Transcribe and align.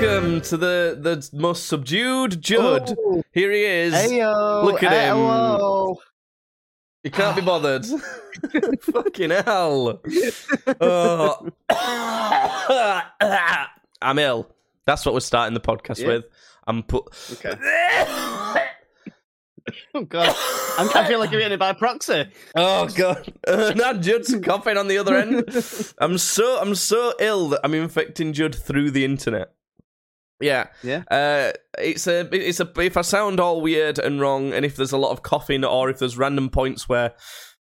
welcome 0.00 0.40
to 0.40 0.56
the 0.56 0.98
the 1.00 1.28
most 1.36 1.66
subdued 1.66 2.40
Judd. 2.40 2.94
Oh. 2.98 3.22
Here 3.32 3.50
he 3.52 3.64
is. 3.64 3.94
Heyo, 3.94 4.64
Look 4.64 4.82
at 4.82 4.92
him. 4.92 5.16
hello. 5.16 5.98
He 7.02 7.10
can't 7.10 7.36
be 7.36 7.42
bothered. 7.42 7.86
Fucking 8.82 9.30
hell. 9.30 10.00
Oh. 10.80 11.48
I'm 14.02 14.18
ill. 14.18 14.50
That's 14.86 15.04
what 15.04 15.14
we're 15.14 15.20
starting 15.20 15.54
the 15.54 15.60
podcast 15.60 16.00
Yeah. 16.00 16.08
with. 16.08 16.24
I'm 16.66 16.82
put. 16.82 17.04
Okay. 17.32 17.54
Oh 19.94 20.02
god, 20.02 20.34
I'm, 20.78 20.88
I 20.96 21.06
feel 21.06 21.20
like 21.20 21.30
you're 21.30 21.40
getting 21.40 21.54
it 21.54 21.60
by 21.60 21.72
proxy. 21.74 22.24
Oh 22.56 22.88
god, 22.88 23.32
uh, 23.46 23.72
now 23.76 23.92
Judd's 23.92 24.34
coughing 24.42 24.76
on 24.76 24.88
the 24.88 24.98
other 24.98 25.14
end. 25.14 25.44
I'm 25.98 26.18
so 26.18 26.58
I'm 26.60 26.74
so 26.74 27.12
ill 27.20 27.50
that 27.50 27.60
I'm 27.62 27.74
infecting 27.74 28.32
Judd 28.32 28.54
through 28.54 28.90
the 28.90 29.04
internet. 29.04 29.52
Yeah, 30.40 30.68
Yeah. 30.82 31.02
Uh, 31.10 31.52
it's 31.78 32.06
a 32.06 32.28
it's 32.32 32.60
a 32.60 32.70
if 32.80 32.96
I 32.96 33.02
sound 33.02 33.40
all 33.40 33.60
weird 33.60 33.98
and 33.98 34.20
wrong, 34.20 34.52
and 34.52 34.64
if 34.64 34.76
there's 34.76 34.92
a 34.92 34.98
lot 34.98 35.10
of 35.12 35.22
coughing, 35.22 35.64
or 35.64 35.90
if 35.90 35.98
there's 35.98 36.16
random 36.16 36.48
points 36.50 36.88
where 36.88 37.12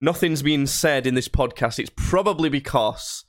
nothing's 0.01 0.41
being 0.41 0.65
said 0.67 1.05
in 1.07 1.13
this 1.15 1.27
podcast, 1.29 1.77
it's 1.79 1.91
probably 1.95 2.49
because 2.49 3.23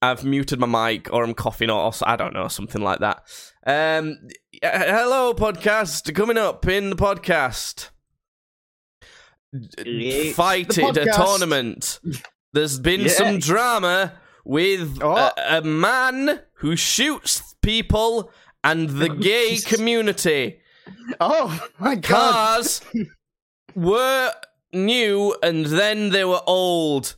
I've 0.00 0.24
muted 0.24 0.58
my 0.60 0.66
mic 0.92 1.12
or 1.12 1.24
I'm 1.24 1.34
coughing 1.34 1.70
or, 1.70 1.80
or 1.82 1.92
I 2.04 2.16
don't 2.16 2.34
know 2.34 2.48
something 2.48 2.82
like 2.82 3.00
that. 3.00 3.22
Um, 3.66 4.18
hello 4.62 5.34
podcast 5.34 6.14
coming 6.14 6.38
up 6.38 6.66
in 6.68 6.90
the 6.90 6.96
podcast. 6.96 7.88
Yeah, 9.84 10.32
Fighted 10.32 10.94
the 10.94 11.02
a 11.02 11.06
podcast. 11.06 11.16
tournament. 11.26 12.00
There's 12.52 12.78
been 12.78 13.02
Yeah. 13.02 13.08
some 13.08 13.38
drama 13.38 14.14
with 14.44 14.98
Oh. 15.02 15.14
a, 15.14 15.32
a 15.58 15.62
man 15.62 16.40
who 16.54 16.74
shoots 16.76 17.54
people 17.62 18.30
and 18.64 18.88
the 18.90 19.08
gay 19.30 19.58
community. 19.58 20.60
Oh 21.20 21.66
my 21.78 21.94
god. 21.94 22.32
Cars 22.32 22.80
were 23.74 24.32
new 24.72 25.36
and 25.42 25.66
then 25.66 26.10
they 26.10 26.24
were 26.24 26.40
old. 26.46 27.16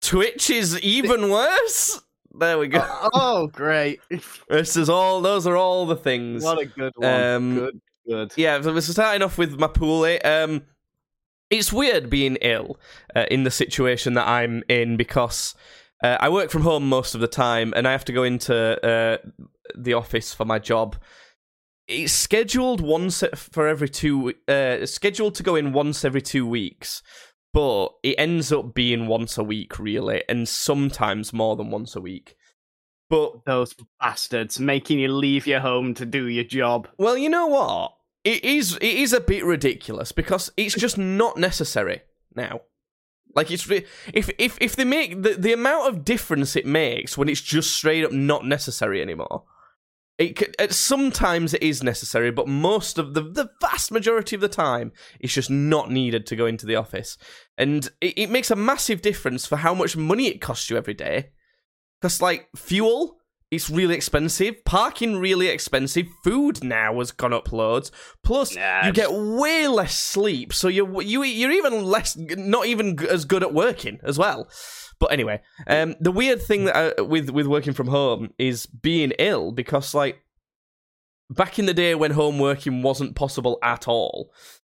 Twitch 0.00 0.50
is 0.50 0.78
even 0.80 1.30
worse. 1.30 2.00
There 2.36 2.58
we 2.58 2.68
go. 2.68 2.84
Oh 3.14 3.46
great. 3.48 4.00
This 4.48 4.76
is 4.76 4.88
all. 4.90 5.20
Those 5.22 5.46
are 5.46 5.56
all 5.56 5.86
the 5.86 5.96
things. 5.96 6.42
What 6.44 6.60
a 6.60 6.66
good 6.66 6.92
one. 6.96 7.22
Um, 7.22 7.54
good, 7.54 7.80
good. 8.06 8.32
yeah, 8.36 8.60
so 8.60 8.72
we're 8.72 8.80
starting 8.80 9.22
off 9.22 9.38
with 9.38 9.58
my 9.58 9.68
pool. 9.68 10.04
eh, 10.04 10.18
Um, 10.18 10.62
it's 11.50 11.72
weird 11.72 12.10
being 12.10 12.36
ill 12.42 12.78
uh, 13.14 13.26
in 13.30 13.44
the 13.44 13.50
situation 13.50 14.14
that 14.14 14.26
I'm 14.26 14.62
in 14.68 14.96
because 14.96 15.54
uh, 16.02 16.16
I 16.20 16.28
work 16.28 16.50
from 16.50 16.62
home 16.62 16.88
most 16.88 17.14
of 17.14 17.20
the 17.20 17.28
time 17.28 17.72
and 17.76 17.86
I 17.86 17.92
have 17.92 18.04
to 18.06 18.12
go 18.12 18.24
into 18.24 18.54
uh, 18.84 19.18
the 19.76 19.94
office 19.94 20.34
for 20.34 20.44
my 20.44 20.58
job. 20.58 20.96
It's 21.86 22.12
scheduled 22.12 22.80
once 22.80 23.22
for 23.34 23.68
every 23.68 23.88
two. 23.88 24.34
Uh, 24.48 24.86
scheduled 24.86 25.34
to 25.36 25.42
go 25.42 25.54
in 25.54 25.72
once 25.72 26.04
every 26.04 26.22
two 26.22 26.46
weeks, 26.46 27.02
but 27.52 27.88
it 28.02 28.16
ends 28.16 28.52
up 28.52 28.74
being 28.74 29.06
once 29.06 29.36
a 29.36 29.44
week, 29.44 29.78
really, 29.78 30.24
and 30.28 30.48
sometimes 30.48 31.32
more 31.32 31.56
than 31.56 31.70
once 31.70 31.94
a 31.94 32.00
week. 32.00 32.36
But 33.10 33.44
Those 33.44 33.74
bastards 34.00 34.58
making 34.58 34.98
you 34.98 35.12
leave 35.12 35.46
your 35.46 35.60
home 35.60 35.94
to 35.94 36.06
do 36.06 36.26
your 36.26 36.44
job. 36.44 36.88
Well, 36.96 37.18
you 37.18 37.28
know 37.28 37.46
what? 37.46 37.94
It 38.24 38.42
is 38.42 38.76
it 38.76 38.82
is 38.82 39.12
a 39.12 39.20
bit 39.20 39.44
ridiculous 39.44 40.10
because 40.10 40.50
it's 40.56 40.74
just 40.74 40.96
not 40.96 41.36
necessary 41.36 42.00
now. 42.34 42.62
Like 43.34 43.50
it's 43.50 43.68
if 43.70 44.30
if 44.38 44.56
if 44.60 44.76
they 44.76 44.84
make 44.84 45.22
the 45.22 45.34
the 45.34 45.52
amount 45.52 45.88
of 45.88 46.04
difference 46.04 46.56
it 46.56 46.64
makes 46.64 47.18
when 47.18 47.28
it's 47.28 47.42
just 47.42 47.76
straight 47.76 48.04
up 48.04 48.12
not 48.12 48.46
necessary 48.46 49.02
anymore. 49.02 49.44
It 50.16 50.54
uh, 50.60 50.68
sometimes 50.68 51.54
it 51.54 51.62
is 51.62 51.82
necessary, 51.82 52.30
but 52.30 52.46
most 52.46 52.98
of 52.98 53.14
the 53.14 53.22
the 53.22 53.50
vast 53.60 53.90
majority 53.90 54.36
of 54.36 54.40
the 54.40 54.48
time 54.48 54.92
it's 55.18 55.34
just 55.34 55.50
not 55.50 55.90
needed 55.90 56.24
to 56.26 56.36
go 56.36 56.46
into 56.46 56.66
the 56.66 56.76
office, 56.76 57.18
and 57.58 57.90
it, 58.00 58.14
it 58.16 58.30
makes 58.30 58.50
a 58.50 58.56
massive 58.56 59.02
difference 59.02 59.44
for 59.44 59.56
how 59.56 59.74
much 59.74 59.96
money 59.96 60.28
it 60.28 60.40
costs 60.40 60.70
you 60.70 60.76
every 60.76 60.94
day. 60.94 61.30
Because 62.00 62.22
like 62.22 62.48
fuel, 62.54 63.18
it's 63.54 63.70
really 63.70 63.94
expensive. 63.94 64.64
Parking 64.64 65.16
really 65.18 65.48
expensive. 65.48 66.06
Food 66.22 66.62
now 66.64 66.98
has 66.98 67.12
gone 67.12 67.32
up 67.32 67.52
loads. 67.52 67.90
Plus, 68.22 68.54
Nah, 68.56 68.86
you 68.86 68.92
get 68.92 69.12
way 69.12 69.66
less 69.68 69.98
sleep, 69.98 70.52
so 70.52 70.68
you 70.68 71.00
you 71.00 71.22
you're 71.22 71.50
even 71.52 71.84
less, 71.84 72.16
not 72.16 72.66
even 72.66 72.98
as 73.08 73.24
good 73.24 73.42
at 73.42 73.54
working 73.54 73.98
as 74.02 74.18
well. 74.18 74.48
But 75.00 75.12
anyway, 75.12 75.40
um, 75.66 75.96
the 76.00 76.12
weird 76.12 76.40
thing 76.42 76.64
that 76.66 76.76
I, 76.98 77.02
with 77.02 77.30
with 77.30 77.46
working 77.46 77.72
from 77.74 77.88
home 77.88 78.32
is 78.38 78.66
being 78.66 79.12
ill 79.18 79.52
because 79.52 79.94
like 79.94 80.20
back 81.30 81.58
in 81.58 81.66
the 81.66 81.74
day 81.74 81.94
when 81.94 82.12
home 82.12 82.38
working 82.38 82.82
wasn't 82.82 83.16
possible 83.16 83.58
at 83.62 83.88
all, 83.88 84.32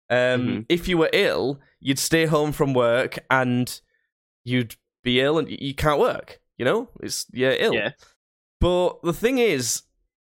um, 0.09 0.17
Mhm. 0.17 0.65
if 0.69 0.87
you 0.87 0.97
were 0.97 1.09
ill, 1.13 1.59
you'd 1.79 1.99
stay 1.99 2.25
home 2.25 2.51
from 2.51 2.73
work 2.73 3.19
and 3.29 3.79
you'd 4.43 4.75
be 5.03 5.21
ill 5.21 5.37
and 5.37 5.49
you 5.49 5.73
can't 5.73 5.99
work. 5.99 6.39
You 6.57 6.65
know, 6.65 6.89
it's 7.01 7.25
you're 7.31 7.51
ill. 7.51 7.73
Yeah. 7.73 7.91
But 8.59 9.01
the 9.03 9.13
thing 9.13 9.37
is, 9.37 9.83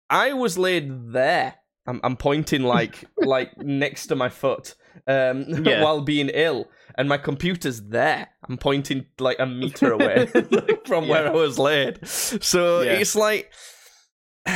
I 0.09 0.33
was 0.33 0.57
laid 0.57 1.11
there. 1.13 1.55
I'm, 1.87 2.01
I'm 2.03 2.17
pointing 2.17 2.63
like 2.63 3.03
like 3.17 3.57
next 3.57 4.07
to 4.07 4.15
my 4.15 4.29
foot 4.29 4.75
um, 5.07 5.45
Yeah. 5.65 5.83
while 5.83 6.01
being 6.01 6.29
ill, 6.33 6.67
and 6.97 7.07
my 7.07 7.17
computer's 7.17 7.81
there. 7.81 8.27
I'm 8.47 8.57
pointing 8.57 9.05
like 9.19 9.37
a 9.39 9.45
meter 9.45 9.91
away 9.93 10.25
from 10.85 11.07
where 11.07 11.27
I 11.27 11.31
was 11.31 11.57
laid. 11.57 12.05
So 12.07 12.81
Yeah. 12.81 12.93
it's 12.93 13.15
like 13.15 13.51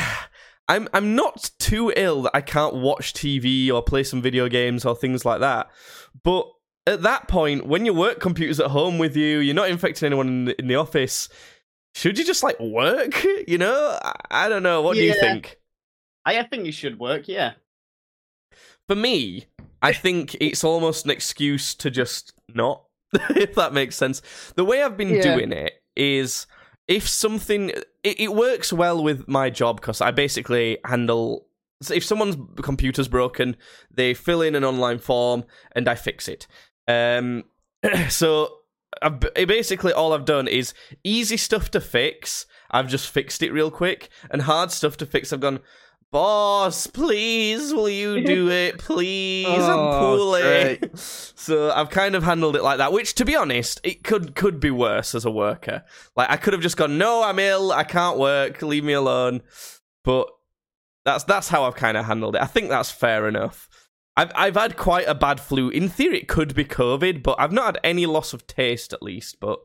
I'm 0.68 0.88
I'm 0.92 1.14
not 1.14 1.50
too 1.58 1.92
ill 1.96 2.22
that 2.22 2.32
I 2.34 2.40
can't 2.40 2.74
watch 2.74 3.12
TV 3.14 3.70
or 3.72 3.82
play 3.82 4.04
some 4.04 4.22
video 4.22 4.48
games 4.48 4.84
or 4.84 4.94
things 4.94 5.24
like 5.24 5.40
that. 5.40 5.70
But 6.22 6.46
at 6.86 7.02
that 7.02 7.28
point, 7.28 7.66
when 7.66 7.84
your 7.84 7.94
work 7.94 8.20
computer's 8.20 8.60
at 8.60 8.68
home 8.70 8.98
with 8.98 9.16
you, 9.16 9.38
you're 9.38 9.54
not 9.54 9.70
infecting 9.70 10.06
anyone 10.06 10.28
in 10.28 10.44
the, 10.46 10.58
in 10.60 10.66
the 10.68 10.74
office. 10.76 11.28
Should 11.94 12.18
you 12.18 12.24
just 12.24 12.42
like 12.42 12.58
work? 12.60 13.24
You 13.46 13.58
know, 13.58 13.98
I, 14.02 14.14
I 14.30 14.48
don't 14.48 14.62
know. 14.62 14.82
What 14.82 14.94
do 14.94 15.02
you 15.02 15.14
think? 15.18 15.58
I 16.24 16.38
I 16.38 16.42
think 16.44 16.64
you 16.64 16.72
should 16.72 16.98
work. 16.98 17.26
Yeah. 17.28 17.52
For 18.88 18.94
me, 18.96 19.46
I 19.82 19.92
think 20.04 20.36
it's 20.40 20.64
almost 20.64 21.04
an 21.04 21.10
excuse 21.10 21.74
to 21.76 21.90
just 21.90 22.32
not, 22.54 22.84
if 23.30 23.54
that 23.56 23.72
makes 23.72 23.96
sense. 23.96 24.22
The 24.56 24.64
way 24.64 24.82
I've 24.82 24.96
been 24.96 25.10
Yeah. 25.16 25.22
doing 25.34 25.52
it 25.52 25.82
is 25.96 26.46
if 26.88 27.08
something, 27.08 27.70
it, 27.70 27.84
it 28.20 28.32
works 28.34 28.72
well 28.72 29.02
with 29.02 29.28
my 29.28 29.50
job 29.50 29.80
because 29.80 30.00
I 30.00 30.10
basically 30.12 30.78
handle. 30.84 31.46
so 31.82 31.94
If 31.94 32.04
someone's 32.04 32.36
computer's 32.62 33.08
broken, 33.08 33.56
they 33.90 34.14
fill 34.14 34.40
in 34.42 34.54
an 34.54 34.64
online 34.64 34.98
form 34.98 35.44
and 35.76 35.88
I 35.88 35.94
fix 35.96 36.28
it. 36.28 36.46
Um, 36.88 37.44
so 38.08 38.58
I've, 39.02 39.24
eh, 39.36 39.44
basically, 39.44 39.92
all 39.92 40.12
I've 40.12 40.24
done 40.24 40.48
is 40.48 40.74
easy 41.04 41.36
stuff 41.36 41.70
to 41.72 41.80
fix. 41.80 42.46
I've 42.70 42.88
just 42.88 43.08
fixed 43.08 43.42
it 43.42 43.52
real 43.52 43.70
quick, 43.70 44.08
and 44.30 44.42
hard 44.42 44.70
stuff 44.70 44.96
to 44.98 45.06
fix. 45.06 45.32
I've 45.32 45.40
gone, 45.40 45.60
boss, 46.10 46.86
please, 46.86 47.72
will 47.74 47.88
you 47.88 48.24
do 48.24 48.48
it, 48.62 48.78
please? 48.78 49.46
I'm 49.46 49.78
Oh, 49.78 50.16
poorly. 50.16 50.80
So 51.42 51.72
I've 51.72 51.90
kind 51.90 52.14
of 52.14 52.22
handled 52.22 52.54
it 52.54 52.62
like 52.62 52.78
that. 52.78 52.92
Which, 52.92 53.14
to 53.16 53.24
be 53.24 53.34
honest, 53.34 53.80
it 53.82 54.04
could 54.04 54.36
could 54.36 54.60
be 54.60 54.70
worse 54.70 55.12
as 55.14 55.24
a 55.24 55.30
worker. 55.30 55.82
Like 56.16 56.30
I 56.30 56.36
could 56.36 56.52
have 56.52 56.62
just 56.62 56.76
gone, 56.76 56.98
no, 56.98 57.24
I'm 57.24 57.40
ill, 57.40 57.72
I 57.72 57.82
can't 57.82 58.16
work, 58.16 58.62
leave 58.62 58.84
me 58.84 58.92
alone. 58.92 59.42
But 60.04 60.28
that's 61.04 61.24
that's 61.24 61.48
how 61.48 61.64
I've 61.64 61.74
kind 61.74 61.96
of 61.96 62.04
handled 62.04 62.36
it. 62.36 62.42
I 62.42 62.46
think 62.46 62.68
that's 62.68 62.92
fair 62.92 63.26
enough. 63.26 63.68
I've 64.16 64.32
I've 64.34 64.54
had 64.56 64.76
quite 64.76 65.06
a 65.08 65.14
bad 65.14 65.40
flu. 65.40 65.68
In 65.70 65.88
theory, 65.88 66.18
it 66.18 66.28
could 66.28 66.54
be 66.54 66.64
COVID, 66.64 67.22
but 67.22 67.36
I've 67.38 67.52
not 67.52 67.64
had 67.66 67.78
any 67.84 68.06
loss 68.06 68.32
of 68.32 68.46
taste 68.46 68.92
at 68.92 69.02
least. 69.02 69.40
But 69.40 69.60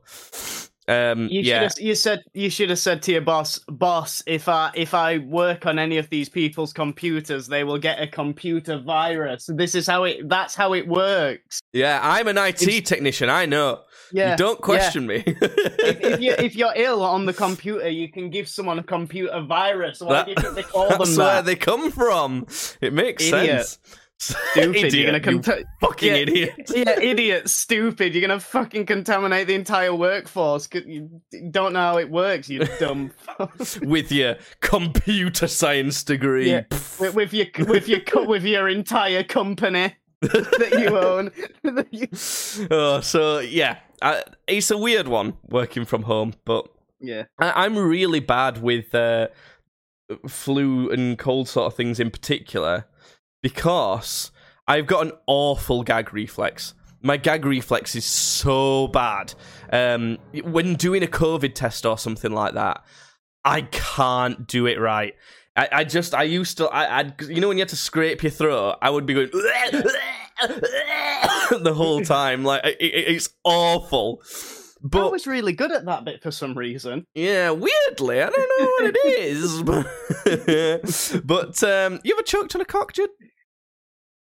um, 0.90 1.28
You 1.28 1.42
yeah, 1.42 1.68
should 1.68 1.78
have, 1.80 1.86
you 1.88 1.96
said 1.96 2.24
you 2.34 2.50
should 2.50 2.70
have 2.70 2.80
said 2.80 3.02
to 3.04 3.12
your 3.12 3.20
boss, 3.22 3.60
boss, 3.68 4.24
if 4.26 4.48
I 4.48 4.72
if 4.74 4.94
I 4.94 5.18
work 5.18 5.66
on 5.66 5.78
any 5.80 5.98
of 5.98 6.10
these 6.10 6.30
people's 6.30 6.72
computers, 6.72 7.48
they 7.48 7.66
will 7.66 7.78
get 7.78 8.02
a 8.02 8.08
computer 8.08 8.80
virus. 8.80 9.50
This 9.54 9.76
is 9.76 9.86
how 9.86 10.06
it 10.06 10.30
that's 10.30 10.56
how 10.56 10.74
it 10.74 10.88
works. 10.88 11.60
yeah. 11.74 12.00
I'm 12.02 12.30
an 12.30 12.38
IT 12.38 12.62
It's- 12.64 12.88
technician. 12.90 13.30
I 13.30 13.46
know. 13.46 13.82
Yeah. 14.14 14.32
you 14.32 14.38
don't 14.38 14.60
yeah. 14.60 14.64
question 14.64 15.06
me. 15.08 15.24
if, 15.26 16.00
if 16.00 16.22
you 16.22 16.32
if 16.40 16.56
you're 16.56 16.72
ill 16.78 17.04
on 17.04 17.26
the 17.26 17.34
computer, 17.34 17.90
you 17.90 18.10
can 18.10 18.30
give 18.30 18.48
someone 18.48 18.80
a 18.80 18.84
computer 18.84 19.42
virus. 19.42 20.00
Why 20.00 20.24
do 20.24 20.30
you 20.32 20.36
think 20.38 20.56
they 20.56 20.64
call 20.64 20.84
them 20.88 21.00
That's 21.00 21.18
where 21.18 21.28
that? 21.28 21.46
they 21.46 21.58
come 21.58 21.92
from. 21.92 22.48
It 22.80 22.94
makes 22.94 23.24
Idiot. 23.26 23.68
sense. 23.68 23.80
Stupid. 24.20 24.76
Idiot, 24.76 24.94
you're 24.94 25.20
gonna 25.20 25.32
you 25.60 25.66
fucking 25.80 26.10
Yeah. 26.10 26.16
idiot. 26.16 26.72
yeah, 26.76 27.00
idiot, 27.00 27.50
stupid. 27.50 28.16
You're 28.16 28.22
gonna 28.28 28.40
fucking 28.40 28.88
contaminate 28.88 29.46
the 29.48 29.54
entire 29.54 29.94
workforce. 29.94 30.68
You 30.74 31.22
don't 31.52 31.74
know 31.74 31.80
how 31.80 31.98
it 32.00 32.10
works. 32.10 32.50
You 32.50 32.66
dumb. 32.80 33.12
With 33.84 34.12
your 34.12 34.38
computer 34.60 35.48
science 35.48 36.04
degree. 36.04 36.50
Yeah. 36.50 36.64
with, 37.00 37.14
with 37.14 37.34
your 37.34 37.46
with 37.68 37.88
your 37.88 38.02
with 38.26 38.44
your 38.44 38.68
entire 38.68 39.24
company 39.24 39.94
that 40.22 40.78
you 40.80 40.98
own. 40.98 41.32
That 41.64 41.88
you- 41.94 42.68
oh, 42.72 43.02
so 43.02 43.38
yeah, 43.40 43.78
I, 44.02 44.24
it's 44.48 44.72
a 44.72 44.78
weird 44.80 45.08
one 45.08 45.34
working 45.48 45.86
from 45.86 46.02
home, 46.04 46.34
but 46.44 46.68
yeah. 47.00 47.26
I, 47.40 47.66
I'm 47.66 47.78
really 47.78 48.20
bad 48.20 48.64
with 48.64 48.96
uh, 48.96 49.28
flu 50.28 50.90
and 50.90 51.20
cold 51.20 51.48
sort 51.48 51.68
of 51.72 51.76
things 51.76 52.00
in 52.00 52.10
particular 52.10 52.86
because 53.48 54.32
I've 54.68 54.88
got 54.88 55.06
an 55.06 55.14
awful 55.26 55.84
gag 55.84 56.14
reflex. 56.14 56.74
My 57.02 57.16
gag 57.16 57.46
reflex 57.46 57.96
is 57.96 58.04
so 58.04 58.88
bad. 58.88 59.34
Um, 59.72 60.18
when 60.44 60.76
doing 60.76 61.02
a 61.02 61.08
COVID 61.08 61.54
test 61.54 61.86
or 61.86 61.98
something 61.98 62.34
like 62.34 62.56
that, 62.56 62.84
I 63.46 63.62
can't 63.62 64.46
do 64.48 64.66
it 64.66 64.78
right. 64.78 65.16
I, 65.56 65.70
I 65.72 65.84
just 65.86 66.14
I 66.14 66.24
used 66.24 66.58
to 66.58 66.68
I 66.68 67.00
I'd, 67.00 67.22
you 67.22 67.40
know 67.40 67.48
when 67.48 67.58
you 67.58 67.62
had 67.62 67.70
to 67.70 67.78
scrape 67.78 68.22
your 68.22 68.32
throat, 68.32 68.80
I 68.82 68.90
would 68.90 69.06
be 69.06 69.14
going 69.14 69.30
the 69.32 69.94
whole 71.74 72.02
time. 72.02 72.44
Like 72.44 72.66
it, 72.66 72.76
it, 72.82 73.16
it's 73.16 73.30
awful. 73.46 74.22
But 74.82 75.08
I 75.08 75.10
was 75.10 75.26
really 75.26 75.54
good 75.54 75.72
at 75.72 75.86
that 75.86 76.04
bit 76.06 76.22
for 76.22 76.30
some 76.32 76.56
reason. 76.58 77.06
yeah, 77.16 77.52
weirdly, 77.52 78.22
I 78.22 78.30
don't 78.30 78.52
know 78.60 78.72
what 78.78 78.94
it 78.94 78.98
is. 79.20 79.64
But, 79.64 79.88
but 81.26 81.64
um, 81.64 82.02
you 82.04 82.14
ever 82.14 82.24
choked 82.24 82.54
on 82.56 82.62
a 82.62 82.66
cock, 82.66 82.94
Jude? 82.94 83.10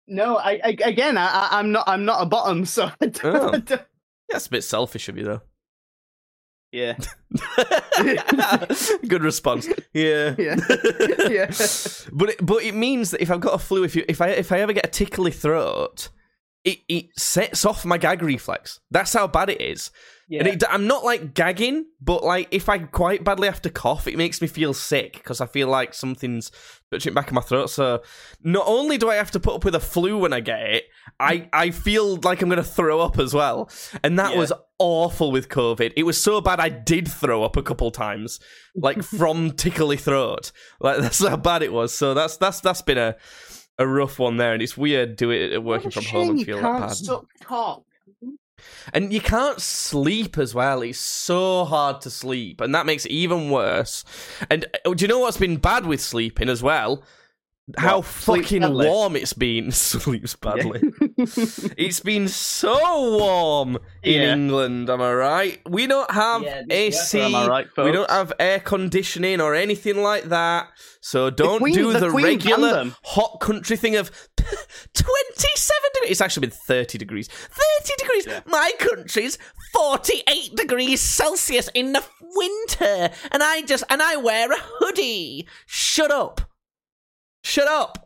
No, 0.08 0.38
I, 0.38 0.60
I 0.64 0.78
again, 0.84 1.18
I, 1.18 1.48
I'm 1.52 1.72
not, 1.72 1.86
I'm 1.88 2.06
not 2.06 2.22
a 2.22 2.26
bottom, 2.26 2.66
so 2.66 2.86
I 3.02 3.06
don't, 3.08 3.26
Oh. 3.36 3.50
I 3.54 3.58
don't- 3.60 3.82
That's 4.30 4.48
a 4.48 4.50
bit 4.52 4.64
selfish 4.64 5.10
of 5.10 5.18
you, 5.18 5.24
though. 5.24 5.42
yeah, 6.72 6.96
Good 9.08 9.24
response. 9.24 9.68
Yeah. 9.94 10.36
yeah, 10.38 10.56
yeah. 11.30 11.52
But 12.12 12.30
it, 12.30 12.46
but 12.46 12.64
it 12.64 12.76
means 12.76 13.12
that 13.12 13.22
if 13.22 13.32
I've 13.32 13.40
got 13.40 13.54
a 13.54 13.58
flu, 13.60 13.84
if 13.84 13.96
you 13.96 14.04
if 14.08 14.22
I 14.22 14.30
if 14.30 14.52
I 14.52 14.60
ever 14.60 14.74
get 14.74 14.86
a 14.86 14.90
tickly 14.90 15.32
throat, 15.32 16.10
it 16.64 16.80
it 16.90 17.18
sets 17.18 17.66
off 17.66 17.86
my 17.86 17.98
gag 17.98 18.22
reflex. 18.22 18.80
That's 18.92 19.14
how 19.14 19.28
bad 19.28 19.50
it 19.50 19.62
is. 19.62 19.90
Yeah. 20.28 20.40
And 20.40 20.48
it, 20.48 20.64
I'm 20.70 20.88
not 20.88 21.04
like 21.04 21.34
gagging, 21.34 21.86
but 22.02 22.24
like 22.24 22.48
if 22.52 22.68
I 22.70 22.80
quite 22.80 23.24
badly 23.24 23.48
have 23.48 23.62
to 23.64 23.70
cough, 23.70 24.08
it 24.08 24.18
makes 24.18 24.42
me 24.42 24.48
feel 24.48 24.74
sick 24.74 25.14
because 25.14 25.40
I 25.42 25.46
feel 25.46 25.68
like 25.68 25.94
something's 25.94 26.52
touching 26.92 27.14
back 27.14 27.28
in 27.30 27.36
my 27.36 27.42
throat. 27.42 27.70
So 27.70 28.02
not 28.44 28.66
only 28.68 28.98
do 28.98 29.10
I 29.10 29.16
have 29.16 29.32
to 29.32 29.40
put 29.40 29.56
up 29.56 29.66
with 29.66 29.76
a 29.76 29.80
flu 29.80 30.18
when 30.18 30.34
I 30.34 30.40
get 30.40 30.62
it, 30.62 30.84
I, 31.20 31.48
I 31.54 31.70
feel 31.72 32.18
like 32.18 32.42
I'm 32.42 32.50
going 32.50 32.58
to 32.58 32.64
throw 32.64 33.02
up 33.02 33.20
as 33.20 33.34
well. 33.34 33.70
And 34.04 34.18
that 34.20 34.34
Yeah. 34.34 34.40
was 34.40 34.54
awful 34.80 35.32
with 35.32 35.48
COVID. 35.50 35.94
It 35.96 36.04
was 36.04 36.22
so 36.22 36.42
bad 36.42 36.60
I 36.60 36.70
did 36.70 37.08
throw 37.08 37.44
up 37.44 37.56
a 37.56 37.64
couple 37.64 37.92
times, 37.92 38.40
like 38.76 39.04
from 39.18 39.52
tickly 39.52 39.98
throat. 39.98 40.52
Like 40.80 41.00
that's 41.00 41.26
how 41.26 41.38
bad 41.38 41.62
it 41.62 41.72
was. 41.72 41.94
So 41.94 42.14
that's 42.14 42.38
that's 42.38 42.62
that's 42.62 42.82
been 42.82 42.98
a 42.98 43.16
a 43.78 43.86
rough 43.88 44.20
one 44.20 44.38
there, 44.38 44.54
and 44.54 44.62
it's 44.62 44.78
weird 44.78 45.18
doing 45.18 45.52
it 45.52 45.62
working 45.64 45.92
from 45.92 46.06
home 46.06 46.30
and 46.32 46.40
you 46.40 46.46
feel 46.46 46.60
can't 46.62 46.80
that 46.80 46.88
bad. 46.88 46.96
suck 46.98 47.26
cock. 47.44 47.84
And 48.94 49.12
you 49.12 49.22
can't 49.22 49.62
sleep 49.62 50.38
as 50.38 50.54
well. 50.54 50.82
It's 50.82 51.00
so 51.00 51.66
hard 51.66 52.02
to 52.02 52.10
sleep, 52.10 52.62
and 52.62 52.74
that 52.74 52.86
makes 52.86 53.06
it 53.06 53.12
even 53.12 53.50
worse. 53.50 54.04
And 54.50 54.66
uh, 54.86 54.94
do 54.94 55.04
you 55.04 55.08
know 55.08 55.20
what's 55.20 55.38
been 55.38 55.58
bad 55.58 55.86
with 55.86 56.02
sleeping 56.02 56.50
as 56.50 56.64
well? 56.64 57.04
How 57.80 57.98
What? 57.98 58.06
Fucking 58.06 58.74
warm 58.74 59.16
it's 59.16 59.34
been. 59.34 59.72
Sleeps 59.72 60.36
badly. 60.36 60.82
it's 61.18 62.00
been 62.00 62.28
so 62.28 63.18
warm 63.18 63.80
in 64.04 64.22
Yeah. 64.22 64.34
England. 64.34 64.88
Am 64.90 65.02
I 65.02 65.12
right? 65.14 65.62
We 65.68 65.88
don't 65.88 66.10
have 66.12 66.44
Yeah, 66.44 66.62
AC. 66.70 67.18
weather, 67.18 67.28
am 67.28 67.36
I 67.36 67.48
right, 67.48 67.68
we 67.78 67.92
don't 67.92 68.10
have 68.12 68.34
air 68.40 68.60
conditioning 68.60 69.42
or 69.42 69.56
anything 69.56 70.04
like 70.04 70.26
that. 70.26 70.68
So 71.02 71.32
don't 71.32 71.58
Queen- 71.60 71.74
do 71.74 71.92
the 71.94 72.00
the, 72.02 72.12
regular 72.12 72.92
hot 73.04 73.40
country 73.40 73.78
thing 73.78 73.96
of 73.96 74.12
27 74.94 75.82
degrees. 75.96 76.12
It's 76.12 76.22
actually 76.22 76.48
been 76.48 76.56
30 76.68 76.98
degrees. 77.00 77.28
30 77.28 77.94
degrees. 77.98 78.28
My 78.46 78.72
country's 78.78 79.40
48 79.74 80.56
degrees 80.56 81.02
Celsius 81.02 81.70
in 81.74 81.94
the 81.94 82.04
winter. 82.22 83.10
And 83.32 83.42
I 83.42 83.64
just, 83.64 83.84
and 83.90 84.04
I 84.04 84.18
wear 84.18 84.52
a 84.52 84.58
hoodie. 84.60 85.48
Shut 85.66 86.12
up. 86.12 86.42
Shut 87.46 87.68
up. 87.68 88.02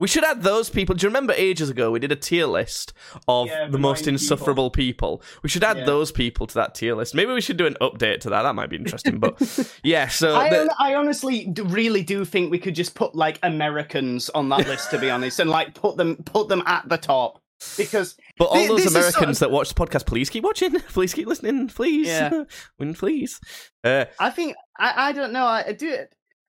We 0.00 0.08
should 0.08 0.24
add 0.24 0.42
those 0.42 0.68
people. 0.70 0.94
Do 0.96 1.04
you 1.04 1.08
remember 1.08 1.32
ages 1.36 1.70
ago 1.70 1.90
we 1.92 2.00
did 2.00 2.10
a 2.10 2.16
tier 2.16 2.46
list 2.46 2.92
of 3.28 3.46
Yeah, 3.46 3.68
the 3.68 3.78
most 3.78 3.80
blind 3.80 3.98
people. 3.98 4.12
insufferable 4.14 4.70
people? 4.70 5.22
We 5.42 5.48
should 5.48 5.62
add 5.62 5.78
Yeah. 5.78 5.84
those 5.84 6.10
people 6.10 6.46
to 6.48 6.54
that 6.54 6.74
tier 6.74 6.94
list. 6.96 7.14
Maybe 7.14 7.32
we 7.32 7.40
should 7.40 7.56
do 7.56 7.64
an 7.66 7.76
update 7.80 8.20
to 8.22 8.30
that. 8.30 8.42
That 8.42 8.54
might 8.56 8.70
be 8.70 8.76
interesting. 8.76 9.18
But 9.20 9.38
yeah, 9.84 10.08
so 10.08 10.34
I, 10.34 10.50
the- 10.50 10.56
hon- 10.56 10.70
I 10.80 10.94
honestly 10.96 11.46
d- 11.46 11.62
really 11.62 12.02
do 12.02 12.24
think 12.24 12.50
we 12.50 12.58
could 12.58 12.74
just 12.74 12.94
put 12.96 13.14
like 13.14 13.38
Americans 13.44 14.30
on 14.30 14.48
that 14.48 14.66
list, 14.66 14.90
to 14.90 14.98
be 14.98 15.10
honest, 15.10 15.38
and 15.38 15.48
like 15.48 15.74
put 15.74 15.96
them 15.96 16.16
put 16.24 16.48
them 16.48 16.62
at 16.66 16.88
the 16.88 16.98
top 16.98 17.40
because 17.78 18.16
But 18.36 18.46
all 18.46 18.56
Thi- 18.56 18.66
those 18.68 18.76
this 18.78 18.86
is 18.86 18.92
sort 18.92 19.04
of- 19.04 19.10
Americans 19.14 19.38
that 19.38 19.50
watch 19.52 19.72
the 19.72 19.74
podcast, 19.86 20.06
please 20.06 20.28
keep 20.28 20.42
watching. 20.44 20.72
Please 20.90 21.14
keep 21.14 21.28
listening. 21.28 21.68
Please, 21.68 22.08
Yeah. 22.08 22.44
win, 22.80 22.94
please. 22.94 23.38
Uh, 23.84 24.06
I 24.18 24.30
think 24.30 24.56
I, 24.76 25.08
I 25.10 25.12
don't 25.12 25.32
know. 25.32 25.46
I 25.46 25.72
do 25.72 25.98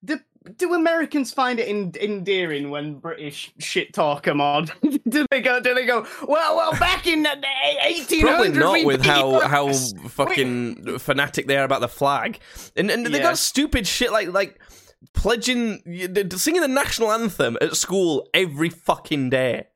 do 0.04 0.20
do 0.58 0.74
Americans 0.74 1.34
find 1.34 1.60
it 1.60 1.68
en- 1.68 1.94
endearing 2.00 2.70
when 2.70 2.96
British 3.00 3.54
shit 3.60 3.94
talk 3.94 4.24
them 4.24 4.42
on? 4.42 4.68
do 5.10 5.26
they 5.32 5.42
go? 5.42 5.60
Do 5.60 5.74
they 5.74 5.86
go? 5.86 6.06
Well, 6.28 6.56
well, 6.56 6.72
back 6.74 7.08
in 7.08 7.24
the 7.24 7.36
eighteen 7.84 8.22
probably 8.22 8.50
not 8.50 8.86
with 8.86 9.04
how 9.06 9.40
how 9.42 9.72
fucking 9.74 11.00
fanatic 11.00 11.48
they 11.48 11.58
are 11.58 11.64
about 11.66 11.82
the 11.82 11.88
flag, 11.88 12.40
and 12.76 12.90
and 12.92 13.06
they 13.06 13.18
Yeah. 13.18 13.24
got 13.24 13.38
stupid 13.38 13.88
shit 13.88 14.12
like 14.12 14.30
like 14.30 14.60
pledging, 15.14 15.82
singing 16.36 16.62
the 16.62 16.68
national 16.68 17.12
anthem 17.12 17.58
at 17.62 17.76
school 17.76 18.28
every 18.34 18.70
fucking 18.70 19.30
day. 19.30 19.68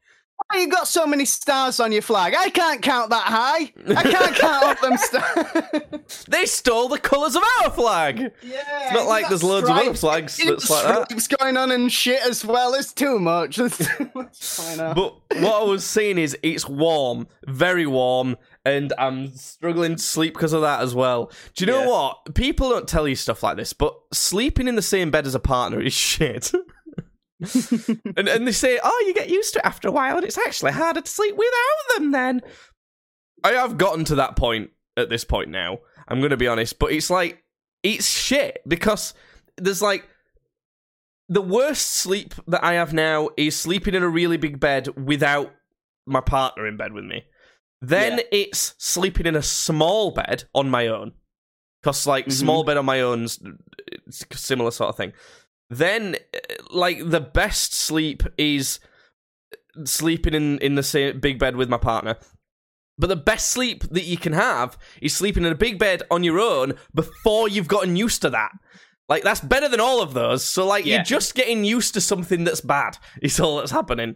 Why 0.51 0.61
you 0.61 0.67
got 0.67 0.87
so 0.87 1.05
many 1.05 1.25
stars 1.25 1.79
on 1.79 1.91
your 1.91 2.01
flag? 2.01 2.33
I 2.37 2.49
can't 2.49 2.81
count 2.81 3.11
that 3.11 3.23
high. 3.23 3.71
I 3.95 4.03
can't 4.03 4.35
count 4.35 4.63
up 4.63 4.81
them 4.81 4.97
stars. 4.97 6.25
They 6.27 6.47
stole 6.47 6.89
the 6.89 6.97
colours 6.97 7.35
of 7.35 7.43
our 7.61 7.69
flag. 7.69 8.17
yeah, 8.19 8.31
It's 8.41 8.93
not 8.93 9.05
like 9.05 9.27
there's 9.29 9.43
loads 9.43 9.69
of 9.69 9.77
other 9.77 9.93
flags 9.93 10.37
that's 10.37 10.67
like 10.69 10.83
that. 10.83 11.05
Stripes 11.11 11.27
going 11.27 11.55
on 11.55 11.71
and 11.71 11.91
shit 11.91 12.19
as 12.23 12.43
well. 12.43 12.73
It's 12.73 12.91
too 12.93 13.19
much. 13.19 13.59
It's 13.59 13.77
too 13.77 14.09
much. 14.15 14.59
Uh. 14.79 14.93
But 14.95 15.13
what 15.41 15.61
I 15.61 15.63
was 15.65 15.83
saying 15.83 16.17
is, 16.17 16.35
it's 16.41 16.67
warm, 16.67 17.27
very 17.45 17.85
warm, 17.85 18.37
and 18.65 18.91
I'm 18.97 19.35
struggling 19.35 19.97
to 19.97 20.01
sleep 20.01 20.33
because 20.33 20.53
of 20.53 20.61
that 20.61 20.81
as 20.81 20.95
well. 20.95 21.31
Do 21.53 21.63
you 21.65 21.71
know 21.71 21.81
Yeah. 21.81 21.87
what? 21.89 22.33
People 22.33 22.69
don't 22.71 22.87
tell 22.87 23.07
you 23.07 23.15
stuff 23.15 23.43
like 23.43 23.57
this, 23.57 23.73
but 23.73 23.95
sleeping 24.11 24.67
in 24.67 24.75
the 24.75 24.81
same 24.81 25.11
bed 25.11 25.27
as 25.27 25.35
a 25.35 25.39
partner 25.39 25.79
is 25.79 25.93
shit. 26.09 26.51
And 27.39 28.27
and 28.27 28.47
they 28.47 28.51
say, 28.51 28.79
oh, 28.83 29.03
you 29.07 29.13
get 29.13 29.29
used 29.29 29.53
to 29.53 29.59
it 29.59 29.65
after 29.65 29.87
a 29.87 29.91
while, 29.91 30.17
and 30.17 30.25
it's 30.25 30.37
actually 30.37 30.71
harder 30.71 31.01
to 31.01 31.09
sleep 31.09 31.35
without 31.35 31.97
them. 31.97 32.11
Then 32.11 32.41
I 33.43 33.51
have 33.53 33.77
gotten 33.77 34.05
to 34.05 34.15
that 34.15 34.35
point 34.35 34.71
at 34.97 35.09
this 35.09 35.23
point 35.23 35.49
now. 35.49 35.79
I'm 36.07 36.19
going 36.19 36.31
to 36.31 36.37
be 36.37 36.47
honest, 36.47 36.79
but 36.79 36.91
it's 36.91 37.09
like 37.09 37.43
it's 37.83 38.07
shit 38.09 38.61
because 38.67 39.13
there's 39.57 39.81
like 39.81 40.07
the 41.29 41.41
worst 41.41 41.87
sleep 41.93 42.33
that 42.47 42.63
I 42.63 42.73
have 42.73 42.91
now 42.93 43.29
is 43.37 43.55
sleeping 43.55 43.93
in 43.93 44.03
a 44.03 44.09
really 44.09 44.37
big 44.37 44.59
bed 44.59 44.87
without 44.97 45.51
my 46.07 46.21
partner 46.21 46.65
in 46.67 46.75
bed 46.75 46.91
with 46.91 47.05
me. 47.05 47.23
Then 47.81 48.17
Yeah. 48.17 48.23
it's 48.31 48.73
sleeping 48.79 49.27
in 49.27 49.35
a 49.35 49.43
small 49.43 50.11
bed 50.11 50.45
on 50.53 50.69
my 50.69 50.87
own. 50.87 51.13
Because, 51.81 52.05
like, 52.05 52.25
Mhm. 52.25 52.31
small 52.33 52.63
bed 52.65 52.75
on 52.77 52.83
my 52.85 52.99
own's 52.99 53.39
it's 54.05 54.25
a 54.29 54.37
similar 54.37 54.71
sort 54.71 54.89
of 54.89 54.97
thing. 54.97 55.13
Then, 55.69 56.15
uh, 56.33 56.39
like, 56.71 57.09
the 57.09 57.21
best 57.21 57.73
sleep 57.73 58.23
is 58.37 58.79
sleeping 59.85 60.33
in, 60.33 60.57
in 60.59 60.75
the 60.75 60.83
same 60.83 61.19
big 61.19 61.39
bed 61.39 61.55
with 61.55 61.69
my 61.69 61.77
partner. 61.77 62.17
But 62.97 63.07
the 63.07 63.15
best 63.15 63.49
sleep 63.51 63.83
that 63.91 64.03
you 64.03 64.17
can 64.17 64.33
have 64.33 64.77
is 65.01 65.15
sleeping 65.15 65.45
in 65.45 65.51
a 65.51 65.55
big 65.55 65.79
bed 65.79 66.03
on 66.11 66.23
your 66.23 66.39
own 66.39 66.73
before 66.93 67.47
you've 67.47 67.67
gotten 67.69 67.95
used 67.95 68.21
to 68.23 68.29
that. 68.31 68.51
Like 69.07 69.23
that's 69.23 69.39
better 69.39 69.69
than 69.69 69.79
all 69.79 70.01
of 70.01 70.13
those. 70.13 70.43
So 70.43 70.67
like 70.67 70.85
Yeah. 70.85 70.95
you're 70.97 71.03
just 71.05 71.33
getting 71.33 71.63
used 71.63 71.93
to 71.93 72.01
something 72.01 72.43
that's 72.43 72.61
bad. 72.61 72.97
Is 73.21 73.39
all 73.39 73.57
that's 73.57 73.71
happening. 73.71 74.15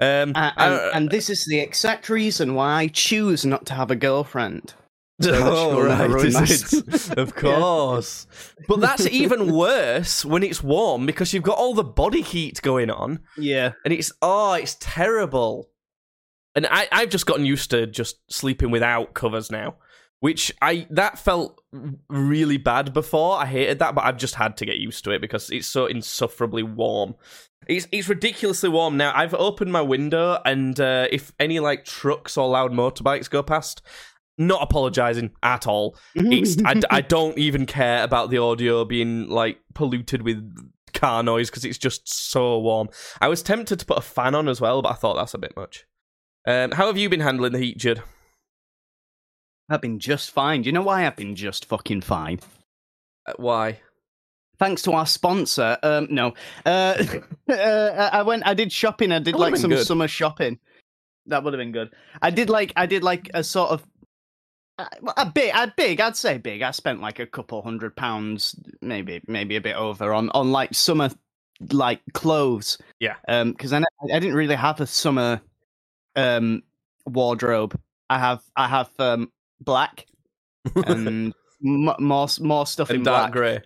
Um, 0.00 0.32
Uh, 0.34 0.50
and, 0.56 0.80
and 0.94 1.10
this 1.10 1.28
is 1.28 1.44
the 1.46 1.60
exact 1.60 2.08
reason 2.08 2.54
why 2.54 2.74
I 2.82 2.86
choose 2.88 3.44
not 3.44 3.66
to 3.66 3.74
have 3.74 3.90
a 3.90 3.96
girlfriend. 3.96 4.74
So 5.24 5.32
oh, 5.34 5.82
right, 5.82 6.10
is 6.24 6.72
it? 6.72 7.18
Of 7.18 7.34
course. 7.34 8.26
But 8.66 8.80
that's 8.80 9.06
even 9.06 9.52
worse 9.52 10.24
when 10.24 10.42
it's 10.42 10.62
warm 10.62 11.04
because 11.04 11.34
you've 11.34 11.42
got 11.42 11.58
all 11.58 11.74
the 11.74 11.84
body 11.84 12.22
heat 12.22 12.62
going 12.62 12.88
on, 12.90 13.20
Yeah. 13.36 13.72
and 13.84 13.92
it's 13.92 14.12
oh, 14.22 14.54
it's 14.54 14.76
terrible. 14.80 15.68
And 16.54 16.66
I, 16.70 16.88
I've 16.90 17.10
just 17.10 17.26
gotten 17.26 17.44
used 17.44 17.70
to 17.70 17.86
just 17.86 18.16
sleeping 18.32 18.70
without 18.70 19.12
covers 19.14 19.50
now, 19.50 19.76
which 20.20 20.52
I 20.62 20.86
that 20.90 21.18
felt 21.18 21.60
really 22.08 22.56
bad 22.56 22.92
before. 22.94 23.36
I 23.38 23.46
hated 23.46 23.78
that, 23.80 23.94
but 23.94 24.04
I've 24.04 24.16
just 24.16 24.36
had 24.36 24.56
to 24.56 24.66
get 24.66 24.78
used 24.78 25.04
to 25.04 25.10
it 25.10 25.20
because 25.20 25.50
it's 25.50 25.66
so 25.68 25.84
insufferably 25.86 26.62
warm. 26.62 27.14
It's 27.68 27.86
it's 27.92 28.08
ridiculously 28.08 28.70
warm 28.70 28.96
now. 28.96 29.12
I've 29.14 29.34
opened 29.34 29.70
my 29.70 29.82
window, 29.82 30.40
and 30.44 30.80
uh, 30.80 31.08
if 31.12 31.30
any 31.38 31.60
like 31.60 31.84
trucks 31.84 32.36
or 32.38 32.48
loud 32.48 32.72
motorbikes 32.72 33.28
go 33.30 33.42
past, 33.42 33.82
not 34.38 34.62
apologizing 34.62 35.30
at 35.42 35.66
all. 35.66 35.96
It's 36.14 36.62
I, 36.64 36.80
I 36.90 37.00
don't 37.00 37.38
even 37.38 37.66
care 37.66 38.02
about 38.02 38.30
the 38.30 38.38
audio 38.38 38.84
being 38.84 39.28
like 39.28 39.58
polluted 39.74 40.22
with 40.22 40.42
car 40.94 41.22
noise 41.22 41.50
because 41.50 41.64
it's 41.64 41.78
just 41.78 42.08
so 42.08 42.58
warm. 42.58 42.88
I 43.20 43.28
was 43.28 43.42
tempted 43.42 43.78
to 43.80 43.86
put 43.86 43.98
a 43.98 44.02
fan 44.02 44.34
on 44.34 44.48
as 44.48 44.60
well, 44.60 44.82
but 44.82 44.92
I 44.92 44.94
thought 44.94 45.14
that's 45.14 45.34
a 45.34 45.38
bit 45.38 45.54
much. 45.56 45.84
Um, 46.46 46.72
how 46.72 46.86
have 46.86 46.96
you 46.96 47.08
been 47.08 47.20
handling 47.20 47.52
the 47.52 47.58
heat, 47.58 47.78
Judd? 47.78 48.02
I've 49.68 49.82
been 49.82 50.00
just 50.00 50.30
fine. 50.30 50.62
Do 50.62 50.66
you 50.66 50.72
know 50.72 50.82
why 50.82 51.06
I've 51.06 51.16
been 51.16 51.36
just 51.36 51.66
fucking 51.66 52.00
fine? 52.00 52.40
Uh, 53.26 53.34
why? 53.36 53.80
thanks 54.60 54.82
to 54.82 54.92
our 54.92 55.06
sponsor. 55.06 55.76
Um, 55.82 56.06
no, 56.10 56.34
uh, 56.64 57.02
uh, 57.50 58.10
I 58.12 58.22
went. 58.22 58.46
I 58.46 58.54
did 58.54 58.70
shopping. 58.70 59.10
I 59.10 59.18
did 59.18 59.34
That 59.34 59.38
like 59.38 59.56
some 59.56 59.70
good. 59.70 59.84
summer 59.84 60.06
shopping. 60.06 60.60
That 61.26 61.42
would 61.42 61.52
have 61.52 61.58
been 61.58 61.72
good. 61.72 61.90
I 62.22 62.30
did 62.30 62.48
like. 62.48 62.72
I 62.76 62.86
did 62.86 63.02
like 63.02 63.28
a 63.34 63.42
sort 63.42 63.70
of. 63.70 63.84
Uh, 65.06 65.12
A 65.16 65.26
big, 65.26 65.52
a 65.54 65.72
big, 65.76 66.00
I'd 66.00 66.16
say 66.16 66.38
big. 66.38 66.62
I 66.62 66.70
spent 66.70 67.00
like 67.00 67.18
a 67.18 67.26
couple 67.26 67.62
hundred 67.62 67.96
pounds, 67.96 68.54
maybe, 68.80 69.20
maybe 69.26 69.56
a 69.56 69.60
bit 69.60 69.76
over 69.76 70.12
on 70.12 70.30
on 70.30 70.52
like 70.52 70.74
summer, 70.74 71.10
like 71.72 72.00
clothes. 72.14 72.78
Yeah. 73.00 73.16
Um, 73.28 73.52
because 73.52 73.72
I 73.72 73.80
ne- 73.80 74.14
I 74.14 74.18
didn't 74.18 74.36
really 74.36 74.54
have 74.56 74.80
a 74.80 74.86
summer, 74.86 75.40
um, 76.16 76.62
wardrobe. 77.06 77.78
I 78.08 78.18
have 78.18 78.42
I 78.56 78.68
have 78.68 78.90
um 78.98 79.30
black 79.60 80.06
and 80.74 81.32
m- 81.64 81.94
more 81.98 82.26
more 82.40 82.66
stuff 82.66 82.90
in 82.90 83.02
dark 83.02 83.32
grey. 83.32 83.60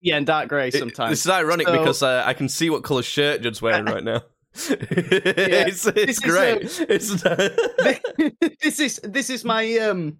Yeah, 0.00 0.16
and 0.16 0.24
dark 0.26 0.48
grey 0.48 0.68
It- 0.68 0.74
sometimes. 0.74 1.10
This 1.10 1.24
is 1.26 1.30
ironic 1.30 1.66
So- 1.66 1.76
because 1.78 2.02
uh, 2.04 2.22
I 2.24 2.32
can 2.32 2.48
see 2.48 2.70
what 2.70 2.84
colour 2.84 3.02
shirt 3.02 3.42
Judd's 3.42 3.60
wearing 3.60 3.84
right 3.94 4.04
now. 4.04 4.22
it's 4.54 5.86
it's 5.86 5.92
This 5.94 6.08
is, 6.08 6.18
great. 6.20 6.62
it's 6.88 7.22
this 8.62 8.80
is 8.80 9.00
this 9.04 9.30
is 9.30 9.44
my 9.44 9.76
um 9.78 10.18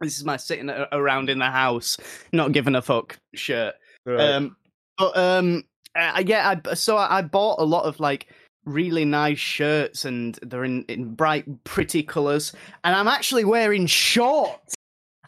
this 0.00 0.16
is 0.18 0.24
my 0.24 0.36
sitting 0.36 0.70
around 0.92 1.30
in 1.30 1.38
the 1.38 1.50
house 1.50 1.96
not 2.32 2.52
giving 2.52 2.74
a 2.76 2.82
fuck 2.82 3.18
shirt. 3.34 3.74
Um 4.06 4.56
but 4.96 5.16
um 5.16 5.64
uh, 5.96 6.22
yeah 6.24 6.54
I 6.66 6.74
so 6.74 6.96
I, 6.96 7.18
I 7.18 7.22
bought 7.22 7.60
a 7.60 7.64
lot 7.64 7.84
of 7.84 7.98
like 8.00 8.28
really 8.64 9.04
nice 9.04 9.38
shirts 9.38 10.04
and 10.04 10.38
they're 10.42 10.64
in, 10.64 10.84
in 10.84 11.14
bright 11.14 11.46
pretty 11.64 12.02
colors 12.02 12.52
and 12.84 12.94
i'm 12.94 13.08
actually 13.08 13.44
wearing 13.44 13.86
shorts. 13.86 14.74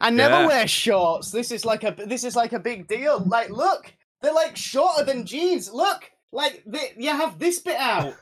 I 0.02 0.10
never 0.10 0.40
Yeah. 0.40 0.46
wear 0.46 0.66
shorts. 0.68 1.30
This 1.30 1.50
is 1.50 1.64
like 1.64 1.84
a 1.84 1.94
this 2.06 2.24
is 2.24 2.36
like 2.36 2.52
a 2.52 2.58
big 2.58 2.86
deal. 2.86 3.22
Like 3.26 3.50
look 3.50 3.92
they're 4.22 4.32
like 4.34 4.56
shorter 4.56 5.04
than 5.04 5.24
jeans. 5.26 5.72
Look 5.72 6.10
like 6.32 6.62
they, 6.66 6.92
you 6.96 7.10
have 7.10 7.38
this 7.38 7.58
bit 7.60 7.76
out 7.76 8.14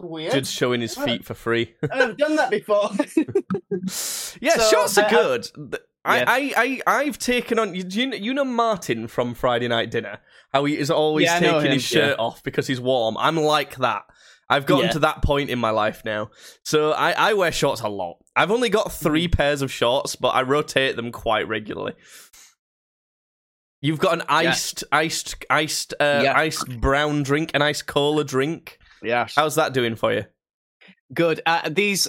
weird 0.00 0.32
Judd's 0.32 0.50
showing 0.50 0.80
his 0.80 0.94
feet 0.94 1.24
for 1.24 1.34
free. 1.34 1.74
I've 1.92 2.16
done 2.16 2.36
that 2.36 2.50
before. 2.50 2.90
Yeah, 4.40 4.56
So, 4.56 4.70
shorts 4.70 4.98
are 4.98 5.04
I- 5.04 5.06
I- 5.06 5.10
good. 5.10 5.46
I, 6.04 6.18
Yeah. 6.18 6.24
I, 6.28 6.52
I, 6.86 6.98
I've 7.00 7.18
taken 7.18 7.58
on. 7.58 7.74
You, 7.74 7.84
you 8.12 8.34
know- 8.34 8.44
Martin 8.44 9.08
from 9.08 9.34
Friday 9.34 9.68
Night 9.68 9.90
Dinner? 9.90 10.18
How 10.52 10.64
he 10.64 10.78
is 10.78 10.90
always 10.90 11.24
Yeah, 11.26 11.38
taking 11.40 11.72
his 11.72 11.82
shirt 11.82 12.16
yeah. 12.18 12.24
off 12.24 12.42
because 12.42 12.66
he's 12.66 12.80
warm. 12.80 13.16
I'm 13.18 13.36
like 13.36 13.76
that. 13.76 14.02
I've 14.50 14.64
gotten 14.66 14.86
Yeah. 14.86 14.92
to 14.92 14.98
that 15.00 15.22
point 15.22 15.50
in 15.50 15.58
my 15.58 15.70
life 15.70 16.02
now. 16.04 16.30
So 16.62 16.92
I, 16.92 17.12
I 17.12 17.32
wear 17.34 17.52
shorts 17.52 17.80
a 17.82 17.88
lot. 17.88 18.16
I've 18.36 18.50
only 18.50 18.68
got 18.70 18.92
three 18.92 19.26
Mm-hmm. 19.26 19.36
pairs 19.36 19.62
of 19.62 19.70
shorts, 19.72 20.16
but 20.16 20.28
I 20.28 20.42
rotate 20.42 20.96
them 20.96 21.12
quite 21.12 21.46
regularly. 21.48 21.94
You've 23.80 24.00
got 24.00 24.14
an 24.14 24.22
iced, 24.28 24.84
iced, 24.90 25.44
iced, 25.50 25.94
uh, 26.00 26.20
Yeah. 26.24 26.36
iced 26.36 26.80
brown 26.80 27.22
drink, 27.22 27.50
an 27.54 27.62
iced 27.62 27.86
cola 27.86 28.24
drink. 28.24 28.78
Yeah, 29.02 29.26
How's 29.34 29.54
that 29.56 29.72
doing 29.72 29.96
for 29.96 30.12
you? 30.12 30.24
good. 31.12 31.40
Uh, 31.46 31.68
these, 31.70 32.08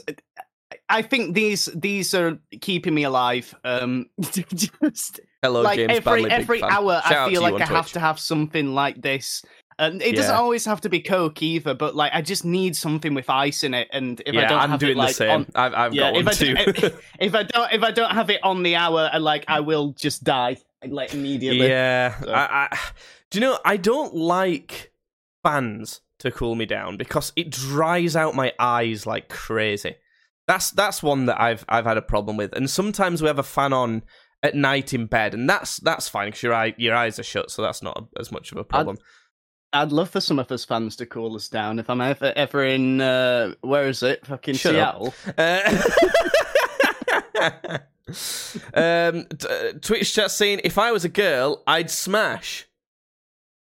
I 0.90 1.02
think 1.02 1.34
these 1.36 1.66
these 1.76 2.14
are 2.14 2.40
keeping 2.62 2.94
me 2.94 3.04
alive. 3.04 3.54
Um, 3.64 4.10
just 4.22 5.20
Hello, 5.42 5.62
like 5.62 5.78
James 5.78 5.92
every 5.94 6.30
every 6.30 6.64
hour, 6.64 7.02
Shout 7.08 7.28
I 7.28 7.30
feel 7.30 7.42
like 7.42 7.62
I 7.62 7.66
have 7.66 7.92
to 7.94 8.00
have 8.00 8.20
something 8.20 8.74
like 8.74 9.02
this. 9.02 9.44
And 9.78 10.02
it 10.02 10.14
doesn't 10.14 10.36
always 10.36 10.66
have 10.66 10.82
to 10.82 10.90
be 10.90 11.00
Coke 11.00 11.42
either, 11.42 11.74
but 11.74 11.96
like 11.96 12.12
I 12.14 12.22
just 12.22 12.44
need 12.44 12.76
something 12.76 13.14
with 13.14 13.30
ice 13.30 13.64
in 13.64 13.74
it. 13.74 13.88
And 13.94 14.22
if 14.26 14.34
yeah, 14.36 14.42
I 14.42 14.50
don't 14.50 14.60
I'm 14.60 14.70
have 14.72 14.80
doing 14.82 14.92
it, 14.92 14.98
like, 14.98 15.08
the 15.10 15.14
same. 15.14 15.30
on, 15.30 15.46
I've, 15.56 15.74
I've 15.74 15.94
yeah, 15.94 16.02
got 16.02 16.14
one 16.16 16.22
if 16.22 16.28
I, 16.28 16.32
too. 16.34 16.98
if 17.20 17.34
I 17.34 17.44
don't 17.44 17.74
if 17.74 17.84
I 17.84 17.92
don't 17.92 18.12
have 18.12 18.30
it 18.30 18.44
on 18.44 18.62
the 18.62 18.76
hour, 18.76 19.10
I 19.14 19.20
like 19.20 19.46
I 19.48 19.62
will 19.62 19.94
just 19.94 20.26
die 20.26 20.58
like 20.86 21.14
immediately. 21.14 21.70
Yeah, 21.70 22.20
So- 22.20 22.30
I, 22.30 22.68
I, 22.72 22.78
do 23.32 23.40
you 23.40 23.46
know? 23.46 23.58
I 23.64 23.78
don't 23.78 24.14
like 24.14 24.92
fans 25.44 26.02
to 26.20 26.32
cool 26.32 26.56
me 26.56 26.66
down 26.66 26.98
because 26.98 27.32
it 27.36 27.50
dries 27.50 28.16
out 28.16 28.36
my 28.36 28.54
eyes 28.60 29.06
like 29.06 29.30
crazy. 29.30 29.96
That's 30.48 30.72
that's 30.72 31.04
one 31.04 31.26
that 31.26 31.40
I've 31.40 31.66
I've 31.70 31.86
had 31.86 31.98
a 31.98 32.02
problem 32.02 32.38
with, 32.38 32.54
and 32.54 32.70
sometimes 32.70 33.22
we 33.22 33.28
have 33.28 33.40
a 33.40 33.44
fan 33.44 33.74
on 33.74 34.04
at 34.42 34.56
night 34.56 34.94
in 34.94 35.06
bed, 35.06 35.34
and 35.34 35.50
that's 35.50 35.78
that's 35.78 36.08
fine 36.08 36.28
because 36.28 36.44
your 36.44 36.54
eye 36.54 36.74
your 36.78 36.96
eyes 36.96 37.20
are 37.20 37.24
shut, 37.24 37.52
so 37.52 37.62
that's 37.62 37.84
not 37.84 38.08
as 38.20 38.32
much 38.32 38.52
of 38.52 38.58
a 38.58 38.64
problem. 38.64 38.98
I'd 39.72 39.92
love 39.92 40.10
for 40.10 40.20
some 40.20 40.40
of 40.40 40.52
us 40.52 40.66
fans 40.66 40.96
to 40.96 41.06
cool 41.06 41.36
us 41.36 41.48
down 41.48 41.78
if 41.78 41.90
I'm 41.90 42.02
ever 42.02 42.34
ever 42.36 42.66
in 42.66 43.02
uh 43.02 43.54
where 43.62 43.88
is 43.88 44.02
it? 44.02 44.26
Fucking 44.26 44.56
Shut 44.56 44.76
up. 44.76 45.14
Seattle. 45.24 45.36
Uh, 45.38 46.80
um, 48.74 49.26
t- 49.26 49.48
uh, 49.48 49.74
Twitch 49.82 50.14
chat 50.14 50.32
saying 50.32 50.62
if 50.64 50.78
I 50.78 50.92
was 50.92 51.06
a 51.06 51.10
girl, 51.10 51.64
I'd 51.68 51.92
smash. 51.92 52.68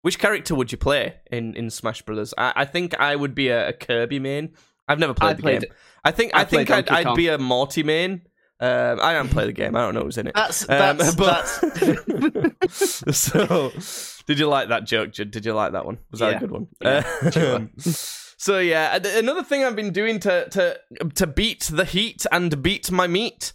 Which 0.04 0.20
character 0.20 0.54
would 0.54 0.72
you 0.72 0.78
play 0.78 1.16
in, 1.32 1.56
in 1.56 1.70
Smash 1.70 2.02
Brothers? 2.04 2.34
I, 2.38 2.54
I 2.58 2.66
think 2.66 2.94
I 3.00 3.16
would 3.16 3.34
be 3.34 3.48
a, 3.48 3.70
a 3.70 3.74
Kirby 3.74 4.20
main. 4.20 4.54
I've 4.88 5.00
never 5.00 5.14
played 5.14 5.30
I 5.30 5.34
the 5.34 5.42
played 5.42 5.62
game. 5.62 5.72
I 6.04 6.12
think 6.12 6.36
I 6.36 6.42
I 6.42 6.46
think 6.46 6.70
I'd, 6.70 6.90
I'd 6.90 7.16
be 7.16 7.30
a 7.30 7.38
Morty 7.38 7.84
main. 7.84 8.22
Um, 8.60 9.00
I 9.02 9.14
haven't 9.14 9.32
played 9.32 9.48
the 9.48 9.54
game. 9.54 9.76
I 9.76 9.80
don't 9.82 9.96
know 9.96 10.04
who's 10.04 10.18
in 10.18 10.28
it. 10.28 10.36
That's 10.36 10.64
Um, 10.70 10.98
that's 10.98 11.16
but- 11.16 11.60
that's 12.62 13.18
so, 13.18 13.72
did 14.28 14.40
you 14.40 14.48
like 14.48 14.70
that 14.70 14.86
joke? 14.86 15.14
Did 15.14 15.46
you 15.46 15.54
like 15.54 15.72
that 15.74 15.86
one? 15.86 15.98
Was 16.12 16.20
that 16.20 16.32
Yeah. 16.32 16.38
a 16.38 16.40
good 16.40 16.52
one? 16.52 16.68
Yeah, 16.82 17.30
sure. 17.32 17.70
so 17.80 18.60
yeah, 18.60 18.96
another 19.18 19.44
thing 19.44 19.64
I've 19.64 19.76
been 19.76 19.92
doing 19.94 20.20
to 20.22 20.50
to 20.50 20.80
to 21.16 21.28
beat 21.28 21.70
the 21.72 21.86
heat 21.86 22.26
and 22.32 22.62
beat 22.62 22.92
my 22.92 23.08
meat. 23.08 23.54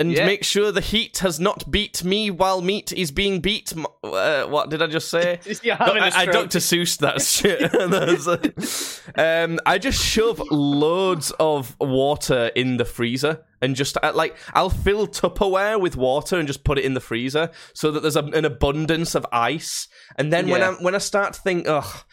And 0.00 0.12
Yeah. 0.12 0.26
make 0.26 0.44
sure 0.44 0.70
the 0.70 0.80
heat 0.80 1.18
has 1.18 1.40
not 1.40 1.68
beat 1.72 2.04
me 2.04 2.30
while 2.30 2.62
meat 2.62 2.92
is 2.92 3.10
being 3.10 3.40
beat. 3.40 3.72
Uh, 4.04 4.44
what 4.44 4.70
did 4.70 4.80
I 4.80 4.86
just 4.86 5.08
say? 5.08 5.40
You're 5.62 5.74
having 5.74 6.02
a 6.02 6.06
I, 6.06 6.10
I. 6.20 6.26
Dr. 6.26 6.58
Seuss 6.60 6.98
that 6.98 7.20
shit. 7.22 8.94
Um, 9.16 9.58
I 9.66 9.78
just 9.78 10.00
shove 10.04 10.40
loads 10.50 11.32
of 11.40 11.74
water 11.80 12.50
in 12.54 12.76
the 12.76 12.84
freezer 12.84 13.42
and 13.60 13.74
just 13.74 13.96
uh, 14.02 14.12
like 14.14 14.36
I'll 14.54 14.70
fill 14.70 15.08
Tupperware 15.08 15.80
with 15.80 15.96
water 15.96 16.38
and 16.38 16.46
just 16.46 16.62
put 16.62 16.78
it 16.78 16.84
in 16.84 16.94
the 16.94 17.00
freezer 17.00 17.50
so 17.74 17.90
that 17.90 18.00
there's 18.00 18.16
a, 18.16 18.22
an 18.22 18.44
abundance 18.44 19.14
of 19.16 19.26
ice. 19.32 19.88
And 20.16 20.32
then 20.32 20.48
when 20.48 20.62
I 20.62 20.72
when 20.72 20.94
I 20.94 20.98
start 20.98 21.32
to 21.34 21.40
think, 21.40 21.66
ugh. 21.66 22.04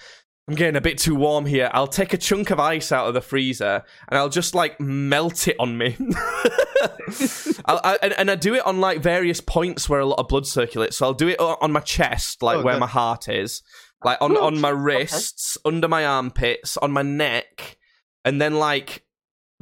I'm 0.47 0.53
getting 0.53 0.75
a 0.75 0.81
bit 0.81 0.99
too 0.99 1.15
warm 1.15 1.47
here. 1.47 1.71
I'll 1.73 1.87
take 1.87 2.13
a 2.13 2.17
chunk 2.17 2.51
of 2.51 2.59
ice 2.59 2.91
out 2.91 3.07
of 3.07 3.15
the 3.15 3.21
freezer 3.21 3.83
and 4.07 4.17
I'll 4.17 4.29
just 4.29 4.53
like 4.53 4.79
melt 4.79 5.47
it 5.47 5.55
on 5.59 5.75
me. 5.75 5.97
I'll, 7.65 7.81
I, 7.83 7.97
and, 8.03 8.13
and 8.13 8.31
I 8.31 8.35
do 8.35 8.53
it 8.53 8.63
on 8.63 8.79
like 8.79 9.01
various 9.01 9.41
points 9.41 9.89
where 9.89 9.99
a 9.99 10.05
lot 10.05 10.19
of 10.19 10.27
blood 10.27 10.45
circulates. 10.45 10.97
So 10.97 11.07
I'll 11.07 11.13
do 11.15 11.29
it 11.29 11.39
on 11.39 11.71
my 11.71 11.79
chest, 11.79 12.43
like 12.43 12.57
Oh, 12.57 12.63
where 12.63 12.75
good. 12.75 12.81
my 12.81 12.87
heart 12.87 13.27
is, 13.27 13.63
like 14.03 14.19
on, 14.21 14.37
on 14.37 14.61
my 14.61 14.69
wrists, 14.69 15.57
under 15.65 15.87
my 15.87 16.05
armpits, 16.05 16.77
on 16.77 16.91
my 16.91 17.01
neck, 17.01 17.77
and 18.23 18.39
then 18.39 18.55
like 18.59 19.03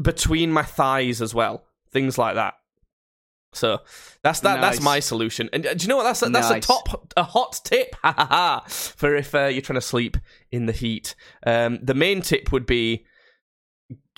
between 0.01 0.51
my 0.51 0.63
thighs 0.63 1.21
as 1.21 1.33
well. 1.33 1.63
Things 1.91 2.17
like 2.17 2.35
that. 2.35 2.55
So 3.53 3.81
that's 4.23 4.39
that. 4.41 4.61
That's 4.61 4.81
my 4.81 4.99
solution. 4.99 5.47
And 5.53 5.65
uh, 5.65 5.73
do 5.75 5.83
you 5.83 5.87
know 5.87 5.97
what? 5.97 6.03
That's 6.03 6.23
a, 6.23 6.29
that's 6.29 6.49
a 6.49 6.59
top, 6.59 7.13
a 7.15 7.23
hot 7.23 7.61
tip, 7.63 7.95
for 8.97 9.15
if 9.15 9.35
uh, 9.35 9.45
you're 9.45 9.61
trying 9.61 9.75
to 9.75 9.81
sleep 9.81 10.17
in 10.53 10.67
the 10.67 10.71
heat. 10.71 11.15
Um, 11.45 11.79
the 11.81 11.93
main 11.95 12.21
tip 12.21 12.51
would 12.51 12.65
be 12.65 13.05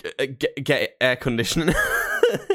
g- 0.02 0.12
uh, 0.18 0.26
get, 0.38 0.62
get 0.62 0.96
air 1.00 1.16
conditioning. 1.16 1.74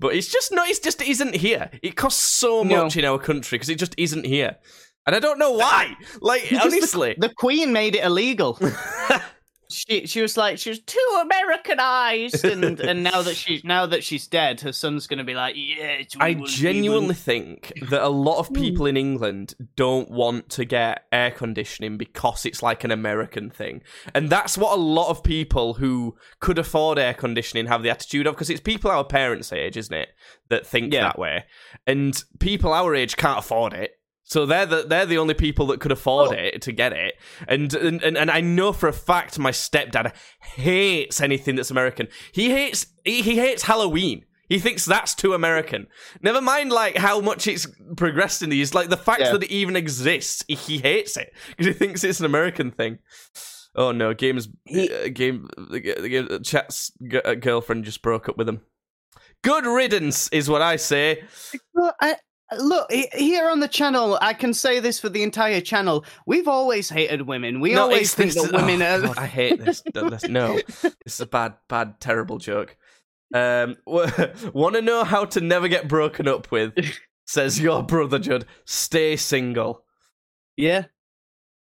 but 0.00 0.14
it's 0.14 0.28
just 0.28 0.52
no, 0.52 0.64
it's 0.64 0.80
just 0.80 1.00
isn't 1.00 1.36
here. 1.36 1.70
It 1.82 1.96
costs 1.96 2.22
so 2.22 2.62
No. 2.64 2.84
much 2.84 2.96
in 2.96 3.04
our 3.04 3.18
country 3.18 3.56
because 3.56 3.68
it 3.70 3.78
just 3.78 3.94
isn't 3.96 4.26
here, 4.26 4.56
and 5.06 5.14
I 5.14 5.20
don't 5.20 5.38
know 5.38 5.52
why. 5.52 5.94
Like 6.20 6.42
Because 6.42 6.58
the- 6.72 6.76
honestly, 6.78 7.14
the 7.16 7.32
Queen 7.36 7.72
made 7.72 7.94
it 7.94 8.04
illegal. 8.04 8.58
she 9.70 10.06
she 10.06 10.20
was 10.20 10.36
like 10.36 10.58
she 10.58 10.70
was 10.70 10.80
too 10.80 11.20
Americanized, 11.22 12.44
and 12.44 12.80
and 12.80 13.02
now 13.02 13.22
that 13.22 13.36
she's 13.36 13.64
now 13.64 13.86
that 13.86 14.04
she's 14.04 14.26
dead, 14.26 14.60
her 14.62 14.72
son's 14.72 15.06
gonna 15.06 15.24
be 15.24 15.34
like, 15.34 15.54
yeah. 15.56 15.84
It's, 16.00 16.16
I 16.18 16.34
will- 16.34 16.46
genuinely 16.46 17.08
will." 17.08 17.14
think 17.14 17.72
that 17.90 18.02
a 18.02 18.08
lot 18.08 18.38
of 18.38 18.48
hmm. 18.48 18.54
people 18.54 18.86
in 18.86 18.96
England 18.96 19.54
don't 19.76 20.10
want 20.10 20.48
to 20.50 20.64
get 20.64 21.04
air 21.12 21.30
conditioning 21.30 21.96
because 21.96 22.44
it's 22.46 22.62
like 22.62 22.84
an 22.84 22.90
American 22.90 23.50
thing. 23.50 23.82
And 24.14 24.30
that's 24.30 24.56
what 24.58 24.76
a 24.76 24.80
lot 24.80 25.08
of 25.08 25.22
people 25.22 25.74
who 25.74 26.16
could 26.40 26.58
afford 26.58 26.98
air 26.98 27.14
conditioning 27.14 27.66
have 27.66 27.82
the 27.82 27.90
attitude 27.90 28.26
of 28.26 28.34
because 28.34 28.50
it's 28.50 28.60
people 28.60 28.90
our 28.90 29.04
parents' 29.04 29.52
age, 29.52 29.76
isn't 29.76 29.94
it, 29.94 30.10
that 30.48 30.66
think 30.66 30.92
Yeah. 30.92 31.02
that 31.02 31.18
way. 31.18 31.44
And 31.86 32.22
people 32.38 32.72
our 32.72 32.94
age 32.94 33.16
can't 33.16 33.38
afford 33.38 33.72
it. 33.72 33.98
So 34.26 34.46
they're 34.46 34.66
the 34.66 34.82
they're 34.88 35.06
the 35.06 35.18
only 35.18 35.34
people 35.34 35.66
that 35.66 35.80
could 35.80 35.92
afford 35.92 36.30
Oh. 36.30 36.32
it 36.32 36.62
to 36.62 36.72
get 36.72 36.92
it, 36.92 37.14
and, 37.46 37.72
and 37.74 38.02
and 38.02 38.30
I 38.30 38.40
know 38.40 38.72
for 38.72 38.88
a 38.88 38.92
fact 38.92 39.38
my 39.38 39.50
stepdad 39.50 40.14
hates 40.40 41.20
anything 41.20 41.56
that's 41.56 41.70
American. 41.70 42.08
He 42.32 42.50
hates 42.50 42.86
he, 43.04 43.20
he 43.22 43.36
hates 43.38 43.62
Halloween. 43.64 44.24
He 44.48 44.58
thinks 44.58 44.84
that's 44.84 45.14
too 45.14 45.32
American. 45.34 45.86
Never 46.22 46.40
mind, 46.40 46.70
like 46.70 46.96
how 46.96 47.20
much 47.20 47.46
it's 47.46 47.66
progressed 47.96 48.42
in 48.42 48.50
these. 48.50 48.74
Like 48.74 48.88
the 48.88 48.96
fact 48.96 49.20
Yeah. 49.20 49.32
that 49.32 49.42
it 49.42 49.50
even 49.50 49.74
exists, 49.76 50.44
he, 50.48 50.54
he 50.54 50.78
hates 50.78 51.16
it 51.16 51.32
because 51.48 51.66
he 51.66 51.72
thinks 51.72 52.04
it's 52.04 52.20
an 52.20 52.26
American 52.26 52.70
thing. 52.70 52.98
Oh 53.74 53.90
no, 53.92 54.14
games 54.14 54.48
uh, 54.74 55.08
game 55.12 55.48
the, 55.56 55.80
the 55.80 56.40
chat's 56.44 56.92
g- 57.10 57.20
uh, 57.24 57.34
girlfriend 57.34 57.84
just 57.84 58.02
broke 58.02 58.28
up 58.28 58.36
with 58.38 58.48
him. 58.48 58.60
Good 59.42 59.66
riddance 59.66 60.28
is 60.28 60.48
what 60.48 60.62
I 60.62 60.76
say. 60.76 61.24
Well, 61.74 61.94
I 62.00 62.16
Look, 62.58 62.92
here 62.92 63.48
on 63.48 63.60
the 63.60 63.68
channel, 63.68 64.18
I 64.20 64.34
can 64.34 64.52
say 64.52 64.78
this 64.78 65.00
for 65.00 65.08
the 65.08 65.22
entire 65.22 65.60
channel. 65.60 66.04
We've 66.26 66.46
always 66.46 66.90
hated 66.90 67.22
women. 67.22 67.60
We 67.60 67.72
No, 67.74 67.82
always 67.82 68.14
think 68.14 68.32
that 68.34 68.52
women 68.52 68.82
oh, 68.82 68.96
are. 68.96 69.00
God, 69.00 69.18
I 69.18 69.26
hate 69.26 69.64
this. 69.64 69.82
This- 69.92 70.28
No, 70.28 70.54
this 70.82 70.94
is 71.06 71.20
a 71.20 71.26
bad, 71.26 71.54
bad, 71.68 72.00
terrible 72.00 72.38
joke. 72.38 72.76
Um, 73.32 73.76
want 73.86 74.74
to 74.74 74.82
know 74.82 75.04
how 75.04 75.24
to 75.24 75.40
never 75.40 75.68
get 75.68 75.88
broken 75.88 76.28
up 76.28 76.50
with? 76.52 76.74
Says 77.26 77.58
your 77.58 77.82
brother 77.82 78.18
Judd. 78.18 78.44
Stay 78.66 79.16
single. 79.16 79.82
Yeah, 80.56 80.84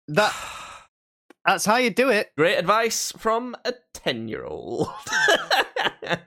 that 0.07 0.33
that's 1.45 1.65
how 1.65 1.75
you 1.75 1.89
do 1.89 2.09
it. 2.09 2.31
Great 2.37 2.57
advice 2.57 3.11
from 3.17 3.55
a 3.65 3.73
ten-year-old. 3.93 4.87
no, 6.07 6.17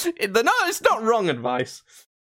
it's 0.00 0.82
not 0.82 1.02
wrong 1.02 1.28
advice. 1.28 1.82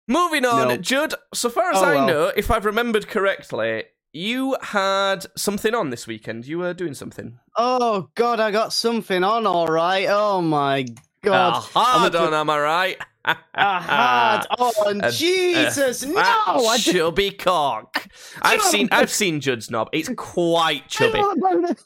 Moving 0.07 0.45
on, 0.45 0.67
No. 0.67 0.77
Judd. 0.77 1.13
So 1.33 1.49
far 1.49 1.71
as 1.71 1.81
Oh, 1.81 1.85
I 1.85 1.95
well. 1.95 2.07
know, 2.07 2.31
if 2.35 2.51
I've 2.51 2.65
remembered 2.65 3.07
correctly, 3.07 3.85
you 4.13 4.57
had 4.61 5.25
something 5.37 5.73
on 5.73 5.89
this 5.89 6.05
weekend. 6.07 6.45
You 6.45 6.59
were 6.59 6.73
doing 6.73 6.93
something. 6.93 7.39
Oh 7.55 8.09
God, 8.15 8.39
I 8.39 8.51
got 8.51 8.73
something 8.73 9.23
on. 9.23 9.47
All 9.47 9.67
right. 9.67 10.07
Oh 10.09 10.41
my 10.41 10.83
God. 11.23 11.53
Ah, 11.55 11.69
hard 11.73 12.15
on, 12.15 12.33
am 12.33 12.49
I 12.49 12.59
right? 12.59 12.97
Hard 13.25 14.45
on. 14.59 15.11
Jesus, 15.11 16.05
no! 16.05 16.19
I 16.19 16.77
didn't. 16.77 16.95
chubby 16.99 17.31
cock. 17.31 18.07
I've 18.41 18.61
seen 18.61 18.89
I've 18.91 19.11
seen 19.11 19.39
Judd's 19.41 19.69
knob. 19.69 19.89
It's 19.93 20.09
quite 20.17 20.87
chubby. 20.87 21.21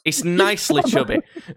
It's 0.04 0.24
nicely 0.24 0.82
chubby. 0.84 1.18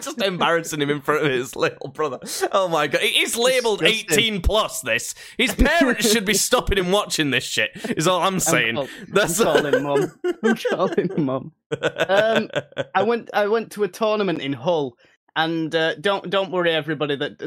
Just- 0.00 0.20
embarrassing 0.20 0.80
him 0.82 0.90
in 0.90 1.00
front 1.00 1.24
of 1.24 1.30
his 1.30 1.54
little 1.54 1.88
brother. 1.90 2.18
Oh 2.50 2.66
my 2.68 2.88
god! 2.88 3.02
It 3.02 3.14
is 3.16 3.36
labelled 3.36 3.84
eighteen 3.84 4.42
plus. 4.42 4.80
This 4.80 5.14
his 5.38 5.54
parents 5.54 6.10
should 6.10 6.24
be 6.24 6.34
stopping 6.34 6.76
him 6.78 6.90
watching 6.90 7.30
this 7.30 7.44
shit. 7.44 7.70
Is 7.96 8.08
all 8.08 8.20
I'm 8.20 8.40
saying. 8.40 8.74
call- 8.74 8.88
That's 9.08 9.38
I'm 9.40 9.46
calling 9.62 9.82
mum. 9.84 10.12
I'm 10.42 10.56
calling 10.56 11.10
mum. 11.24 11.52
Um, 11.80 12.50
I 12.96 13.02
went. 13.04 13.30
I 13.32 13.46
went 13.46 13.70
to 13.72 13.84
a 13.84 13.88
tournament 13.88 14.40
in 14.40 14.54
Hull, 14.54 14.96
and 15.36 15.74
uh, 15.74 15.94
don't 15.96 16.28
don't 16.30 16.50
worry, 16.50 16.72
everybody, 16.72 17.16
that 17.16 17.38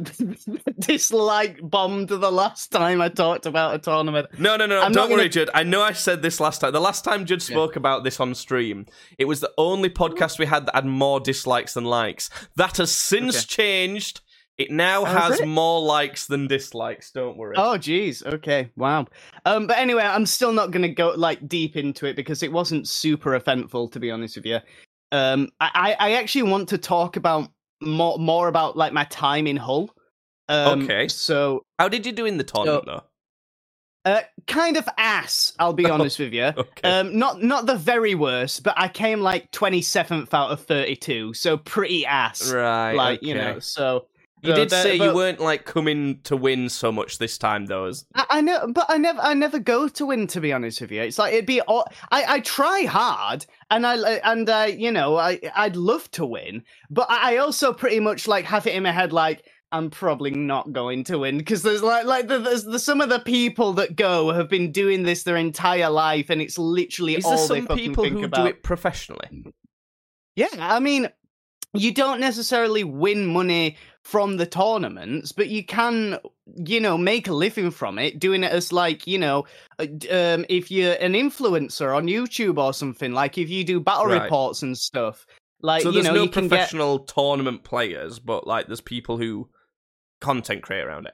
dislike 0.79 1.59
bombed 1.61 2.09
the 2.09 2.31
last 2.31 2.71
time 2.71 3.01
I 3.01 3.09
talked 3.09 3.45
about 3.45 3.75
a 3.75 3.79
tournament. 3.79 4.27
No, 4.39 4.55
no, 4.55 4.65
no. 4.65 4.81
I'm 4.81 4.91
Don't 4.91 5.09
worry, 5.09 5.21
gonna- 5.21 5.29
Judd. 5.29 5.49
I 5.53 5.63
know 5.63 5.81
I 5.81 5.93
said 5.93 6.21
this 6.21 6.39
last 6.39 6.61
time. 6.61 6.73
The 6.73 6.79
last 6.81 7.03
time 7.03 7.25
Judd 7.25 7.41
spoke 7.41 7.75
about 7.75 8.03
this 8.03 8.19
on 8.19 8.33
stream, 8.35 8.85
it 9.17 9.25
was 9.25 9.39
the 9.39 9.51
only 9.57 9.89
podcast 9.89 10.39
we 10.39 10.45
had 10.45 10.65
that 10.65 10.75
had 10.75 10.85
more 10.85 11.19
dislikes 11.19 11.73
than 11.73 11.85
likes. 11.85 12.29
That 12.55 12.77
has 12.77 12.91
since 12.91 13.37
Okay. 13.37 13.45
changed. 13.47 14.21
It 14.59 14.69
now 14.69 15.03
Has 15.03 15.31
has 15.31 15.39
it? 15.39 15.47
more 15.47 15.81
likes 15.81 16.27
than 16.27 16.47
dislikes. 16.47 17.09
Don't 17.09 17.37
worry. 17.37 17.55
Oh, 17.57 17.75
geez. 17.75 18.21
Okay. 18.23 18.69
Wow. 18.75 19.07
Um, 19.45 19.65
but 19.65 19.79
anyway, 19.79 20.03
I'm 20.03 20.27
still 20.27 20.53
not 20.53 20.69
going 20.69 20.83
to 20.83 20.89
go 20.89 21.09
like 21.17 21.47
deep 21.47 21.75
into 21.75 22.05
it 22.05 22.15
because 22.15 22.43
it 22.43 22.51
wasn't 22.51 22.87
super 22.87 23.33
eventful, 23.33 23.87
to 23.89 23.99
be 23.99 24.11
honest 24.11 24.35
with 24.35 24.45
you. 24.45 24.59
Um, 25.11 25.49
I 25.59 25.95
I 25.99 26.11
actually 26.13 26.43
want 26.43 26.69
to 26.69 26.77
talk 26.77 27.17
about 27.17 27.49
more 27.85 28.17
more 28.17 28.47
about 28.47 28.75
like 28.77 28.93
my 28.93 29.05
time 29.05 29.47
in 29.47 29.57
Hull. 29.57 29.89
Um, 30.49 30.83
Okay. 30.83 31.07
So, 31.07 31.63
How 31.79 31.87
did 31.87 32.05
you 32.05 32.11
do 32.11 32.25
in 32.25 32.37
the 32.37 32.43
tournament, 32.43 32.85
though? 32.85 33.03
uh, 34.05 34.21
kind 34.47 34.75
of 34.75 34.87
ass. 34.97 35.53
I'll 35.59 35.71
be 35.73 35.85
honest 35.89 36.19
with 36.19 36.33
you. 36.33 36.51
Okay. 36.57 36.89
Um, 36.89 37.17
not 37.17 37.41
not 37.41 37.65
the 37.65 37.75
very 37.75 38.15
worst, 38.15 38.63
but 38.63 38.73
I 38.77 38.87
came 38.89 39.21
like 39.21 39.51
27th 39.51 40.33
out 40.33 40.51
of 40.51 40.61
32, 40.65 41.33
so 41.33 41.57
pretty 41.57 42.05
ass. 42.05 42.51
right. 42.51 42.93
like 42.93 43.23
you 43.23 43.33
know, 43.35 43.59
so 43.59 44.07
You 44.43 44.53
did 44.53 44.71
say 44.71 44.95
you 44.95 45.13
weren't 45.13 45.39
like 45.39 45.65
coming 45.65 46.19
to 46.23 46.35
win 46.35 46.69
so 46.69 46.91
much 46.91 47.17
this 47.17 47.37
time, 47.37 47.65
though. 47.65 47.85
As 47.85 48.05
I, 48.13 48.25
I 48.29 48.41
know, 48.41 48.67
but 48.73 48.85
I 48.89 48.97
never, 48.97 49.19
I 49.21 49.33
never 49.33 49.59
go 49.59 49.87
to 49.87 50.05
win. 50.05 50.27
To 50.27 50.41
be 50.41 50.51
honest 50.51 50.81
with 50.81 50.91
you, 50.91 51.01
it's 51.01 51.17
like 51.17 51.33
it'd 51.33 51.45
be. 51.45 51.61
I, 51.61 51.83
I 52.11 52.39
try 52.41 52.83
hard, 52.83 53.45
and 53.71 53.87
I, 53.87 53.95
and 53.95 54.49
I, 54.49 54.67
you 54.67 54.91
know, 54.91 55.17
I, 55.17 55.39
I'd 55.55 55.75
love 55.75 56.11
to 56.11 56.25
win, 56.25 56.63
but 56.89 57.09
I 57.09 57.37
also 57.37 57.73
pretty 57.73 57.99
much 57.99 58.27
like 58.27 58.45
have 58.45 58.67
it 58.67 58.75
in 58.75 58.83
my 58.83 58.91
head 58.91 59.13
like 59.13 59.45
I'm 59.73 59.89
probably 59.89 60.29
not 60.29 60.71
going 60.71 61.03
to 61.05 61.17
win 61.17 61.39
because 61.39 61.63
there's 61.63 61.81
like, 61.81 62.05
like 62.05 62.27
the, 62.27 62.37
there's 62.37 62.63
the, 62.63 62.77
some 62.77 63.01
of 63.01 63.09
the 63.09 63.19
people 63.19 63.73
that 63.73 63.95
go 63.95 64.31
have 64.31 64.47
been 64.47 64.71
doing 64.71 65.01
this 65.01 65.23
their 65.23 65.35
entire 65.35 65.89
life, 65.89 66.29
and 66.29 66.41
it's 66.41 66.59
literally 66.59 67.15
is 67.15 67.23
there 67.23 67.33
all 67.33 67.47
they 67.47 67.61
fucking 67.61 67.77
people 67.77 68.03
think 68.03 68.17
who 68.17 68.25
about. 68.25 68.43
do 68.43 68.49
it 68.49 68.61
professionally? 68.61 69.45
Yeah, 70.35 70.47
I 70.59 70.79
mean, 70.79 71.09
you 71.73 71.91
don't 71.91 72.19
necessarily 72.19 72.83
win 72.83 73.25
money 73.25 73.77
from 74.03 74.37
the 74.37 74.45
tournaments, 74.45 75.31
but 75.31 75.47
you 75.47 75.63
can, 75.63 76.19
you 76.65 76.79
know, 76.79 76.97
make 76.97 77.27
a 77.27 77.33
living 77.33 77.71
from 77.71 77.97
it, 77.97 78.19
doing 78.19 78.43
it 78.43 78.51
as 78.51 78.73
like, 78.73 79.07
you 79.07 79.17
know, 79.17 79.45
uh, 79.79 79.87
um, 80.11 80.45
if 80.49 80.69
you're 80.69 80.95
an 80.95 81.13
influencer 81.13 81.95
on 81.95 82.05
YouTube 82.07 82.57
or 82.57 82.73
something, 82.73 83.13
like 83.13 83.37
if 83.37 83.49
you 83.49 83.63
do 83.63 83.79
battle 83.79 84.07
Right. 84.07 84.23
reports 84.23 84.61
and 84.61 84.77
stuff, 84.77 85.25
like 85.61 85.83
so 85.83 85.89
you 85.89 86.03
know, 86.03 86.13
no 86.13 86.23
you 86.23 86.29
can 86.29 86.43
get. 86.43 86.49
professional 86.49 86.99
tournament 86.99 87.63
players, 87.63 88.19
but 88.19 88.45
like 88.45 88.67
there's 88.67 88.81
people 88.81 89.17
who 89.17 89.49
content 90.19 90.63
create 90.63 90.83
around 90.83 91.05
it. 91.07 91.13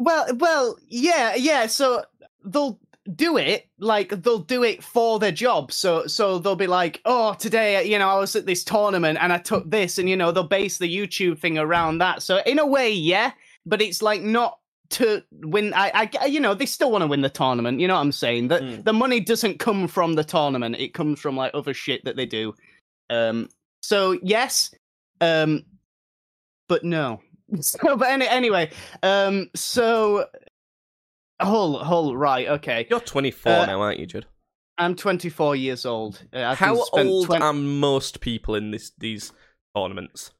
Well, 0.00 0.26
well, 0.36 0.76
yeah, 0.86 1.34
yeah. 1.34 1.66
So 1.66 2.04
they'll 2.44 2.78
do 3.14 3.36
it 3.38 3.68
like 3.78 4.10
they'll 4.22 4.38
do 4.38 4.62
it 4.64 4.82
for 4.84 5.18
their 5.18 5.32
job. 5.32 5.72
So 5.72 6.06
so 6.06 6.38
they'll 6.38 6.56
be 6.56 6.66
like, 6.66 7.00
oh, 7.04 7.34
today 7.34 7.84
you 7.86 7.98
know 7.98 8.08
I 8.08 8.18
was 8.18 8.36
at 8.36 8.46
this 8.46 8.64
tournament 8.64 9.18
and 9.20 9.32
I 9.32 9.38
took 9.38 9.70
this, 9.70 9.98
and 9.98 10.08
you 10.08 10.16
know 10.16 10.30
they'll 10.32 10.44
base 10.44 10.78
the 10.78 10.94
YouTube 10.94 11.38
thing 11.38 11.58
around 11.58 11.98
that. 11.98 12.22
So 12.22 12.40
in 12.46 12.58
a 12.58 12.66
way, 12.66 12.90
yeah, 12.92 13.32
but 13.66 13.80
it's 13.82 14.02
like 14.02 14.22
not 14.22 14.58
to 14.90 15.22
win. 15.32 15.72
I, 15.74 16.08
I 16.20 16.26
you 16.26 16.40
know 16.40 16.54
they 16.54 16.66
still 16.66 16.90
want 16.90 17.02
to 17.02 17.06
win 17.08 17.20
the 17.22 17.30
tournament. 17.30 17.80
You 17.80 17.88
know 17.88 17.94
what 17.94 18.00
I'm 18.00 18.12
saying? 18.12 18.48
That 18.48 18.62
Mm. 18.62 18.84
the 18.84 18.92
money 18.92 19.20
doesn't 19.20 19.58
come 19.58 19.88
from 19.88 20.14
the 20.14 20.24
tournament. 20.24 20.76
It 20.78 20.94
comes 20.94 21.20
from 21.20 21.36
like 21.36 21.50
other 21.54 21.74
shit 21.74 22.04
that 22.04 22.16
they 22.16 22.26
do. 22.26 22.54
Um. 23.10 23.48
So 23.82 24.18
yes. 24.22 24.74
Um. 25.20 25.64
But 26.68 26.84
no. 26.84 27.20
So, 27.62 27.96
but 27.96 28.08
any, 28.08 28.28
anyway, 28.28 28.70
um, 29.02 29.48
so 29.56 30.26
Hull, 31.40 31.78
Hull, 31.84 32.16
right? 32.16 32.48
Okay, 32.48 32.86
You're 32.90 33.00
24 33.00 33.52
Uh, 33.52 33.66
now, 33.66 33.80
aren't 33.80 34.00
you, 34.00 34.06
Judd? 34.06 34.26
I'm 34.76 34.94
24 34.94 35.56
years 35.56 35.84
old. 35.86 36.22
Uh, 36.32 36.54
How 36.54 36.84
old 36.92 37.26
20 37.26 37.42
are 37.42 37.52
most 37.52 38.20
people 38.20 38.54
in 38.54 38.70
this 38.70 38.92
these 38.98 39.32
tournaments? 39.76 40.32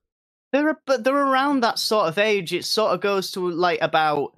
They're 0.52 0.80
but 0.86 1.04
they're 1.04 1.14
around 1.16 1.60
that 1.62 1.78
sort 1.78 2.06
of 2.08 2.18
age. 2.18 2.52
It 2.52 2.64
sort 2.64 2.92
of 2.94 3.00
goes 3.00 3.30
to 3.32 3.50
like 3.50 3.80
about 3.82 4.32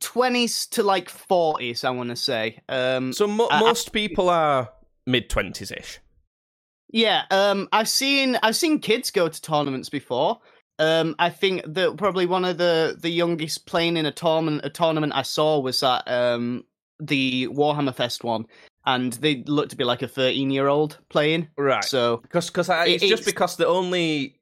twenties 0.00 0.66
to 0.68 0.82
like 0.82 1.08
forties. 1.08 1.84
I 1.84 1.90
want 1.90 2.10
to 2.10 2.16
say. 2.16 2.60
Um, 2.68 3.12
So 3.12 3.26
mo- 3.26 3.46
I- 3.50 3.56
I- 3.56 3.60
most 3.60 3.92
people 3.92 4.28
are 4.28 4.70
mid 5.06 5.30
twenties 5.30 5.70
ish. 5.70 6.00
Yeah, 6.90 7.24
um, 7.30 7.68
I've 7.72 7.88
seen 7.88 8.36
I've 8.42 8.56
seen 8.56 8.78
kids 8.80 9.10
go 9.10 9.28
to 9.28 9.40
tournaments 9.42 9.88
before. 9.88 10.40
Um, 10.78 11.14
I 11.18 11.30
think 11.30 11.62
that 11.66 11.96
probably 11.96 12.26
one 12.26 12.44
of 12.44 12.58
the 12.58 12.96
the 13.00 13.10
youngest 13.10 13.66
playing 13.66 13.96
in 13.96 14.06
a 14.06 14.12
tournament 14.12 14.60
a 14.64 14.70
tournament 14.70 15.12
I 15.14 15.22
saw 15.22 15.58
was 15.58 15.82
at 15.82 16.02
um 16.06 16.64
the 17.00 17.48
Warhammer 17.48 17.94
Fest 17.94 18.24
one, 18.24 18.46
and 18.84 19.12
they 19.14 19.42
looked 19.46 19.70
to 19.70 19.76
be 19.76 19.84
like 19.84 20.02
a 20.02 20.08
thirteen 20.08 20.50
year 20.50 20.68
old 20.68 20.98
playing. 21.08 21.48
Right. 21.56 21.84
So 21.84 22.18
Because 22.18 22.50
cause 22.50 22.68
It- 22.68 23.02
it's 23.02 23.08
just 23.08 23.24
because 23.24 23.56
the 23.56 23.66
only 23.66 24.38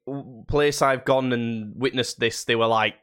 place 0.47 0.81
I've 0.81 1.05
gone 1.05 1.31
and 1.33 1.73
witnessed 1.75 2.19
this, 2.19 2.43
they 2.43 2.55
were 2.55 2.67
like 2.67 2.95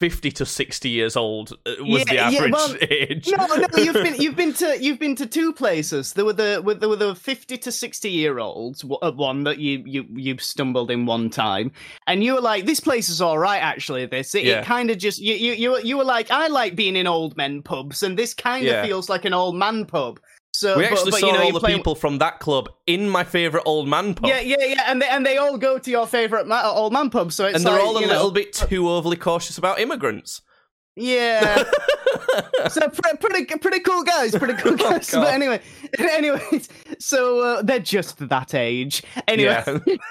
fifty 0.00 0.30
to 0.30 0.46
sixty 0.46 0.88
years 0.88 1.16
old 1.16 1.52
uh, 1.66 1.72
was 1.80 2.04
the 2.04 2.14
Yeah, 2.14 2.30
yeah, 2.30 2.38
average 2.38 2.52
well, 2.52 2.76
age. 2.90 3.28
no, 3.36 3.46
no, 3.46 3.82
you've 3.82 3.94
been 3.94 4.14
you've 4.20 4.36
been 4.36 4.54
to 4.54 4.76
you've 4.80 4.98
been 4.98 5.16
to 5.16 5.26
two 5.26 5.52
places. 5.52 6.12
There 6.12 6.24
were 6.24 6.32
the 6.32 6.62
there 6.78 6.88
were 6.88 6.96
the 6.96 7.14
fifty 7.14 7.58
to 7.58 7.72
sixty 7.72 8.10
year 8.10 8.38
olds. 8.38 8.82
w- 8.82 8.98
uh, 9.02 9.10
One 9.12 9.44
that 9.44 9.58
you 9.58 9.82
you 9.86 10.06
you 10.14 10.38
stumbled 10.38 10.90
in 10.90 11.06
one 11.06 11.30
time, 11.30 11.72
and 12.06 12.22
you 12.22 12.34
were 12.34 12.40
like, 12.40 12.64
"This 12.66 12.80
place 12.80 13.08
is 13.08 13.20
all 13.20 13.38
right." 13.38 13.58
Actually, 13.62 14.06
this 14.06 14.34
it, 14.34 14.44
Yeah. 14.44 14.60
it 14.60 14.64
kind 14.64 14.90
of 14.90 14.98
just 14.98 15.18
you 15.20 15.34
you 15.34 15.52
you 15.54 15.70
were- 15.72 15.80
you 15.80 15.96
were 15.98 16.04
like, 16.04 16.30
"I 16.30 16.46
like 16.46 16.76
being 16.76 16.94
in 16.96 17.06
old 17.06 17.36
men 17.36 17.62
pubs," 17.62 18.02
and 18.02 18.16
this 18.18 18.34
kind 18.34 18.66
of 18.66 18.72
Yeah. 18.72 18.84
feels 18.84 19.08
like 19.08 19.24
an 19.24 19.34
old 19.34 19.56
man 19.56 19.84
pub. 19.84 20.20
So 20.58 20.76
we 20.76 20.82
but- 20.84 20.92
actually 20.92 21.10
but, 21.12 21.20
saw 21.20 21.26
you 21.28 21.32
know, 21.34 21.42
all 21.44 21.52
the 21.52 21.60
play- 21.60 21.76
people 21.76 21.94
from 21.94 22.18
that 22.18 22.40
club 22.40 22.68
in 22.86 23.08
my 23.08 23.22
favourite 23.24 23.62
old 23.64 23.86
man 23.88 24.14
pub. 24.14 24.28
Yeah, 24.28 24.40
yeah, 24.40 24.56
yeah, 24.64 24.82
and 24.86 25.00
they 25.00 25.08
and 25.08 25.24
they 25.24 25.36
all 25.36 25.56
go 25.58 25.78
to 25.78 25.90
your 25.90 26.06
favorite 26.06 26.46
ma- 26.48 26.68
old 26.70 26.92
man 26.92 27.10
pub. 27.10 27.32
So 27.32 27.46
it's 27.46 27.56
and 27.56 27.64
they're 27.64 27.74
like, 27.74 27.82
all 27.82 27.96
a 27.96 28.00
you 28.00 28.06
know, 28.06 28.12
little 28.14 28.30
bit 28.32 28.52
too 28.52 28.88
overly 28.88 29.16
cautious 29.16 29.56
about 29.58 29.78
immigrants. 29.78 30.42
yeah. 30.96 31.62
so 32.68 32.88
pre- 32.88 33.16
pretty 33.20 33.44
pretty 33.58 33.80
cool 33.80 34.02
guys, 34.02 34.34
pretty 34.34 34.54
cool 34.54 34.72
Oh, 34.80 34.90
guys. 34.90 35.10
God. 35.10 35.24
but 35.24 35.34
anyway, 35.34 35.60
anyways, 35.98 36.68
so 36.98 37.40
uh, 37.40 37.62
they're 37.62 37.78
just 37.78 38.18
that 38.28 38.52
age. 38.54 39.02
Anyway, 39.28 39.62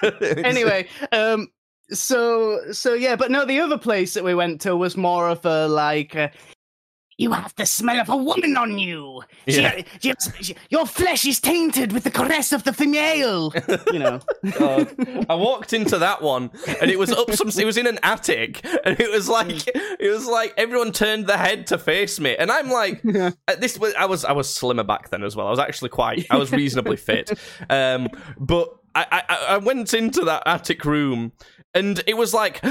Yeah. 0.01 0.11
anyway, 0.43 0.87
um, 1.11 1.47
so 1.91 2.59
so 2.71 2.93
yeah, 2.93 3.15
but 3.17 3.31
no, 3.31 3.43
the 3.45 3.59
other 3.59 3.77
place 3.77 4.13
that 4.13 4.23
we 4.23 4.33
went 4.35 4.61
to 4.61 4.75
was 4.77 4.95
more 4.95 5.27
of 5.29 5.45
a 5.45 5.67
like. 5.67 6.15
Uh, 6.15 6.29
you 7.17 7.31
have 7.31 7.53
the 7.55 7.65
smell 7.65 7.99
of 7.99 8.09
a 8.09 8.15
woman 8.17 8.55
on 8.57 8.77
you. 8.77 9.23
Yeah. 9.45 9.81
She- 10.01 10.13
she- 10.19 10.43
she- 10.43 10.55
your 10.69 10.85
flesh 10.85 11.25
is 11.25 11.39
tainted 11.39 11.91
with 11.91 12.03
the 12.03 12.11
caress 12.11 12.51
of 12.53 12.63
the 12.63 12.73
female. 12.73 13.51
You 13.91 13.99
know. 13.99 14.19
God. 14.59 15.25
I 15.29 15.35
walked 15.35 15.73
into 15.73 15.97
that 15.99 16.21
one, 16.21 16.51
and 16.81 16.91
it 16.91 16.99
was 16.99 17.11
up 17.11 17.31
some. 17.33 17.49
It 17.49 17.65
was 17.65 17.77
in 17.77 17.87
an 17.87 17.99
attic, 18.03 18.63
and 18.85 18.99
it 18.99 19.09
was 19.11 19.27
like 19.29 19.67
it 19.67 20.11
was 20.13 20.25
like 20.27 20.53
everyone 20.57 20.91
turned 20.91 21.25
their 21.27 21.37
head 21.37 21.67
to 21.67 21.77
face 21.77 22.19
me, 22.19 22.35
and 22.35 22.51
I'm 22.51 22.69
like, 22.69 23.03
at 23.47 23.61
this 23.61 23.79
was 23.79 23.93
I 23.95 24.05
was 24.05 24.25
I 24.25 24.33
was 24.33 24.53
slimmer 24.53 24.83
back 24.83 25.09
then 25.09 25.23
as 25.23 25.35
well. 25.35 25.47
I 25.47 25.51
was 25.51 25.59
actually 25.59 25.89
quite. 25.89 26.25
I 26.29 26.37
was 26.37 26.51
reasonably 26.51 26.97
fit, 26.97 27.31
um, 27.69 28.09
but 28.37 28.69
I, 28.93 29.23
I 29.29 29.35
I 29.55 29.57
went 29.57 29.93
into 29.93 30.25
that 30.25 30.43
attic 30.45 30.85
room, 30.85 31.31
and 31.73 32.03
it 32.05 32.15
was 32.17 32.33
like. 32.33 32.61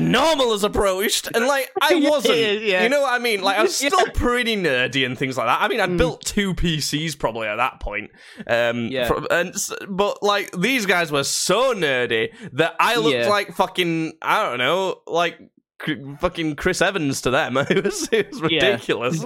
Normal 0.00 0.52
has 0.52 0.64
approached, 0.64 1.28
and 1.34 1.46
like 1.46 1.70
I 1.80 1.94
wasn't. 1.96 2.36
yeah. 2.62 2.82
You 2.82 2.88
know 2.88 3.02
what 3.02 3.12
I 3.12 3.18
mean? 3.18 3.40
Like 3.42 3.58
I 3.58 3.62
was 3.62 3.82
Yeah. 3.82 3.88
still 3.90 4.06
pretty 4.12 4.56
nerdy 4.56 5.04
and 5.06 5.16
things 5.18 5.36
like 5.36 5.46
that. 5.46 5.60
I 5.62 5.68
mean, 5.68 5.80
I 5.80 5.86
built 5.86 6.24
two 6.24 6.54
PCs 6.54 7.18
probably 7.18 7.46
at 7.48 7.56
that 7.56 7.80
point. 7.80 8.10
Um, 8.46 8.88
Yeah. 8.88 9.06
fro- 9.08 9.26
and 9.30 9.54
but 9.88 10.22
like 10.22 10.50
these 10.52 10.86
guys 10.86 11.10
were 11.12 11.24
so 11.24 11.74
nerdy 11.74 12.32
that 12.52 12.74
I 12.80 12.96
looked 12.96 13.16
Yeah. 13.16 13.28
like 13.28 13.54
fucking 13.54 14.14
I 14.22 14.42
don't 14.48 14.58
know, 14.58 15.00
like 15.06 15.38
cr- 15.78 16.16
fucking 16.20 16.56
Chris 16.56 16.80
Evans 16.82 17.20
to 17.22 17.30
them. 17.30 17.56
It 17.70 17.84
was 17.84 18.08
it 18.12 18.30
was 18.30 18.40
Yeah. 18.50 18.66
ridiculous. 18.66 19.24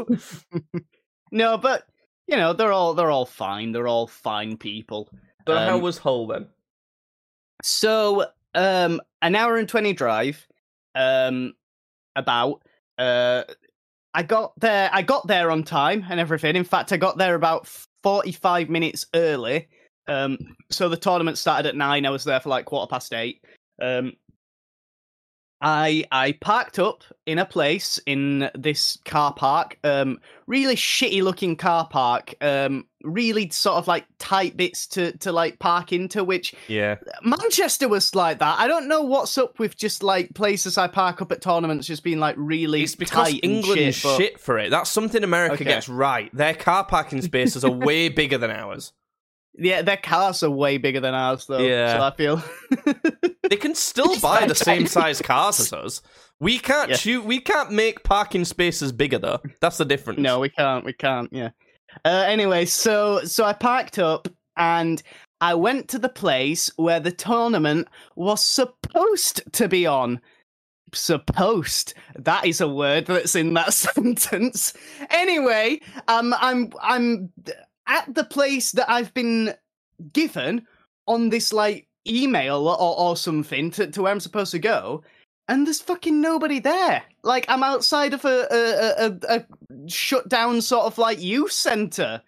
No, 1.31 1.57
but 1.59 1.87
you 2.27 2.37
know 2.37 2.53
they're 2.53 2.73
all 2.73 2.95
they're 2.95 3.11
all 3.11 3.27
fine. 3.27 3.73
They're 3.73 3.89
all 3.89 4.07
fine 4.07 4.57
people. 4.57 5.09
so 5.47 5.57
how 5.57 5.75
Um, 5.77 5.81
was 5.83 5.99
Hull 5.99 6.27
then? 6.29 6.47
So, 7.63 8.27
um, 8.55 9.01
an 9.21 9.35
hour 9.37 9.57
and 9.57 9.69
twenty 9.69 9.93
drive. 9.93 10.47
Um, 10.95 11.55
about. 12.17 12.63
Uh, 12.99 13.45
I 14.15 14.23
got 14.23 14.53
there. 14.61 14.91
I 14.93 15.03
got 15.03 15.27
there 15.27 15.51
on 15.51 15.63
time 15.63 16.05
and 16.11 16.21
everything. 16.21 16.57
In 16.57 16.65
fact, 16.65 16.93
I 16.93 16.99
got 16.99 17.17
there 17.17 17.35
about 17.35 17.67
forty-five 18.03 18.69
minutes 18.69 19.07
early. 19.15 19.69
Um, 20.09 20.37
so 20.71 20.89
the 20.89 20.97
tournament 20.97 21.39
started 21.39 21.69
at 21.69 21.77
nine. 21.77 22.05
I 22.05 22.11
was 22.11 22.25
there 22.25 22.41
for 22.41 22.51
like 22.51 22.67
quarter 22.67 22.91
past 22.91 23.15
eight. 23.15 23.43
Um, 23.81 24.13
I 25.63 26.05
I 26.11 26.33
parked 26.33 26.79
up 26.79 27.05
in 27.25 27.39
a 27.39 27.45
place 27.47 28.01
in 28.05 28.51
this 28.55 28.99
car 29.05 29.33
park. 29.33 29.79
Um, 29.85 30.19
really 30.47 30.75
shitty 30.75 31.23
looking 31.23 31.57
car 31.57 31.87
park. 31.89 32.35
Um, 32.41 32.87
really 33.05 33.49
sort 33.51 33.77
of 33.77 33.87
like 33.89 34.05
tight 34.19 34.57
bits 34.57 34.87
to 34.89 35.17
to 35.19 35.31
like 35.33 35.59
park 35.61 35.93
into, 35.93 36.25
which 36.25 36.55
Yeah, 36.69 36.97
Manchester 37.23 37.89
was 37.89 38.15
like 38.15 38.41
that. 38.41 38.59
I 38.59 38.67
don't 38.67 38.89
know 38.89 39.03
what's 39.03 39.39
up 39.39 39.59
with 39.59 39.77
just 39.77 40.03
like 40.03 40.35
places 40.35 40.77
I 40.79 40.89
park 40.89 41.23
up 41.23 41.31
at 41.33 41.41
tournaments 41.41 41.87
just 41.87 42.03
being 42.03 42.19
like 42.21 42.35
really 42.39 42.83
it's 42.83 42.95
because 42.97 43.33
England 43.43 43.95
shit, 43.95 44.03
but- 44.03 44.17
shit 44.17 44.41
for 44.41 44.59
it. 44.59 44.71
That's 44.71 44.91
something 44.91 45.23
America 45.23 45.55
Okay. 45.55 45.65
gets 45.65 45.89
right. 45.89 46.35
Their 46.35 46.55
car 46.55 46.85
parking 46.85 47.23
spaces 47.23 47.65
are 47.65 47.71
way 47.87 48.09
bigger 48.09 48.39
than 48.39 48.51
ours. 48.51 48.93
Yeah, 49.55 49.83
their 49.83 49.99
cars 49.99 50.43
are 50.43 50.51
way 50.51 50.79
bigger 50.79 51.01
than 51.01 51.15
ours 51.15 51.47
though. 51.47 51.59
Yeah. 51.59 51.97
So 51.99 52.03
I 52.05 52.11
feel 52.17 52.43
They 53.51 53.57
can 53.57 53.75
still 53.75 54.19
buy 54.21 54.47
the 54.47 54.55
same 54.55 54.87
size 54.87 55.21
cars 55.21 55.61
as 55.61 55.73
us. 55.73 56.03
We 56.41 56.59
can't 56.59 56.91
Yeah. 56.91 56.97
shoot. 56.97 57.25
We 57.25 57.39
can't 57.41 57.71
make 57.71 58.03
parking 58.03 58.45
spaces 58.47 58.93
bigger 58.93 59.19
though. 59.19 59.41
That's 59.61 59.77
the 59.79 59.85
difference. 59.85 60.21
No, 60.21 60.41
we 60.41 60.49
can't. 60.49 60.85
We 60.85 60.95
can't. 60.95 61.29
Yeah. 61.33 61.51
Uh, 62.05 62.25
anyway, 62.27 62.65
so 62.65 63.23
so 63.25 63.45
I 63.45 63.53
parked 63.53 63.99
up 63.99 64.27
and 64.57 65.03
I 65.43 65.55
went 65.55 65.89
to 65.89 65.99
the 65.99 66.09
place 66.09 66.71
where 66.77 67.01
the 67.01 67.13
tournament 67.13 67.89
was 68.17 68.43
supposed 68.43 69.43
to 69.53 69.69
be 69.69 69.87
on. 69.87 70.21
Supposed. 70.95 71.95
That 72.17 72.47
is 72.47 72.61
a 72.61 72.69
word 72.69 73.07
that's 73.07 73.35
in 73.35 73.55
that 73.55 73.73
sentence. 73.75 74.75
Anyway, 75.11 75.81
um, 76.09 76.35
I'm 76.39 76.71
I'm 76.83 77.31
at 77.93 78.15
the 78.15 78.25
place 78.25 78.73
that 78.73 78.91
I've 78.91 79.13
been 79.13 79.55
given 80.13 80.67
on 81.07 81.29
this 81.29 81.53
like 81.53 81.87
email 82.09 82.67
or, 82.67 82.99
or 82.99 83.17
something 83.17 83.71
to, 83.73 83.87
to 83.87 84.03
where 84.03 84.13
I'm 84.13 84.21
supposed 84.21 84.53
to 84.53 84.59
go, 84.59 85.03
and 85.49 85.67
there's 85.67 85.81
fucking 85.81 86.21
nobody 86.21 86.59
there. 86.59 87.03
Like 87.23 87.45
I'm 87.49 87.63
outside 87.63 88.15
of 88.15 88.25
a 88.25 88.47
a, 88.51 89.07
a, 89.07 89.37
a 89.37 89.89
shut 89.89 90.29
down 90.29 90.63
sort 90.63 90.87
of 90.87 90.99
like 90.99 91.23
youth 91.23 91.53
center. 91.53 92.23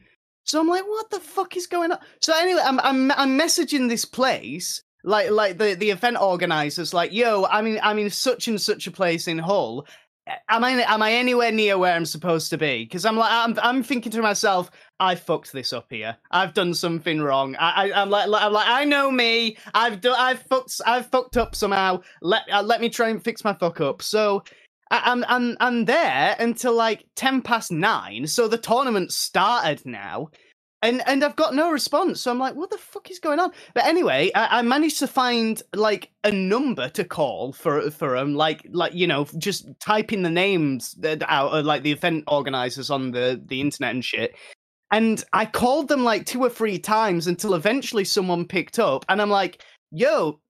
So 0.45 0.61
I'm 0.61 0.69
like, 0.69 0.85
what 0.85 1.09
the 1.11 1.21
fuck 1.21 1.57
is 1.57 1.67
going 1.67 1.93
on? 1.93 1.99
So 2.21 2.35
anyway, 2.37 2.61
I'm 2.63 2.79
I'm 2.81 3.11
I'm 3.13 3.39
messaging 3.39 3.89
this 3.89 4.05
place, 4.05 4.83
like 5.03 5.31
like 5.31 5.57
the 5.57 5.75
the 5.75 5.91
event 5.91 6.21
organizers, 6.21 6.93
like, 6.93 7.13
yo, 7.13 7.47
I 7.47 7.63
mean 7.63 7.81
I'm 7.83 7.99
in 7.99 8.11
such 8.11 8.49
and 8.49 8.61
such 8.61 8.87
a 8.87 8.93
place 8.93 9.27
in 9.27 9.39
Hull. 9.39 9.87
Am 10.49 10.65
I 10.65 10.71
am 10.71 11.03
I 11.03 11.13
anywhere 11.13 11.53
near 11.53 11.79
where 11.79 11.95
I'm 11.95 12.07
supposed 12.07 12.51
to 12.51 12.59
be? 12.59 12.85
Because 12.85 13.05
I'm 13.05 13.17
like 13.17 13.33
I'm 13.33 13.59
I'm 13.63 13.83
thinking 13.83 14.13
to 14.13 14.23
myself, 14.23 14.71
I 15.01 15.17
fucked 15.17 15.53
this 15.53 15.73
up 15.73 15.87
here. 15.91 16.17
I've 16.31 16.55
done 16.55 16.73
something 16.75 17.21
wrong. 17.21 17.57
I, 17.57 17.91
I 17.91 18.03
I'm 18.03 18.11
like 18.11 18.29
I'm 18.29 18.53
like 18.53 18.69
I 18.69 18.85
know 18.85 19.11
me. 19.11 19.57
I've 19.75 20.01
done 20.01 20.17
I've 20.19 20.43
fucked 20.43 20.81
I've 20.87 21.07
fucked 21.07 21.37
up 21.37 21.55
somehow. 21.55 22.03
Let 22.23 22.43
uh, 22.53 22.63
let 22.63 22.81
me 22.81 22.89
try 22.89 23.09
and 23.09 23.23
fix 23.23 23.45
my 23.45 23.55
fuck 23.55 23.81
up. 23.81 24.03
So 24.03 24.45
I, 24.91 25.03
I'm 25.05 25.25
I'm 25.29 25.57
I'm 25.61 25.85
there 25.85 26.37
until 26.39 26.75
like 26.75 27.07
ten 27.17 27.43
past 27.43 27.73
nine. 27.73 28.27
So 28.27 28.47
the 28.49 28.59
tournament 28.59 29.13
started 29.13 29.85
now. 29.85 30.29
And 30.83 31.03
and 31.07 31.25
I've 31.25 31.35
got 31.35 31.55
no 31.55 31.71
response, 31.71 32.21
so 32.21 32.31
I'm 32.31 32.39
like, 32.39 32.57
what 32.57 32.69
the 32.69 32.77
fuck 32.77 33.11
is 33.11 33.19
going 33.19 33.41
on? 33.41 33.53
But 33.73 33.87
anyway, 33.87 34.31
I, 34.35 34.59
I 34.59 34.63
managed 34.63 34.99
to 34.99 35.07
find 35.07 35.63
like 35.75 36.11
a 36.25 36.31
number 36.31 36.91
to 36.91 37.05
call 37.05 37.55
for 37.55 37.91
for 37.91 38.19
them, 38.19 38.35
like 38.35 38.67
like 38.71 38.93
you 38.93 39.07
know, 39.07 39.27
just 39.39 39.67
typing 39.81 40.23
the 40.23 40.29
names 40.29 40.95
out, 41.27 41.53
of, 41.53 41.65
like 41.65 41.85
the 41.85 41.93
event 41.93 42.25
organizers 42.29 42.91
on 42.91 43.13
the 43.13 43.41
the 43.47 43.63
internet 43.63 43.95
and 43.95 44.05
shit. 44.05 44.37
And 44.91 45.25
I 45.33 45.47
called 45.47 45.89
them 45.89 46.05
like 46.05 46.27
two 46.27 46.41
or 46.41 46.51
three 46.51 46.79
times 46.79 47.27
until 47.27 47.55
eventually 47.55 48.05
someone 48.05 48.47
picked 48.47 48.79
up, 48.79 49.05
and 49.09 49.21
I'm 49.21 49.31
like, 49.31 49.63
yo, 49.91 50.41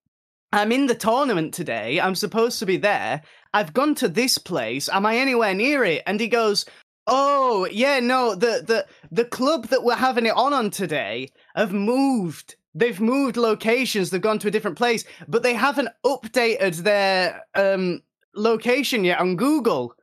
I'm 0.53 0.71
in 0.71 0.87
the 0.87 0.95
tournament 0.95 1.53
today. 1.53 2.01
I'm 2.01 2.15
supposed 2.15 2.61
to 2.61 2.67
be 2.67 2.77
there. 2.77 3.23
I've 3.53 3.73
gone 3.73 3.95
to 3.97 4.09
this 4.09 4.39
place. 4.39 4.89
Am 4.89 5.05
I 5.05 5.17
anywhere 5.17 5.53
near 5.53 5.85
it? 5.85 6.03
And 6.07 6.21
he 6.21 6.29
goes, 6.29 6.65
Oh, 7.07 7.67
yeah, 7.71 8.01
no, 8.01 8.35
the 8.35 8.63
the 8.67 8.87
the 9.11 9.25
club 9.25 9.67
that 9.67 9.85
we're 9.85 9.95
having 9.97 10.27
it 10.27 10.37
on 10.37 10.53
on 10.53 10.71
today 10.71 11.31
have 11.55 11.73
moved. 11.73 12.57
They've 12.75 13.01
moved 13.01 13.37
locations. 13.37 14.11
They've 14.11 14.21
gone 14.21 14.39
to 14.41 14.49
a 14.49 14.51
different 14.51 14.79
place, 14.79 15.05
but 15.29 15.43
they 15.43 15.55
haven't 15.55 15.91
updated 16.05 16.77
their 16.79 17.43
um 17.55 18.03
location 18.35 19.05
yet 19.05 19.21
on 19.21 19.37
Google. 19.37 19.95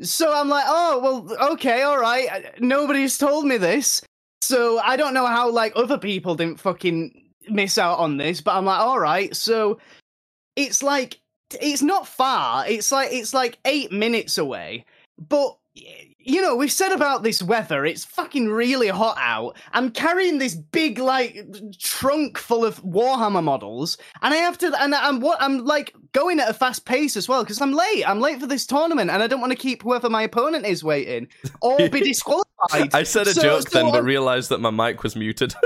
So 0.00 0.32
I'm 0.32 0.48
like, 0.48 0.64
"Oh, 0.66 1.26
well, 1.28 1.52
okay, 1.52 1.82
all 1.82 1.98
right. 1.98 2.28
Uh, 2.30 2.48
Nobody's 2.60 3.18
told 3.18 3.44
me 3.46 3.56
this." 3.58 4.02
So 4.40 4.78
I 4.80 4.96
don't 4.96 5.14
know 5.14 5.26
how 5.26 5.50
like 5.50 5.72
other 5.76 5.98
people 5.98 6.34
didn't 6.34 6.60
fucking 6.60 7.30
miss 7.50 7.78
out 7.78 7.98
on 7.98 8.16
this, 8.16 8.40
but 8.40 8.56
I'm 8.56 8.64
like, 8.64 8.80
"All 8.80 8.98
right." 8.98 9.34
So 9.36 9.78
it's 10.56 10.82
like 10.82 11.20
it's 11.60 11.82
not 11.82 12.06
far. 12.06 12.66
It's 12.66 12.90
like 12.90 13.12
it's 13.12 13.34
like 13.34 13.58
8 13.64 13.92
minutes 13.92 14.38
away. 14.38 14.84
But 15.18 15.56
you 16.24 16.40
know, 16.42 16.56
we've 16.56 16.72
said 16.72 16.92
about 16.92 17.22
this 17.22 17.42
weather, 17.42 17.84
it's 17.84 18.04
fucking 18.04 18.48
really 18.48 18.88
hot 18.88 19.16
out. 19.18 19.56
I'm 19.72 19.90
carrying 19.90 20.38
this 20.38 20.54
big 20.54 20.98
like 20.98 21.44
trunk 21.78 22.38
full 22.38 22.64
of 22.64 22.82
Warhammer 22.82 23.42
models, 23.42 23.98
and 24.22 24.32
I 24.32 24.38
have 24.38 24.58
to 24.58 24.72
and 24.80 24.94
I'm 24.94 25.20
what 25.20 25.40
I'm 25.40 25.64
like 25.64 25.94
going 26.12 26.40
at 26.40 26.48
a 26.48 26.54
fast 26.54 26.84
pace 26.84 27.16
as 27.16 27.28
well 27.28 27.42
because 27.42 27.60
I'm 27.60 27.72
late. 27.72 28.08
I'm 28.08 28.20
late 28.20 28.40
for 28.40 28.46
this 28.46 28.66
tournament, 28.66 29.10
and 29.10 29.22
I 29.22 29.26
don't 29.26 29.40
want 29.40 29.52
to 29.52 29.58
keep 29.58 29.82
whoever 29.82 30.08
my 30.10 30.22
opponent 30.22 30.66
is 30.66 30.82
waiting 30.84 31.28
or 31.60 31.88
be 31.88 32.00
disqualified. 32.04 32.94
I 32.94 33.02
said 33.02 33.26
a 33.26 33.34
So- 33.34 33.42
joke 33.42 33.68
so 33.68 33.78
then, 33.78 33.86
but 33.90 33.96
I'm- 33.96 34.04
realised 34.04 34.48
that 34.50 34.60
my 34.60 34.70
mic 34.70 35.02
was 35.02 35.16
muted. 35.16 35.54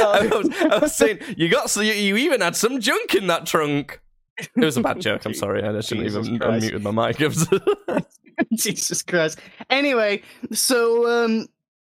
I, 0.00 0.26
was, 0.26 0.48
I 0.60 0.78
was 0.78 0.94
saying 0.94 1.18
you 1.36 1.48
got 1.48 1.68
so 1.68 1.80
you, 1.80 1.92
you 1.92 2.16
even 2.16 2.40
had 2.40 2.54
some 2.56 2.80
junk 2.80 3.14
in 3.16 3.26
that 3.26 3.46
trunk. 3.46 4.00
It 4.38 4.64
was 4.64 4.76
a 4.76 4.80
bad 4.80 5.00
joke. 5.00 5.24
I'm 5.26 5.34
sorry. 5.34 5.62
I 5.62 5.80
shouldn't 5.80 6.06
Jesus 6.06 6.26
even 6.26 6.38
Christ. 6.38 6.66
unmuted 6.66 6.82
my 6.82 7.08
mic. 7.08 7.18
Jesus 8.54 9.02
Christ. 9.02 9.40
Anyway, 9.70 10.22
so 10.52 11.08
um 11.08 11.46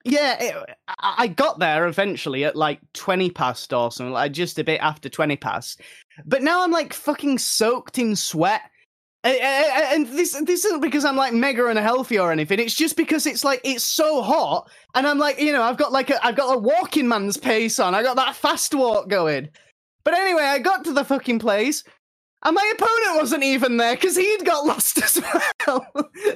yeah, 0.04 0.36
it, 0.38 0.76
I 0.98 1.28
got 1.28 1.58
there 1.58 1.86
eventually 1.86 2.44
at 2.44 2.56
like 2.56 2.78
20 2.92 3.30
past 3.30 3.72
or 3.72 3.90
something, 3.90 4.12
like 4.12 4.32
just 4.32 4.58
a 4.58 4.64
bit 4.64 4.78
after 4.82 5.08
20 5.08 5.36
past. 5.36 5.80
But 6.26 6.42
now 6.42 6.62
I'm 6.62 6.70
like 6.70 6.92
fucking 6.92 7.38
soaked 7.38 7.98
in 7.98 8.14
sweat. 8.14 8.60
And 9.24 10.06
this 10.08 10.38
this 10.44 10.66
isn't 10.66 10.82
because 10.82 11.06
I'm 11.06 11.16
like 11.16 11.32
mega 11.32 11.64
unhealthy 11.64 12.18
or 12.18 12.30
anything. 12.30 12.58
It's 12.58 12.74
just 12.74 12.94
because 12.94 13.26
it's 13.26 13.42
like 13.42 13.62
it's 13.64 13.82
so 13.82 14.20
hot, 14.20 14.70
and 14.94 15.06
I'm 15.06 15.16
like, 15.18 15.40
you 15.40 15.50
know, 15.50 15.62
I've 15.62 15.78
got 15.78 15.92
like 15.92 16.10
a 16.10 16.22
I've 16.24 16.36
got 16.36 16.54
a 16.54 16.58
walking 16.58 17.08
man's 17.08 17.38
pace 17.38 17.80
on. 17.80 17.94
I 17.94 18.02
got 18.02 18.16
that 18.16 18.36
fast 18.36 18.74
walk 18.74 19.08
going. 19.08 19.48
But 20.04 20.12
anyway, 20.12 20.42
I 20.42 20.58
got 20.58 20.84
to 20.84 20.92
the 20.92 21.04
fucking 21.04 21.38
place, 21.38 21.84
and 22.44 22.54
my 22.54 22.72
opponent 22.76 23.20
wasn't 23.20 23.42
even 23.44 23.76
there 23.76 23.94
because 23.94 24.16
he'd 24.16 24.44
got 24.44 24.64
lost 24.66 24.98
as 25.02 25.20
well. 25.20 25.86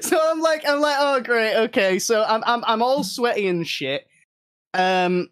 so 0.00 0.18
I'm 0.30 0.40
like, 0.40 0.62
I'm 0.66 0.80
like, 0.80 0.96
oh 0.98 1.20
great, 1.20 1.56
okay. 1.64 1.98
So 1.98 2.24
I'm 2.24 2.42
I'm 2.46 2.64
I'm 2.64 2.82
all 2.82 3.04
sweaty 3.04 3.46
and 3.48 3.66
shit. 3.66 4.06
Um, 4.74 5.28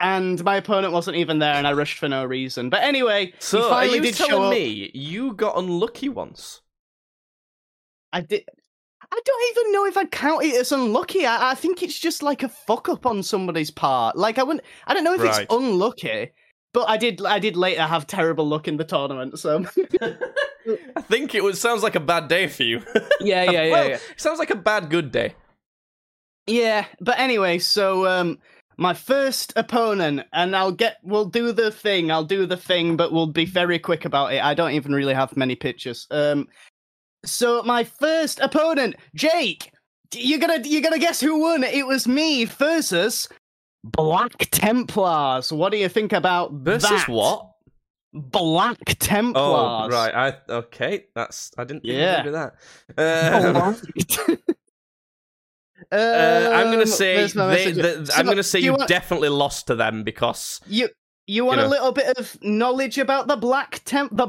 and 0.00 0.42
my 0.44 0.56
opponent 0.56 0.92
wasn't 0.92 1.16
even 1.16 1.38
there, 1.38 1.54
and 1.54 1.66
I 1.66 1.72
rushed 1.72 1.98
for 1.98 2.08
no 2.08 2.24
reason. 2.24 2.68
But 2.70 2.82
anyway, 2.82 3.32
so 3.38 3.72
are 3.72 3.86
you 3.86 4.00
did 4.02 4.16
show 4.16 4.26
telling 4.26 4.50
me 4.50 4.90
you 4.94 5.32
got 5.34 5.56
unlucky 5.56 6.08
once? 6.08 6.60
I 8.12 8.20
did. 8.20 8.44
I 9.12 9.20
don't 9.24 9.50
even 9.50 9.72
know 9.72 9.86
if 9.86 9.96
I'd 9.96 10.10
count 10.10 10.44
it 10.44 10.56
as 10.56 10.72
unlucky. 10.72 11.24
I, 11.26 11.52
I 11.52 11.54
think 11.54 11.82
it's 11.82 11.98
just 11.98 12.22
like 12.22 12.42
a 12.42 12.48
fuck 12.48 12.88
up 12.88 13.06
on 13.06 13.22
somebody's 13.22 13.70
part. 13.70 14.16
Like 14.16 14.38
I 14.38 14.42
wouldn't. 14.42 14.64
I 14.86 14.94
don't 14.94 15.04
know 15.04 15.14
if 15.14 15.20
Right. 15.20 15.42
it's 15.42 15.54
unlucky, 15.54 16.32
but 16.74 16.90
I 16.90 16.98
did. 16.98 17.24
I 17.24 17.38
did 17.38 17.56
later 17.56 17.82
have 17.82 18.06
terrible 18.06 18.46
luck 18.46 18.68
in 18.68 18.76
the 18.76 18.84
tournament. 18.84 19.38
So 19.38 19.64
I 20.96 21.00
think 21.00 21.34
it 21.34 21.42
was 21.42 21.58
sounds 21.58 21.82
like 21.82 21.94
a 21.94 22.00
bad 22.00 22.28
day 22.28 22.48
for 22.48 22.64
you. 22.64 22.82
yeah, 23.20 23.44
yeah, 23.44 23.50
yeah, 23.50 23.70
well, 23.70 23.88
yeah. 23.90 23.98
Sounds 24.16 24.38
like 24.38 24.50
a 24.50 24.56
bad 24.56 24.90
good 24.90 25.10
day. 25.10 25.34
Yeah, 26.46 26.84
but 27.00 27.18
anyway, 27.18 27.60
so 27.60 28.06
um 28.06 28.38
my 28.76 28.92
first 28.92 29.52
opponent 29.54 30.26
and 30.32 30.56
I'll 30.56 30.72
get 30.72 30.98
we'll 31.04 31.26
do 31.26 31.52
the 31.52 31.70
thing. 31.70 32.10
I'll 32.10 32.24
do 32.24 32.44
the 32.44 32.56
thing, 32.56 32.96
but 32.96 33.12
we'll 33.12 33.28
be 33.28 33.46
very 33.46 33.78
quick 33.78 34.04
about 34.04 34.34
it. 34.34 34.44
I 34.44 34.52
don't 34.52 34.72
even 34.72 34.92
really 34.92 35.14
have 35.14 35.36
many 35.36 35.54
pictures. 35.54 36.08
Um 36.10 36.48
so 37.24 37.62
my 37.62 37.84
first 37.84 38.40
opponent, 38.40 38.96
Jake, 39.14 39.70
you're 40.12 40.40
gonna 40.40 40.60
you're 40.64 40.82
gonna 40.82 40.98
guess 40.98 41.20
who 41.20 41.38
won? 41.38 41.62
It 41.62 41.86
was 41.86 42.08
me 42.08 42.46
versus 42.46 43.28
Black 43.84 44.48
Templars. 44.50 45.52
What 45.52 45.70
do 45.70 45.78
you 45.78 45.88
think 45.88 46.12
about 46.12 46.52
Versus 46.52 46.88
that? 46.90 47.08
what? 47.08 47.50
Black 48.14 48.78
Templars. 48.98 49.36
Oh, 49.36 49.88
right. 49.90 50.14
I 50.14 50.52
okay. 50.52 51.04
That's 51.14 51.52
I 51.58 51.64
didn't 51.64 51.84
Yeah. 51.84 52.22
do 52.22 52.30
that. 52.32 52.54
Uh, 52.96 53.74
uh, 55.92 56.50
I'm 56.54 56.66
gonna 56.70 56.80
Um, 56.80 56.86
say 56.86 57.26
they, 57.26 57.34
message? 57.36 57.76
the, 57.76 58.06
So, 58.06 58.14
I'm 58.14 58.26
gonna 58.26 58.42
say 58.42 58.58
you, 58.60 58.66
you 58.66 58.72
want- 58.74 58.88
definitely 58.88 59.28
lost 59.28 59.66
to 59.68 59.74
them 59.74 60.02
because 60.02 60.60
You 60.66 60.88
you 61.26 61.44
want 61.44 61.58
know. 61.58 61.66
a 61.66 61.68
little 61.68 61.92
bit 61.92 62.16
of 62.18 62.36
knowledge 62.42 62.98
about 62.98 63.26
the 63.28 63.36
Black 63.36 63.80
Temp 63.84 64.16
the 64.16 64.28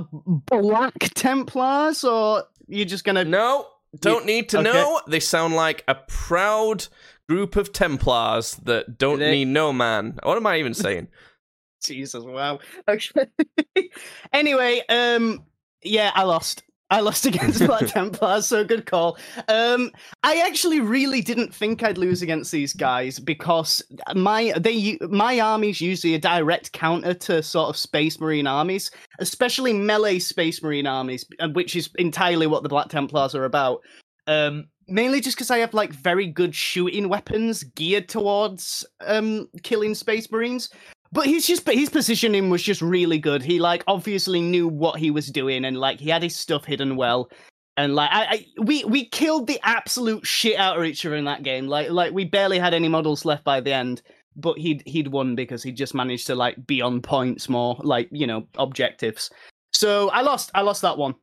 Black 0.50 0.98
Templars, 1.14 2.04
or 2.04 2.44
you're 2.68 2.86
just 2.86 3.04
gonna? 3.04 3.24
no, 3.24 3.68
don't 4.00 4.26
need 4.26 4.50
to 4.50 4.60
okay. 4.60 4.72
know. 4.72 5.02
They 5.08 5.20
sound 5.20 5.56
like 5.56 5.84
a 5.88 5.96
proud 5.96 6.88
group 7.28 7.56
of 7.56 7.74
Templars 7.74 8.56
that 8.64 8.98
don't 8.98 9.20
They- 9.20 9.32
need 9.32 9.46
no 9.46 9.74
man. 9.74 10.20
What 10.24 10.38
am 10.38 10.48
I 10.48 10.58
even 10.60 10.74
saying? 10.74 11.08
Jesus, 11.84 12.24
wow. 12.24 12.60
Okay. 12.88 13.28
anyway, 14.34 14.82
um, 14.90 15.44
yeah, 15.84 16.12
I 16.16 16.24
lost. 16.24 16.64
I 16.92 17.00
lost 17.00 17.26
against 17.28 17.66
Black 17.66 17.88
Templars, 17.88 18.48
so 18.48 18.64
good 18.64 18.86
call. 18.86 19.18
Um, 19.48 19.92
I 20.24 20.38
actually 20.48 20.80
really 20.82 21.22
didn't 21.22 21.54
think 21.54 21.84
I'd 21.84 21.98
lose 21.98 22.22
against 22.22 22.52
these 22.52 22.74
guys 22.74 23.20
because 23.20 23.82
my 24.16 24.54
they 24.58 24.98
my 25.10 25.40
army's 25.40 25.82
usually 25.82 26.14
a 26.14 26.20
direct 26.20 26.74
counter 26.74 27.14
to 27.16 27.42
sort 27.42 27.70
of 27.70 27.78
Space 27.78 28.20
Marine 28.20 28.46
armies, 28.48 28.92
especially 29.20 29.74
melee 29.74 30.20
Space 30.20 30.62
Marine 30.62 30.86
armies, 30.88 31.26
uh, 31.40 31.50
which 31.50 31.76
is 31.76 31.90
entirely 31.98 32.46
what 32.48 32.62
the 32.64 32.70
Black 32.70 32.90
Templars 32.90 33.34
are 33.34 33.46
about. 33.46 33.82
Um, 34.28 34.66
mainly 34.88 35.22
just 35.22 35.38
because 35.38 35.52
I 35.52 35.60
have 35.60 35.74
like 35.74 35.92
very 35.92 36.28
good 36.28 36.54
shooting 36.54 37.10
weapons 37.10 37.64
geared 37.64 38.08
towards 38.10 38.86
um 39.02 39.50
killing 39.64 39.96
Space 39.96 40.32
Marines. 40.32 40.70
But 41.12 41.28
he's 41.28 41.48
just, 41.48 41.66
his 41.70 41.90
positioning 41.90 42.50
was 42.50 42.62
just 42.62 42.82
really 42.82 43.18
good. 43.18 43.42
He 43.42 43.60
like 43.60 43.84
obviously 43.88 44.42
knew 44.42 44.68
what 44.68 45.00
he 45.00 45.12
was 45.12 45.28
doing, 45.28 45.64
and 45.64 45.78
like 45.78 46.00
he 46.00 46.10
had 46.10 46.24
his 46.24 46.36
stuff 46.36 46.66
hidden 46.66 46.98
well. 46.98 47.30
And 47.78 47.96
like 47.96 48.10
I, 48.12 48.26
I 48.26 48.46
we 48.62 48.84
we 48.86 49.06
killed 49.06 49.48
the 49.48 49.60
absolute 49.64 50.26
shit 50.26 50.58
out 50.58 50.78
of 50.78 50.84
each 50.84 51.06
other 51.06 51.16
in 51.16 51.26
that 51.26 51.44
game. 51.44 51.68
Like 51.68 51.90
like 51.90 52.14
we 52.14 52.26
barely 52.26 52.60
had 52.60 52.74
any 52.74 52.90
models 52.90 53.24
left 53.26 53.44
by 53.44 53.62
the 53.62 53.74
end. 53.74 54.02
But 54.36 54.58
he'd 54.58 54.84
he'd 54.86 55.08
won 55.08 55.36
because 55.36 55.64
he 55.64 55.72
just 55.72 55.94
managed 55.94 56.28
to 56.28 56.36
like 56.36 56.68
be 56.68 56.82
on 56.82 57.02
points 57.02 57.48
more, 57.48 57.78
like 57.82 58.10
you 58.12 58.28
know 58.28 58.48
objectives. 58.58 59.30
So 59.72 60.10
I 60.10 60.22
lost. 60.22 60.52
I 60.54 60.62
lost 60.62 60.82
that 60.82 60.98
one. 60.98 61.16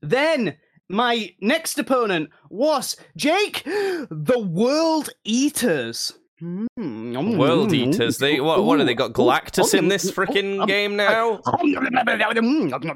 Then 0.00 0.56
my 0.92 1.34
next 1.40 1.78
opponent 1.78 2.30
was 2.50 2.96
Jake, 3.16 3.62
the 3.64 4.38
World 4.38 5.08
Eaters. 5.24 6.12
Mm, 6.42 7.38
World 7.38 7.70
mm, 7.70 7.74
Eaters. 7.94 8.18
They 8.18 8.40
what? 8.40 8.64
What 8.64 8.78
have 8.78 8.86
they 8.86 8.94
got? 8.94 9.12
Galactus 9.12 9.74
oh, 9.74 9.78
in 9.78 9.88
this 9.88 10.10
mm, 10.10 10.14
freaking 10.14 10.62
oh, 10.62 10.66
game 10.66 10.96
now? 10.96 11.40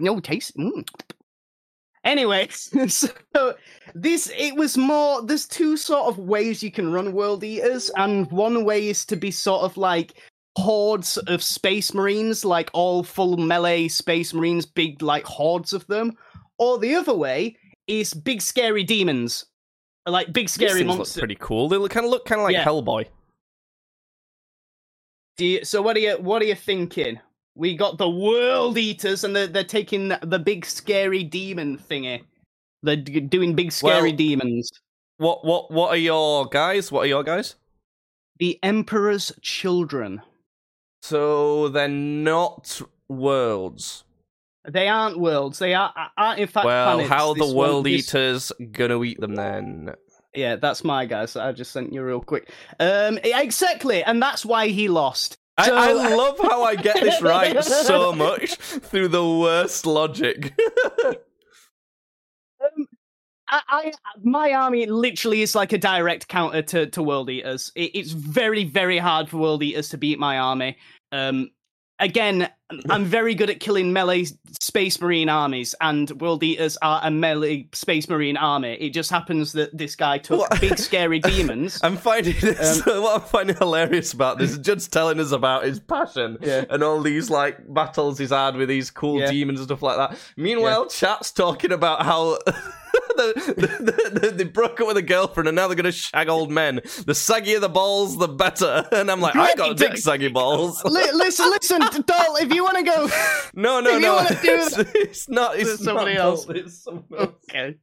no 0.01 0.21
taste. 0.21 0.57
Mm. 0.57 0.87
Anyway, 2.05 2.49
so 2.51 3.55
this 3.95 4.31
it 4.37 4.57
was 4.57 4.77
more. 4.77 5.23
There's 5.23 5.47
two 5.47 5.77
sort 5.77 6.09
of 6.09 6.19
ways 6.19 6.63
you 6.63 6.73
can 6.73 6.93
run 6.93 7.13
World 7.13 7.45
Eaters, 7.45 7.91
and 7.97 8.31
one 8.31 8.65
way 8.65 8.89
is 8.89 9.05
to 9.07 9.17
be 9.17 9.31
sort 9.31 9.63
of 9.63 9.77
like 9.77 10.15
hordes 10.59 11.17
of 11.19 11.43
Space 11.43 11.95
Marines, 11.95 12.45
like 12.45 12.69
all 12.73 13.05
full 13.05 13.37
melee 13.37 13.89
Space 13.89 14.35
Marines, 14.35 14.67
big 14.67 15.03
like 15.03 15.25
hordes 15.25 15.73
of 15.73 15.87
them, 15.87 16.13
or 16.59 16.79
the 16.79 16.95
other 16.95 17.15
way 17.15 17.57
is 17.87 18.13
big 18.15 18.41
scary 18.43 18.85
demons, 18.85 19.45
like 20.07 20.33
big 20.33 20.49
scary 20.49 20.81
things 20.81 20.89
look 20.89 20.99
monsters. 20.99 21.21
pretty 21.21 21.37
cool. 21.41 21.69
They 21.69 21.77
look, 21.77 21.91
kind 21.91 22.05
of 22.07 22.11
look 22.11 22.25
kind 22.27 22.41
of 22.41 22.45
like 22.45 22.55
Yeah. 22.55 22.65
Hellboy. 22.65 23.07
Do 25.37 25.45
you, 25.47 25.65
so 25.65 25.83
what 25.83 25.97
are 25.97 26.01
you 26.01 26.13
what 26.19 26.41
are 26.43 26.47
you 26.47 26.55
thinking? 26.55 27.21
We 27.55 27.77
got 27.77 27.99
the 27.99 28.09
world 28.09 28.77
eaters, 28.79 29.25
and 29.25 29.35
they're 29.37 29.47
they're 29.47 29.65
taking 29.65 30.09
the, 30.09 30.19
the 30.23 30.39
big 30.39 30.65
scary 30.67 31.23
demon 31.23 31.79
thingy. 31.79 32.23
They're 32.83 32.97
d- 32.97 33.21
doing 33.21 33.55
big 33.55 33.73
scary 33.73 34.11
Well- 34.11 34.17
demons. 34.17 34.71
What 35.19 35.45
what 35.45 35.71
what 35.71 35.89
are 35.91 35.97
your 35.97 36.47
guys? 36.47 36.91
What 36.93 37.05
are 37.05 37.09
your 37.09 37.23
guys? 37.25 37.55
The 38.39 38.59
Emperor's 38.63 39.33
children. 39.41 40.21
So 41.03 41.69
they're 41.69 41.89
not 41.89 42.81
worlds. 43.09 44.05
They 44.69 44.89
aren't 44.89 45.19
worlds. 45.19 45.59
They 45.59 45.75
are 45.75 45.93
aren't 46.17 46.41
in 46.41 46.49
fact 46.49 46.67
well, 46.67 46.95
planets. 46.97 47.09
how 47.09 47.35
the 47.35 47.47
one- 47.47 47.55
world 47.57 47.87
this- 47.87 48.09
eaters 48.09 48.53
gonna 48.73 49.03
eat 49.05 49.21
them 49.21 49.35
then? 49.35 49.95
Yeah, 50.35 50.57
that's 50.57 50.85
my 50.85 51.07
guy. 51.07 51.25
So 51.27 51.41
I 51.41 51.53
just 51.53 51.73
sent 51.73 51.93
you 51.95 52.03
real 52.03 52.21
quick. 52.21 52.51
Um, 52.79 53.19
exactly, 53.25 54.05
and 54.05 54.21
that's 54.23 54.45
why 54.45 54.69
he 54.69 54.89
lost. 54.89 55.39
I, 55.57 55.67
So- 55.67 55.77
I 55.77 55.93
love 55.93 56.39
how 56.43 56.63
I 56.63 56.75
get 56.75 57.01
this 57.01 57.23
right 57.23 57.65
so 57.65 58.13
much 58.13 58.57
through 58.57 59.09
the 59.09 59.27
worst 59.27 59.87
logic. 59.87 60.53
I, 63.49 63.61
I 63.69 63.93
my 64.25 64.53
army 64.53 64.87
literally 64.87 65.43
is 65.43 65.55
like 65.55 65.73
a 65.73 65.79
direct 65.79 66.27
counter 66.29 66.63
to, 66.63 66.87
to 66.89 67.03
world 67.03 67.31
eaters. 67.31 67.71
It, 67.77 67.93
it's 67.95 68.11
very 68.11 68.65
very 68.65 68.99
hard 68.99 69.29
for 69.29 69.37
world 69.39 69.63
eaters 69.63 69.89
to 69.91 69.99
beat 69.99 70.19
my 70.19 70.39
army. 70.39 70.77
Um, 71.13 71.51
again, 71.99 72.49
I'm 72.91 73.05
very 73.05 73.35
good 73.35 73.49
at 73.49 73.61
killing 73.61 73.93
melee 73.93 74.27
space 74.61 75.01
marine 75.01 75.29
armies, 75.29 75.75
and 75.81 76.11
world 76.21 76.43
eaters 76.43 76.77
are 76.83 77.01
a 77.05 77.11
melee 77.11 77.69
space 77.73 78.09
marine 78.09 78.37
army. 78.37 78.73
It 78.75 78.91
just 78.91 79.09
happens 79.11 79.53
that 79.53 79.77
this 79.77 79.95
guy 79.95 80.19
took 80.19 80.41
What? 80.41 80.61
big 80.61 80.77
scary 80.79 81.19
demons. 81.21 81.79
I'm 81.85 81.97
finding 81.97 82.35
this. 82.41 82.85
Um, 82.87 83.03
what 83.03 83.23
I'm 83.23 83.29
finding 83.29 83.57
hilarious 83.57 84.13
about 84.13 84.39
this 84.39 84.51
is 84.53 84.59
Judd's 84.59 84.89
telling 84.89 85.21
us 85.21 85.31
about 85.33 85.65
his 85.65 85.79
passion 85.79 86.39
Yeah. 86.41 86.65
and 86.69 86.83
all 86.83 87.01
these 87.01 87.31
like 87.31 87.59
battles 87.73 88.19
he's 88.19 88.31
had 88.31 88.57
with 88.57 88.69
these 88.69 88.91
cool 88.91 89.21
Yeah. 89.21 89.31
demons 89.31 89.61
and 89.61 89.69
stuff 89.69 89.83
like 89.83 89.97
that. 89.97 90.19
Meanwhile, 90.37 90.87
chat's 90.89 91.31
talking 91.31 91.71
about 91.73 92.03
how. 92.05 92.39
the, 93.17 94.11
the, 94.13 94.21
the, 94.21 94.31
they 94.31 94.45
broke 94.45 94.81
up 94.81 94.87
with 94.87 94.97
a 94.97 95.03
girlfriend 95.03 95.49
and 95.49 95.57
now 95.57 95.67
they're 95.69 95.77
gonna 95.77 95.93
shag 95.93 96.29
old 96.29 96.51
men. 96.51 96.77
The 96.77 97.13
saggier 97.13 97.61
the 97.61 97.69
balls, 97.69 98.17
the 98.19 98.29
better. 98.29 98.85
And 98.97 99.11
I'm 99.11 99.21
like, 99.21 99.37
I 99.37 99.55
got 99.55 99.77
big 99.77 99.99
saggy 99.99 100.29
balls. 100.29 100.83
Li- 100.85 101.11
listen, 101.13 101.51
listen, 101.51 101.81
Doll. 102.07 102.37
If 102.37 102.53
you 102.53 102.65
want 102.65 102.79
to 102.79 102.83
go, 102.83 103.09
No, 103.55 103.81
no, 103.81 103.99
no. 103.99 104.27
It's, 104.29 104.79
it's 104.95 105.29
not. 105.29 105.57
It's 105.57 105.69
There's 105.69 105.85
somebody 105.85 106.15
not 106.15 106.21
else. 106.21 106.47
It's 106.49 106.83
someone 106.83 107.05
else. 107.19 107.35
okay. 107.51 107.77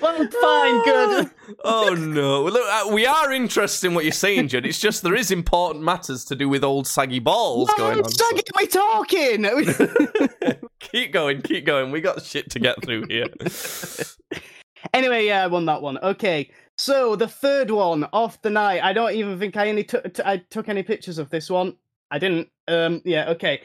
Well, 0.00 0.16
fine, 0.16 0.82
good. 0.84 1.30
oh 1.64 1.94
no! 1.94 2.44
Look, 2.44 2.66
uh, 2.66 2.92
we 2.92 3.06
are 3.06 3.32
interested 3.32 3.88
in 3.88 3.94
what 3.94 4.04
you're 4.04 4.12
saying, 4.12 4.48
Judd. 4.48 4.64
It's 4.64 4.80
just 4.80 5.02
there 5.02 5.14
is 5.14 5.30
important 5.30 5.84
matters 5.84 6.24
to 6.26 6.34
do 6.34 6.48
with 6.48 6.64
old 6.64 6.86
saggy 6.86 7.18
balls 7.18 7.70
going 7.76 7.98
on. 7.98 8.02
What 8.02 8.12
so- 8.12 8.24
are 8.24 8.34
we 8.58 8.66
talking? 8.66 9.44
keep 10.80 11.12
going, 11.12 11.42
keep 11.42 11.66
going. 11.66 11.90
We 11.90 12.00
got 12.00 12.22
shit 12.22 12.50
to 12.50 12.58
get 12.58 12.82
through 12.82 13.06
here. 13.08 13.26
Anyway, 14.92 15.26
yeah, 15.26 15.44
I 15.44 15.46
won 15.46 15.64
that 15.66 15.80
one. 15.80 15.96
Okay, 15.98 16.50
so 16.76 17.14
the 17.14 17.28
third 17.28 17.70
one 17.70 18.04
off 18.12 18.42
the 18.42 18.50
night. 18.50 18.82
I 18.82 18.92
don't 18.92 19.12
even 19.12 19.38
think 19.38 19.56
I 19.56 19.68
any 19.68 19.84
took 19.84 20.12
t- 20.12 20.22
I 20.24 20.38
took 20.50 20.68
any 20.68 20.82
pictures 20.82 21.18
of 21.18 21.30
this 21.30 21.48
one. 21.48 21.76
I 22.10 22.18
didn't. 22.18 22.48
Um, 22.68 23.00
yeah, 23.04 23.30
okay. 23.30 23.62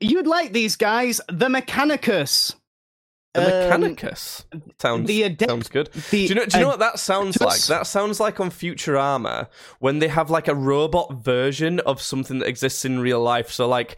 You'd 0.00 0.26
like 0.26 0.52
these 0.52 0.76
guys, 0.76 1.20
the 1.28 1.48
Mechanicus. 1.48 2.54
The 3.36 3.74
Um, 3.74 3.82
Mechanicus 3.82 4.44
sounds 4.80 5.06
the 5.08 5.22
adept- 5.24 5.50
sounds 5.50 5.68
good. 5.68 5.90
The, 6.10 6.26
Do 6.26 6.34
you 6.34 6.34
know? 6.34 6.46
Do 6.46 6.58
you 6.58 6.62
know 6.64 6.68
uh, 6.68 6.72
what 6.72 6.78
that 6.80 6.98
sounds 6.98 7.40
like? 7.40 7.60
That 7.66 7.86
sounds 7.86 8.18
like 8.20 8.40
on 8.40 8.50
Futurama 8.50 9.48
when 9.78 9.98
they 9.98 10.08
have 10.08 10.30
like 10.30 10.48
a 10.48 10.54
robot 10.54 11.22
version 11.22 11.80
of 11.80 12.00
something 12.02 12.38
that 12.40 12.48
exists 12.48 12.84
in 12.84 13.00
real 13.00 13.20
life. 13.20 13.50
So 13.50 13.68
like. 13.68 13.96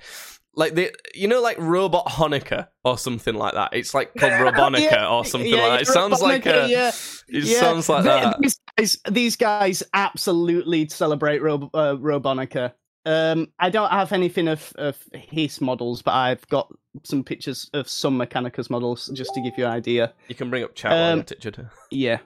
Like 0.54 0.74
the, 0.74 0.92
you 1.14 1.28
know, 1.28 1.40
like 1.40 1.56
Robot 1.60 2.06
Hanukkah 2.06 2.66
or 2.82 2.98
something 2.98 3.36
like 3.36 3.54
that. 3.54 3.74
It's 3.74 3.94
like 3.94 4.12
called 4.16 4.32
Robonica 4.44 4.90
Yeah, 4.90 5.08
or 5.08 5.24
something 5.24 5.48
yeah, 5.48 5.56
like 5.64 5.70
that. 5.70 5.82
It 5.82 5.86
sounds 5.92 6.20
like 6.20 6.46
a, 6.46 6.66
yeah. 6.68 6.88
it 7.28 7.44
Yeah, 7.44 7.60
sounds 7.60 7.88
like 7.88 8.02
that. 8.02 8.38
These 8.40 8.58
guys, 8.76 8.98
these 9.08 9.36
guys 9.36 9.82
absolutely 9.94 10.88
celebrate 10.88 11.42
Rob, 11.42 11.70
uh, 11.74 11.94
Robonica. 11.94 12.72
Um, 13.06 13.48
I 13.58 13.70
don't 13.70 13.90
have 13.90 14.12
anything 14.12 14.48
of, 14.48 14.72
of 14.76 14.98
his 15.14 15.60
models, 15.60 16.02
but 16.02 16.12
I've 16.14 16.46
got 16.48 16.70
some 17.04 17.24
pictures 17.24 17.70
of 17.72 17.88
some 17.88 18.18
Mechanicus 18.18 18.68
models 18.68 19.06
just 19.14 19.32
to 19.34 19.40
give 19.40 19.54
you 19.56 19.64
an 19.64 19.70
idea. 19.72 20.12
You 20.28 20.34
can 20.34 20.50
bring 20.50 20.64
up 20.64 20.74
chat 20.74 20.90
while 20.92 21.12
Um, 21.12 21.20
it, 21.20 21.56
Yeah. 21.90 22.18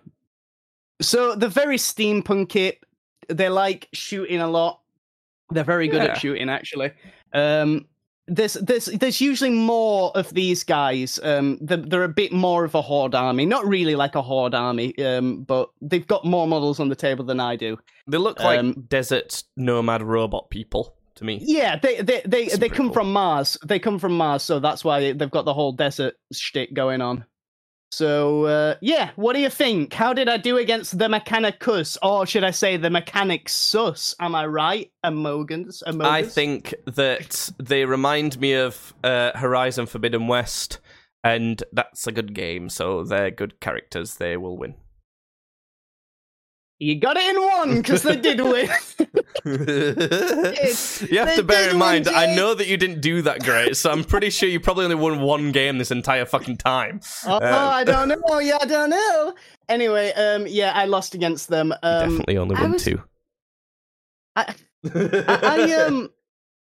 so 1.01 1.35
they're 1.35 1.49
very 1.49 1.77
steampunky. 1.77 2.79
They 3.29 3.49
like 3.49 3.89
shooting 3.93 4.41
a 4.41 4.49
lot. 4.49 4.81
They're 5.51 5.63
very 5.65 5.87
good 5.89 6.03
Yeah. 6.03 6.13
at 6.13 6.19
shooting, 6.19 6.49
actually. 6.49 6.93
Um, 7.33 7.87
there's 8.29 8.55
there's 8.55 8.87
there's 8.87 9.21
usually 9.21 9.51
more 9.51 10.13
of 10.17 10.33
these 10.33 10.65
guys. 10.65 11.19
Um, 11.23 11.59
they're, 11.61 11.77
they're 11.77 12.05
a 12.05 12.09
bit 12.09 12.33
more 12.33 12.65
of 12.65 12.75
a 12.75 12.83
horde 12.83 13.15
army, 13.15 13.47
not 13.47 13.67
really 13.67 13.97
like 13.97 14.15
a 14.15 14.23
horde 14.23 14.55
army. 14.55 14.97
Um, 15.05 15.43
but 15.43 15.71
they've 15.81 16.07
got 16.07 16.25
more 16.25 16.47
models 16.47 16.79
on 16.81 16.89
the 16.89 16.95
table 16.97 17.25
than 17.25 17.41
I 17.41 17.57
do. 17.57 17.79
They 18.07 18.19
look 18.19 18.39
like 18.41 18.59
Um, 18.59 18.87
desert 18.89 19.43
nomad 19.57 20.03
robot 20.03 20.51
people 20.51 20.95
to 21.17 21.25
me. 21.25 21.41
Yeah, 21.43 21.77
they 21.77 22.01
they 22.01 22.23
they, 22.25 22.45
It's 22.45 22.59
they 22.59 22.69
come 22.69 22.87
cool. 22.87 22.95
from 22.95 23.13
Mars. 23.13 23.59
They 23.65 23.79
come 23.79 23.99
from 23.99 24.17
Mars, 24.17 24.43
so 24.43 24.61
that's 24.61 24.85
why 24.85 25.13
they've 25.13 25.31
got 25.31 25.45
the 25.45 25.55
whole 25.55 25.73
desert 25.73 26.15
shtick 26.33 26.75
going 26.75 27.01
on. 27.01 27.25
So 27.93 28.45
uh, 28.47 28.77
yeah, 28.81 29.11
what 29.17 29.35
do 29.35 29.41
you 29.41 29.51
think? 29.51 29.93
How 29.93 30.15
did 30.15 30.27
I 30.27 30.39
do 30.39 30.57
against 30.57 30.99
the 30.99 31.09
Mechanicus, 31.09 31.99
or 32.03 32.25
should 32.25 32.43
I 32.43 32.51
say 32.51 32.79
the 32.79 32.89
Mechanic 32.89 33.51
Sus? 33.51 34.15
Am 34.19 34.35
I 34.35 34.47
right? 34.47 34.91
Amogans. 35.05 35.83
Amogus? 35.87 36.07
I 36.07 36.23
think 36.23 36.75
that 36.87 37.51
they 37.59 37.85
remind 37.85 38.41
me 38.41 38.55
of 38.55 38.95
uh, 39.05 39.33
Horizon 39.35 39.85
Forbidden 39.85 40.27
West, 40.27 40.81
and 41.23 41.63
that's 41.71 42.07
a 42.07 42.13
good 42.13 42.33
game. 42.33 42.71
So 42.71 43.05
they're 43.05 43.31
good 43.31 43.61
characters. 43.61 44.15
They 44.15 44.39
will 44.39 44.57
win. 44.57 44.75
You 46.83 46.97
got 46.97 47.17
it 47.17 47.35
in 47.35 47.41
one 47.41 47.77
because 47.79 48.03
they 48.03 48.17
did 48.17 48.41
win. 48.41 48.69
you 49.45 51.19
have 51.19 51.29
they 51.29 51.37
to 51.37 51.43
bear 51.43 51.71
in 51.71 51.79
mind, 51.79 52.07
win, 52.07 52.15
I 52.15 52.35
know 52.35 52.55
that 52.55 52.67
you 52.67 52.77
didn't 52.77 53.01
do 53.01 53.23
that 53.23 53.43
great, 53.43 53.77
so 53.77 53.91
I'm 53.91 54.05
pretty 54.05 54.31
sure 54.31 54.49
you 54.49 54.61
probably 54.61 54.85
only 54.85 54.97
won 54.97 55.21
one 55.21 55.53
game 55.53 55.79
this 55.79 55.91
entire 55.91 56.25
fucking 56.27 56.57
time. 56.59 57.01
oh, 57.27 57.37
Um, 57.37 57.43
I 57.43 57.85
don't 57.85 58.09
know. 58.09 58.39
Yeah, 58.39 58.59
I 58.61 58.67
don't 58.67 58.91
know. 58.91 59.35
Anyway, 59.69 60.13
um, 60.13 60.47
yeah, 60.49 60.73
I 60.75 60.85
lost 60.87 61.15
against 61.15 61.49
them. 61.49 61.73
Um, 61.83 62.09
Definitely 62.11 62.39
only 62.39 62.57
I 62.57 62.63
won 62.63 62.73
was- 62.73 62.85
two. 62.85 63.03
I, 64.35 64.55
I, 64.95 65.39
I 65.43 65.73
um 65.85 66.11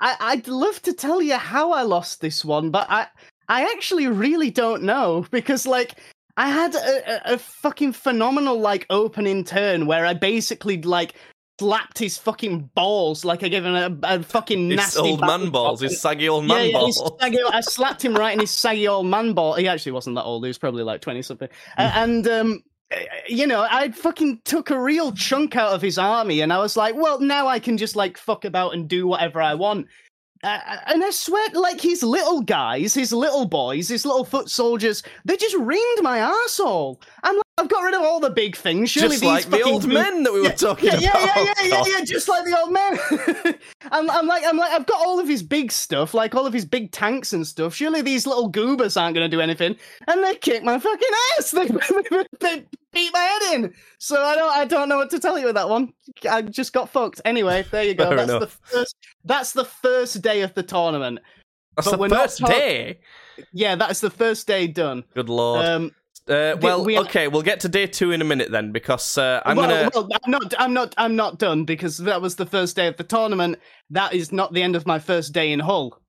I, 0.01 0.17
I'd 0.21 0.49
love 0.49 0.81
to 0.83 0.93
tell 0.93 1.21
you 1.21 1.37
how 1.37 1.73
I 1.73 1.83
lost 1.83 2.21
this 2.21 2.45
one, 2.45 2.71
but 2.71 2.87
I 2.91 3.07
I 3.49 3.63
actually 3.73 4.07
really 4.07 4.51
don't 4.51 4.83
know 4.83 5.27
because 5.31 5.67
like 5.67 5.99
I 6.39 6.49
had 6.49 6.75
a, 6.77 7.35
a, 7.35 7.39
fucking 7.39 7.95
phenomenal 7.95 8.61
like 8.61 8.87
opening 8.91 9.43
turn 9.43 9.87
where 9.87 10.07
I 10.07 10.15
basically 10.15 10.81
like 10.81 11.15
slapped 11.59 11.99
his 11.99 12.17
fucking 12.17 12.71
balls 12.77 13.25
like 13.25 13.43
I 13.43 13.49
gave 13.49 13.65
him 13.65 13.75
a, 13.75 13.99
a 14.05 14.23
fucking 14.23 14.71
His 14.71 14.77
nasty 14.77 15.01
old 15.01 15.21
man 15.21 15.51
balls, 15.51 15.81
his 15.81 16.01
saggy 16.01 16.29
old 16.29 16.45
yeah, 16.45 16.55
man 16.55 16.71
yeah, 16.71 16.87
his 16.87 16.97
balls. 16.97 17.21
saggy, 17.21 17.39
I 17.53 17.61
slapped 17.63 18.05
him 18.05 18.15
right 18.15 18.33
in 18.33 18.39
his 18.39 18.53
saggy 18.53 18.87
old 18.87 19.07
man 19.07 19.35
ball. 19.35 19.55
He 19.55 19.67
actually 19.67 19.91
wasn't 19.91 20.15
that 20.15 20.23
old. 20.23 20.45
He 20.45 20.49
was 20.49 20.59
probably 20.59 20.85
like 20.85 21.01
twenty 21.01 21.23
something. 21.23 21.49
Uh, 21.77 21.91
and 21.97 22.29
um, 22.29 22.63
uh, 22.93 22.97
you 23.29 23.49
know, 23.49 23.67
I 23.69 23.91
fucking 23.91 24.43
took 24.45 24.71
a 24.71 24.81
real 24.81 25.11
chunk 25.11 25.57
out 25.57 25.73
of 25.73 25.83
his 25.83 25.99
army, 25.99 26.41
and 26.41 26.53
I 26.53 26.59
was 26.59 26.77
like, 26.77 26.95
well, 26.95 27.19
now 27.19 27.49
I 27.49 27.59
can 27.59 27.77
just 27.77 27.97
like 27.97 28.17
fuck 28.17 28.45
about 28.45 28.75
and 28.75 28.89
do 28.89 29.09
whatever 29.09 29.43
I 29.43 29.55
want. 29.55 29.89
Uh, 30.45 30.59
and 30.87 31.03
I 31.03 31.11
swear, 31.11 31.49
like 31.55 31.81
his 31.81 32.03
little 32.03 32.43
guys, 32.43 32.95
his 32.95 33.13
little 33.13 33.45
boys, 33.45 33.89
his 33.89 34.07
little 34.07 34.25
foot 34.25 34.49
soldiers, 34.49 35.03
they 35.25 35.37
just 35.37 35.57
reamed 35.57 36.03
my 36.03 36.21
arsehole. 36.21 37.01
I'm 37.25 37.41
I've 37.59 37.69
got 37.69 37.81
rid 37.81 37.95
of 37.95 38.03
all 38.03 38.21
the 38.21 38.31
big 38.31 38.57
things. 38.57 38.91
Surely 38.91 39.17
Just 39.17 39.21
these 39.21 39.29
like 39.29 39.51
the 39.51 39.63
old 39.63 39.87
men 39.89 40.23
that 40.23 40.33
we 40.33 40.41
were 40.41 40.47
yeah, 40.47 40.53
talking 40.53 40.91
yeah, 40.91 41.11
about. 41.11 41.27
yeah, 41.27 41.35
yeah, 41.37 41.45
yeah, 41.45 41.65
yeah, 41.69 41.99
yeah, 41.99 42.05
just 42.05 42.29
like 42.29 42.45
the 42.45 42.57
old 42.57 42.73
men. 42.73 43.55
I'm, 43.93 44.09
I'm 44.11 44.27
like, 44.27 44.45
I'm 44.47 44.57
like, 44.57 44.71
I've 44.71 44.87
got 44.87 45.05
all 45.05 45.19
of 45.19 45.27
his 45.27 45.43
big 45.43 45.73
stuff, 45.73 46.15
like 46.15 46.37
all 46.37 46.47
of 46.47 46.53
his 46.53 46.65
big 46.65 46.93
tanks 46.93 47.33
and 47.33 47.45
stuff. 47.45 47.75
Surely 47.75 48.01
these 48.01 48.27
little 48.27 48.49
goobers 48.49 48.97
aren't 48.97 49.17
going 49.17 49.29
to 49.29 49.37
do 49.37 49.41
anything, 49.41 49.77
and 50.07 50.23
they 50.23 50.37
kick 50.37 50.63
my 50.63 50.79
fucking 50.79 51.09
ass. 51.39 51.55
They, 51.59 52.25
they 52.41 52.65
beat 52.93 53.13
my 53.13 53.19
head 53.19 53.55
in. 53.55 53.75
So 53.99 54.23
I 54.23 54.37
don't, 54.37 54.51
I 54.51 54.65
don't 54.65 54.89
know 54.89 54.97
what 54.97 55.11
to 55.11 55.19
tell 55.19 55.39
you 55.39 55.47
with 55.47 55.57
that 55.57 55.69
one. 55.69 55.93
I 56.31 56.43
just 56.43 56.73
got 56.73 56.89
fucked. 56.89 57.21
Anyway, 57.25 57.65
there 57.71 57.83
you 57.83 57.95
go. 57.95 58.07
Fair 58.09 58.17
that's 58.17 58.31
enough. 58.31 58.41
the 58.41 58.69
first. 58.69 58.97
That's 59.25 59.53
the 59.53 59.65
first 59.65 60.23
day 60.23 60.43
of 60.43 60.55
the 60.55 60.63
tournament. 60.63 61.19
That's 61.77 61.91
but 61.91 62.09
the 62.09 62.15
first 62.15 62.39
talk- 62.39 62.51
day. 62.51 63.01
Yeah, 63.53 63.77
that's 63.77 64.01
the 64.01 64.11
first 64.11 64.47
day 64.47 64.67
done. 64.67 65.05
Good 65.15 65.29
lord. 65.29 65.65
Um, 65.65 65.93
uh, 66.29 66.57
well, 66.61 66.85
we- 66.85 66.99
okay, 66.99 67.29
we'll 67.29 67.43
get 67.43 67.61
to 67.61 67.69
day 67.69 67.87
two 67.87 68.13
in 68.13 68.21
a 68.21 68.25
minute 68.25 68.51
then, 68.51 68.73
because 68.73 69.17
uh, 69.19 69.41
I'm 69.45 69.57
well, 69.57 69.69
gonna. 69.69 69.91
well, 69.95 70.09
I'm 70.25 70.31
not. 70.31 70.55
I'm 70.59 70.75
not. 70.75 70.95
I'm 70.99 71.17
not 71.17 71.39
done 71.39 71.65
because 71.65 71.99
that 71.99 72.21
was 72.21 72.37
the 72.37 72.47
first 72.47 72.77
day 72.77 72.87
of 72.87 72.97
the 72.97 73.05
tournament. 73.05 73.59
That 73.91 74.15
is 74.15 74.33
not 74.33 74.53
the 74.53 74.63
end 74.63 74.77
of 74.77 74.87
my 74.87 74.99
first 74.99 75.33
day 75.33 75.53
in 75.53 75.61
Hull. 75.61 76.01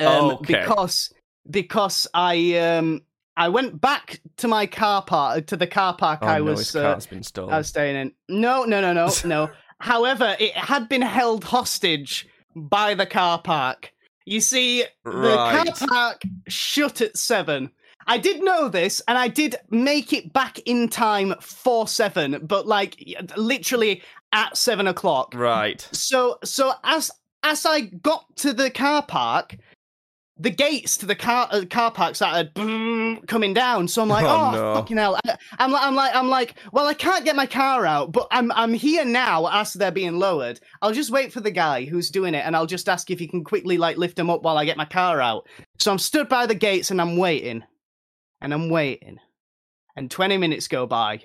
Um, 0.00 0.30
Okay. 0.32 0.60
Because 0.60 1.12
because 1.50 2.06
I 2.14 2.56
um 2.58 3.02
I 3.36 3.48
went 3.48 3.80
back 3.80 4.20
to 4.38 4.48
my 4.48 4.66
car 4.66 5.02
park 5.02 5.46
to 5.48 5.56
the 5.56 5.66
car 5.66 5.94
park 5.96 6.20
Oh, 6.22 6.26
I 6.28 6.38
no, 6.38 6.44
was 6.44 6.74
uh, 6.76 6.82
car's 6.82 7.06
been 7.06 7.22
stolen. 7.22 7.52
I 7.54 7.58
was 7.58 7.68
staying 7.68 7.96
in. 7.96 8.12
No, 8.28 8.64
no, 8.64 8.80
no, 8.80 8.92
no, 8.92 9.10
no. 9.24 9.50
However, 9.80 10.36
it 10.38 10.52
had 10.52 10.88
been 10.88 11.02
held 11.02 11.42
hostage 11.44 12.26
by 12.54 12.94
the 12.94 13.06
car 13.06 13.40
park. 13.42 13.92
You 14.24 14.40
see, 14.40 14.84
the 15.04 15.10
Right. 15.10 15.66
car 15.74 15.88
park 15.88 16.22
shut 16.46 17.00
at 17.00 17.16
seven. 17.16 17.70
I 18.06 18.18
did 18.18 18.42
know 18.42 18.68
this, 18.68 19.00
and 19.08 19.16
I 19.18 19.28
did 19.28 19.56
make 19.70 20.12
it 20.12 20.32
back 20.32 20.58
in 20.60 20.88
time 20.88 21.34
for 21.40 21.86
seven, 21.86 22.38
but 22.42 22.66
like 22.66 22.96
literally 23.36 24.02
at 24.32 24.56
seven 24.56 24.86
o'clock. 24.86 25.34
Right. 25.34 25.86
So, 25.92 26.38
so 26.44 26.72
as 26.84 27.10
as 27.42 27.66
I 27.66 27.80
got 27.82 28.24
to 28.36 28.52
the 28.52 28.70
car 28.70 29.02
park, 29.02 29.56
the 30.38 30.50
gates 30.50 30.96
to 30.96 31.06
the 31.06 31.14
car 31.14 31.46
uh, 31.52 31.64
car 31.68 31.90
park 31.90 32.16
started 32.16 32.52
boom, 32.54 33.20
coming 33.28 33.52
down. 33.54 33.86
So 33.86 34.00
I'm 34.02 34.08
like, 34.08 34.24
Oh, 34.24 34.28
oh, 34.28 34.50
no. 34.52 34.74
fucking 34.74 34.96
hell! 34.96 35.18
I, 35.24 35.36
I'm 35.58 35.70
like, 35.70 35.82
I'm 35.84 35.94
like, 35.94 36.14
I'm 36.14 36.28
like, 36.28 36.54
well, 36.72 36.86
I 36.86 36.94
can't 36.94 37.24
get 37.24 37.36
my 37.36 37.46
car 37.46 37.84
out, 37.86 38.12
but 38.12 38.26
I'm 38.30 38.50
I'm 38.52 38.72
here 38.72 39.04
now 39.04 39.46
as 39.52 39.74
they're 39.74 39.90
being 39.92 40.18
lowered. 40.18 40.58
I'll 40.80 40.92
just 40.92 41.10
wait 41.10 41.32
for 41.32 41.40
the 41.40 41.50
guy 41.50 41.84
who's 41.84 42.10
doing 42.10 42.34
it, 42.34 42.44
and 42.46 42.56
I'll 42.56 42.66
just 42.66 42.88
ask 42.88 43.10
if 43.10 43.18
he 43.18 43.28
can 43.28 43.44
quickly 43.44 43.76
like 43.78 43.96
lift 43.98 44.18
him 44.18 44.30
up 44.30 44.42
while 44.42 44.56
I 44.58 44.64
get 44.64 44.76
my 44.76 44.86
car 44.86 45.20
out. 45.20 45.46
So 45.78 45.92
I'm 45.92 45.98
stood 45.98 46.28
by 46.28 46.46
the 46.46 46.54
gates 46.54 46.90
and 46.90 47.00
I'm 47.00 47.16
waiting, 47.16 47.62
and 48.42 48.52
I'm 48.52 48.68
waiting, 48.68 49.18
and 49.96 50.10
20 50.10 50.36
minutes 50.36 50.68
go 50.68 50.86
by. 50.86 51.22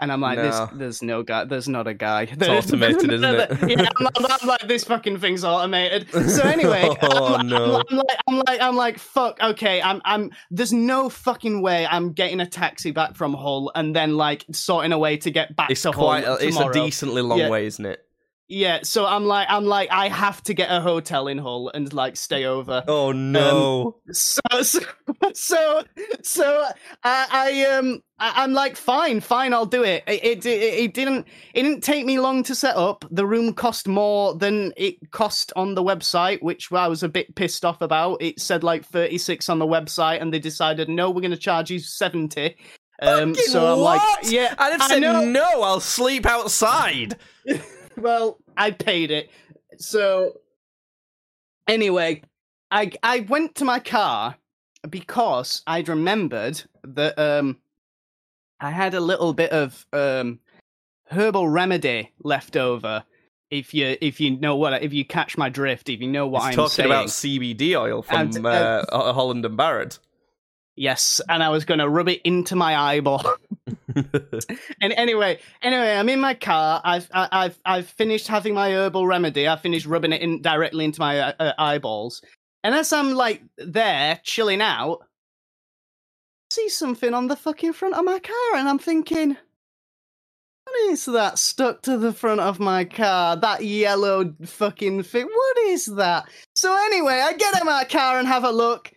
And 0.00 0.12
I'm 0.12 0.20
like, 0.20 0.38
No. 0.38 0.44
this, 0.48 0.60
there's 0.74 1.02
no 1.02 1.24
guy, 1.24 1.44
there's 1.44 1.68
not 1.68 1.88
a 1.88 1.92
guy. 1.94 2.22
It's 2.30 2.48
automated, 2.48 3.12
isn't 3.14 3.24
it? 3.24 3.50
yeah, 3.68 3.88
I'm, 3.98 4.06
I'm- 4.06 4.38
I'm 4.40 4.46
like, 4.48 4.68
this 4.68 4.84
fucking 4.84 5.18
thing's 5.18 5.42
automated. 5.42 6.08
So 6.30 6.42
anyway, 6.44 6.88
Oh, 7.02 7.34
I'm, 7.34 7.48
no. 7.48 7.82
I'm, 7.90 7.96
like, 7.96 8.18
I'm 8.28 8.36
like, 8.46 8.60
I'm 8.60 8.76
like, 8.76 8.98
fuck. 9.00 9.42
Okay, 9.42 9.82
I'm, 9.82 10.00
I'm. 10.04 10.30
There's 10.52 10.72
no 10.72 11.08
fucking 11.08 11.62
way 11.62 11.84
I'm 11.84 12.12
getting 12.12 12.38
a 12.38 12.46
taxi 12.46 12.92
back 12.92 13.16
from 13.16 13.34
Hull 13.34 13.72
and 13.74 13.96
then 13.96 14.16
like 14.16 14.44
sorting 14.52 14.92
a 14.92 14.98
way 15.00 15.16
to 15.16 15.32
get 15.32 15.56
back 15.56 15.68
It's 15.72 15.82
to 15.82 15.90
quite. 15.90 16.22
Hull 16.24 16.36
A, 16.36 16.46
it's 16.46 16.56
a 16.60 16.70
decently 16.72 17.22
long 17.22 17.40
Yeah. 17.40 17.48
way, 17.48 17.66
isn't 17.66 17.84
it? 17.84 17.98
Yeah, 18.50 18.78
so 18.82 19.04
I'm 19.04 19.26
like, 19.26 19.46
I'm 19.50 19.66
like, 19.66 19.90
I 19.92 20.08
have 20.08 20.42
to 20.44 20.54
get 20.54 20.70
a 20.70 20.80
hotel 20.80 21.28
in 21.28 21.36
Hull 21.36 21.70
and 21.74 21.92
like 21.92 22.16
stay 22.16 22.46
over. 22.46 22.82
Oh 22.88 23.12
no! 23.12 23.96
So, 24.10 24.40
so, 24.62 24.80
so, 25.34 25.82
so 26.22 26.64
I, 27.04 27.26
I 27.30 27.64
um, 27.76 28.02
I, 28.18 28.42
I'm 28.42 28.54
like, 28.54 28.76
fine, 28.76 29.20
fine, 29.20 29.52
I'll 29.52 29.66
do 29.66 29.82
it. 29.84 30.02
It, 30.06 30.46
it. 30.46 30.46
it 30.46 30.94
didn't, 30.94 31.26
it 31.52 31.62
didn't 31.62 31.82
take 31.82 32.06
me 32.06 32.18
long 32.18 32.42
to 32.44 32.54
set 32.54 32.74
up. 32.74 33.04
The 33.10 33.26
room 33.26 33.52
cost 33.52 33.86
more 33.86 34.34
than 34.34 34.72
it 34.78 35.10
cost 35.10 35.52
on 35.54 35.74
the 35.74 35.82
website, 35.82 36.42
which 36.42 36.72
I 36.72 36.88
was 36.88 37.02
a 37.02 37.08
bit 37.08 37.34
pissed 37.34 37.66
off 37.66 37.82
about. 37.82 38.22
It 38.22 38.40
said 38.40 38.64
like 38.64 38.84
36 38.84 39.48
on 39.50 39.58
the 39.58 39.66
website, 39.66 40.22
and 40.22 40.32
they 40.32 40.38
decided, 40.38 40.88
no, 40.88 41.10
we're 41.10 41.20
going 41.20 41.32
to 41.32 41.36
charge 41.36 41.70
you 41.70 41.78
70. 41.78 42.56
Um, 43.00 43.34
Fucking 43.34 43.50
so 43.50 43.74
I'm 43.74 43.78
like, 43.78 44.00
yeah, 44.24 44.54
I'd 44.58 44.72
have 44.72 44.80
I 44.82 44.88
said 44.88 45.00
know. 45.00 45.24
no. 45.24 45.62
I'll 45.62 45.80
sleep 45.80 46.24
outside. 46.24 47.16
well, 47.98 48.38
I 48.56 48.70
paid 48.70 49.10
it. 49.10 49.30
So 49.78 50.40
anyway, 51.66 52.22
I 52.70 52.92
I 53.02 53.20
went 53.20 53.54
to 53.56 53.64
my 53.64 53.78
car 53.78 54.36
because 54.88 55.62
I'd 55.66 55.88
remembered 55.88 56.62
that 56.84 57.18
um 57.18 57.58
I 58.60 58.70
had 58.70 58.94
a 58.94 59.00
little 59.00 59.32
bit 59.32 59.50
of 59.50 59.86
um 59.92 60.40
herbal 61.10 61.48
remedy 61.48 62.12
left 62.22 62.56
over. 62.56 63.04
If 63.50 63.72
you 63.72 63.96
if 64.00 64.20
you 64.20 64.32
know 64.38 64.56
what 64.56 64.82
if 64.82 64.92
you 64.92 65.04
catch 65.04 65.38
my 65.38 65.48
drift, 65.48 65.88
if 65.88 66.00
you 66.00 66.08
know 66.08 66.26
what 66.26 66.40
He's 66.40 66.48
I'm 66.50 66.54
talking 66.56 66.70
saying. 66.70 66.90
about 66.90 67.06
CBD 67.06 67.74
oil 67.80 68.02
from 68.02 68.20
And, 68.20 68.46
uh, 68.46 68.84
uh, 68.90 69.12
Holland 69.12 69.44
and 69.46 69.56
Barrett. 69.56 69.98
Yes, 70.78 71.20
and 71.28 71.42
I 71.42 71.48
was 71.48 71.64
going 71.64 71.80
to 71.80 71.88
rub 71.88 72.08
it 72.08 72.20
into 72.22 72.54
my 72.56 72.76
eyeball. 72.76 73.24
and 73.96 74.92
anyway, 74.92 75.38
anyway, 75.62 75.96
I'm 75.96 76.08
in 76.08 76.20
my 76.20 76.34
car. 76.34 76.80
I've 76.84 77.08
I- 77.12 77.28
I've 77.32 77.58
I've 77.64 77.88
finished 77.88 78.28
having 78.28 78.54
my 78.54 78.70
herbal 78.72 79.06
remedy. 79.06 79.48
I 79.48 79.56
finished 79.56 79.86
rubbing 79.86 80.12
it 80.12 80.22
in 80.22 80.42
directly 80.42 80.84
into 80.84 81.00
my 81.00 81.18
uh, 81.20 81.32
uh, 81.38 81.52
eyeballs. 81.58 82.22
And 82.64 82.74
as 82.74 82.92
I'm 82.92 83.12
like 83.14 83.42
there 83.56 84.20
chilling 84.22 84.60
out, 84.60 84.98
I 85.02 86.54
see 86.54 86.68
something 86.68 87.14
on 87.14 87.28
the 87.28 87.36
fucking 87.36 87.72
front 87.72 87.94
of 87.94 88.04
my 88.04 88.18
car, 88.18 88.56
and 88.56 88.68
I'm 88.68 88.78
thinking, 88.78 89.30
what 89.30 90.90
is 90.90 91.04
that 91.06 91.38
stuck 91.38 91.82
to 91.82 91.98
the 91.98 92.12
front 92.12 92.40
of 92.40 92.60
my 92.60 92.84
car? 92.84 93.36
That 93.36 93.64
yellow 93.64 94.34
fucking 94.44 95.02
thing. 95.02 95.26
What 95.26 95.58
is 95.66 95.86
that? 95.86 96.28
So 96.54 96.74
anyway, 96.74 97.20
I 97.24 97.32
get 97.32 97.58
in 97.60 97.66
my 97.66 97.84
car 97.84 98.18
and 98.18 98.28
have 98.28 98.44
a 98.44 98.50
look 98.50 98.92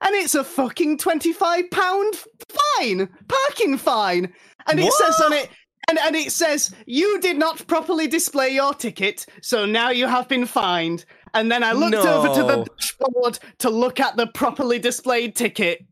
and 0.00 0.14
it's 0.14 0.34
a 0.34 0.44
fucking 0.44 0.98
25 0.98 1.70
pound 1.70 2.14
fine 2.48 3.08
parking 3.28 3.76
fine 3.76 4.32
and 4.66 4.80
it 4.80 4.92
says 4.92 5.20
on 5.20 5.32
it 5.32 5.50
and, 5.88 5.98
and 5.98 6.14
it 6.14 6.32
says 6.32 6.74
you 6.86 7.18
did 7.20 7.38
not 7.38 7.66
properly 7.66 8.06
display 8.06 8.50
your 8.50 8.74
ticket, 8.74 9.24
so 9.40 9.64
now 9.64 9.88
you 9.90 10.06
have 10.06 10.28
been 10.28 10.44
fined. 10.44 11.06
And 11.34 11.50
then 11.50 11.64
I 11.64 11.72
looked 11.72 11.94
over 11.94 12.28
to 12.28 12.42
the 12.42 12.66
dashboard 12.78 13.38
to 13.58 13.70
look 13.70 13.98
at 13.98 14.16
the 14.16 14.26
properly 14.26 14.78
displayed 14.78 15.34
ticket. 15.34 15.84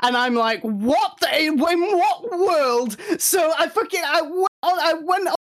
And 0.00 0.16
I'm 0.16 0.34
like, 0.34 0.60
what 0.62 1.18
the, 1.20 1.42
in 1.42 1.58
what 1.58 2.30
world? 2.38 2.96
So 3.18 3.52
I 3.58 3.68
fucking, 3.68 4.02
I 4.04 4.22
went 4.94 5.28
uh, 5.28 5.34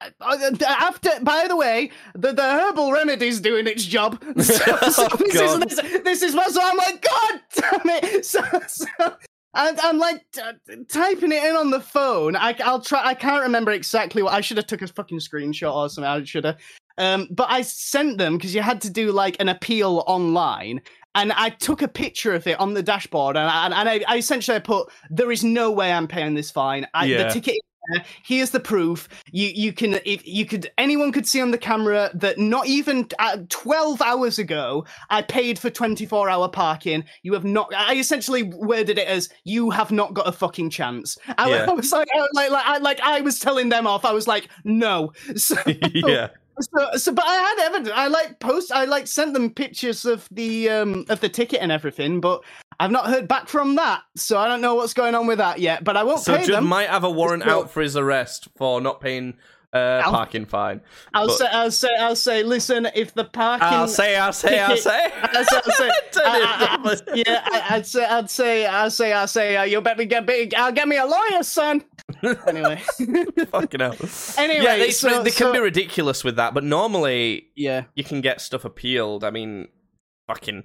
Uh, 0.00 0.10
uh, 0.20 0.50
after, 0.64 1.10
by 1.22 1.46
the 1.48 1.56
way, 1.56 1.90
the, 2.14 2.32
the 2.32 2.42
herbal 2.42 2.92
remedy's 2.92 3.40
doing 3.40 3.66
its 3.66 3.84
job. 3.84 4.22
So, 4.40 4.54
so 4.90 5.08
Oh, 5.10 5.16
this, 5.18 5.34
God. 5.34 5.70
is, 5.70 5.76
this, 5.76 6.02
this 6.04 6.22
is 6.22 6.34
what, 6.34 6.52
so 6.52 6.60
I'm 6.62 6.76
like, 6.76 7.02
God 7.04 7.40
damn 7.56 7.80
it! 8.04 8.24
So, 8.24 8.40
so 8.68 8.86
and 9.54 9.80
I'm 9.80 9.98
like 9.98 10.24
t- 10.32 10.42
typing 10.88 11.32
it 11.32 11.42
in 11.42 11.56
on 11.56 11.70
the 11.70 11.80
phone. 11.80 12.36
I, 12.36 12.54
I'll 12.64 12.80
try. 12.80 13.04
I 13.04 13.14
can't 13.14 13.42
remember 13.42 13.72
exactly 13.72 14.22
what 14.22 14.34
I 14.34 14.40
should 14.40 14.56
have 14.58 14.66
took 14.66 14.82
a 14.82 14.86
fucking 14.86 15.18
screenshot 15.18 15.74
or 15.74 15.88
something. 15.88 16.08
I 16.08 16.22
should 16.24 16.44
have. 16.44 16.58
Um, 16.98 17.28
but 17.30 17.50
I 17.50 17.62
sent 17.62 18.18
them 18.18 18.36
because 18.36 18.54
you 18.54 18.60
had 18.60 18.80
to 18.82 18.90
do 18.90 19.10
like 19.10 19.36
an 19.40 19.48
appeal 19.48 20.04
online, 20.06 20.80
and 21.14 21.32
I 21.32 21.48
took 21.50 21.82
a 21.82 21.88
picture 21.88 22.34
of 22.34 22.46
it 22.46 22.60
on 22.60 22.74
the 22.74 22.82
dashboard, 22.82 23.36
and 23.36 23.48
I, 23.48 23.66
and 23.80 23.88
I, 23.88 24.04
I 24.06 24.18
essentially 24.18 24.60
put, 24.60 24.88
"There 25.10 25.32
is 25.32 25.42
no 25.42 25.70
way 25.72 25.92
I'm 25.92 26.06
paying 26.06 26.34
this 26.34 26.50
fine. 26.50 26.86
I, 26.94 27.06
Yeah. 27.06 27.24
The 27.24 27.30
ticket." 27.30 27.56
There. 27.92 28.04
Here's 28.22 28.50
the 28.50 28.60
proof. 28.60 29.08
You 29.30 29.48
you 29.48 29.72
can 29.72 30.00
if 30.04 30.26
you 30.26 30.46
could 30.46 30.70
anyone 30.78 31.12
could 31.12 31.26
see 31.26 31.40
on 31.40 31.50
the 31.50 31.58
camera 31.58 32.10
that 32.14 32.38
not 32.38 32.66
even 32.66 33.08
uh, 33.18 33.38
12 33.48 34.00
hours 34.02 34.38
ago 34.38 34.84
I 35.10 35.22
paid 35.22 35.58
for 35.58 35.70
24 35.70 36.28
hour 36.28 36.48
parking. 36.48 37.04
You 37.22 37.32
have 37.34 37.44
not. 37.44 37.72
I 37.74 37.94
essentially 37.96 38.42
worded 38.42 38.98
it 38.98 39.08
as 39.08 39.28
you 39.44 39.70
have 39.70 39.90
not 39.90 40.14
got 40.14 40.28
a 40.28 40.32
fucking 40.32 40.70
chance. 40.70 41.18
I, 41.36 41.48
Yeah. 41.48 41.66
I 41.68 41.72
was 41.72 41.92
like, 41.92 42.08
I, 42.14 42.20
like, 42.34 42.50
like, 42.50 42.66
I, 42.66 42.78
like 42.78 43.00
I 43.00 43.20
was 43.20 43.38
telling 43.38 43.68
them 43.68 43.86
off. 43.86 44.04
I 44.04 44.12
was 44.12 44.26
like, 44.26 44.48
no. 44.64 45.12
So, 45.36 45.56
yeah. 45.94 46.28
so, 46.60 46.96
so, 46.96 47.12
but 47.12 47.24
I 47.24 47.36
had 47.36 47.66
evidence. 47.66 47.90
I 47.94 48.08
like 48.08 48.40
post. 48.40 48.72
I 48.72 48.84
like 48.86 49.06
sent 49.06 49.34
them 49.34 49.50
pictures 49.50 50.04
of 50.04 50.28
the 50.30 50.68
um 50.68 51.04
of 51.08 51.20
the 51.20 51.28
ticket 51.28 51.60
and 51.60 51.70
everything, 51.70 52.20
but 52.20 52.42
I've 52.80 52.90
not 52.92 53.06
heard 53.06 53.26
back 53.28 53.48
from 53.48 53.74
that. 53.76 54.02
So 54.16 54.38
I 54.38 54.46
don't 54.48 54.60
know 54.60 54.74
what's 54.76 54.94
going 54.94 55.14
on 55.14 55.26
with 55.26 55.38
that 55.38 55.58
yet. 55.58 55.82
But 55.84 55.96
I 55.96 56.04
won't 56.04 56.20
So 56.20 56.36
pay 56.36 56.46
Judd 56.46 56.56
them. 56.58 56.66
might 56.66 56.88
have 56.88 57.04
a 57.04 57.10
warrant 57.10 57.46
out 57.46 57.70
for 57.70 57.80
his 57.82 57.96
arrest 57.96 58.48
for 58.56 58.80
not 58.80 59.00
paying 59.00 59.34
uh, 59.72 60.00
I'll- 60.04 60.12
parking 60.12 60.46
fine. 60.46 60.80
I'll 61.12 61.26
but- 61.26 61.36
say, 61.38 61.46
I'll 61.50 61.70
say, 61.70 61.88
I'll 61.98 62.16
say. 62.16 62.42
Listen, 62.42 62.88
if 62.94 63.12
the 63.14 63.24
parking, 63.24 63.66
I'll 63.68 63.88
say, 63.88 64.16
I'll 64.16 64.32
say, 64.32 64.58
I'll 64.60 64.76
say. 64.76 65.10
I'll 65.22 65.44
say, 65.44 65.56
I'll 65.66 65.72
say, 65.72 65.90
I, 66.16 66.78
I, 66.84 66.90
I, 66.90 66.96
yeah, 67.14 67.42
I, 67.44 67.76
I'd 67.76 67.86
say, 67.86 68.04
I'd 68.06 68.30
say, 68.30 68.66
I'll 68.66 68.90
say, 68.90 69.12
I'll 69.12 69.26
say, 69.28 69.56
uh, 69.56 69.64
you 69.64 69.80
better 69.80 70.04
get 70.04 70.24
big. 70.24 70.54
I'll 70.54 70.72
get 70.72 70.86
me 70.88 70.96
a 70.96 71.04
lawyer, 71.04 71.42
son. 71.42 71.84
Anyway, 72.46 72.80
Fucking 73.50 73.80
hell. 73.80 73.94
Anyway, 74.38 74.64
yeah, 74.64 74.76
they, 74.78 74.90
so- 74.90 75.22
they 75.22 75.30
can 75.30 75.48
so- 75.48 75.52
be 75.52 75.58
ridiculous 75.58 76.24
with 76.24 76.36
that, 76.36 76.54
but 76.54 76.64
normally 76.64 77.48
yeah. 77.54 77.84
you 77.94 78.02
can 78.04 78.20
get 78.22 78.40
stuff 78.40 78.64
appealed. 78.64 79.22
I 79.24 79.30
mean, 79.30 79.68
fucking, 80.28 80.62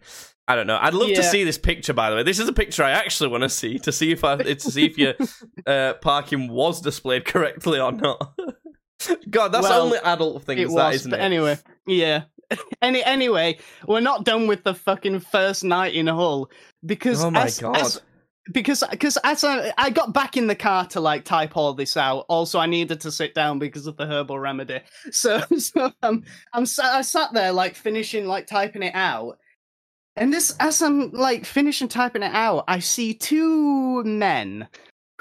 I 0.48 0.56
don't 0.56 0.68
know. 0.68 0.78
I'd 0.80 0.94
love 0.94 1.10
to 1.10 1.24
see 1.24 1.44
this 1.44 1.58
picture. 1.58 1.94
By 1.94 2.10
the 2.12 2.18
way, 2.18 2.24
this 2.24 2.38
is 2.40 2.48
a 2.48 2.54
picture 2.54 2.84
I 2.84 2.92
actually 2.92 3.30
want 3.30 3.42
to 3.44 3.50
see 3.50 3.80
to 3.80 3.92
see 3.92 4.12
if 4.12 4.24
I 4.24 4.36
to 4.38 4.60
see 4.60 4.86
if 4.86 4.98
your 4.98 5.14
uh, 5.66 5.94
parking 5.96 6.50
was 6.50 6.82
displayed 6.82 7.26
correctly 7.26 7.80
or 7.80 7.92
not. 7.92 8.34
God, 9.30 9.50
that's 9.50 9.66
the 9.66 9.72
Well, 9.74 9.82
only 9.82 9.98
adult 10.04 10.44
thing, 10.44 10.60
It 10.60 10.68
is 10.68 10.76
that, 10.76 10.86
was, 10.88 10.96
isn't 10.96 11.12
but 11.12 11.20
it? 11.20 11.24
anyway, 11.24 11.58
yeah. 11.88 12.24
Any 12.82 13.04
anyway, 13.04 13.58
we're 13.88 14.00
not 14.02 14.24
done 14.26 14.48
with 14.48 14.64
the 14.64 14.74
fucking 14.76 15.22
first 15.22 15.64
night 15.64 15.94
in 15.96 16.08
Hull 16.08 16.50
because 16.86 17.24
Oh 17.24 17.32
my 17.32 17.44
as- 17.46 17.60
God. 17.60 17.78
as- 17.78 18.02
because 18.52 18.84
because 18.92 19.18
as 19.24 19.46
I, 19.46 19.72
I 19.78 19.90
got 19.90 20.14
back 20.14 20.36
in 20.36 20.48
the 20.48 20.56
car 20.56 20.86
to 20.88 21.00
like 21.00 21.24
type 21.24 21.56
all 21.56 21.74
this 21.74 21.96
out. 21.96 22.26
Also, 22.28 22.60
I 22.60 22.66
needed 22.66 23.00
to 23.00 23.10
sit 23.12 23.34
down 23.34 23.58
because 23.58 23.88
of 23.88 23.96
the 23.96 24.06
herbal 24.06 24.38
remedy. 24.38 24.82
So 25.12 25.40
so 25.58 25.94
um, 26.04 26.24
I'm 26.52 26.66
sa- 26.66 26.98
I 26.98 27.04
sat 27.04 27.32
there 27.34 27.54
like 27.54 27.74
finishing 27.76 28.26
like 28.28 28.46
typing 28.46 28.84
it 28.84 28.94
out, 28.96 29.38
and 30.16 30.34
this 30.34 30.56
as 30.60 30.82
I'm 30.82 31.12
like 31.12 31.46
finishing 31.46 31.88
typing 31.88 32.24
it 32.24 32.34
out, 32.34 32.66
I 32.68 32.80
see 32.80 33.14
two 33.14 34.04
men 34.04 34.68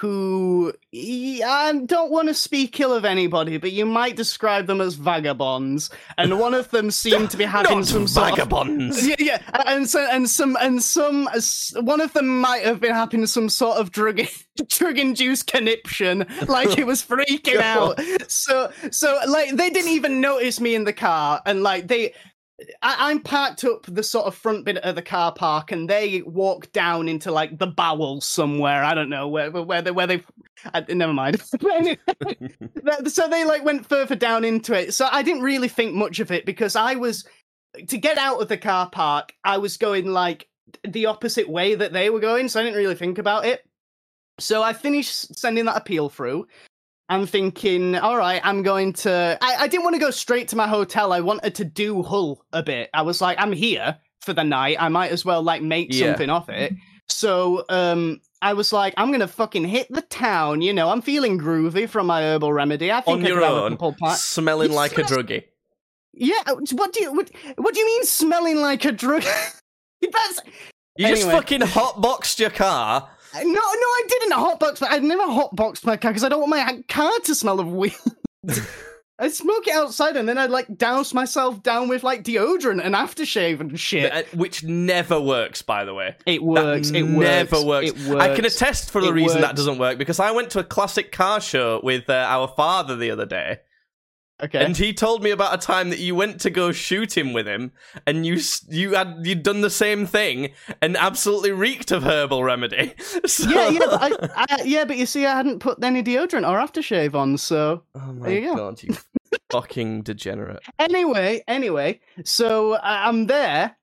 who 0.03 0.73
I 0.93 1.81
don't 1.87 2.11
want 2.11 2.27
to 2.27 2.35
speak 2.35 2.81
ill 2.81 2.93
of 2.93 3.05
anybody, 3.05 3.57
but 3.57 3.71
you 3.71 3.87
might 3.87 4.17
describe 4.17 4.67
them 4.67 4.81
as 4.81 4.95
vagabonds, 4.95 5.91
and 6.19 6.41
one 6.41 6.55
of 6.55 6.69
them 6.71 6.91
seemed 6.91 7.31
to 7.31 7.37
be 7.37 7.45
having 7.59 7.79
Not 7.79 7.87
some 7.87 8.09
sort 8.09 8.31
of 8.31 8.37
vagabonds. 8.37 9.07
yeah, 9.07 9.15
yeah, 9.21 9.63
and 9.65 9.89
so 9.89 10.05
and 10.11 10.29
some 10.29 10.57
and 10.61 10.83
some 10.83 11.29
one 11.83 12.01
of 12.01 12.13
them 12.15 12.41
might 12.41 12.65
have 12.65 12.81
been 12.81 12.95
having 12.95 13.27
some 13.27 13.49
sort 13.49 13.79
of 13.79 13.93
drug 13.93 14.21
drug 14.67 14.99
induced 14.99 15.47
conniption, 15.47 16.27
like 16.49 16.71
he 16.71 16.83
was 16.83 17.01
freaking 17.01 17.61
out. 17.61 18.01
So 18.29 18.73
so 18.91 19.21
like 19.29 19.55
they 19.55 19.71
didn't 19.71 19.93
even 19.93 20.21
notice 20.21 20.59
me 20.59 20.75
in 20.75 20.83
the 20.83 20.93
car, 20.93 21.41
and 21.47 21.63
like 21.63 21.87
they. 21.87 22.13
I, 22.83 23.11
I'm 23.11 23.21
parked 23.21 23.65
up 23.65 23.87
the 23.87 24.03
sort 24.03 24.27
of 24.27 24.35
front 24.35 24.65
bit 24.65 24.79
of 24.79 24.95
the 24.95 25.03
car 25.03 25.33
park, 25.33 25.73
and 25.73 25.89
they 25.89 26.23
walk 26.23 26.73
down 26.73 27.09
into 27.09 27.31
like 27.33 27.59
the 27.59 27.67
bowels 27.67 28.25
somewhere. 28.25 28.85
I 28.85 28.95
don't 28.95 29.09
know 29.11 29.29
where 29.29 29.51
where 29.51 29.83
they 29.83 29.91
where 29.91 30.07
they. 30.07 30.23
I, 30.75 30.85
never 30.89 31.13
mind. 31.13 31.43
But 31.61 31.73
anyway, 31.73 31.99
that- 32.85 33.11
so 33.13 33.29
they 33.29 33.45
like 33.45 33.65
went 33.65 33.87
further 33.89 34.15
down 34.17 34.45
into 34.45 34.75
it. 34.75 34.95
So 34.95 35.09
I 35.11 35.23
didn't 35.23 35.43
really 35.43 35.69
think 35.69 35.95
much 35.95 36.21
of 36.21 36.31
it 36.31 36.47
because 36.47 36.77
I 36.77 36.95
was 36.95 37.25
to 37.89 37.99
get 37.99 38.19
out 38.19 38.41
of 38.41 38.49
the 38.49 38.59
car 38.59 38.89
park. 38.91 39.33
I 39.45 39.59
was 39.59 39.77
going 39.77 40.07
like 40.07 40.49
the 40.87 41.07
opposite 41.07 41.49
way 41.49 41.75
that 41.75 41.93
they 41.93 42.11
were 42.11 42.21
going, 42.21 42.49
so 42.49 42.61
I 42.61 42.63
didn't 42.63 42.79
really 42.79 42.95
think 42.95 43.19
about 43.19 43.45
it. 43.45 43.63
So 44.39 44.63
I 44.63 44.73
finished 44.73 45.39
sending 45.39 45.65
that 45.67 45.77
appeal 45.77 46.09
through. 46.09 46.47
I'm 47.09 47.27
thinking, 47.27 47.97
all 47.97 48.17
right, 48.17 48.41
I'm 48.45 48.63
going 48.63 48.93
to. 48.95 49.39
I, 49.41 49.57
I 49.61 49.69
didn't 49.69 49.85
want 49.85 49.95
to 49.97 50.01
go 50.01 50.11
straight 50.11 50.49
to 50.49 50.57
my 50.57 50.67
hotel. 50.69 51.13
I 51.13 51.21
wanted 51.21 51.55
to 51.57 51.65
do 51.65 52.03
Hull 52.03 52.45
a 52.53 52.63
bit. 52.63 52.89
I 52.95 53.03
was 53.03 53.21
like, 53.21 53.39
I'm 53.41 53.53
here 53.53 53.99
for 54.21 54.33
the 54.33 54.45
night. 54.45 54.77
I 54.81 54.89
might 54.89 55.11
as 55.11 55.25
well 55.25 55.43
like 55.43 55.63
make 55.63 55.93
Yeah. 55.93 56.09
something 56.09 56.31
of 56.31 56.49
it. 56.49 56.73
So 57.09 57.65
um, 57.69 58.21
I 58.41 58.55
was 58.55 58.73
like, 58.73 58.95
I'm 58.97 59.13
gonna 59.13 59.29
fucking 59.29 59.65
hit 59.65 59.89
the 59.91 60.01
town. 60.03 60.63
You 60.63 60.73
know, 60.73 60.89
I'm 60.89 61.03
feeling 61.03 61.39
groovy 61.39 61.89
from 61.89 62.07
my 62.07 62.23
herbal 62.23 62.53
remedy. 62.53 62.91
I 62.91 63.01
think 63.03 63.19
On 63.19 63.25
I 63.27 63.29
your 63.29 63.43
have 63.43 63.53
a 63.53 63.63
own, 64.07 64.17
smelling 64.17 64.71
Yes, 64.71 64.77
like 64.77 64.97
a 64.99 65.03
druggie. 65.03 65.45
Yeah, 66.15 66.35
what 66.73 66.93
do 66.93 67.03
you 67.03 67.13
what, 67.13 67.31
what 67.57 67.75
do 67.75 67.81
you 67.81 67.87
mean 67.87 68.05
smelling 68.05 68.61
like 68.61 68.85
a 68.85 68.93
drug? 68.93 69.23
That's 70.01 70.41
You 70.97 71.09
just 71.09 71.23
Anyway. 71.25 71.33
fucking 71.33 71.61
hotboxed 71.61 72.39
your 72.39 72.51
car. 72.51 73.11
No, 73.35 73.43
no, 73.43 73.53
I 73.55 74.03
didn't 74.09 74.33
hotbox. 74.33 74.81
but 74.81 74.91
I'd 74.91 75.03
never 75.03 75.23
hotboxed 75.23 75.85
my 75.85 75.97
car 75.97 76.11
because 76.11 76.25
I 76.25 76.29
don't 76.29 76.41
want 76.41 76.51
my 76.51 76.83
car 76.89 77.13
to 77.25 77.35
smell 77.35 77.61
of 77.61 77.73
weed. 77.73 77.95
I'd 79.19 79.33
smoke 79.33 79.69
it 79.69 79.75
outside 79.75 80.17
and 80.17 80.29
then 80.29 80.37
I'd 80.37 80.51
like 80.51 80.77
douse 80.77 81.15
myself 81.15 81.63
down 81.63 81.89
with 81.89 82.03
like 82.03 82.25
deodorant 82.25 82.85
and 82.85 82.95
aftershave 82.95 83.61
and 83.61 83.79
shit. 83.79 84.13
Uh, 84.13 84.23
Which 84.35 84.65
never 84.65 85.21
works, 85.21 85.63
by 85.63 85.85
the 85.85 85.95
way. 85.95 86.17
it 86.27 86.43
works. 86.43 86.91
That 86.91 86.99
It 86.99 87.05
never 87.05 87.63
works. 87.63 87.91
It 87.91 87.99
works. 88.09 88.21
I 88.21 88.35
can 88.35 88.45
attest 88.45 88.91
for 88.91 89.01
the 89.01 89.09
It 89.09 89.13
reason 89.13 89.43
that 89.43 89.55
doesn't 89.55 89.79
work 89.79 89.97
because 89.99 90.19
I 90.19 90.33
went 90.33 90.51
to 90.51 90.59
a 90.59 90.65
classic 90.65 91.13
car 91.13 91.41
show 91.41 91.81
with 91.85 92.11
uh, 92.11 92.15
our 92.15 92.49
father 92.49 92.97
the 92.97 93.13
other 93.13 93.27
day, 93.27 93.61
Okay. 94.43 94.65
and 94.65 94.77
he 94.77 94.93
told 94.93 95.23
me 95.23 95.31
about 95.31 95.55
a 95.55 95.59
time 95.59 95.91
that 95.91 96.01
you 96.01 96.17
went 96.17 96.41
to 96.41 96.51
go 96.51 96.73
shoot 96.73 97.17
him 97.17 97.33
with 97.33 97.47
him, 97.47 97.71
and 98.07 98.27
you 98.27 98.41
you 98.69 98.95
had 98.95 99.19
you'd 99.23 99.43
done 99.45 99.61
the 99.61 99.71
same 99.71 100.05
thing 100.05 100.53
and 100.81 100.97
absolutely 100.97 101.53
reeked 101.53 101.93
of 101.93 102.03
herbal 102.03 102.43
remedy. 102.43 102.95
So... 103.27 103.49
yeah, 103.49 103.69
yeah, 103.69 103.79
but 103.79 104.03
I, 104.03 104.47
I, 104.51 104.63
yeah, 104.65 104.85
but 104.85 104.97
you 104.97 105.07
see, 105.07 105.27
I 105.27 105.37
hadn't 105.37 105.61
put 105.61 105.83
any 105.83 106.03
deodorant 106.03 106.49
or 106.49 106.59
aftershave 106.59 107.15
on, 107.15 107.39
so 107.39 107.83
oh 107.95 108.13
my 108.13 108.29
There 108.29 108.39
you 108.39 108.49
go. 108.49 108.57
god, 108.57 108.83
you 108.83 108.97
fucking 109.53 110.03
degenerate! 110.03 110.61
anyway, 110.79 111.45
anyway, 111.47 112.01
so 112.25 112.79
I'm 112.83 113.27
there, 113.27 113.77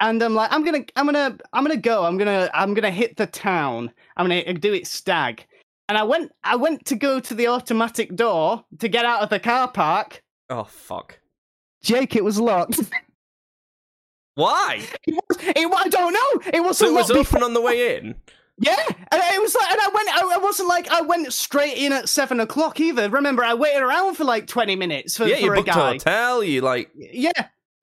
and 0.00 0.22
I'm 0.22 0.34
like, 0.34 0.52
I'm 0.52 0.64
gonna, 0.64 0.84
I'm 0.96 1.06
gonna, 1.06 1.36
I'm 1.52 1.64
gonna 1.64 1.76
go. 1.76 2.04
I'm 2.04 2.18
gonna, 2.18 2.48
I'm 2.54 2.72
gonna 2.74 2.90
hit 2.90 3.16
the 3.16 3.26
town. 3.26 3.92
I'm 4.16 4.28
gonna 4.28 4.54
do 4.54 4.72
it 4.74 4.86
stag. 4.86 5.44
And 5.88 5.96
I 5.96 6.02
went, 6.02 6.32
I 6.44 6.56
went 6.56 6.84
to 6.86 6.96
go 6.96 7.18
to 7.18 7.34
the 7.34 7.48
automatic 7.48 8.14
door 8.14 8.64
to 8.78 8.88
get 8.88 9.04
out 9.04 9.22
of 9.22 9.30
the 9.30 9.40
car 9.40 9.68
park. 9.68 10.22
Oh 10.50 10.64
fuck! 10.64 11.18
Jake, 11.82 12.14
it 12.16 12.24
was 12.24 12.38
locked. 12.38 12.80
Why? 14.34 14.82
it 15.06 15.14
was, 15.28 15.38
it, 15.40 15.72
I 15.74 15.88
don't 15.88 16.12
know. 16.12 16.50
It 16.52 16.60
wasn't 16.60 16.76
So 16.76 16.94
it 16.94 16.94
was 16.94 17.10
open 17.10 17.42
on 17.42 17.54
the 17.54 17.60
way 17.60 17.96
in. 17.96 18.14
Yeah, 18.60 18.76
and 18.88 19.22
it 19.34 19.40
was 19.40 19.54
like, 19.54 19.70
and 19.70 19.80
I 19.80 19.88
went. 19.94 20.08
I, 20.08 20.34
I 20.34 20.38
wasn't 20.38 20.68
like 20.68 20.88
I 20.90 21.00
went 21.00 21.32
straight 21.32 21.78
in 21.78 21.92
at 21.92 22.08
seven 22.08 22.40
o'clock 22.40 22.80
either. 22.80 23.08
Remember, 23.08 23.44
I 23.44 23.54
waited 23.54 23.82
around 23.82 24.16
for 24.16 24.24
like 24.24 24.46
twenty 24.46 24.74
minutes 24.74 25.16
for, 25.16 25.26
yeah, 25.26 25.36
for 25.36 25.42
you 25.42 25.52
a 25.52 25.56
booked 25.56 25.68
a 25.68 25.72
guy. 25.72 25.92
hotel. 25.92 26.42
You 26.42 26.60
like 26.60 26.90
Yeah. 26.96 27.30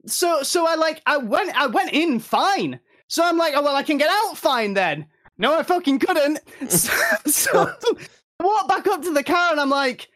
So 0.05 0.43
so 0.43 0.67
I 0.67 0.75
like 0.75 1.01
I 1.05 1.17
went 1.17 1.55
I 1.59 1.67
went 1.67 1.93
in 1.93 2.19
fine. 2.19 2.79
So 3.07 3.23
I'm 3.23 3.37
like, 3.37 3.53
oh 3.55 3.61
well, 3.61 3.75
I 3.75 3.83
can 3.83 3.97
get 3.97 4.09
out 4.09 4.37
fine 4.37 4.73
then. 4.73 5.07
No, 5.37 5.57
I 5.57 5.63
fucking 5.63 5.99
couldn't. 5.99 6.39
So, 6.69 6.91
so 7.25 7.67
I 8.39 8.43
walk 8.43 8.67
back 8.67 8.87
up 8.87 9.01
to 9.03 9.13
the 9.13 9.23
car 9.23 9.51
and 9.51 9.59
I'm 9.59 9.69
like, 9.69 10.07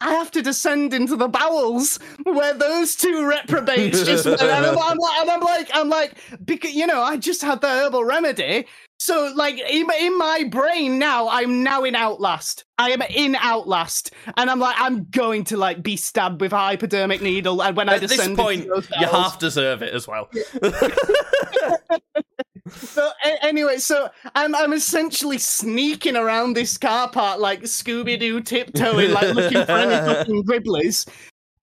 I 0.00 0.12
have 0.12 0.30
to 0.32 0.42
descend 0.42 0.94
into 0.94 1.16
the 1.16 1.26
bowels 1.28 1.98
where 2.22 2.54
those 2.54 2.94
two 2.94 3.26
reprobates 3.26 4.04
just 4.04 4.26
went. 4.26 4.40
And 4.40 4.50
I'm, 4.50 4.78
I'm 4.78 4.96
like, 4.96 5.20
and 5.20 5.30
I'm 5.30 5.40
like, 5.40 5.70
I'm 5.74 5.88
like, 5.88 6.12
because 6.44 6.72
you 6.72 6.86
know, 6.86 7.02
I 7.02 7.16
just 7.16 7.42
had 7.42 7.60
the 7.60 7.66
herbal 7.66 8.04
remedy. 8.04 8.64
so 9.00 9.32
like 9.34 9.58
in, 9.58 9.88
in 10.00 10.16
my 10.16 10.44
brain 10.48 11.00
now, 11.00 11.28
I'm 11.28 11.64
now 11.64 11.82
in 11.82 11.96
Outlast. 11.96 12.64
I 12.78 12.90
am 12.90 13.02
in 13.02 13.34
Outlast, 13.40 14.12
and 14.36 14.48
I'm 14.48 14.60
like, 14.60 14.76
I'm 14.78 15.04
going 15.10 15.42
to 15.44 15.56
like 15.56 15.82
be 15.82 15.96
stabbed 15.96 16.40
with 16.40 16.52
a 16.52 16.58
hypodermic 16.58 17.20
needle, 17.20 17.60
and 17.60 17.76
when 17.76 17.88
I 17.88 17.94
At 17.94 18.02
this 18.02 18.12
descend, 18.12 18.36
point, 18.38 18.62
into 18.62 18.74
those 18.74 18.88
you 19.00 19.06
half 19.08 19.40
deserve 19.40 19.82
it 19.82 19.92
as 19.92 20.06
well. 20.06 20.30
So 22.70 23.10
a- 23.24 23.44
anyway, 23.44 23.78
so 23.78 24.08
I'm 24.34 24.54
I'm 24.54 24.72
essentially 24.72 25.38
sneaking 25.38 26.16
around 26.16 26.54
this 26.54 26.76
car 26.78 27.08
park 27.10 27.40
like 27.40 27.62
Scooby 27.62 28.18
Doo 28.18 28.40
tiptoeing, 28.40 29.12
like 29.12 29.34
looking 29.34 29.64
for 29.64 29.72
any 29.72 29.94
fucking 30.14 30.44
dribblies. 30.44 31.08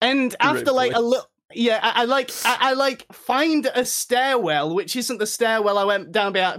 And 0.01 0.35
after 0.39 0.71
like 0.71 0.93
a 0.93 0.99
little, 0.99 1.27
yeah, 1.53 1.79
I, 1.81 2.01
I 2.01 2.05
like 2.05 2.31
I, 2.45 2.57
I 2.59 2.73
like 2.73 3.05
find 3.13 3.69
a 3.73 3.85
stairwell, 3.85 4.75
which 4.75 4.95
isn't 4.95 5.17
the 5.17 5.27
stairwell 5.27 5.77
I 5.77 5.83
went 5.83 6.11
down 6.11 6.33
be- 6.33 6.39
uh, 6.41 6.57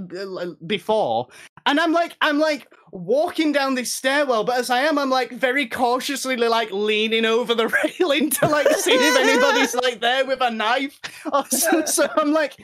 before, 0.66 1.28
and 1.66 1.78
I'm 1.78 1.92
like 1.92 2.16
I'm 2.20 2.38
like 2.38 2.66
walking 2.92 3.52
down 3.52 3.74
this 3.74 3.92
stairwell, 3.92 4.42
but 4.44 4.58
as 4.58 4.70
I 4.70 4.80
am, 4.80 4.98
I'm 4.98 5.10
like 5.10 5.30
very 5.32 5.66
cautiously 5.66 6.36
like 6.36 6.70
leaning 6.72 7.26
over 7.26 7.54
the 7.54 7.68
railing 8.00 8.30
to 8.30 8.48
like 8.48 8.68
see 8.76 8.92
if 8.92 9.16
anybody's 9.18 9.74
like 9.74 10.00
there 10.00 10.24
with 10.24 10.40
a 10.40 10.50
knife. 10.50 10.98
Or 11.32 11.44
so, 11.46 11.84
so 11.84 12.08
I'm 12.16 12.32
like. 12.32 12.56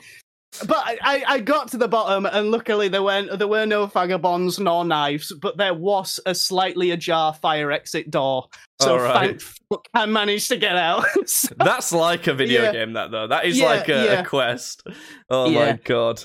But 0.67 0.77
I, 0.77 0.97
I- 1.01 1.23
I 1.27 1.39
got 1.39 1.69
to 1.69 1.77
the 1.77 1.87
bottom, 1.87 2.25
and 2.25 2.51
luckily 2.51 2.87
there 2.87 3.01
weren't 3.03 3.37
there 3.39 3.47
were 3.47 3.65
no 3.65 3.85
vagabonds 3.87 4.59
nor 4.59 4.85
knives, 4.85 5.31
but 5.41 5.57
there 5.57 5.73
was 5.73 6.19
a 6.25 6.35
slightly 6.35 6.91
ajar 6.91 7.33
fire 7.33 7.71
exit 7.71 8.11
door. 8.11 8.47
So 8.81 8.97
thank 8.99 9.41
fuck 9.41 9.87
I 9.93 10.05
managed 10.05 10.49
to 10.49 10.57
get 10.57 10.75
out. 10.75 11.05
So- 11.25 11.55
That's 11.57 11.91
like 11.91 12.27
a 12.27 12.33
video 12.33 12.63
Yeah. 12.63 12.71
game, 12.73 12.93
that 12.93 13.11
though. 13.11 13.27
That 13.27 13.45
is 13.45 13.57
Yeah, 13.57 13.65
like 13.65 13.89
a, 13.89 14.03
yeah. 14.05 14.19
a 14.21 14.25
quest. 14.25 14.85
Oh 15.29 15.49
my 15.49 15.79
god. 15.83 16.23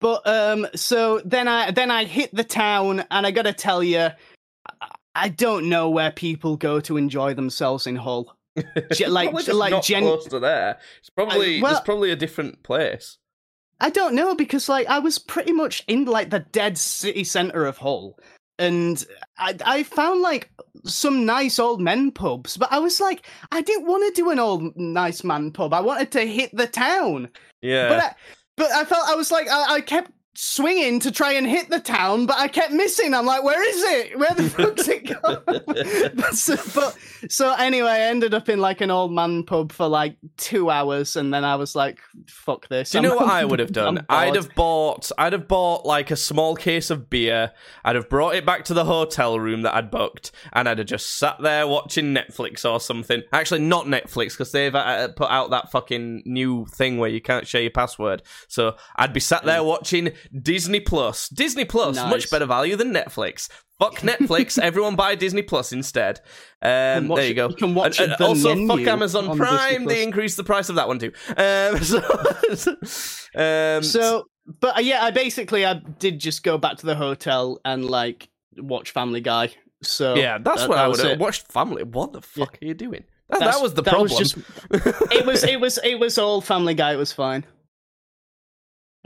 but 0.00 0.26
um, 0.26 0.66
so 0.74 1.20
then 1.24 1.48
I 1.48 1.70
then 1.72 1.90
I 1.90 2.04
hit 2.04 2.34
the 2.34 2.44
town, 2.44 3.04
and 3.10 3.26
I 3.26 3.30
gotta 3.30 3.52
tell 3.52 3.82
you, 3.82 4.08
I- 4.80 4.88
I 5.14 5.28
don't 5.30 5.68
know 5.68 5.90
where 5.90 6.12
people 6.12 6.56
go 6.56 6.78
to 6.80 6.96
enjoy 6.96 7.34
themselves 7.34 7.86
in 7.88 7.96
Hull. 7.96 8.36
Like 9.08 9.32
like 9.48 9.70
not 9.72 9.82
gen- 9.84 10.02
close 10.02 10.26
to 10.26 10.38
there. 10.38 10.78
It's 11.00 11.10
probably 11.10 11.58
Uh, 11.58 11.62
well- 11.62 11.72
it's 11.72 11.80
probably 11.84 12.10
a 12.12 12.16
different 12.16 12.62
place. 12.62 13.18
I 13.80 13.90
don't 13.90 14.14
know 14.14 14.34
because 14.34 14.68
like 14.68 14.86
I 14.88 14.98
was 14.98 15.18
pretty 15.18 15.52
much 15.52 15.84
in 15.86 16.04
like 16.04 16.30
the 16.30 16.40
dead 16.40 16.76
city 16.78 17.24
center 17.24 17.64
of 17.64 17.78
Hull, 17.78 18.18
and 18.58 19.04
I 19.38 19.56
I 19.64 19.82
found 19.84 20.20
like 20.20 20.50
some 20.84 21.24
nice 21.26 21.58
old 21.58 21.80
men 21.80 22.10
pubs, 22.10 22.56
but 22.56 22.72
I 22.72 22.78
was 22.78 23.00
like 23.00 23.26
I 23.52 23.60
didn't 23.60 23.86
want 23.86 24.04
to 24.14 24.20
do 24.20 24.30
an 24.30 24.38
old 24.38 24.76
nice 24.76 25.22
man 25.24 25.50
pub. 25.52 25.72
I 25.72 25.80
wanted 25.80 26.10
to 26.12 26.26
hit 26.26 26.50
the 26.56 26.66
town, 26.66 27.28
Yeah. 27.62 27.88
but 27.88 27.98
I, 28.02 28.14
but 28.56 28.70
I 28.72 28.84
felt 28.84 29.08
I 29.08 29.14
was 29.14 29.30
like 29.30 29.48
I, 29.48 29.74
I 29.76 29.80
kept 29.80 30.10
swinging 30.40 31.00
to 31.00 31.10
try 31.10 31.32
and 31.32 31.48
hit 31.48 31.68
the 31.68 31.80
town, 31.80 32.24
but 32.24 32.38
I 32.38 32.46
kept 32.46 32.72
missing. 32.72 33.12
I'm 33.12 33.26
like, 33.26 33.42
where 33.42 33.60
is 33.68 33.82
it? 33.82 34.18
Where 34.18 34.34
the 34.34 34.48
fuck's 34.48 34.86
it 34.86 35.04
gone? 35.20 35.42
but, 36.74 36.96
so, 37.28 37.52
anyway, 37.54 37.90
I 37.90 38.00
ended 38.02 38.34
up 38.34 38.48
in 38.48 38.60
like 38.60 38.80
an 38.80 38.92
old 38.92 39.12
man 39.12 39.42
pub 39.42 39.72
for 39.72 39.88
like 39.88 40.16
two 40.36 40.70
hours, 40.70 41.16
and 41.16 41.34
then 41.34 41.44
I 41.44 41.56
was 41.56 41.74
like, 41.74 41.98
fuck 42.28 42.68
this. 42.68 42.90
Do 42.90 42.98
you 42.98 43.02
know 43.02 43.18
I'm- 43.18 43.26
what 43.26 43.34
I 43.34 43.44
would 43.48 43.58
have 43.58 43.72
done? 43.72 44.06
I'd 44.08 44.36
have 44.36 44.54
bought 44.54 45.10
I'd 45.18 45.32
have 45.32 45.48
bought 45.48 45.84
like 45.84 46.12
a 46.12 46.16
small 46.16 46.54
case 46.54 46.90
of 46.90 47.10
beer. 47.10 47.50
I'd 47.84 47.96
have 47.96 48.08
brought 48.08 48.36
it 48.36 48.46
back 48.46 48.64
to 48.66 48.74
the 48.74 48.84
hotel 48.84 49.40
room 49.40 49.62
that 49.62 49.74
I'd 49.74 49.90
booked, 49.90 50.30
and 50.52 50.68
I'd 50.68 50.78
have 50.78 50.86
just 50.86 51.18
sat 51.18 51.40
there 51.42 51.66
watching 51.66 52.14
Netflix 52.14 52.68
or 52.68 52.78
something. 52.78 53.24
Actually, 53.32 53.62
not 53.62 53.86
Netflix 53.86 54.30
because 54.32 54.52
they've 54.52 54.74
uh, 54.74 55.08
put 55.08 55.30
out 55.30 55.50
that 55.50 55.72
fucking 55.72 56.22
new 56.26 56.64
thing 56.66 56.98
where 56.98 57.10
you 57.10 57.20
can't 57.20 57.46
share 57.46 57.62
your 57.62 57.72
password. 57.72 58.22
So 58.46 58.76
I'd 58.94 59.12
be 59.12 59.20
sat 59.20 59.44
there 59.44 59.64
watching 59.64 60.12
Disney 60.42 60.80
Plus. 60.80 61.28
Disney 61.28 61.64
Plus, 61.64 61.96
Nice. 61.96 62.10
much 62.10 62.30
better 62.30 62.46
value 62.46 62.76
than 62.76 62.92
Netflix. 62.92 63.48
Fuck 63.78 63.96
Netflix. 64.00 64.58
Everyone 64.58 64.96
buy 64.96 65.14
Disney 65.14 65.42
Plus 65.42 65.72
instead. 65.72 66.20
Um, 66.62 67.08
watch 67.08 67.18
there 67.20 67.28
you 67.28 67.34
go. 67.34 67.48
you 67.48 67.54
can 67.54 67.74
watch 67.74 68.00
And- 68.00 68.12
also, 68.20 68.54
fuck 68.66 68.80
Amazon 68.80 69.36
Prime. 69.36 69.84
They 69.84 70.02
increased 70.02 70.36
the 70.36 70.44
price 70.44 70.68
of 70.68 70.76
that 70.76 70.88
one 70.88 70.98
too. 70.98 71.12
Um, 71.36 71.78
so, 72.56 72.76
um, 73.34 73.82
So, 73.82 74.24
but 74.60 74.76
uh, 74.78 74.80
yeah, 74.80 75.04
I 75.04 75.10
basically 75.10 75.64
I 75.64 75.74
did 75.74 76.18
just 76.18 76.42
go 76.42 76.58
back 76.58 76.76
to 76.78 76.86
the 76.86 76.94
hotel 76.94 77.60
and 77.64 77.84
like 77.84 78.28
watch 78.56 78.90
Family 78.90 79.20
Guy. 79.20 79.50
So 79.82 80.14
yeah, 80.16 80.38
that's 80.38 80.62
that- 80.62 80.68
what 80.68 80.76
that 80.76 80.84
I 80.84 80.88
would 80.88 81.00
have 81.00 81.20
watched. 81.20 81.50
Family, 81.52 81.82
what 81.84 82.12
the 82.12 82.20
fuck 82.22 82.58
are 82.60 82.66
you 82.66 82.74
doing? 82.74 83.04
That, 83.30 83.40
that 83.40 83.60
was 83.60 83.74
the 83.74 83.82
problem. 83.82 84.04
was 84.10 84.16
just- 84.18 84.38
It 85.12 85.26
was 85.26 85.44
it 85.44 85.60
was 85.60 85.78
it 85.84 85.96
was 86.00 86.16
all 86.18 86.40
Family 86.40 86.74
Guy. 86.74 86.94
It 86.94 86.96
was 86.96 87.12
fine. 87.12 87.44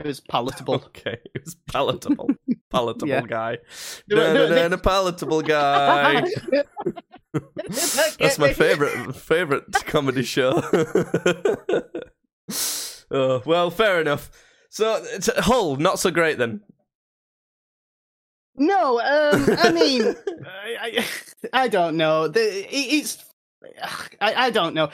It 0.04 0.08
was 0.08 0.20
palatable. 0.20 0.74
okay. 0.86 1.18
It 1.34 1.44
was 1.44 1.54
palatable, 1.70 2.30
palatable 2.70 3.08
Yeah. 3.08 3.22
guy. 3.22 3.58
Were- 4.10 4.16
No, 4.16 4.48
no, 4.48 4.68
no, 4.68 4.76
palatable 4.76 5.42
guy. 5.42 6.22
That's 8.18 8.38
my 8.38 8.52
favorite 8.52 9.14
favorite 9.16 9.64
comedy 9.86 10.22
show. 10.22 10.62
oh, 13.10 13.42
well, 13.46 13.70
fair 13.70 14.00
enough. 14.00 14.30
So 14.70 15.02
it's, 15.04 15.28
Hull, 15.38 15.76
not 15.76 15.98
so 15.98 16.10
great 16.10 16.38
then. 16.38 16.60
No, 18.56 19.00
um, 19.00 19.46
I 19.58 19.70
mean, 19.72 20.14
I, 20.46 20.76
I, 20.82 21.04
I 21.64 21.68
don't 21.68 21.96
know. 21.96 22.28
The, 22.28 22.40
it, 22.40 22.68
it's. 22.74 23.24
I, 24.20 24.46
I 24.46 24.50
don't 24.50 24.74
know. 24.74 24.90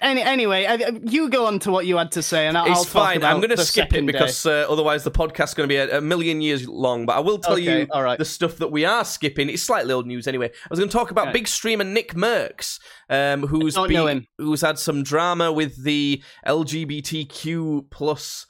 Any, 0.00 0.22
anyway, 0.22 0.66
I, 0.66 0.74
you 1.04 1.28
go 1.30 1.46
on 1.46 1.58
to 1.60 1.70
what 1.70 1.86
you 1.86 1.96
had 1.96 2.12
to 2.12 2.22
say, 2.22 2.46
and 2.46 2.56
I'll, 2.58 2.70
It's 2.70 2.84
fine. 2.84 3.22
I'm 3.24 3.38
going 3.38 3.50
to 3.50 3.64
skip 3.64 3.92
it 3.94 4.06
because 4.06 4.44
uh, 4.46 4.66
otherwise 4.68 5.04
the 5.04 5.10
podcast's 5.10 5.54
going 5.54 5.68
to 5.68 5.72
be 5.72 5.76
a, 5.76 5.98
a 5.98 6.00
million 6.00 6.40
years 6.40 6.68
long. 6.68 7.06
But 7.06 7.16
I 7.16 7.20
will 7.20 7.38
tell 7.38 7.54
Okay, 7.54 7.80
you 7.82 7.86
all 7.90 8.02
right. 8.02 8.18
the 8.18 8.24
stuff 8.24 8.56
that 8.56 8.70
we 8.72 8.84
are 8.84 9.04
skipping. 9.04 9.48
It's 9.48 9.62
slightly 9.62 9.92
old 9.92 10.06
news 10.06 10.26
anyway. 10.26 10.46
I 10.48 10.66
was 10.70 10.78
going 10.78 10.88
to 10.88 10.92
talk 10.96 11.10
about 11.10 11.28
Okay. 11.28 11.32
big 11.38 11.48
streamer 11.48 11.84
Nickmercs, 11.84 12.78
um, 13.08 13.46
who's 13.46 13.74
been- 13.76 14.26
who's 14.38 14.60
had 14.60 14.78
some 14.78 15.02
drama 15.02 15.50
with 15.52 15.82
the 15.84 16.22
LGBTQ 16.46 17.90
plus 17.90 18.46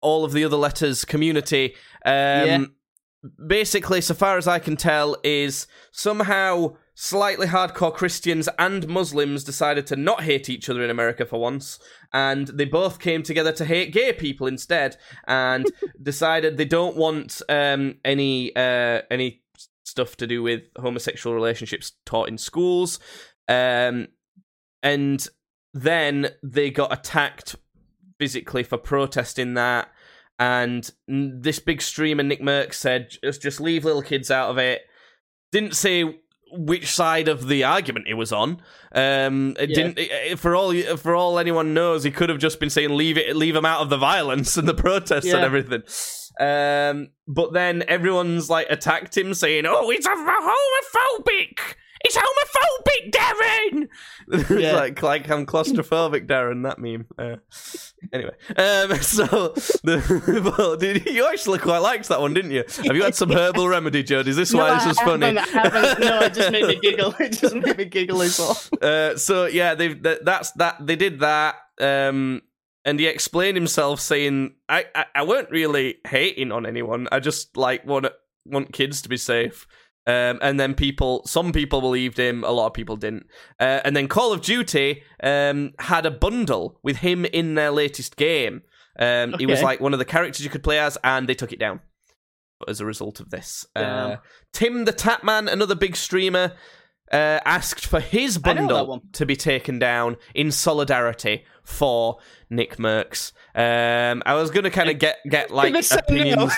all 0.00 0.24
of 0.24 0.32
the 0.32 0.44
other 0.44 0.56
letters 0.56 1.04
community. 1.04 1.74
Um, 2.04 2.12
Yeah. 2.46 2.64
Basically, 3.46 4.00
so 4.00 4.14
far 4.14 4.36
as 4.36 4.48
I 4.48 4.58
can 4.58 4.76
tell, 4.76 5.16
is 5.22 5.68
somehow 5.92 6.74
slightly 6.94 7.46
hardcore 7.46 7.94
Christians 7.94 8.48
and 8.58 8.86
Muslims 8.86 9.44
decided 9.44 9.86
to 9.86 9.96
not 9.96 10.22
hate 10.22 10.48
each 10.48 10.68
other 10.68 10.82
in 10.82 10.90
America 10.90 11.24
for 11.24 11.40
once, 11.40 11.78
and 12.12 12.48
they 12.48 12.64
both 12.64 12.98
came 12.98 13.22
together 13.22 13.52
to 13.52 13.64
hate 13.64 13.92
gay 13.92 14.12
people 14.12 14.46
instead, 14.46 14.96
and 15.26 15.66
decided 16.02 16.56
they 16.56 16.64
don't 16.64 16.96
want 16.96 17.40
um, 17.48 17.96
any 18.04 18.54
uh, 18.54 19.02
any 19.10 19.42
stuff 19.84 20.16
to 20.16 20.26
do 20.26 20.42
with 20.42 20.62
homosexual 20.78 21.34
relationships 21.34 21.92
taught 22.04 22.28
in 22.28 22.38
schools, 22.38 22.98
um, 23.48 24.08
and 24.82 25.28
then 25.74 26.28
they 26.42 26.70
got 26.70 26.92
attacked 26.92 27.56
physically 28.18 28.62
for 28.62 28.78
protesting 28.78 29.54
that. 29.54 29.88
And 30.38 30.90
this 31.06 31.58
big 31.58 31.80
streamer, 31.80 32.22
Nick 32.22 32.40
Merck, 32.40 32.74
said, 32.74 33.10
just, 33.22 33.42
just 33.42 33.60
leave 33.60 33.84
little 33.84 34.02
kids 34.02 34.30
out 34.30 34.50
of 34.50 34.58
it. 34.58 34.82
Didn't 35.52 35.76
say 35.76 36.20
which 36.52 36.92
side 36.92 37.28
of 37.28 37.48
the 37.48 37.64
argument 37.64 38.06
he 38.06 38.14
was 38.14 38.32
on. 38.32 38.60
Um, 38.94 39.56
it 39.58 39.70
Yeah. 39.70 39.74
didn't. 39.74 39.98
it- 39.98 40.38
for 40.38 40.54
all 40.54 40.72
for 40.96 41.14
all 41.14 41.38
anyone 41.38 41.72
knows, 41.74 42.04
he 42.04 42.10
could 42.10 42.28
have 42.28 42.38
just 42.38 42.60
been 42.60 42.70
saying 42.70 42.90
leave 42.96 43.16
it, 43.18 43.34
leave 43.36 43.56
him 43.56 43.64
out 43.64 43.80
of 43.80 43.88
the 43.90 43.96
violence 43.96 44.56
and 44.56 44.68
the 44.68 44.74
protests 44.74 45.24
and 45.32 45.44
everything. 45.44 45.82
Um, 46.40 47.08
but 47.28 47.52
then 47.52 47.84
everyone's 47.88 48.48
like 48.50 48.66
attacked 48.70 49.16
him, 49.16 49.34
saying, 49.34 49.64
"Oh, 49.66 49.88
he's 49.90 50.06
a 50.06 50.10
homophobic. 50.10 51.58
It's 52.04 52.16
homophobic, 52.16 53.10
Darren." 53.12 53.88
it's 54.28 54.50
Yeah. 54.50 54.72
like 54.74 55.02
like 55.02 55.30
I'm 55.30 55.46
claustrophobic, 55.46 56.26
Darren. 56.26 56.62
That 56.64 56.78
meme. 56.78 57.06
Uh, 57.18 57.36
anyway, 58.12 58.32
um, 58.56 58.94
so 59.02 59.24
the, 59.84 60.54
well, 60.58 60.76
did, 60.76 61.06
you 61.06 61.26
actually 61.26 61.58
quite 61.58 61.78
liked 61.78 62.08
that 62.08 62.20
one, 62.20 62.34
didn't 62.34 62.50
you? 62.50 62.64
Have 62.84 62.96
you 62.96 63.02
had 63.02 63.14
some 63.14 63.30
herbal 63.32 63.68
remedy, 63.68 64.02
Judd? 64.02 64.26
Is 64.28 64.36
this 64.36 64.52
No, 64.52 64.60
why 64.60 64.74
this 64.74 64.84
I 64.84 64.88
was 64.88 64.98
funny? 65.00 65.26
haven't, 65.26 65.38
I 65.56 65.60
haven't. 65.68 66.00
No, 66.00 66.20
it 66.20 66.34
just 66.34 66.50
made 66.52 66.66
me 66.66 66.78
giggle. 66.80 67.14
It 67.20 67.32
just 67.32 67.54
made 67.54 67.76
me 67.76 67.84
giggle 67.84 68.22
as 68.22 68.38
well. 68.38 68.58
Uh, 68.82 69.16
so 69.16 69.46
yeah, 69.46 69.74
they 69.76 69.94
that, 69.94 70.24
that's 70.24 70.50
that. 70.52 70.84
They 70.84 70.96
did 70.96 71.20
that, 71.20 71.54
um, 71.80 72.42
and 72.84 72.98
he 72.98 73.06
explained 73.06 73.56
himself 73.56 74.00
saying, 74.00 74.54
"I, 74.68 74.86
I 74.94 75.04
I 75.14 75.22
weren't 75.22 75.50
really 75.50 75.96
hating 76.06 76.50
on 76.50 76.66
anyone. 76.66 77.06
I 77.12 77.20
just 77.20 77.56
like 77.56 77.86
want 77.86 78.06
want 78.44 78.72
kids 78.72 79.02
to 79.02 79.08
be 79.08 79.16
safe." 79.16 79.66
Um, 80.06 80.38
and 80.42 80.58
then 80.58 80.74
people, 80.74 81.22
some 81.26 81.52
people 81.52 81.80
believed 81.80 82.18
him, 82.18 82.42
a 82.44 82.50
lot 82.50 82.66
of 82.66 82.72
people 82.74 82.96
didn't. 82.96 83.26
Uh, 83.60 83.80
and 83.84 83.94
then 83.96 84.08
Call 84.08 84.32
of 84.32 84.40
Duty 84.40 85.02
um, 85.22 85.72
had 85.78 86.06
a 86.06 86.10
bundle 86.10 86.80
with 86.82 86.96
him 86.98 87.24
in 87.24 87.54
their 87.54 87.70
latest 87.70 88.16
game. 88.16 88.62
Um, 88.98 89.34
He 89.38 89.46
was 89.46 89.62
like 89.62 89.80
one 89.80 89.92
of 89.92 89.98
the 89.98 90.04
characters 90.04 90.44
you 90.44 90.50
could 90.50 90.64
play 90.64 90.78
as, 90.78 90.98
and 91.04 91.28
they 91.28 91.34
took 91.34 91.52
it 91.52 91.58
down 91.58 91.80
as 92.68 92.80
a 92.80 92.86
result 92.86 93.20
of 93.20 93.30
this. 93.30 93.64
Uh, 93.74 94.16
Tim 94.52 94.84
the 94.84 94.92
Tatman, 94.92 95.50
another 95.50 95.74
big 95.74 95.96
streamer, 95.96 96.52
uh, 97.12 97.38
asked 97.44 97.86
for 97.86 98.00
his 98.00 98.40
I 98.44 98.54
know 98.54 98.62
that 98.62 98.68
bundle 98.68 99.02
to 99.12 99.26
be 99.26 99.36
taken 99.36 99.78
down 99.78 100.16
in 100.34 100.50
solidarity 100.50 101.44
for 101.62 102.18
Nickmercs. 102.50 103.32
Um, 103.54 104.22
I 104.26 104.34
was 104.34 104.50
going 104.50 104.64
to 104.64 104.70
kind 104.70 104.90
of 104.90 104.98
get 104.98 105.18
get 105.28 105.50
like 105.50 105.74
opinions. 105.92 106.52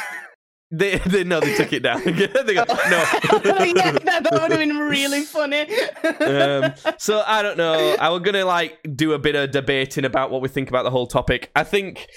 They, 0.77 0.99
they 0.99 1.23
no, 1.23 1.39
they 1.39 1.55
took 1.55 1.73
it 1.73 1.85
down. 1.85 2.03
they 2.05 2.13
go, 2.13 2.65
no. 2.65 2.65
yeah, 2.65 3.93
that, 3.93 4.29
would 4.33 4.51
have 4.51 4.59
been 4.59 4.77
really 4.77 5.21
funny. 5.25 5.61
um, 5.61 6.75
so 6.99 7.23
I 7.25 7.43
don't 7.43 7.57
know. 7.57 7.97
I 8.01 8.09
was 8.09 8.23
gonna 8.23 8.45
like 8.45 8.79
do 8.97 9.13
a 9.13 9.19
bit 9.19 9.37
of 9.37 9.53
debating 9.53 10.05
about 10.05 10.33
what 10.33 10.43
we 10.43 10.49
think 10.49 10.69
about 10.69 10.83
the 10.83 10.91
whole 10.91 11.07
topic. 11.07 11.51
I 11.55 11.63
think. 11.63 12.09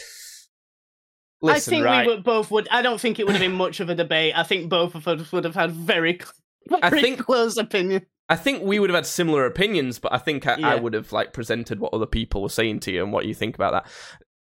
Listen, 1.40 1.74
I 1.74 1.76
think 1.76 1.86
right. 1.86 2.08
we 2.08 2.16
would, 2.16 2.24
both 2.24 2.50
would. 2.50 2.68
I 2.72 2.82
don't 2.82 3.00
think 3.00 3.20
it 3.20 3.28
would 3.28 3.36
have 3.36 3.42
been 3.42 3.52
much 3.52 3.80
of 3.80 3.90
a 3.90 3.96
debate. 3.96 4.34
I 4.36 4.42
think 4.42 4.70
both 4.70 4.96
of 4.96 5.08
us 5.08 5.32
would 5.32 5.44
have 5.44 5.54
had 5.54 5.72
very, 5.72 6.20
very 6.68 6.82
I 6.82 6.90
think- 6.90 7.20
close 7.20 7.58
opinion. 7.58 8.08
I 8.30 8.36
think 8.36 8.62
we 8.62 8.78
would 8.78 8.90
have 8.90 8.96
had 8.96 9.06
similar 9.06 9.46
opinions, 9.46 10.00
but 10.00 10.12
I 10.12 10.18
think 10.18 10.46
I, 10.46 10.56
I 10.60 10.76
would 10.76 10.94
have 10.94 11.14
like 11.14 11.32
presented 11.32 11.80
what 11.80 11.94
other 11.94 12.06
people 12.06 12.42
were 12.42 12.50
saying 12.50 12.82
to 12.82 12.92
you 12.92 13.02
and 13.02 13.14
what 13.14 13.26
you 13.26 13.34
think 13.34 13.56
about 13.56 13.72
that. 13.72 13.88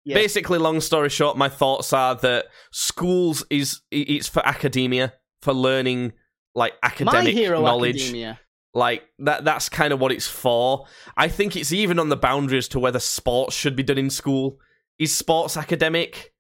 Yeah. 0.06 0.16
Basically, 0.16 0.60
long 0.60 0.82
story 0.82 1.10
short, 1.10 1.36
my 1.36 1.50
thoughts 1.50 1.92
are 1.92 2.16
that 2.16 2.46
schools 2.72 3.44
is 3.50 3.82
it's 3.90 4.28
for 4.28 4.46
academia, 4.48 5.14
for 5.42 5.52
learning 5.54 6.14
like 6.54 6.74
academic 6.84 7.36
knowledge. 7.36 8.04
Academia. 8.04 8.40
Like 8.76 9.04
that 9.20 9.46
that's 9.46 9.70
kind 9.70 9.94
of 9.94 10.00
what 10.00 10.12
it's 10.12 10.28
for. 10.28 10.86
I 11.18 11.28
think 11.28 11.56
it's 11.56 11.72
even 11.72 11.98
on 11.98 12.10
the 12.10 12.18
boundary 12.18 12.58
as 12.58 12.68
to 12.70 12.80
whether 12.80 13.00
sports 13.00 13.56
should 13.56 13.76
be 13.76 13.84
done 13.84 13.98
in 13.98 14.10
school. 14.10 14.60
Is 15.00 15.16
sports 15.16 15.58
academic? 15.58 16.34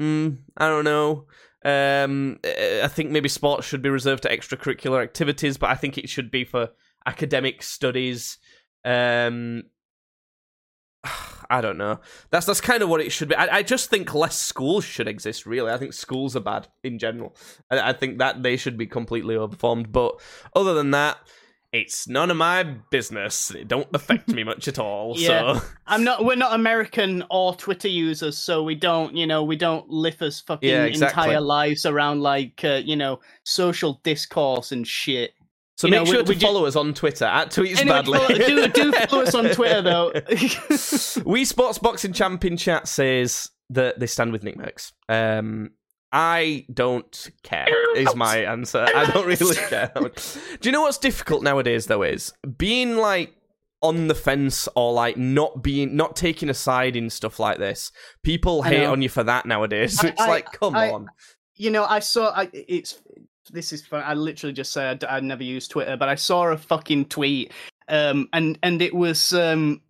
Mm, 0.00 0.38
I 0.56 0.68
don't 0.68 0.84
know. 0.84 1.26
Um, 1.64 2.40
I 2.44 2.88
think 2.88 3.10
maybe 3.10 3.28
sports 3.28 3.66
should 3.66 3.80
be 3.80 3.88
reserved 3.88 4.24
to 4.24 4.28
extracurricular 4.28 5.02
activities, 5.02 5.56
but 5.56 5.70
I 5.70 5.74
think 5.76 5.96
it 5.96 6.08
should 6.08 6.30
be 6.30 6.44
for 6.44 6.70
academic 7.06 7.62
studies. 7.62 8.38
Um, 8.84 9.64
I 11.50 11.60
don't 11.60 11.76
know. 11.78 12.00
That's 12.30 12.46
that's 12.46 12.60
kind 12.60 12.82
of 12.82 12.88
what 12.88 13.00
it 13.00 13.10
should 13.12 13.28
be. 13.28 13.34
I, 13.36 13.58
I 13.58 13.62
just 13.62 13.90
think 13.90 14.14
less 14.14 14.36
schools 14.36 14.84
should 14.84 15.06
exist. 15.08 15.46
Really, 15.46 15.70
I 15.70 15.76
think 15.78 15.92
schools 15.92 16.34
are 16.36 16.40
bad 16.40 16.68
in 16.82 16.98
general. 16.98 17.36
I, 17.70 17.90
I 17.90 17.92
think 17.92 18.18
that 18.18 18.42
they 18.42 18.56
should 18.56 18.76
be 18.78 18.86
completely 18.86 19.34
overformed. 19.34 19.92
But 19.92 20.20
other 20.56 20.72
than 20.74 20.90
that, 20.92 21.18
it's 21.72 22.08
none 22.08 22.30
of 22.30 22.36
my 22.36 22.62
business. 22.62 23.50
It 23.50 23.68
don't 23.68 23.88
affect 23.94 24.28
me 24.28 24.42
much 24.44 24.68
at 24.68 24.78
all. 24.78 25.14
Yeah. 25.18 25.58
So 25.58 25.66
I'm 25.86 26.02
not. 26.04 26.24
We're 26.24 26.36
not 26.36 26.54
American 26.54 27.24
or 27.30 27.54
Twitter 27.54 27.88
users, 27.88 28.38
so 28.38 28.62
we 28.62 28.74
don't. 28.74 29.14
You 29.14 29.26
know, 29.26 29.42
we 29.44 29.56
don't 29.56 29.88
live 29.90 30.22
us 30.22 30.40
fucking 30.40 30.68
Yeah, 30.68 30.84
exactly. 30.84 31.24
entire 31.24 31.40
lives 31.40 31.84
around 31.84 32.22
like 32.22 32.62
uh, 32.64 32.80
you 32.84 32.96
know 32.96 33.20
social 33.42 34.00
discourse 34.02 34.72
and 34.72 34.86
shit. 34.86 35.34
So 35.84 35.90
make 35.90 36.00
know, 36.00 36.04
sure 36.04 36.18
we- 36.22 36.24
to 36.24 36.32
we 36.34 36.38
follow 36.40 36.66
us 36.66 36.76
on 36.76 36.94
Twitter 36.94 37.24
at 37.26 37.50
tweets 37.50 37.78
Anyway, 37.80 37.84
badly. 38.02 38.18
follow- 38.18 38.38
do 38.38 38.68
do 38.68 38.92
follow 38.92 39.22
us 39.22 39.34
on 39.34 39.48
Twitter 39.50 39.82
though. 39.82 40.12
we 41.24 41.44
Sports 41.44 41.78
Boxing 41.78 42.12
Champion 42.12 42.56
chat 42.56 42.88
says 42.88 43.50
that 43.70 43.98
they 44.00 44.06
stand 44.06 44.32
with 44.32 44.42
Nickmercs. 44.42 44.92
Um, 45.08 45.70
I 46.12 46.64
don't 46.72 47.30
care. 47.42 47.66
Is 47.96 48.14
my 48.14 48.38
answer. 48.44 48.86
I 48.94 49.10
don't 49.10 49.26
really 49.26 49.54
care. 49.68 49.92
Do 49.94 50.68
you 50.68 50.72
know 50.72 50.82
what's 50.82 50.98
difficult 50.98 51.42
nowadays 51.42 51.86
though? 51.86 52.02
Is 52.02 52.32
being 52.56 52.96
like 52.96 53.34
on 53.82 54.06
the 54.08 54.14
fence 54.14 54.68
or 54.76 54.92
like 54.92 55.16
not 55.16 55.62
being 55.62 55.96
not 55.96 56.14
taking 56.16 56.48
a 56.48 56.54
side 56.54 56.94
in 56.96 57.10
stuff 57.10 57.38
like 57.40 57.58
this. 57.58 57.90
People 58.22 58.62
I 58.62 58.68
hate 58.68 58.80
know. 58.84 58.92
on 58.92 59.02
you 59.02 59.08
for 59.08 59.24
that 59.24 59.44
nowadays. 59.44 60.02
I- 60.02 60.08
it's 60.08 60.20
I- 60.20 60.28
like, 60.28 60.52
come 60.52 60.74
on. 60.76 61.08
you 61.56 61.70
know, 61.70 61.84
I 61.84 61.98
saw. 61.98 62.30
I, 62.30 62.48
it's 62.52 63.00
this 63.50 63.72
is 63.72 63.86
fun. 63.86 64.02
I 64.04 64.14
literally 64.14 64.52
just 64.52 64.72
said 64.72 65.04
I 65.04 65.20
never 65.20 65.42
use 65.42 65.68
Twitter, 65.68 65.96
but 65.96 66.08
I 66.08 66.14
saw 66.14 66.44
a 66.48 66.56
fucking 66.56 67.06
tweet, 67.06 67.52
um, 67.88 68.28
and 68.32 68.58
and 68.62 68.80
it 68.82 68.94
was 68.94 69.32
um 69.32 69.80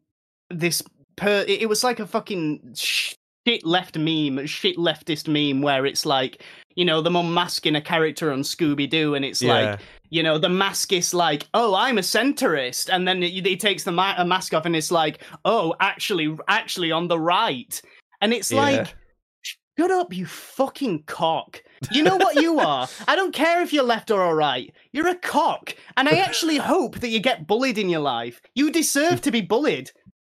this 0.51 0.83
per. 1.17 1.45
It 1.47 1.69
was 1.69 1.85
like 1.85 2.01
a 2.01 2.07
fucking 2.07 2.75
shit 2.75 3.65
left 3.65 3.97
meme, 3.99 4.47
shit 4.47 4.77
leftist 4.77 5.29
meme, 5.29 5.63
where 5.63 5.87
it's 5.87 6.05
like. 6.07 6.43
You 6.77 6.85
know, 6.85 7.01
them 7.01 7.15
unmasking 7.15 7.77
a 7.77 7.81
character 7.81 8.33
on 8.33 8.41
Scooby 8.41 8.91
Doo, 8.91 9.15
and 9.15 9.25
it's 9.25 9.41
like, 9.45 9.79
you 10.11 10.25
know, 10.25 10.39
the 10.39 10.49
mask 10.49 10.93
is 10.93 11.15
like, 11.15 11.47
oh, 11.55 11.73
I'm 11.77 11.99
a 11.99 12.01
centrist, 12.01 12.89
and 12.93 13.07
then 13.07 13.23
he 13.23 13.57
takes 13.57 13.85
the 13.85 13.93
ma- 13.93 14.17
a 14.19 14.25
mask 14.25 14.53
off, 14.55 14.67
and 14.67 14.75
it's 14.75 14.91
like, 14.91 15.23
oh, 15.45 15.77
actually, 15.79 16.37
actually 16.49 16.91
on 16.91 17.07
the 17.07 17.17
right, 17.17 17.81
and 18.21 18.35
it's 18.35 18.51
Yeah. 18.51 18.61
like, 18.61 18.95
shut 19.79 19.93
up, 19.93 20.13
you 20.13 20.27
fucking 20.27 21.05
cock. 21.05 21.63
You 21.93 22.03
know 22.03 22.17
what 22.17 22.37
you 22.37 22.59
are. 22.59 22.89
I 23.09 23.17
don't 23.17 23.33
care 23.35 23.63
if 23.63 23.73
you're 23.73 23.85
left 23.85 24.11
or 24.11 24.35
right. 24.35 24.73
You're 24.93 25.09
a 25.09 25.15
cock, 25.15 25.75
and 25.97 26.09
I 26.09 26.17
actually 26.19 26.57
hope 26.57 27.01
that 27.01 27.09
you 27.09 27.21
get 27.21 27.47
bullied 27.47 27.79
in 27.79 27.89
your 27.89 28.01
life. 28.01 28.41
You 28.55 28.71
deserve 28.71 29.21
to 29.23 29.31
be 29.31 29.41
bullied. 29.41 29.91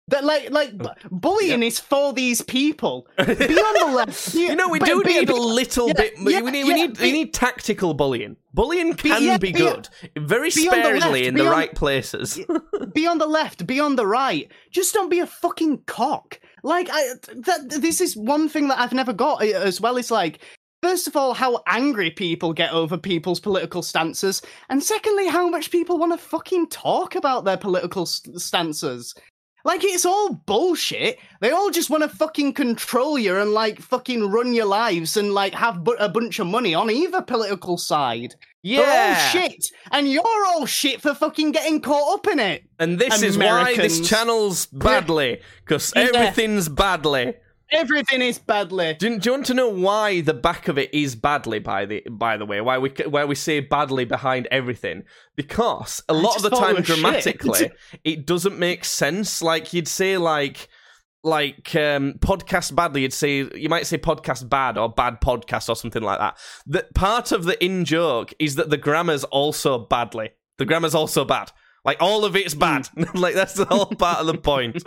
That 0.09 0.25
like 0.25 0.51
like 0.51 0.77
bu- 0.77 0.89
bullying 1.11 1.63
is 1.63 1.79
for 1.79 2.11
these 2.11 2.41
people. 2.41 3.07
Be 3.17 3.23
on 3.23 3.89
the 3.89 3.95
left. 3.95 4.35
You 4.43 4.53
know, 4.53 4.67
we 4.67 4.79
do 4.79 5.01
be- 5.01 5.13
need 5.13 5.27
be- 5.27 5.33
a 5.33 5.37
little 5.37 5.87
yeah, 5.87 5.93
bit. 5.93 6.13
yeah, 6.17 6.41
we 6.41 6.51
need, 6.51 6.65
we 6.65 6.73
need, 6.73 6.97
be- 6.97 7.03
we 7.03 7.11
need 7.13 7.33
tactical 7.33 7.93
bullying. 7.93 8.35
Bullying 8.53 8.95
can 8.95 9.39
be 9.39 9.53
good, 9.53 9.87
very 10.17 10.49
on 10.49 10.55
the 10.55 10.61
sparingly 10.61 11.25
in 11.25 11.35
the 11.35 11.45
on- 11.45 11.51
right 11.51 11.73
places. 11.73 12.37
be 12.93 13.07
on 13.07 13.17
the 13.17 13.25
left, 13.25 13.65
be 13.65 13.79
on 13.79 13.95
the 13.95 14.05
right. 14.05 14.51
Just 14.71 14.93
don't 14.93 15.09
be 15.09 15.19
a 15.19 15.25
fucking 15.25 15.83
cock. 15.85 16.41
Like 16.63 16.89
I 16.91 17.01
that 17.47 17.69
this 17.81 18.01
is 18.01 18.17
one 18.17 18.49
thing 18.49 18.67
that 18.67 18.79
I've 18.79 18.93
never 18.93 19.13
got 19.13 19.41
uh, 19.41 19.45
as 19.45 19.79
well 19.79 19.95
is 19.97 20.11
like 20.11 20.39
first 20.83 21.07
of 21.07 21.15
all 21.15 21.33
how 21.33 21.63
angry 21.67 22.11
people 22.11 22.51
get 22.53 22.73
over 22.73 22.97
people's 22.97 23.39
political 23.39 23.81
stances 23.81 24.41
and 24.69 24.83
secondly 24.83 25.27
how 25.27 25.49
much 25.49 25.71
people 25.71 25.97
want 25.97 26.11
to 26.11 26.17
fucking 26.17 26.67
talk 26.67 27.15
about 27.15 27.45
their 27.45 27.57
political 27.57 28.05
st- 28.05 28.39
stances. 28.41 29.15
Like 29.65 29.85
it's 29.85 30.05
all 30.05 30.33
bullshit. 30.45 31.19
They 31.39 31.51
all 31.51 31.69
just 31.71 31.89
want 31.89 32.03
to 32.03 32.09
fucking 32.09 32.51
control 32.53 33.17
you 33.17 33.37
and 33.37 33.53
like 33.53 33.79
fucking 33.79 34.29
run 34.29 34.53
your 34.53 34.65
lives 34.65 35.15
and 35.15 35.33
like 35.33 35.53
have 35.53 35.85
bu- 35.85 35.95
a 35.99 36.09
bunch 36.09 36.39
of 36.39 36.47
money 36.47 36.75
on 36.75 36.91
either 36.91 37.21
political 37.21 37.77
side. 37.77 38.35
They're 38.65 38.85
all 38.85 39.15
shit, 39.29 39.65
and 39.91 40.09
you're 40.09 40.45
all 40.47 40.65
shit 40.65 41.01
for 41.01 41.13
fucking 41.13 41.51
getting 41.53 41.79
caught 41.81 42.13
up 42.13 42.27
in 42.27 42.39
it. 42.39 42.63
And 42.79 42.99
this 42.99 43.21
is 43.21 43.37
why 43.37 43.75
this 43.75 44.05
channel's 44.07 44.65
badly, 44.67 45.39
because 45.65 45.93
Yeah. 45.95 46.09
everything's 46.13 46.67
badly. 46.67 47.35
Everything 47.71 48.21
is 48.21 48.37
badly. 48.39 48.95
Do 48.99 49.09
you, 49.09 49.19
do 49.19 49.29
you 49.29 49.33
want 49.33 49.45
to 49.47 49.53
know 49.53 49.69
why 49.69 50.21
the 50.21 50.33
back 50.33 50.67
of 50.67 50.77
it 50.77 50.93
is 50.93 51.15
badly? 51.15 51.59
By 51.59 51.85
the 51.85 52.03
by 52.09 52.37
the 52.37 52.45
way, 52.45 52.61
why 52.61 52.77
we 52.77 52.89
why 53.07 53.25
we 53.25 53.35
say 53.35 53.59
badly 53.59 54.05
behind 54.05 54.47
everything? 54.51 55.03
Because 55.35 56.03
a 56.07 56.13
lot 56.13 56.35
of 56.35 56.43
the 56.43 56.49
time, 56.49 56.81
dramatically, 56.81 57.71
it 58.03 58.25
doesn't 58.25 58.59
make 58.59 58.85
sense. 58.85 59.41
Like 59.41 59.73
you'd 59.73 59.87
say, 59.87 60.17
like 60.17 60.69
like 61.23 61.73
um 61.75 62.13
podcast 62.19 62.75
badly 62.75 63.01
you'd 63.01 63.13
say 63.13 63.49
you 63.55 63.69
might 63.69 63.87
say 63.87 63.97
podcast 63.97 64.49
bad 64.49 64.77
or 64.77 64.89
bad 64.89 65.21
podcast 65.21 65.69
or 65.69 65.75
something 65.75 66.03
like 66.03 66.19
that 66.19 66.37
that 66.65 66.93
part 66.93 67.31
of 67.31 67.45
the 67.45 67.63
in 67.63 67.85
joke 67.85 68.33
is 68.39 68.55
that 68.55 68.69
the 68.69 68.77
grammar's 68.77 69.23
also 69.25 69.79
badly 69.79 70.31
the 70.57 70.65
grammar's 70.65 70.93
also 70.93 71.23
bad 71.23 71.49
like 71.85 71.97
all 72.01 72.25
of 72.25 72.35
it's 72.35 72.53
bad 72.53 72.87
like 73.13 73.35
that's 73.35 73.53
the 73.53 73.65
whole 73.65 73.85
part 73.85 74.19
of 74.19 74.27
the 74.27 74.37
point 74.37 74.83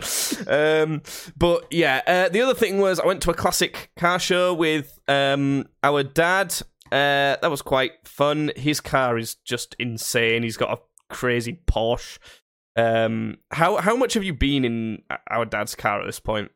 um 0.47 1.01
but 1.37 1.65
yeah 1.71 2.01
uh, 2.07 2.29
the 2.29 2.41
other 2.41 2.53
thing 2.53 2.79
was 2.79 2.99
i 2.99 3.05
went 3.05 3.21
to 3.21 3.29
a 3.31 3.33
classic 3.33 3.91
car 3.97 4.19
show 4.19 4.53
with 4.53 4.99
um 5.07 5.65
our 5.83 6.03
dad 6.03 6.53
uh 6.91 7.37
that 7.41 7.49
was 7.51 7.61
quite 7.61 7.91
fun 8.05 8.51
his 8.55 8.79
car 8.79 9.17
is 9.17 9.35
just 9.35 9.75
insane 9.79 10.43
he's 10.43 10.57
got 10.57 10.71
a 10.71 10.81
crazy 11.13 11.59
porsche 11.67 12.17
um, 12.77 13.37
how 13.49 13.77
how 13.77 13.95
much 13.95 14.13
have 14.13 14.23
you 14.23 14.33
been 14.35 14.63
in 14.63 15.01
our 15.31 15.45
dad's 15.45 15.73
car 15.73 15.99
at 15.99 16.05
this 16.05 16.19
point? 16.19 16.51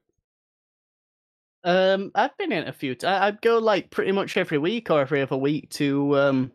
Um, 1.63 2.11
I've 2.13 2.37
been 2.37 2.51
in 2.51 2.67
a 2.67 2.73
few. 2.73 2.93
T- 2.93 3.07
I- 3.07 3.27
I'd 3.27 3.41
go 3.41 3.57
like 3.57 3.89
pretty 3.89 4.11
much 4.11 4.37
every 4.37 4.59
week 4.59 4.91
or 4.91 5.01
every 5.01 5.21
other 5.23 5.35
week 5.35 5.71
to 5.71 6.17
um, 6.19 6.51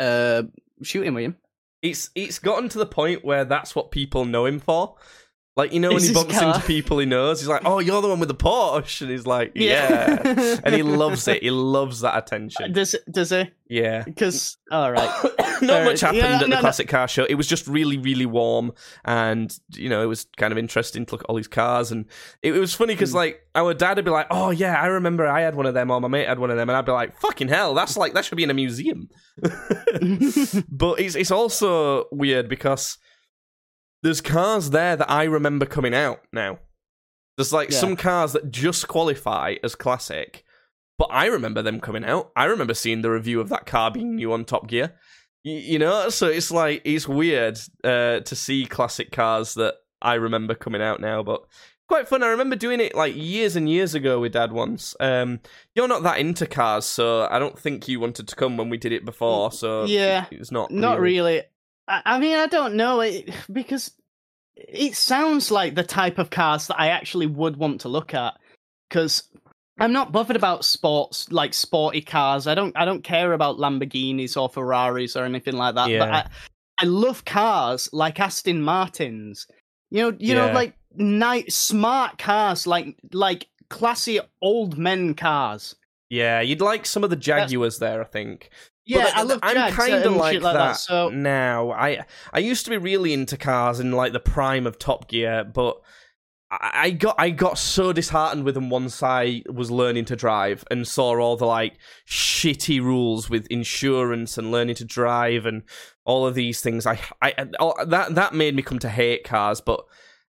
uh, 0.00 0.44
shooting 0.82 1.12
with 1.12 1.24
him. 1.24 1.36
It's 1.86 2.10
it's 2.16 2.40
gotten 2.40 2.68
to 2.70 2.78
the 2.78 2.86
point 2.86 3.24
where 3.24 3.44
that's 3.44 3.76
what 3.76 3.92
people 3.92 4.24
know 4.24 4.44
him 4.44 4.58
for. 4.58 4.96
Like 5.56 5.72
you 5.72 5.80
know 5.80 5.90
when 5.90 6.02
he 6.02 6.12
bumps 6.12 6.38
into 6.38 6.60
people 6.66 6.98
he 6.98 7.06
knows, 7.06 7.40
he's 7.40 7.48
like, 7.48 7.62
"Oh, 7.64 7.78
you're 7.78 8.02
the 8.02 8.08
one 8.08 8.20
with 8.20 8.28
the 8.28 8.34
Porsche," 8.34 9.00
and 9.00 9.10
he's 9.10 9.26
like, 9.26 9.52
"Yeah,", 9.54 10.60
and 10.62 10.74
he 10.74 10.82
loves 11.02 11.26
it. 11.28 11.42
He 11.42 11.50
loves 11.50 12.00
that 12.00 12.18
attention. 12.18 12.72
Does 12.72 12.94
does 13.10 13.30
he? 13.30 13.50
Yeah. 13.68 14.02
Because 14.04 14.58
all 14.70 14.92
right. 14.92 15.08
Not 15.62 15.84
much 15.84 16.02
happened 16.02 16.18
yeah, 16.18 16.34
at 16.34 16.40
no, 16.42 16.46
the 16.48 16.48
no. 16.56 16.60
classic 16.60 16.88
car 16.88 17.08
show. 17.08 17.24
It 17.24 17.36
was 17.36 17.46
just 17.46 17.66
really, 17.66 17.96
really 17.96 18.26
warm, 18.26 18.72
and 19.06 19.58
you 19.72 19.88
know, 19.88 20.02
it 20.02 20.06
was 20.06 20.26
kind 20.36 20.52
of 20.52 20.58
interesting 20.58 21.06
to 21.06 21.12
look 21.12 21.22
at 21.22 21.26
all 21.30 21.36
these 21.36 21.48
cars. 21.48 21.90
And 21.90 22.04
it, 22.42 22.54
it 22.54 22.60
was 22.60 22.74
funny 22.74 22.92
because 22.92 23.12
Hmm. 23.12 23.16
like 23.16 23.40
our 23.54 23.72
dad 23.72 23.96
would 23.96 24.04
be 24.04 24.10
like, 24.10 24.26
"Oh 24.30 24.50
yeah, 24.50 24.78
I 24.78 24.88
remember 24.88 25.26
I 25.26 25.40
had 25.40 25.54
one 25.54 25.64
of 25.64 25.72
them, 25.72 25.90
or 25.90 25.98
my 26.02 26.08
mate 26.08 26.28
had 26.28 26.38
one 26.38 26.50
of 26.50 26.58
them," 26.58 26.68
and 26.68 26.76
I'd 26.76 26.84
be 26.84 26.92
like, 26.92 27.18
"Fucking 27.18 27.48
hell, 27.48 27.72
that's 27.72 27.96
like 27.96 28.12
that 28.12 28.26
should 28.26 28.36
be 28.36 28.42
in 28.44 28.50
a 28.50 28.54
museum." 28.54 29.08
but 30.68 31.00
it's 31.00 31.14
it's 31.14 31.30
also 31.30 32.04
weird 32.12 32.50
because 32.50 32.98
there's 34.06 34.20
cars 34.20 34.70
there 34.70 34.94
that 34.96 35.10
I 35.10 35.24
remember 35.24 35.66
coming 35.66 35.94
out 35.94 36.20
now. 36.32 36.58
There's 37.36 37.52
like 37.52 37.70
Yeah. 37.70 37.78
some 37.78 37.96
cars 37.96 38.32
that 38.32 38.50
just 38.50 38.86
qualify 38.88 39.56
as 39.62 39.74
classic, 39.74 40.44
but 40.96 41.08
I 41.10 41.26
remember 41.26 41.60
them 41.60 41.80
coming 41.80 42.04
out. 42.04 42.30
I 42.36 42.44
remember 42.44 42.72
seeing 42.74 43.02
the 43.02 43.10
review 43.10 43.40
of 43.40 43.48
that 43.50 43.66
car 43.66 43.90
being 43.90 44.14
new 44.16 44.32
on 44.32 44.44
Top 44.44 44.68
Gear. 44.68 44.94
Y- 45.44 45.52
You 45.72 45.78
know, 45.78 46.08
so 46.08 46.28
it's 46.28 46.50
like 46.50 46.82
it's 46.84 47.06
weird 47.08 47.58
uh, 47.84 48.20
to 48.20 48.34
see 48.36 48.64
classic 48.66 49.10
cars 49.12 49.54
that 49.54 49.74
I 50.00 50.14
remember 50.14 50.54
coming 50.54 50.80
out 50.82 51.00
now, 51.00 51.22
but 51.22 51.42
quite 51.88 52.08
fun. 52.08 52.22
I 52.22 52.28
remember 52.28 52.56
doing 52.56 52.80
it 52.80 52.94
like 52.94 53.14
years 53.16 53.54
and 53.56 53.68
years 53.68 53.94
ago 53.94 54.18
with 54.20 54.32
Dad 54.32 54.52
once. 54.52 54.94
Um, 55.00 55.40
you're 55.74 55.88
not 55.88 56.02
that 56.04 56.18
into 56.18 56.46
cars, 56.46 56.84
so 56.86 57.26
I 57.30 57.38
don't 57.38 57.58
think 57.58 57.86
you 57.88 58.00
wanted 58.00 58.28
to 58.28 58.36
come 58.36 58.56
when 58.56 58.68
we 58.70 58.76
did 58.78 58.92
it 58.92 59.04
before. 59.04 59.52
So 59.52 59.84
Yeah, 59.84 60.26
it's 60.30 60.50
not 60.52 60.70
not 60.70 61.00
really. 61.00 61.42
I, 61.88 62.02
I 62.04 62.18
mean, 62.18 62.36
I 62.36 62.46
don't 62.46 62.74
know 62.74 63.00
it 63.00 63.30
because 63.52 63.92
it 64.56 64.96
sounds 64.96 65.50
like 65.50 65.74
the 65.74 65.84
type 65.84 66.18
of 66.18 66.30
cars 66.30 66.66
that 66.68 66.80
I 66.80 66.88
actually 66.88 67.26
would 67.26 67.56
want 67.56 67.82
to 67.82 67.88
look 67.88 68.14
at. 68.14 68.34
Because 68.88 69.24
I'm 69.78 69.92
not 69.92 70.12
bothered 70.12 70.36
about 70.36 70.64
sports, 70.64 71.30
like 71.32 71.52
sporty 71.52 72.00
cars. 72.00 72.46
I 72.46 72.54
don't, 72.54 72.76
I 72.76 72.84
don't 72.84 73.02
care 73.02 73.32
about 73.32 73.58
Lamborghinis 73.58 74.40
or 74.40 74.48
Ferraris 74.48 75.16
or 75.16 75.24
anything 75.24 75.56
like 75.56 75.74
that. 75.74 75.88
But 75.98 76.10
I, 76.10 76.28
I 76.80 76.84
love 76.86 77.24
cars 77.24 77.88
like 77.92 78.20
Aston 78.20 78.62
Martins. 78.62 79.46
You 79.90 80.02
know, 80.02 80.16
you 80.18 80.34
know, 80.34 80.52
like 80.52 80.74
nice, 80.94 81.54
smart 81.54 82.18
cars, 82.18 82.66
like 82.66 82.96
like 83.12 83.48
classy 83.68 84.20
old 84.40 84.78
men 84.78 85.14
cars. 85.14 85.74
Yeah, 86.08 86.40
you'd 86.40 86.60
like 86.60 86.86
some 86.86 87.04
of 87.04 87.10
the 87.10 87.16
Jaguars 87.16 87.78
there, 87.78 88.00
I 88.00 88.04
think. 88.04 88.50
Yeah, 88.86 89.10
I 89.14 89.22
love 89.22 89.40
I'm 89.42 89.72
kind 89.72 89.94
of 89.94 90.14
like, 90.14 90.40
like 90.40 90.54
that. 90.54 90.72
So 90.74 91.08
now. 91.08 91.72
I 91.72 92.04
I 92.32 92.38
used 92.38 92.64
to 92.64 92.70
be 92.70 92.78
really 92.78 93.12
into 93.12 93.36
cars 93.36 93.80
in 93.80 93.92
like 93.92 94.12
the 94.12 94.20
prime 94.20 94.66
of 94.66 94.78
Top 94.78 95.08
Gear, 95.08 95.44
but 95.44 95.80
I, 96.50 96.70
I 96.74 96.90
got 96.90 97.16
I 97.18 97.30
got 97.30 97.58
so 97.58 97.92
disheartened 97.92 98.44
with 98.44 98.54
them 98.54 98.70
once 98.70 99.02
I 99.02 99.42
was 99.52 99.70
learning 99.70 100.04
to 100.06 100.16
drive 100.16 100.64
and 100.70 100.86
saw 100.86 101.18
all 101.18 101.36
the 101.36 101.46
like 101.46 101.78
shitty 102.08 102.80
rules 102.80 103.28
with 103.28 103.46
insurance 103.48 104.38
and 104.38 104.52
learning 104.52 104.76
to 104.76 104.84
drive 104.84 105.46
and 105.46 105.64
all 106.04 106.24
of 106.24 106.34
these 106.34 106.60
things. 106.60 106.86
I 106.86 107.00
I 107.20 107.34
all, 107.58 107.76
that 107.84 108.14
that 108.14 108.34
made 108.34 108.54
me 108.54 108.62
come 108.62 108.78
to 108.78 108.88
hate 108.88 109.24
cars, 109.24 109.60
but 109.60 109.84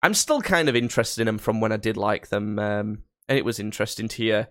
I'm 0.04 0.14
still 0.14 0.41
kind 0.41 0.70
of 0.70 0.76
interested 0.76 1.22
in 1.22 1.26
them 1.26 1.38
from 1.39 1.60
when 1.60 1.72
I 1.72 1.78
did 1.78 1.97
like 1.97 2.30
them. 2.30 2.60
Um, 2.60 3.04
and 3.28 3.38
it 3.38 3.45
was 3.45 3.60
interesting 3.60 4.08
to 4.10 4.18
hear 4.18 4.47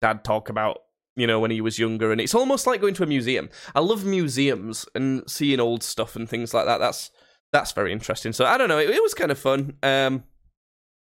Dad 0.00 0.22
talk 0.22 0.48
about 0.48 0.82
you 1.18 1.26
know 1.26 1.40
when 1.40 1.50
he 1.50 1.60
was 1.60 1.78
younger, 1.78 2.12
and 2.12 2.20
it's 2.20 2.34
almost 2.34 2.66
like 2.66 2.80
going 2.80 2.94
to 2.94 3.02
a 3.02 3.06
museum. 3.06 3.50
I 3.74 3.80
love 3.80 4.04
museums 4.04 4.86
and 4.94 5.28
seeing 5.28 5.60
old 5.60 5.82
stuff 5.82 6.16
and 6.16 6.28
things 6.28 6.54
like 6.54 6.64
that. 6.66 6.78
That's 6.78 7.10
that's 7.52 7.72
very 7.72 7.92
interesting. 7.92 8.32
So 8.32 8.46
I 8.46 8.56
don't 8.56 8.68
know. 8.68 8.78
It, 8.78 8.90
it 8.90 9.02
was 9.02 9.14
kind 9.14 9.30
of 9.30 9.38
fun. 9.38 9.74
Um, 9.82 10.22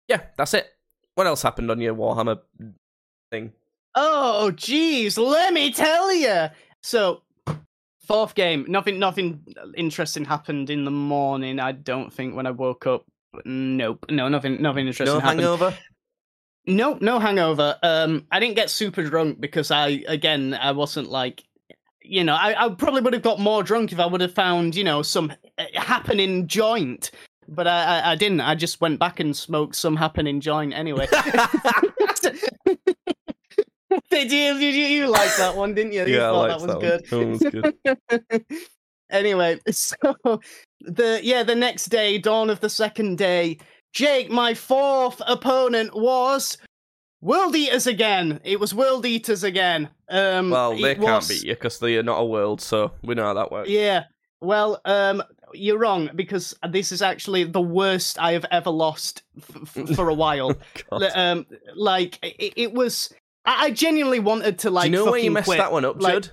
yeah, 0.07 0.21
that's 0.37 0.53
it. 0.53 0.67
What 1.15 1.27
else 1.27 1.41
happened 1.41 1.69
on 1.69 1.79
your 1.79 1.93
Warhammer 1.93 2.39
thing? 3.31 3.53
Oh, 3.95 4.51
jeez, 4.55 5.17
let 5.17 5.53
me 5.53 5.71
tell 5.71 6.13
you. 6.15 6.47
So, 6.81 7.23
fourth 8.07 8.35
game, 8.35 8.65
nothing, 8.69 8.99
nothing 8.99 9.43
interesting 9.75 10.25
happened 10.25 10.69
in 10.69 10.85
the 10.85 10.91
morning. 10.91 11.59
I 11.59 11.73
don't 11.73 12.11
think 12.13 12.35
when 12.35 12.47
I 12.47 12.51
woke 12.51 12.87
up. 12.87 13.03
Nope, 13.45 14.05
no, 14.09 14.29
nothing, 14.29 14.61
nothing 14.61 14.87
interesting 14.87 15.05
No 15.13 15.19
happened. 15.19 15.41
hangover. 15.41 15.77
Nope, 16.69 17.01
no 17.01 17.19
hangover. 17.19 17.77
Um, 17.81 18.27
I 18.31 18.39
didn't 18.39 18.55
get 18.55 18.69
super 18.69 19.03
drunk 19.03 19.41
because 19.41 19.71
I, 19.71 20.03
again, 20.07 20.53
I 20.53 20.71
wasn't 20.71 21.09
like, 21.09 21.43
you 22.01 22.23
know, 22.23 22.35
I, 22.35 22.65
I 22.65 22.69
probably 22.69 23.01
would 23.01 23.13
have 23.13 23.23
got 23.23 23.39
more 23.39 23.63
drunk 23.63 23.91
if 23.91 23.99
I 23.99 24.05
would 24.05 24.21
have 24.21 24.33
found, 24.33 24.75
you 24.75 24.83
know, 24.83 25.01
some 25.01 25.33
uh, 25.57 25.65
happening 25.73 26.47
joint. 26.47 27.11
But 27.47 27.67
I, 27.67 27.99
I, 27.99 28.11
I 28.11 28.15
didn't. 28.15 28.41
I 28.41 28.53
just 28.53 28.79
went 28.79 28.99
back 28.99 29.19
and 29.19 29.35
smoked 29.35 29.75
some 29.75 29.95
happening 29.95 30.39
joint 30.39 30.73
anyway. 30.73 31.07
did 34.11 34.31
you, 34.31 34.59
did 34.59 34.75
you 34.75 34.85
you 34.85 35.07
like 35.07 35.35
that 35.37 35.55
one, 35.55 35.73
didn't 35.73 35.93
you? 35.93 36.05
you 36.05 36.17
yeah, 36.17 36.27
I 36.27 36.29
liked 36.29 36.59
that 36.59 36.67
was 36.67 36.75
good. 36.75 37.11
One. 37.11 37.37
That 37.39 37.99
was 38.19 38.21
good. 38.29 38.45
anyway, 39.09 39.59
so 39.71 39.95
the 40.81 41.19
yeah, 41.23 41.43
the 41.43 41.55
next 41.55 41.85
day, 41.85 42.17
dawn 42.17 42.49
of 42.49 42.59
the 42.59 42.69
second 42.69 43.17
day, 43.17 43.57
Jake, 43.93 44.29
my 44.29 44.53
fourth 44.53 45.21
opponent 45.27 45.95
was 45.95 46.57
World 47.21 47.55
Eaters 47.55 47.87
again. 47.87 48.39
It 48.43 48.59
was 48.59 48.73
World 48.73 49.05
Eaters 49.05 49.43
again. 49.43 49.89
Um 50.09 50.49
well, 50.51 50.75
they 50.75 50.95
can't 50.95 51.07
was- 51.07 51.27
beat 51.27 51.43
you 51.43 51.53
because 51.53 51.79
they 51.79 51.97
are 51.97 52.03
not 52.03 52.19
a 52.19 52.25
world, 52.25 52.61
so 52.61 52.91
we 53.03 53.15
know 53.15 53.23
how 53.23 53.33
that 53.33 53.51
works. 53.51 53.69
Yeah. 53.69 54.03
Well, 54.41 54.79
um 54.85 55.23
you're 55.53 55.79
wrong 55.79 56.11
because 56.15 56.55
this 56.69 56.91
is 56.91 57.01
actually 57.01 57.43
the 57.43 57.61
worst 57.61 58.19
I 58.19 58.33
have 58.33 58.45
ever 58.51 58.69
lost 58.69 59.23
f- 59.37 59.75
f- 59.77 59.89
for 59.95 60.09
a 60.09 60.13
while. 60.13 60.53
Um 61.15 61.45
like 61.75 62.19
it, 62.23 62.53
it 62.55 62.73
was 62.73 63.11
I 63.45 63.65
I 63.65 63.71
genuinely 63.71 64.19
wanted 64.19 64.59
to 64.59 64.69
like 64.69 64.91
Do 64.91 64.97
you 64.97 65.03
know 65.05 65.11
where 65.11 65.19
you 65.19 65.31
messed 65.31 65.45
quit. 65.47 65.57
that 65.57 65.71
one 65.71 65.85
up, 65.85 66.01
Like- 66.01 66.13
Judd? 66.13 66.29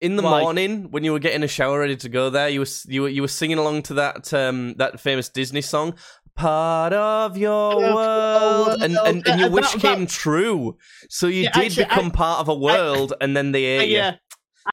In 0.00 0.16
the 0.16 0.22
morning, 0.22 0.90
when 0.90 1.02
you 1.02 1.12
were 1.12 1.18
getting 1.18 1.42
a 1.42 1.48
shower 1.48 1.78
ready 1.78 1.96
to 1.96 2.10
go 2.10 2.28
there, 2.28 2.50
you 2.50 2.60
were 2.60 2.66
you 2.88 3.02
were, 3.02 3.08
you 3.08 3.22
were 3.22 3.28
singing 3.28 3.56
along 3.56 3.84
to 3.84 3.94
that 3.94 4.34
um 4.34 4.74
that 4.74 5.00
famous 5.00 5.30
Disney 5.30 5.62
song, 5.62 5.94
"Part 6.36 6.92
of 6.92 7.36
Your 7.38 7.74
Of 7.84 7.94
World," 7.94 8.82
and 8.82 8.94
world. 8.94 9.08
and, 9.08 9.26
and 9.28 9.40
your 9.40 9.50
wish 9.50 9.70
that- 9.72 9.80
came 9.80 10.06
true. 10.06 10.76
So 11.08 11.26
you 11.26 11.44
Yeah, 11.44 11.52
did 11.52 11.64
actually, 11.66 11.84
I- 11.84 11.88
become 11.88 12.10
part 12.10 12.40
of 12.40 12.48
a 12.48 12.54
world, 12.54 13.12
and 13.20 13.36
then 13.36 13.52
they 13.52 13.64
ate 13.64 13.88
you. 13.88 13.96
yeah. 13.96 14.16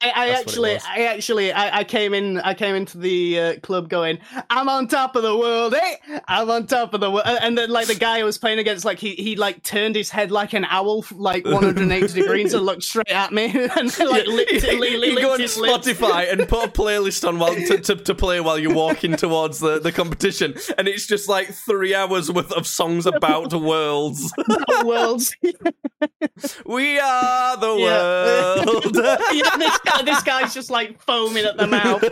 I, 0.00 0.12
I 0.14 0.28
That's 0.28 0.56
what 0.56 0.70
it 0.70 0.76
actually. 0.76 0.80
I 0.80 1.06
actually, 1.12 1.52
I, 1.52 1.78
I 1.80 1.84
came 1.84 2.14
in, 2.14 2.38
I 2.38 2.54
came 2.54 2.74
into 2.74 2.96
the 2.96 3.38
uh, 3.38 3.60
club 3.60 3.90
going, 3.90 4.18
"I'm 4.48 4.68
on 4.68 4.88
top 4.88 5.16
of 5.16 5.22
the 5.22 5.36
world, 5.36 5.74
eh? 5.74 5.96
I'm 6.28 6.48
on 6.50 6.66
top 6.66 6.94
of 6.94 7.00
the 7.00 7.10
world." 7.10 7.26
And 7.26 7.58
then, 7.58 7.68
like 7.68 7.88
the 7.88 7.94
guy 7.94 8.20
I 8.20 8.22
was 8.24 8.38
playing 8.38 8.58
against, 8.58 8.86
like 8.86 8.98
he 8.98 9.14
he 9.16 9.36
like 9.36 9.62
turned 9.62 9.94
his 9.94 10.08
head 10.08 10.30
like 10.30 10.54
an 10.54 10.64
owl, 10.64 11.04
like 11.14 11.44
180 11.44 12.20
degrees, 12.20 12.54
and 12.54 12.64
looked 12.64 12.84
straight 12.84 13.10
at 13.10 13.32
me, 13.34 13.44
and 13.76 13.98
like 13.98 14.26
you, 14.26 14.32
li- 14.80 15.10
you 15.10 15.20
go 15.20 15.32
on 15.34 15.38
lips. 15.40 15.58
Spotify 15.58 16.32
and 16.32 16.48
put 16.48 16.64
a 16.64 16.72
playlist 16.72 17.28
on 17.28 17.38
while 17.38 17.54
to, 17.54 17.78
to, 17.78 17.96
to 17.96 18.14
play 18.14 18.40
while 18.40 18.58
you're 18.58 18.74
walking 18.74 19.14
towards 19.16 19.58
the, 19.60 19.78
the 19.78 19.92
competition, 19.92 20.54
and 20.78 20.88
it's 20.88 21.06
just 21.06 21.28
like 21.28 21.48
three 21.52 21.94
hours 21.94 22.32
worth 22.32 22.52
of 22.52 22.66
songs 22.66 23.04
about 23.04 23.52
worlds. 23.62 24.32
worlds. 24.84 25.36
we 26.64 26.98
are 26.98 27.56
the 27.58 27.76
Yeah. 27.76 28.64
world. 28.64 28.96
yeah, 29.32 29.76
guy, 29.84 30.02
this 30.04 30.22
guy's 30.22 30.54
just 30.54 30.70
like 30.70 31.00
foaming 31.02 31.44
at 31.44 31.56
the 31.56 31.66
mouth. 31.66 32.02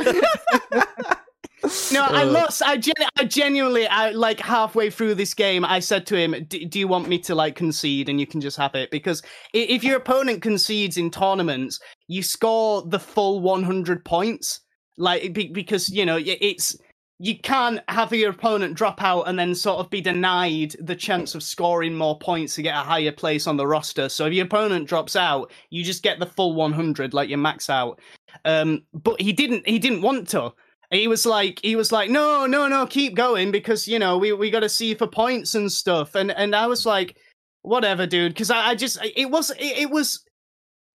No, 1.93 2.03
I 2.05 2.23
Uh. 2.23 2.27
lost. 2.27 2.63
I, 2.63 2.79
gen- 2.79 2.95
I 3.19 3.25
genuinely, 3.25 3.87
I 3.87 4.11
like 4.11 4.41
halfway 4.41 4.89
through 4.89 5.15
this 5.17 5.35
game, 5.35 5.63
I 5.65 5.81
said 5.81 6.07
to 6.07 6.17
him, 6.17 6.35
"D- 6.49 6.65
"Do 6.65 6.79
you 6.79 6.89
want 6.89 7.07
me 7.07 7.19
to 7.21 7.35
like 7.35 7.55
concede, 7.55 8.09
and 8.09 8.19
you 8.19 8.27
can 8.27 8.41
just 8.41 8.57
have 8.57 8.75
it?" 8.75 8.91
Because 8.91 9.23
if 9.53 9.85
your 9.85 9.97
opponent 9.99 10.41
concedes 10.43 10.97
in 10.97 11.11
tournaments, 11.11 11.79
you 12.09 12.23
score 12.23 12.83
the 12.87 12.99
full 12.99 13.41
100 13.41 14.05
points. 14.07 14.61
Like 14.97 15.33
be- 15.35 15.49
because 15.53 15.91
you 15.91 16.07
know 16.07 16.19
it's 16.19 16.77
you 17.23 17.39
can't 17.39 17.81
have 17.89 18.15
your 18.15 18.31
opponent 18.31 18.75
drop 18.75 19.03
out 19.03 19.25
and 19.25 19.39
then 19.39 19.55
sort 19.55 19.79
of 19.79 19.91
be 19.91 20.01
denied 20.01 20.75
the 20.81 20.97
chance 20.97 21.35
of 21.35 21.43
scoring 21.43 21.95
more 21.95 22.19
points 22.19 22.55
to 22.55 22.63
get 22.63 22.75
a 22.75 22.79
higher 22.79 23.13
place 23.13 23.47
on 23.47 23.59
the 23.59 23.67
roster. 23.67 24.09
So 24.09 24.25
if 24.25 24.33
your 24.33 24.47
opponent 24.47 24.89
drops 24.89 25.17
out, 25.17 25.53
you 25.69 25.85
just 25.85 26.03
get 26.03 26.19
the 26.19 26.25
full 26.25 26.55
100, 26.55 27.13
like 27.13 27.29
you 27.29 27.37
max 27.37 27.69
out. 27.69 28.01
Um, 28.47 28.85
but 28.95 29.21
he 29.21 29.35
didn't. 29.35 29.69
He 29.69 29.79
didn't 29.79 30.01
want 30.01 30.31
to. 30.31 30.55
He 30.91 31.09
was 31.09 31.27
like, 31.27 31.61
he 31.63 31.77
was 31.77 31.93
like, 31.93 32.09
no, 32.09 32.47
no, 32.47 32.67
no, 32.69 32.87
keep 32.87 33.15
going 33.15 33.51
because 33.51 33.87
you 33.87 33.99
know 33.99 34.17
we 34.17 34.33
we 34.33 34.51
got 34.51 34.61
to 34.61 34.69
see 34.71 34.95
for 34.95 35.07
points 35.07 35.55
and 35.55 35.71
stuff. 35.71 36.15
And 36.15 36.31
and 36.31 36.57
I 36.57 36.67
was 36.69 36.87
like, 36.87 37.19
whatever, 37.61 38.07
dude, 38.07 38.33
because 38.33 38.51
I, 38.51 38.69
I 38.69 38.75
just 38.75 38.97
it 39.15 39.31
was 39.31 39.51
it, 39.51 39.79
it 39.79 39.91
was 39.91 40.25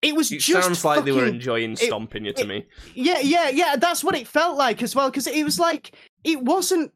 it 0.05 0.15
was 0.15 0.31
It 0.31 0.39
just 0.39 0.63
sounds 0.63 0.85
like 0.85 1.03
they 1.05 1.11
were 1.11 1.25
enjoying 1.25 1.75
stomping 1.75 2.25
you 2.25 2.33
to 2.33 2.41
it- 2.41 2.47
me. 2.47 2.65
yeah, 2.93 3.19
yeah, 3.19 3.49
yeah. 3.49 3.75
That's 3.75 4.03
what 4.03 4.15
it 4.15 4.27
felt 4.27 4.57
like 4.57 4.81
as 4.83 4.95
well. 4.95 5.09
Because 5.09 5.27
it 5.27 5.43
was 5.43 5.59
like 5.59 5.91
it 6.23 6.41
wasn't. 6.43 6.91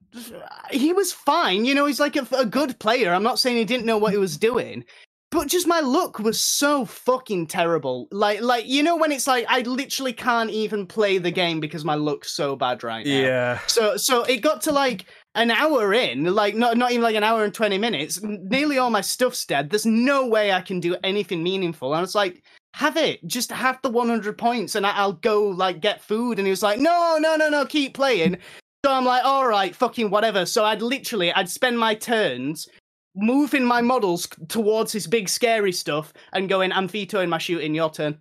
He 0.72 0.94
was 0.94 1.12
fine, 1.12 1.66
you 1.66 1.76
know. 1.76 1.86
He's 1.86 2.00
like 2.00 2.16
a, 2.16 2.28
a 2.38 2.46
good 2.46 2.80
player. 2.80 3.14
I'm 3.14 3.24
not 3.24 3.40
saying 3.40 3.58
he 3.58 3.66
didn't 3.66 3.86
know 3.86 3.98
what 3.98 4.12
he 4.12 4.18
was 4.18 4.38
doing, 4.38 4.84
but 5.32 5.48
just 5.48 5.68
my 5.68 5.80
look 5.82 6.20
was 6.20 6.40
so 6.40 6.86
fucking 6.86 7.48
terrible. 7.48 8.08
Like, 8.12 8.42
like 8.42 8.66
you 8.68 8.82
know, 8.84 8.96
when 8.98 9.12
it's 9.12 9.28
like 9.28 9.46
I 9.50 9.62
literally 9.62 10.14
can't 10.14 10.50
even 10.50 10.86
play 10.88 11.18
the 11.20 11.32
game 11.32 11.60
because 11.60 11.86
my 11.86 11.96
look's 11.96 12.32
so 12.32 12.56
bad 12.56 12.84
right 12.84 13.06
now. 13.06 13.12
Yeah. 13.12 13.60
So, 13.68 13.98
so 13.98 14.24
it 14.24 14.38
got 14.38 14.62
to 14.64 14.72
like 14.72 15.06
an 15.36 15.52
hour 15.52 15.94
in, 15.94 16.24
like 16.34 16.56
not 16.56 16.78
not 16.78 16.92
even 16.92 17.04
like 17.04 17.16
an 17.16 17.24
hour 17.24 17.44
and 17.44 17.54
twenty 17.54 17.78
minutes. 17.78 18.20
Nearly 18.24 18.78
all 18.80 18.90
my 18.90 19.02
stuff's 19.02 19.46
dead. 19.46 19.70
There's 19.70 19.86
no 19.86 20.28
way 20.28 20.52
I 20.52 20.62
can 20.62 20.80
do 20.80 20.96
anything 21.04 21.44
meaningful. 21.44 21.94
And 21.94 22.04
it's 22.04 22.16
like, 22.16 22.44
have 22.74 22.98
it, 22.98 23.26
just 23.28 23.52
have 23.52 23.80
the 23.82 23.90
100 23.90 24.38
points, 24.38 24.76
and 24.76 24.86
I'll 24.86 25.14
go 25.14 25.44
like 25.48 25.82
get 25.82 26.02
food. 26.02 26.40
And 26.40 26.46
he 26.48 26.52
was 26.52 26.64
like, 26.64 26.80
no, 26.80 27.18
no, 27.20 27.36
no, 27.36 27.50
no, 27.50 27.66
keep 27.66 27.94
playing. 27.94 28.38
So 28.86 28.92
I'm 28.92 29.06
like, 29.06 29.26
all 29.26 29.48
right, 29.48 29.76
fucking 29.76 30.10
whatever. 30.10 30.46
So 30.46 30.64
I'd 30.64 30.82
literally, 30.82 31.34
I'd 31.34 31.50
spend 31.50 31.78
my 31.78 31.96
turns 31.96 32.68
moving 33.16 33.66
my 33.66 33.82
models 33.82 34.28
towards 34.48 34.94
this 34.94 35.08
big 35.08 35.28
scary 35.28 35.72
stuff 35.74 36.14
and 36.34 36.48
going, 36.48 36.72
I'm 36.72 36.88
vetoing 36.88 37.28
my 37.30 37.40
shooting. 37.40 37.76
Your 37.76 37.90
turn. 37.90 38.18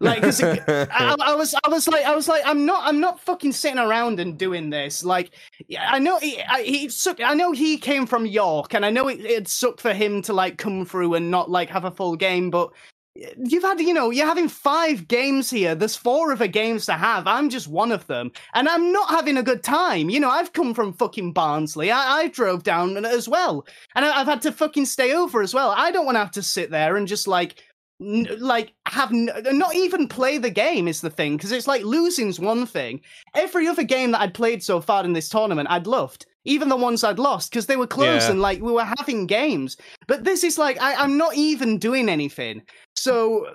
Like, 0.00 0.22
'cause 0.22 0.40
it- 0.40 0.62
I, 0.68 1.14
I 1.20 1.34
was, 1.34 1.54
I 1.62 1.68
was 1.68 1.86
like, 1.86 2.04
I 2.04 2.14
was 2.16 2.26
like, 2.26 2.42
I'm 2.44 2.64
not, 2.66 2.84
I'm 2.86 2.98
not 2.98 3.20
fucking 3.20 3.52
sitting 3.52 3.78
around 3.78 4.18
and 4.18 4.36
doing 4.38 4.68
this. 4.70 5.04
Like, 5.04 5.30
I 5.78 5.98
know 6.00 6.18
he, 6.18 6.40
I, 6.42 6.62
he 6.62 6.88
suck. 6.88 7.20
I 7.20 7.34
know 7.34 7.52
he 7.52 7.76
came 7.76 8.06
from 8.06 8.26
York, 8.26 8.74
and 8.74 8.84
I 8.84 8.90
know 8.90 9.06
it, 9.08 9.20
it 9.20 9.46
sucked 9.46 9.80
for 9.80 9.92
him 9.92 10.20
to 10.22 10.32
like 10.32 10.58
come 10.58 10.84
through 10.86 11.14
and 11.14 11.30
not 11.30 11.50
like 11.50 11.68
have 11.70 11.84
a 11.84 11.90
full 11.90 12.16
game. 12.16 12.50
But 12.50 12.70
you've 13.14 13.62
had 13.62 13.80
you 13.80 13.92
know 13.92 14.10
you're 14.10 14.26
having 14.26 14.48
five 14.48 15.06
games 15.08 15.50
here. 15.50 15.74
There's 15.74 15.96
four 15.96 16.32
other 16.32 16.46
games 16.46 16.86
to 16.86 16.94
have. 16.94 17.26
I'm 17.26 17.50
just 17.50 17.68
one 17.68 17.92
of 17.92 18.06
them. 18.06 18.30
And 18.54 18.68
i'm 18.68 18.92
not 18.92 19.10
having 19.10 19.36
a 19.36 19.42
good 19.42 19.62
time. 19.62 20.10
You 20.10 20.20
know 20.20 20.30
i've 20.30 20.52
come 20.52 20.74
from 20.74 20.92
fucking 20.92 21.32
barnsley. 21.32 21.90
I, 21.90 22.20
I 22.20 22.28
drove 22.28 22.62
down 22.62 23.04
as 23.04 23.28
well. 23.28 23.66
And 23.94 24.04
I, 24.04 24.12
have 24.18 24.26
had 24.26 24.42
to 24.42 24.52
fucking 24.52 24.86
stay 24.86 25.12
over 25.12 25.42
as 25.42 25.54
well. 25.54 25.74
I 25.76 25.90
don't 25.90 26.06
want 26.06 26.16
to 26.16 26.20
have 26.20 26.30
to 26.32 26.42
sit 26.42 26.70
there 26.70 26.96
and 26.96 27.06
just 27.06 27.28
like 27.28 27.62
n- 28.00 28.28
like 28.38 28.72
have 28.86 29.12
n- 29.12 29.30
not 29.52 29.74
even 29.74 30.08
play 30.08 30.38
the 30.38 30.50
game 30.50 30.88
is 30.88 31.00
the 31.00 31.10
thing 31.10 31.36
because 31.36 31.52
it's 31.52 31.66
like 31.68 31.82
losing's 31.82 32.40
one 32.40 32.66
thing. 32.66 33.00
Every 33.34 33.66
other 33.66 33.82
game 33.84 34.12
that 34.12 34.20
i'd 34.20 34.34
played 34.34 34.62
so 34.62 34.80
far 34.80 35.04
in 35.04 35.12
this 35.12 35.28
tournament 35.28 35.68
i'd 35.70 35.86
loved 35.86 36.26
even 36.44 36.68
the 36.68 36.76
ones 36.76 37.04
I'd 37.04 37.18
lost 37.18 37.50
because 37.50 37.66
they 37.66 37.76
were 37.76 37.86
close 37.86 38.24
Yeah. 38.24 38.30
and 38.32 38.40
like 38.40 38.60
we 38.60 38.72
were 38.72 38.84
having 38.98 39.26
games. 39.26 39.76
But 40.08 40.24
this 40.24 40.44
is 40.44 40.58
like 40.58 40.80
I, 40.80 40.94
I'm 40.94 41.16
not 41.16 41.34
even 41.36 41.78
doing 41.78 42.08
anything. 42.08 42.62
So, 42.96 43.46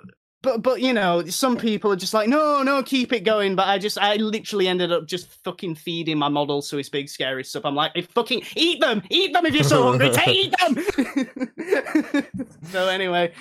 but 0.42 0.62
but 0.62 0.80
you 0.80 0.92
know, 0.92 1.24
some 1.26 1.56
people 1.56 1.92
are 1.92 1.96
just 1.96 2.14
like, 2.14 2.28
no, 2.28 2.62
no, 2.62 2.82
keep 2.82 3.12
it 3.12 3.24
going. 3.24 3.56
But 3.56 3.68
I 3.68 3.78
just 3.78 3.98
I 3.98 4.16
literally 4.16 4.68
ended 4.68 4.92
up 4.92 5.06
just 5.06 5.28
fucking 5.44 5.74
feeding 5.74 6.18
my 6.18 6.28
models 6.28 6.70
to 6.70 6.76
his 6.76 6.88
big 6.88 7.08
scary 7.08 7.44
stuff. 7.44 7.64
I'm 7.64 7.74
like, 7.74 7.92
"Hey, 7.94 8.02
fucking 8.02 8.42
eat 8.56 8.80
them, 8.80 9.02
eat 9.10 9.32
them 9.32 9.46
if 9.46 9.54
you're 9.54 9.64
so 9.64 9.82
hungry, 9.82 10.10
take 10.12 10.36
eat 10.36 10.54
them. 10.58 12.24
so 12.70 12.88
anyway. 12.88 13.32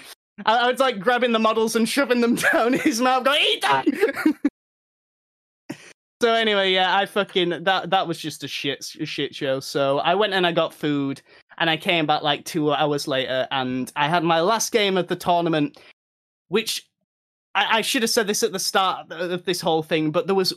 I, 0.45 0.67
I 0.67 0.71
was 0.71 0.79
like 0.79 0.99
grabbing 0.99 1.31
the 1.31 1.39
models 1.39 1.75
and 1.75 1.89
shoving 1.89 2.21
them 2.21 2.35
down 2.53 2.73
his 2.73 3.01
mouth, 3.01 3.23
going, 3.23 3.41
eat 3.43 3.61
them! 3.63 3.83
So 6.19 6.33
anyway, 6.33 6.71
yeah, 6.73 6.95
I 6.97 7.05
fucking 7.05 7.63
that 7.63 7.89
that 7.91 8.07
was 8.07 8.17
just 8.17 8.43
a 8.43 8.47
shit 8.47 8.95
a 8.99 9.05
shit 9.05 9.35
show. 9.35 9.59
So 9.59 9.99
I 9.99 10.15
went 10.15 10.33
and 10.33 10.47
I 10.47 10.51
got 10.51 10.73
food, 10.73 11.21
and 11.59 11.69
I 11.69 11.77
came 11.77 12.07
back 12.07 12.23
like 12.23 12.43
two 12.43 12.71
hours 12.73 13.07
later, 13.07 13.47
and 13.51 13.91
I 13.95 14.07
had 14.07 14.23
my 14.23 14.41
last 14.41 14.71
game 14.71 14.97
of 14.97 15.07
the 15.07 15.15
tournament, 15.15 15.77
which 16.47 16.89
I, 17.53 17.77
I 17.79 17.81
should 17.81 18.01
have 18.01 18.09
said 18.09 18.25
this 18.25 18.41
at 18.41 18.51
the 18.51 18.59
start 18.59 19.11
of 19.11 19.45
this 19.45 19.61
whole 19.61 19.83
thing, 19.83 20.11
but 20.11 20.25
there 20.25 20.35
was 20.35 20.53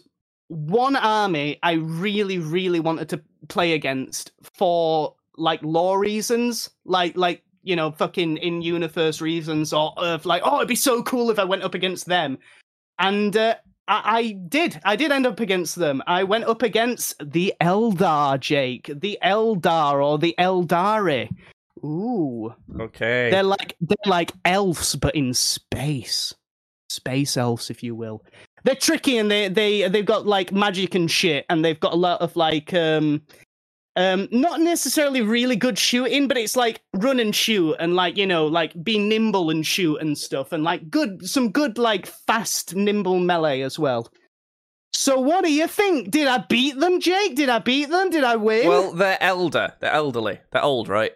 one 0.48 0.96
army 0.96 1.58
I 1.62 1.72
really 1.72 2.38
really 2.38 2.80
wanted 2.80 3.08
to 3.10 3.22
play 3.48 3.74
against 3.74 4.32
for 4.42 5.14
like 5.36 5.62
lore 5.62 5.98
reasons, 5.98 6.70
like 6.86 7.16
like 7.18 7.42
you 7.62 7.76
know 7.76 7.92
fucking 7.92 8.38
in 8.38 8.62
universe 8.62 9.20
reasons, 9.20 9.74
or 9.74 9.92
of 9.98 10.24
like 10.24 10.40
oh 10.42 10.56
it'd 10.56 10.68
be 10.68 10.74
so 10.74 11.02
cool 11.02 11.28
if 11.30 11.38
I 11.38 11.44
went 11.44 11.64
up 11.64 11.74
against 11.74 12.06
them, 12.06 12.38
and. 12.98 13.36
uh 13.36 13.56
I, 13.90 14.02
I 14.04 14.32
did. 14.48 14.80
I 14.84 14.94
did 14.94 15.10
end 15.10 15.26
up 15.26 15.40
against 15.40 15.74
them. 15.74 16.00
I 16.06 16.22
went 16.22 16.44
up 16.44 16.62
against 16.62 17.16
the 17.22 17.52
Eldar, 17.60 18.38
Jake. 18.38 18.90
The 18.94 19.18
Eldar 19.22 20.02
or 20.02 20.16
the 20.16 20.34
Aeldari. 20.38 21.28
Ooh. 21.84 22.54
Okay. 22.78 23.30
They're 23.30 23.42
like 23.42 23.76
they're 23.80 23.96
like 24.06 24.32
elves, 24.44 24.94
but 24.94 25.14
in 25.16 25.34
space. 25.34 26.32
Space 26.88 27.36
elves, 27.36 27.68
if 27.68 27.82
you 27.82 27.94
will. 27.96 28.24
They're 28.62 28.76
tricky 28.76 29.18
and 29.18 29.30
they 29.30 29.48
they 29.48 29.88
they've 29.88 30.06
got 30.06 30.24
like 30.24 30.52
magic 30.52 30.94
and 30.94 31.10
shit, 31.10 31.44
and 31.50 31.64
they've 31.64 31.80
got 31.80 31.92
a 31.92 31.96
lot 31.96 32.20
of 32.20 32.36
like 32.36 32.72
um 32.72 33.22
um 34.00 34.28
not 34.30 34.60
necessarily 34.60 35.20
really 35.20 35.56
good 35.56 35.78
shooting, 35.78 36.28
but 36.28 36.36
it's 36.36 36.56
like 36.56 36.80
run 36.94 37.20
and 37.20 37.34
shoot 37.34 37.74
and 37.78 37.94
like 37.94 38.16
you 38.16 38.26
know 38.26 38.46
like 38.46 38.72
be 38.82 38.98
nimble 38.98 39.50
and 39.50 39.66
shoot 39.66 39.96
and 39.96 40.16
stuff, 40.16 40.52
and 40.52 40.64
like 40.64 40.90
good 40.90 41.28
some 41.28 41.50
good 41.50 41.78
like 41.78 42.06
fast 42.06 42.74
nimble 42.74 43.18
melee 43.18 43.60
as 43.60 43.78
well. 43.78 44.10
So 44.92 45.20
what 45.20 45.44
do 45.44 45.52
you 45.52 45.66
think? 45.66 46.10
Did 46.10 46.26
I 46.26 46.38
beat 46.48 46.78
them, 46.78 47.00
Jake? 47.00 47.36
Did 47.36 47.48
I 47.48 47.60
beat 47.60 47.90
them? 47.90 48.10
Did 48.10 48.24
I 48.24 48.36
win? 48.36 48.68
well, 48.68 48.92
they're 48.92 49.22
elder. 49.22 49.72
They're 49.80 49.92
elderly. 49.92 50.40
They're 50.50 50.64
old, 50.64 50.88
right? 50.88 51.12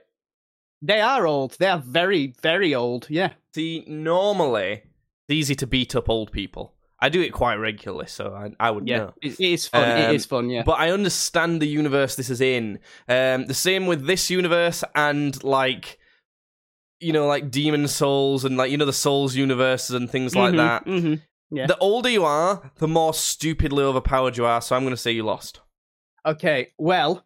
they 0.83 1.01
are 1.01 1.27
old. 1.27 1.57
They 1.59 1.67
are 1.67 1.79
very 1.79 2.35
very 2.43 2.75
old. 2.75 3.07
Yeah. 3.09 3.33
See, 3.55 3.85
normally 3.89 4.83
it's 5.29 5.31
easy 5.31 5.55
to 5.57 5.67
beat 5.67 5.97
up 5.97 6.09
old 6.09 6.31
people. 6.33 6.75
I 7.01 7.09
do 7.09 7.21
it 7.21 7.33
quite 7.33 7.57
regularly, 7.57 8.07
so 8.07 8.33
I, 8.35 8.51
I 8.59 8.71
would 8.71 8.89
Yeah, 8.89 8.99
know. 8.99 9.15
it, 9.23 9.39
it 9.41 9.53
is 9.53 9.67
fun. 9.67 9.89
it 9.89 10.09
Um, 10.11 10.15
is 10.15 10.25
fun. 10.27 10.49
Yeah. 10.51 10.63
But 10.63 10.79
I 10.81 10.91
understand 10.91 11.61
the 11.61 11.67
universe 11.67 12.15
this 12.17 12.31
is 12.31 12.41
in. 12.41 12.79
Um, 13.09 13.47
the 13.47 13.55
same 13.55 13.87
with 13.87 14.07
this 14.07 14.31
universe 14.31 14.85
and 14.95 15.43
like, 15.45 15.99
you 17.01 17.13
know, 17.13 17.27
like 17.27 17.51
Demon 17.51 17.89
Souls 17.89 18.45
and 18.45 18.57
like 18.57 18.71
you 18.71 18.77
know 18.79 18.87
the 18.87 18.93
Souls 18.93 19.35
universes 19.37 19.91
and 19.95 20.09
things 20.11 20.35
like 20.35 20.53
Mhm, 20.55 20.57
that. 20.57 20.87
mhm. 20.87 21.21
Yeah. 21.51 21.67
The 21.67 21.79
older 21.79 22.09
you 22.09 22.25
are, 22.25 22.73
the 22.77 22.89
more 22.89 23.13
stupidly 23.13 23.85
overpowered 23.85 24.37
you 24.37 24.47
are. 24.47 24.61
So 24.63 24.75
I'm 24.75 24.83
going 24.83 24.95
to 24.95 24.97
say 24.97 25.13
you 25.13 25.25
lost. 25.25 25.61
Okay. 26.25 26.73
Well, 26.79 27.25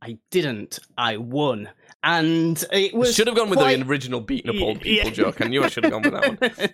I 0.00 0.18
didn't. 0.30 0.78
I 0.96 1.18
won, 1.18 1.68
and 2.02 2.64
it 2.72 2.94
was 2.94 3.14
Should 3.14 3.26
have 3.26 3.36
gone 3.36 3.50
with 3.50 3.58
quite- 3.58 3.78
the 3.78 3.86
original 3.86 4.20
up 4.20 4.30
old 4.60 4.84
Yeah. 4.84 5.04
people 5.04 5.10
joke. 5.10 5.40
I 5.40 5.48
knew 5.48 5.62
I 5.62 5.68
should 5.68 5.84
have 5.84 5.92
gone 5.92 6.02
with 6.02 6.12
that 6.38 6.70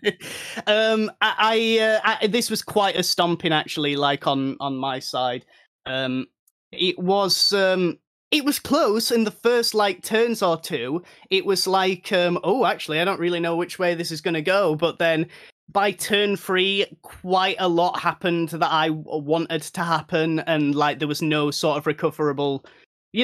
one. 0.67 0.67
um, 0.67 1.11
I, 1.21 1.79
I, 1.81 1.85
uh, 1.85 2.17
I 2.23 2.27
this 2.29 2.49
was 2.51 2.63
quite 2.63 2.97
a 2.97 3.03
stomping 3.03 3.53
actually, 3.53 3.97
like 3.97 4.27
on 4.27 4.57
on 4.61 4.77
my 4.77 4.99
side. 5.01 5.45
Um, 5.87 6.27
it 6.73 6.99
was 6.99 7.53
um, 7.53 7.99
it 8.31 8.45
was 8.45 8.59
close 8.59 9.11
in 9.11 9.25
the 9.25 9.31
first 9.31 9.75
like 9.75 10.03
turns 10.03 10.43
or 10.43 10.61
two. 10.61 11.03
It 11.31 11.45
was 11.47 11.67
like, 11.67 12.13
um, 12.13 12.39
oh, 12.45 12.65
actually, 12.65 13.01
I 13.01 13.05
don't 13.05 13.21
really 13.21 13.41
know 13.41 13.57
which 13.57 13.79
way 13.79 13.95
this 13.95 14.11
is 14.11 14.21
going 14.21 14.35
to 14.35 14.43
go, 14.43 14.75
but 14.75 14.99
then. 14.99 15.27
By 15.73 15.91
turn 15.91 16.37
three, 16.37 16.87
quite 17.03 17.57
a 17.59 17.67
lot 17.67 17.99
happened 17.99 18.51
that 18.51 18.71
I 18.71 18.91
wanted 18.91 19.63
to 19.63 19.83
happen, 19.83 20.39
and 20.47 20.77
like 20.77 21.01
there 21.01 21.09
was 21.09 21.23
no 21.23 21.51
sort 21.51 21.77
of 21.77 21.89
recoverable 21.89 22.65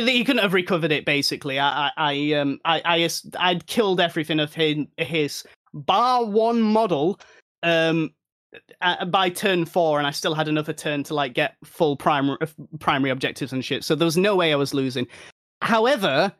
you, 0.00 0.24
couldn't 0.24 0.42
have 0.42 0.54
recovered 0.54 0.92
it. 0.92 1.04
Basically, 1.04 1.60
I, 1.60 1.90
I, 1.96 2.32
um, 2.32 2.58
I, 2.64 2.82
I, 2.84 3.08
I'd 3.38 3.66
killed 3.66 4.00
everything 4.00 4.40
of 4.40 4.54
his, 4.54 4.86
his 4.96 5.44
bar 5.74 6.24
one 6.24 6.62
model, 6.62 7.20
um, 7.62 8.12
uh, 8.80 9.04
by 9.06 9.28
turn 9.28 9.64
four, 9.64 9.98
and 9.98 10.06
I 10.06 10.10
still 10.10 10.34
had 10.34 10.48
another 10.48 10.72
turn 10.72 11.02
to 11.04 11.14
like 11.14 11.34
get 11.34 11.56
full 11.64 11.96
primary 11.96 12.38
primary 12.80 13.10
objectives 13.10 13.52
and 13.52 13.64
shit. 13.64 13.84
So 13.84 13.94
there 13.94 14.04
was 14.04 14.16
no 14.16 14.36
way 14.36 14.52
I 14.52 14.56
was 14.56 14.74
losing. 14.74 15.06
However, 15.62 16.32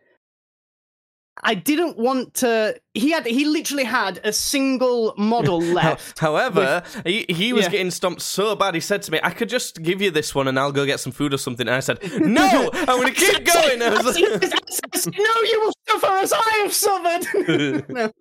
I 1.45 1.55
didn't 1.55 1.97
want 1.99 2.34
to. 2.34 2.76
He 2.95 3.11
had 3.11 3.26
he 3.26 3.45
literally 3.45 3.84
had 3.84 4.20
a 4.22 4.32
single 4.32 5.12
model 5.18 5.61
left. 5.80 6.18
However, 6.20 6.82
he, 7.05 7.24
he 7.28 7.53
was 7.53 7.64
Yeah. 7.64 7.70
getting 7.70 7.90
stomped 7.90 8.22
so 8.22 8.55
bad. 8.55 8.74
He 8.74 8.80
said 8.80 9.03
to 9.03 9.11
me, 9.12 9.18
"I 9.22 9.30
could 9.30 9.49
just 9.49 9.82
give 9.82 10.01
you 10.01 10.11
this 10.12 10.34
one, 10.34 10.47
and 10.47 10.57
I'll 10.59 10.72
go 10.72 10.86
get 10.86 11.01
some 11.01 11.11
food 11.12 11.34
or 11.34 11.38
something." 11.38 11.66
And 11.66 11.74
I 11.74 11.80
said, 11.80 11.99
"No, 12.20 12.70
I'm 12.72 12.86
going 13.01 13.12
to 13.12 13.18
keep 13.20 13.45
going." 13.55 13.82
I 13.82 13.90
was 13.90 14.05
like- 14.05 15.16
no, 15.18 15.34
you 15.43 15.61
will 15.64 15.72
suffer 16.20 16.22
as 16.22 16.32
I 16.32 16.58
have 16.62 16.72
suffered. 16.72 17.88
no, 17.88 18.12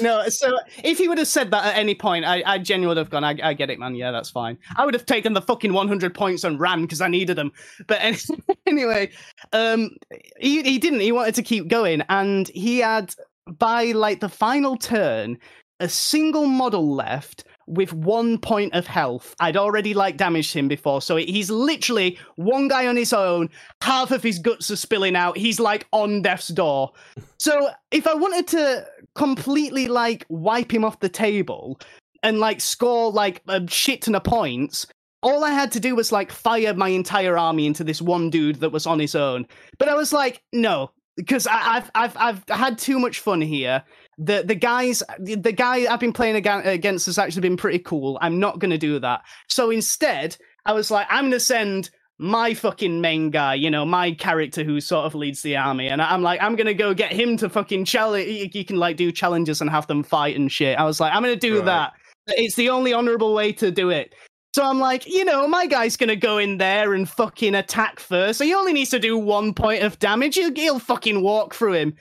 no. 0.00 0.28
So 0.28 0.58
if 0.84 0.98
he 0.98 1.08
would 1.08 1.18
have 1.18 1.28
said 1.28 1.50
that 1.50 1.64
at 1.64 1.76
any 1.76 1.94
point, 1.94 2.24
I, 2.24 2.42
I 2.46 2.58
genuinely 2.58 2.88
would 2.88 2.96
have 2.96 3.10
gone. 3.10 3.24
I, 3.24 3.36
I 3.42 3.54
get 3.54 3.70
it, 3.70 3.78
man. 3.78 3.94
Yeah, 3.94 4.10
that's 4.10 4.30
fine. 4.30 4.58
I 4.76 4.84
would 4.84 4.94
have 4.94 5.06
taken 5.06 5.32
the 5.32 5.42
fucking 5.42 5.72
100 5.72 6.14
points 6.14 6.44
and 6.44 6.58
ran 6.58 6.82
because 6.82 7.00
I 7.00 7.08
needed 7.08 7.36
them. 7.36 7.52
But 7.86 8.00
anyway, 8.66 9.10
um, 9.52 9.90
he 10.38 10.62
he 10.62 10.78
didn't. 10.78 11.00
He 11.00 11.12
wanted 11.12 11.34
to 11.36 11.42
keep 11.42 11.68
going, 11.68 12.02
and 12.08 12.48
he 12.48 12.78
had 12.78 13.14
by 13.46 13.92
like 13.92 14.20
the 14.20 14.28
final 14.28 14.76
turn 14.76 15.38
a 15.80 15.88
single 15.88 16.46
model 16.46 16.94
left 16.94 17.44
with 17.68 17.92
one 17.92 18.38
point 18.38 18.74
of 18.74 18.86
health. 18.86 19.34
I'd 19.40 19.56
already 19.56 19.94
like 19.94 20.16
damaged 20.16 20.54
him 20.54 20.68
before, 20.68 21.02
so 21.02 21.16
he's 21.16 21.50
literally 21.50 22.18
one 22.36 22.68
guy 22.68 22.86
on 22.86 22.96
his 22.96 23.12
own. 23.12 23.50
Half 23.82 24.10
of 24.10 24.22
his 24.22 24.38
guts 24.38 24.70
are 24.70 24.76
spilling 24.76 25.16
out. 25.16 25.36
He's 25.36 25.60
like 25.60 25.86
on 25.92 26.22
death's 26.22 26.48
door. 26.48 26.92
So 27.38 27.70
if 27.90 28.06
I 28.06 28.14
wanted 28.14 28.46
to 28.48 28.86
completely 29.14 29.88
like 29.88 30.24
wipe 30.28 30.72
him 30.72 30.84
off 30.84 31.00
the 31.00 31.08
table 31.08 31.78
and 32.22 32.38
like 32.38 32.60
score 32.60 33.10
like 33.10 33.42
a 33.48 33.66
shit 33.68 34.02
ton 34.02 34.14
of 34.14 34.24
points. 34.24 34.86
All 35.20 35.42
I 35.42 35.50
had 35.50 35.72
to 35.72 35.80
do 35.80 35.96
was 35.96 36.12
like 36.12 36.30
fire 36.30 36.74
my 36.74 36.88
entire 36.88 37.36
army 37.36 37.66
into 37.66 37.82
this 37.82 38.00
one 38.00 38.30
dude 38.30 38.60
that 38.60 38.70
was 38.70 38.86
on 38.86 39.00
his 39.00 39.16
own. 39.16 39.46
But 39.78 39.88
I 39.88 39.94
was 39.94 40.12
like, 40.12 40.42
no, 40.52 40.92
because 41.16 41.48
I've 41.48 41.90
I've 41.94 42.16
I've 42.16 42.44
had 42.48 42.78
too 42.78 42.98
much 42.98 43.18
fun 43.18 43.40
here. 43.40 43.82
The 44.18 44.42
the 44.44 44.54
guys 44.56 45.02
the, 45.20 45.36
guy 45.52 45.92
I've 45.92 46.00
been 46.00 46.12
playing 46.12 46.36
against 46.44 47.06
has 47.06 47.18
actually 47.18 47.42
been 47.42 47.56
pretty 47.56 47.78
cool. 47.78 48.18
I'm 48.20 48.40
not 48.40 48.58
gonna 48.58 48.76
do 48.78 48.98
that. 48.98 49.22
So 49.48 49.70
instead, 49.70 50.36
I 50.66 50.72
was 50.72 50.90
like, 50.90 51.06
I'm 51.08 51.26
gonna 51.26 51.38
send 51.40 51.90
my 52.18 52.52
fucking 52.52 53.00
main 53.00 53.30
guy, 53.30 53.54
you 53.54 53.70
know, 53.70 53.86
my 53.86 54.10
character 54.10 54.64
who 54.64 54.80
sort 54.80 55.06
of 55.06 55.14
leads 55.14 55.42
the 55.42 55.56
army, 55.56 55.86
and 55.88 56.02
I'm 56.02 56.20
like, 56.22 56.42
I'm 56.42 56.56
gonna 56.56 56.74
go 56.74 56.92
get 56.94 57.12
him 57.12 57.36
to 57.36 57.48
fucking 57.48 57.84
challenge. 57.84 58.54
You 58.54 58.64
can 58.64 58.76
like 58.76 58.96
do 58.96 59.12
challenges 59.12 59.60
and 59.60 59.70
have 59.70 59.86
them 59.86 60.02
fight 60.02 60.34
and 60.36 60.50
shit. 60.50 60.76
I 60.78 60.82
was 60.84 60.98
like, 60.98 61.12
I'm 61.14 61.22
gonna 61.22 61.36
do 61.36 61.58
Right. 61.58 61.66
that. 61.66 61.92
It's 62.36 62.56
the 62.56 62.70
only 62.70 62.92
honorable 62.92 63.34
way 63.34 63.52
to 63.52 63.70
do 63.70 63.90
it. 63.90 64.14
So 64.54 64.64
I'm 64.64 64.80
like, 64.80 65.06
you 65.06 65.24
know, 65.24 65.46
my 65.46 65.66
guy's 65.66 65.96
gonna 65.96 66.16
go 66.16 66.38
in 66.38 66.58
there 66.58 66.94
and 66.94 67.08
fucking 67.08 67.54
attack 67.54 68.00
first. 68.00 68.38
So 68.38 68.44
he 68.44 68.52
only 68.52 68.72
needs 68.72 68.90
to 68.90 68.98
do 68.98 69.16
one 69.16 69.54
point 69.54 69.84
of 69.84 69.98
damage. 70.00 70.34
He'll, 70.34 70.52
he'll 70.52 70.80
fucking 70.80 71.22
walk 71.22 71.54
through 71.54 71.74
him. 71.74 71.94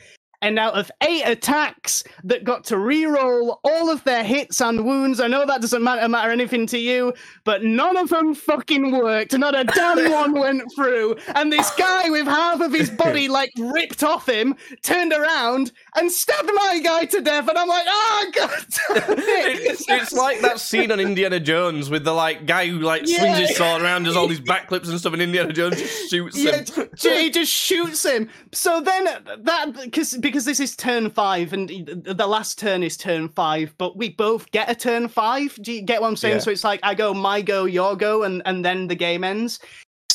And 0.48 0.58
out 0.58 0.76
of 0.76 0.90
eight 1.02 1.24
attacks 1.24 2.06
that 2.24 2.46
got 2.46 2.64
to 2.68 2.78
re-roll 2.78 3.60
all 3.66 3.90
of 3.90 4.02
their 4.06 4.24
hits 4.24 4.62
and 4.62 4.86
wounds, 4.86 5.20
I 5.20 5.28
know 5.28 5.46
that 5.46 5.60
doesn't 5.60 5.84
matter, 5.84 6.08
matter 6.08 6.32
anything 6.32 6.66
to 6.68 6.78
you, 6.78 7.14
but 7.44 7.66
none 7.66 7.98
of 7.98 8.08
them 8.08 8.34
fucking 8.34 8.92
worked. 8.92 9.38
Not 9.38 9.60
a 9.60 9.66
damn 9.66 10.10
one 10.12 10.32
went 10.32 10.64
through. 10.74 11.18
And 11.36 11.52
this 11.52 11.70
guy 11.72 12.10
with 12.10 12.28
half 12.28 12.62
of 12.62 12.72
his 12.72 12.90
body 12.90 13.28
like 13.28 13.52
ripped 13.58 14.04
off 14.04 14.30
him 14.30 14.56
turned 14.84 15.12
around 15.12 15.74
and 15.98 16.12
stabbed 16.12 16.50
my 16.54 16.80
guy 16.84 17.06
to 17.06 17.22
death, 17.22 17.48
and 17.48 17.58
I'm 17.58 17.68
like, 17.68 17.86
ah, 17.88 18.26
oh 18.26 18.32
god, 18.36 18.66
it. 18.90 19.86
it's, 19.88 20.14
like 20.14 20.42
that 20.42 20.60
scene 20.60 20.92
on 20.92 21.00
Indiana 21.00 21.40
Jones 21.40 21.90
with 21.90 22.04
the 22.04 22.14
like 22.14 22.46
guy 22.46 22.68
who 22.68 22.80
like 22.80 23.08
swings 23.08 23.38
his 23.38 23.56
sword 23.56 23.82
around, 23.82 24.04
does 24.04 24.16
all 24.16 24.28
these 24.28 24.40
backflips 24.40 24.90
and 24.90 25.00
stuff, 25.00 25.14
and 25.14 25.22
Indiana 25.22 25.52
Jones 25.52 25.78
just 25.78 26.10
shoots 26.10 26.38
Yeah, 26.38 26.64
him. 26.64 26.88
he 27.02 27.30
just 27.30 27.52
shoots 27.52 28.06
him. 28.06 28.30
So 28.54 28.80
then 28.80 29.06
that 29.06 29.72
because 29.84 30.16
because 30.18 30.46
this 30.46 30.60
is 30.60 30.76
turn 30.76 31.10
five 31.10 31.54
and 31.54 31.70
the 31.70 32.28
last 32.28 32.60
turn 32.60 32.84
is 32.84 32.96
turn 32.96 33.30
five, 33.30 33.74
but 33.78 33.98
we 33.98 34.10
both 34.10 34.52
get 34.52 34.70
a 34.70 34.76
turn 34.76 35.08
five. 35.08 35.58
Do 35.62 35.74
you 35.74 35.82
get 35.82 36.02
what 36.02 36.08
I'm 36.08 36.16
saying? 36.16 36.36
Yeah. 36.36 36.42
So 36.42 36.52
it's 36.52 36.64
like 36.64 36.80
I 36.84 36.94
go 36.94 37.14
my 37.14 37.42
go, 37.42 37.66
your 37.66 37.96
go, 37.96 38.24
and 38.24 38.42
and 38.46 38.64
then 38.64 38.88
the 38.88 38.96
game 38.96 39.24
ends. 39.24 39.60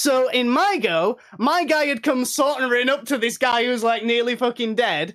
So 0.02 0.28
in 0.30 0.48
my 0.48 0.78
go, 0.82 1.18
my 1.38 1.62
guy 1.62 1.84
had 1.84 2.02
come 2.02 2.24
sauntering 2.24 2.88
up 2.88 3.04
to 3.04 3.18
this 3.18 3.38
guy 3.38 3.64
who's 3.64 3.84
like 3.84 4.02
nearly 4.04 4.34
fucking 4.34 4.74
dead. 4.74 5.14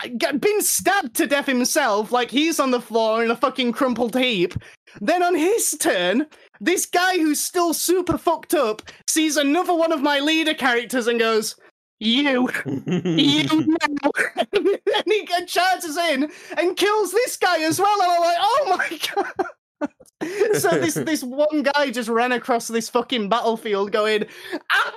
Been 0.00 0.62
stabbed 0.62 1.14
to 1.16 1.26
death 1.26 1.46
himself, 1.46 2.12
like 2.12 2.30
he's 2.30 2.60
on 2.60 2.70
the 2.70 2.80
floor 2.80 3.24
in 3.24 3.30
a 3.30 3.36
fucking 3.36 3.72
crumpled 3.72 4.16
heap. 4.16 4.54
Then 5.00 5.22
on 5.24 5.34
his 5.34 5.76
turn, 5.80 6.26
this 6.60 6.86
guy 6.86 7.18
who's 7.18 7.40
still 7.40 7.74
super 7.74 8.16
fucked 8.16 8.54
up 8.54 8.82
sees 9.08 9.36
another 9.36 9.74
one 9.74 9.90
of 9.90 10.00
my 10.00 10.20
leader 10.20 10.54
characters 10.54 11.08
and 11.08 11.18
goes, 11.18 11.56
You, 11.98 12.48
you 12.64 13.48
now. 13.82 14.10
and 14.52 14.78
he 15.06 15.26
charges 15.46 15.96
in 15.96 16.30
and 16.56 16.76
kills 16.76 17.10
this 17.10 17.36
guy 17.36 17.60
as 17.62 17.80
well. 17.80 18.00
And 18.00 18.12
I'm 18.12 18.20
like, 18.20 18.36
Oh 18.40 18.76
my 18.78 18.98
god. 20.20 20.60
so 20.60 20.70
this 20.70 20.94
this 20.94 21.24
one 21.24 21.64
guy 21.74 21.90
just 21.90 22.08
ran 22.08 22.32
across 22.32 22.68
this 22.68 22.88
fucking 22.88 23.28
battlefield 23.28 23.92
going, 23.92 24.26
ah! 24.72 24.94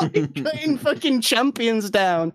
like 0.00 0.34
cutting 0.34 0.76
fucking 0.76 1.20
champions 1.22 1.88
down. 1.88 2.32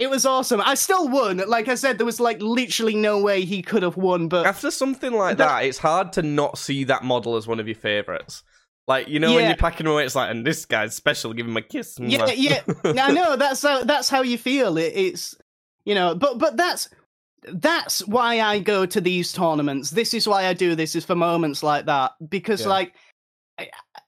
It 0.00 0.08
was 0.10 0.24
awesome. 0.26 0.60
I 0.64 0.74
still 0.74 1.08
won. 1.08 1.42
Like 1.46 1.68
I 1.68 1.74
said, 1.76 1.98
there 1.98 2.06
was 2.06 2.18
like 2.20 2.40
literally 2.40 2.96
no 2.96 3.20
way 3.20 3.44
he 3.44 3.60
could 3.62 3.82
have 3.82 3.96
won, 3.98 4.28
but 4.28 4.46
After 4.46 4.70
something 4.70 5.12
like 5.12 5.36
That- 5.36 5.46
that, 5.46 5.64
it's 5.66 5.78
hard 5.78 6.12
to 6.14 6.22
not 6.22 6.58
see 6.58 6.84
that 6.84 7.04
model 7.04 7.36
as 7.36 7.46
one 7.46 7.60
of 7.60 7.68
your 7.68 7.76
favorites. 7.76 8.42
Like 8.88 9.06
you 9.08 9.20
know 9.20 9.34
when 9.34 9.46
you're 9.46 9.56
packing 9.56 9.86
away, 9.86 10.04
it's 10.04 10.16
like, 10.16 10.30
and 10.30 10.44
this 10.44 10.64
guy's 10.66 10.96
special. 10.96 11.32
Give 11.32 11.46
him 11.46 11.56
a 11.56 11.62
kiss. 11.62 11.96
yeah, 12.00 12.26
yeah. 12.32 12.62
I 12.84 13.12
know 13.12 13.36
that's 13.36 13.62
how 13.62 13.84
that's 13.84 14.08
how 14.08 14.22
you 14.22 14.36
feel. 14.36 14.78
It, 14.78 14.92
it's 14.96 15.36
you 15.84 15.94
know, 15.94 16.14
but 16.16 16.38
but 16.38 16.56
that's 16.56 16.88
that's 17.52 18.04
why 18.08 18.40
I 18.40 18.58
go 18.58 18.86
to 18.86 19.00
these 19.00 19.32
tournaments. 19.32 19.90
This 19.90 20.12
is 20.12 20.26
why 20.26 20.46
I 20.46 20.54
do 20.54 20.74
this. 20.74 20.96
Is 20.96 21.04
for 21.04 21.14
moments 21.14 21.62
like 21.62 21.86
that 21.86 22.12
because 22.30 22.62
Yeah. 22.62 22.68
like. 22.68 22.94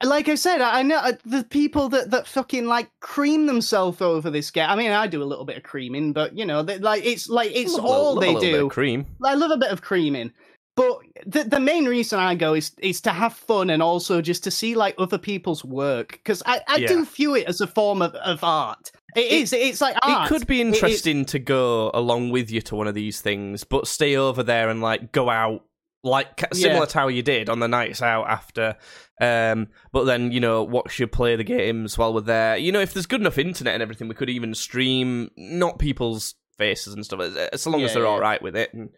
Like 0.02 0.28
I 0.28 0.34
said, 0.34 0.60
I 0.60 0.82
know 0.82 0.96
uh, 0.96 1.12
the 1.24 1.44
people 1.44 1.88
that, 1.90 2.10
that 2.10 2.26
fucking 2.26 2.66
like 2.66 2.90
cream 3.00 3.46
themselves 3.46 4.00
over 4.00 4.30
this 4.30 4.50
game. 4.50 4.68
I 4.68 4.74
mean, 4.76 4.90
I 4.90 5.06
do 5.06 5.22
a 5.22 5.24
little 5.24 5.44
bit 5.44 5.56
of 5.58 5.62
creaming, 5.62 6.12
but 6.12 6.36
you 6.36 6.44
know, 6.44 6.62
they, 6.62 6.78
like 6.78 7.04
it's 7.04 7.28
like 7.28 7.52
it's 7.54 7.74
Love 7.74 7.84
all 7.84 8.14
love 8.14 8.24
a 8.24 8.26
they 8.26 8.40
do. 8.52 8.66
of 8.66 8.72
cream. 8.72 9.06
I 9.24 9.34
love 9.34 9.50
a 9.50 9.56
bit 9.56 9.70
of 9.70 9.82
creaming. 9.82 10.32
But 10.74 11.00
the 11.26 11.44
the 11.44 11.60
main 11.60 11.84
reason 11.84 12.18
I 12.18 12.34
go 12.34 12.54
is 12.54 12.72
is 12.80 13.00
to 13.02 13.10
have 13.10 13.34
fun 13.34 13.68
and 13.70 13.82
also 13.82 14.22
just 14.22 14.42
to 14.44 14.50
see 14.50 14.74
like 14.74 14.94
other 14.98 15.18
people's 15.18 15.64
work 15.64 16.12
because 16.12 16.42
I, 16.46 16.62
I 16.66 16.76
Yeah. 16.78 16.88
do 16.88 17.04
view 17.04 17.34
it 17.36 17.46
as 17.46 17.60
a 17.60 17.66
form 17.66 18.00
of, 18.00 18.14
of 18.14 18.42
art. 18.42 18.90
It 19.14 19.20
It- 19.20 19.32
is. 19.42 19.52
It's 19.52 19.80
like 19.82 19.96
art. 20.02 20.24
It 20.24 20.28
could 20.34 20.46
be 20.46 20.62
interesting 20.62 21.26
to 21.26 21.38
go 21.38 21.90
along 21.92 22.30
with 22.30 22.50
you 22.50 22.62
to 22.62 22.74
one 22.74 22.86
of 22.88 22.94
these 22.94 23.20
things, 23.20 23.64
but 23.64 23.86
stay 23.86 24.16
over 24.16 24.42
there 24.42 24.70
and 24.70 24.80
like 24.80 25.12
go 25.12 25.28
out 25.28 25.62
like 26.04 26.36
ca- 26.36 26.48
Yeah. 26.54 26.68
similar 26.68 26.86
to 26.86 26.98
how 26.98 27.08
you 27.08 27.22
did 27.22 27.48
on 27.48 27.60
the 27.60 27.68
nights 27.68 28.02
out 28.02 28.28
after. 28.28 28.76
Um, 29.20 29.68
but 29.92 30.04
then 30.04 30.32
you 30.32 30.40
know 30.40 30.62
watch 30.62 30.98
you 30.98 31.06
play 31.06 31.36
the 31.36 31.44
games 31.44 31.96
while 31.96 32.12
we're 32.12 32.20
there. 32.22 32.56
You 32.56 32.72
know 32.72 32.80
if 32.80 32.92
there's 32.94 33.06
good 33.06 33.20
enough 33.20 33.38
internet 33.38 33.74
and 33.74 33.82
everything, 33.82 34.08
we 34.08 34.14
could 34.14 34.30
even 34.30 34.54
stream 34.54 35.30
not 35.36 35.78
people's 35.78 36.34
faces 36.58 36.94
and 36.94 37.04
stuff 37.04 37.20
as, 37.52 37.66
long 37.66 37.82
as 37.82 37.94
they're 37.94 38.02
yeah. 38.02 38.08
all 38.08 38.20
right 38.20 38.42
with 38.42 38.56
it 38.56 38.72
and 38.74 38.90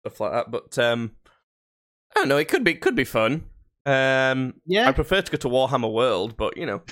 stuff 0.00 0.20
like 0.20 0.32
that. 0.32 0.50
But 0.50 0.78
um, 0.78 1.12
I 2.14 2.20
don't 2.20 2.28
know. 2.28 2.36
It 2.38 2.48
could 2.48 2.64
be 2.64 2.74
could 2.74 2.96
be 2.96 3.04
fun. 3.04 3.44
Um, 3.86 4.54
Yeah. 4.66 4.88
I 4.88 4.92
prefer 4.92 5.22
to 5.22 5.30
go 5.32 5.38
to 5.38 5.48
Warhammer 5.48 5.90
World, 5.92 6.36
but 6.36 6.56
you 6.56 6.66
know. 6.66 6.82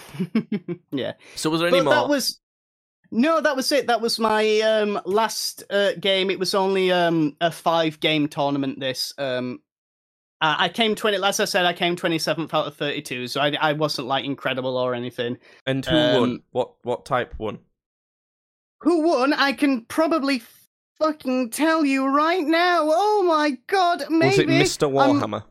yeah. 0.92 1.12
So 1.34 1.50
was 1.50 1.60
there 1.60 1.68
any 1.68 1.78
But 1.80 1.84
more? 1.84 1.94
that 1.94 2.08
was 2.08 2.40
no, 3.10 3.40
that 3.40 3.56
was 3.56 3.70
it. 3.72 3.86
That 3.86 4.00
was 4.00 4.18
my 4.18 4.60
um 4.60 5.00
last 5.04 5.64
uh, 5.70 5.92
game. 6.00 6.30
It 6.30 6.38
was 6.38 6.54
only 6.54 6.90
um 6.92 7.36
a 7.40 7.50
five 7.50 8.00
game 8.00 8.28
tournament. 8.28 8.80
This 8.80 9.12
um. 9.18 9.60
I 10.42 10.68
came 10.68 10.94
twenty. 10.94 11.16
As 11.22 11.40
I 11.40 11.46
said, 11.46 11.64
I 11.64 11.72
came 11.72 11.96
twenty 11.96 12.18
seventh 12.18 12.52
out 12.52 12.66
of 12.66 12.76
thirty 12.76 13.00
two, 13.00 13.26
so 13.26 13.40
I, 13.40 13.56
I 13.58 13.72
wasn't 13.72 14.06
like 14.06 14.26
incredible 14.26 14.76
or 14.76 14.94
anything. 14.94 15.38
and 15.66 15.84
who 15.84 15.96
won? 15.96 16.22
um, 16.22 16.42
What 16.50 16.72
what 16.82 17.06
type 17.06 17.34
won? 17.38 17.58
Who 18.82 19.00
won? 19.00 19.32
I 19.32 19.52
can 19.54 19.86
probably 19.86 20.42
fucking 20.98 21.50
tell 21.50 21.86
you 21.86 22.06
right 22.06 22.44
now. 22.44 22.80
Oh 22.84 23.24
my 23.26 23.56
god, 23.66 24.04
maybe 24.10 24.26
Was 24.26 24.38
it 24.38 24.48
Mr. 24.80 24.84
um, 25.00 25.20
Warhammer? 25.20 25.44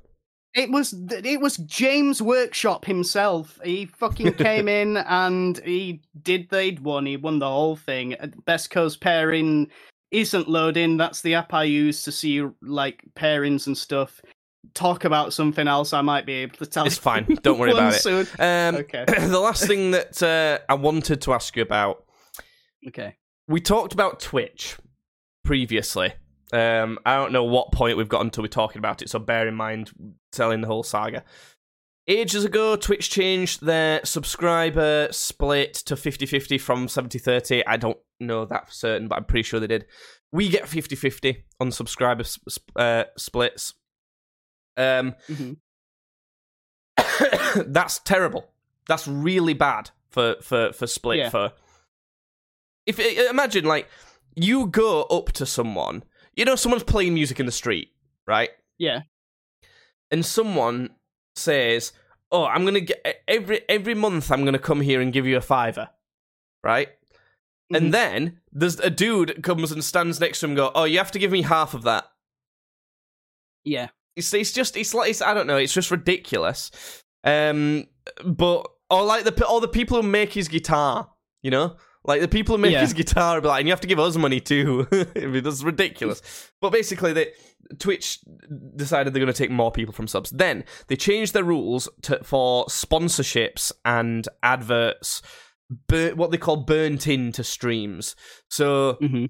It 0.56 0.72
was 0.72 0.94
it 1.10 1.42
was 1.42 1.58
Games 1.58 2.22
Workshop 2.22 2.86
himself. 2.86 3.60
He 3.64 3.86
fucking 3.88 4.34
came 4.36 4.68
in 4.70 4.98
and 4.98 5.58
he 5.66 6.02
did 6.24 6.50
they'd 6.50 6.80
won. 6.80 7.06
He 7.06 7.18
won 7.18 7.40
the 7.40 7.50
whole 7.50 7.76
thing. 7.76 8.16
Uh, 8.16 8.28
Best 8.46 8.70
Coast 8.70 9.02
pairing 9.02 9.70
isn't 10.12 10.48
loading. 10.48 10.96
That's 10.96 11.22
the 11.22 11.36
app 11.36 11.54
I 11.54 11.64
use 11.66 12.04
to 12.04 12.12
see 12.12 12.42
like 12.62 13.04
pairings 13.16 13.68
and 13.68 13.78
stuff. 13.78 14.22
Talk 14.74 15.04
about 15.04 15.34
something 15.34 15.68
else. 15.68 15.92
I 15.94 16.02
might 16.02 16.26
be 16.26 16.34
able 16.36 16.56
to 16.58 16.66
tell. 16.66 16.86
It's 16.86 16.98
fine. 16.98 17.26
Don't 17.44 17.60
worry 17.60 17.72
about 17.74 17.94
it. 17.94 18.02
soon. 18.02 18.26
Um, 18.40 18.76
Okay. 18.78 19.04
the 19.28 19.40
last 19.40 19.68
thing 19.68 19.92
that 19.92 20.24
uh, 20.24 20.60
I 20.70 20.76
wanted 20.76 21.22
to 21.24 21.34
ask 21.34 21.56
you 21.58 21.64
about, 21.64 22.06
Okay. 22.88 23.16
we 23.48 23.60
talked 23.60 23.94
about 23.94 24.20
Twitch 24.22 24.78
previously. 25.44 26.14
Um, 26.56 27.00
I 27.06 27.16
don't 27.18 27.34
know 27.34 27.44
what 27.44 27.72
point 27.72 27.98
we've 27.98 28.08
gotten 28.10 28.30
to 28.32 28.42
we're 28.42 28.48
talking 28.48 28.80
about 28.80 29.02
it, 29.02 29.10
so 29.10 29.20
bear 29.20 29.48
in 29.48 29.56
mind 29.56 29.92
telling 30.32 30.62
the 30.62 30.68
whole 30.68 30.84
saga. 30.84 31.24
Ages 32.08 32.46
ago, 32.46 32.76
Twitch 32.76 33.10
changed 33.10 33.66
their 33.66 34.00
subscriber 34.06 35.08
split 35.12 35.74
to 35.74 35.96
50 35.96 36.26
50 36.26 36.58
from 36.60 36.88
70 36.88 37.18
30. 37.20 37.66
I 37.66 37.78
don't 37.78 37.98
know 38.20 38.46
that 38.46 38.68
for 38.68 38.72
certain, 38.74 39.08
but 39.08 39.18
I'm 39.18 39.26
pretty 39.26 39.44
sure 39.44 39.60
they 39.60 39.68
did. 39.68 39.86
We 40.32 40.48
get 40.50 40.68
50 40.68 40.96
50 40.96 41.44
on 41.60 41.72
subscriber 41.72 42.24
sp- 42.24 42.72
uh, 42.76 43.06
splits. 43.18 43.74
Um, 44.78 45.16
Mhm. 45.30 45.58
that's 47.68 48.00
terrible. 48.00 48.52
That's 48.88 49.08
really 49.08 49.54
bad 49.54 49.90
for 50.10 50.36
for 50.42 50.72
for 50.74 50.88
split 50.88 51.18
Yeah. 51.18 51.30
for. 51.30 51.54
If 52.86 53.00
imagine 53.00 53.66
like 53.66 53.90
you 54.36 54.68
go 54.68 55.04
up 55.04 55.32
to 55.34 55.46
someone, 55.46 56.04
you 56.36 56.46
know, 56.46 56.56
someone's 56.56 56.84
playing 56.84 57.14
music 57.14 57.40
in 57.40 57.46
the 57.46 57.52
street, 57.52 57.90
right? 58.28 58.50
Yeah. 58.78 59.02
And 60.12 60.26
someone 60.26 60.92
says, 61.36 61.92
"Oh, 62.32 62.46
I'm 62.46 62.66
gonna 62.66 62.82
get 62.82 63.24
every 63.28 63.62
every 63.70 63.96
month. 63.96 64.32
I'm 64.32 64.46
gonna 64.46 64.60
come 64.60 64.82
here 64.82 65.02
and 65.02 65.12
give 65.14 65.26
you 65.26 65.38
a 65.38 65.42
fiver, 65.42 65.90
right?" 66.64 66.90
Mhm. 67.72 67.78
And 67.78 67.94
then 67.94 68.42
there's 68.52 68.80
a 68.80 68.90
dude 68.90 69.44
comes 69.44 69.72
and 69.72 69.84
stands 69.84 70.20
next 70.20 70.40
to 70.40 70.46
him, 70.46 70.52
and 70.52 70.58
go, 70.58 70.72
"Oh, 70.76 70.84
you 70.84 70.98
have 71.00 71.12
to 71.12 71.20
give 71.20 71.32
me 71.32 71.42
half 71.42 71.74
of 71.74 71.84
that." 71.84 72.06
Yeah. 73.64 73.90
It's 74.16 74.34
it's 74.34 74.52
just 74.54 74.78
it's 74.78 74.94
like 74.94 75.10
it's, 75.10 75.22
I 75.22 75.34
don't 75.34 75.48
know. 75.48 75.58
It's 75.58 75.74
just 75.74 75.92
ridiculous. 75.92 76.72
Um, 77.24 77.88
but 78.24 78.68
or 78.90 79.04
like 79.04 79.24
the 79.26 79.48
or 79.48 79.60
the 79.60 79.68
people 79.68 80.02
who 80.02 80.08
make 80.08 80.34
his 80.34 80.48
guitar, 80.48 81.12
you 81.42 81.52
know, 81.52 81.76
like 82.06 82.22
the 82.22 82.28
people 82.28 82.56
who 82.56 82.62
make 82.62 82.72
Yeah. 82.72 82.82
his 82.82 82.94
guitar, 82.94 83.42
be 83.42 83.48
like, 83.48 83.60
and 83.62 83.68
you 83.68 83.72
have 83.74 83.82
to 83.82 83.88
give 83.88 84.00
us 84.00 84.16
money 84.16 84.40
too. 84.40 84.88
I 85.16 85.26
mean, 85.26 85.44
that's 85.44 85.64
ridiculous. 85.64 86.52
but 86.62 86.72
basically, 86.72 87.14
they 87.14 87.32
Twitch 87.80 88.20
decided 88.76 89.12
they're 89.14 89.20
going 89.22 89.34
to 89.34 89.38
take 89.38 89.50
more 89.52 89.72
people 89.72 89.94
from 89.94 90.08
subs. 90.08 90.30
Then 90.30 90.64
they 90.88 90.96
changed 90.96 91.34
their 91.34 91.44
rules 91.44 91.90
to, 92.04 92.24
for 92.24 92.66
sponsorships 92.68 93.72
and 93.84 94.28
adverts. 94.44 95.22
Bur- 95.88 96.14
what 96.14 96.30
they 96.30 96.38
call 96.38 96.58
burnt 96.58 97.08
into 97.08 97.44
streams. 97.44 98.16
So 98.52 98.98
Mhm. 99.02 99.30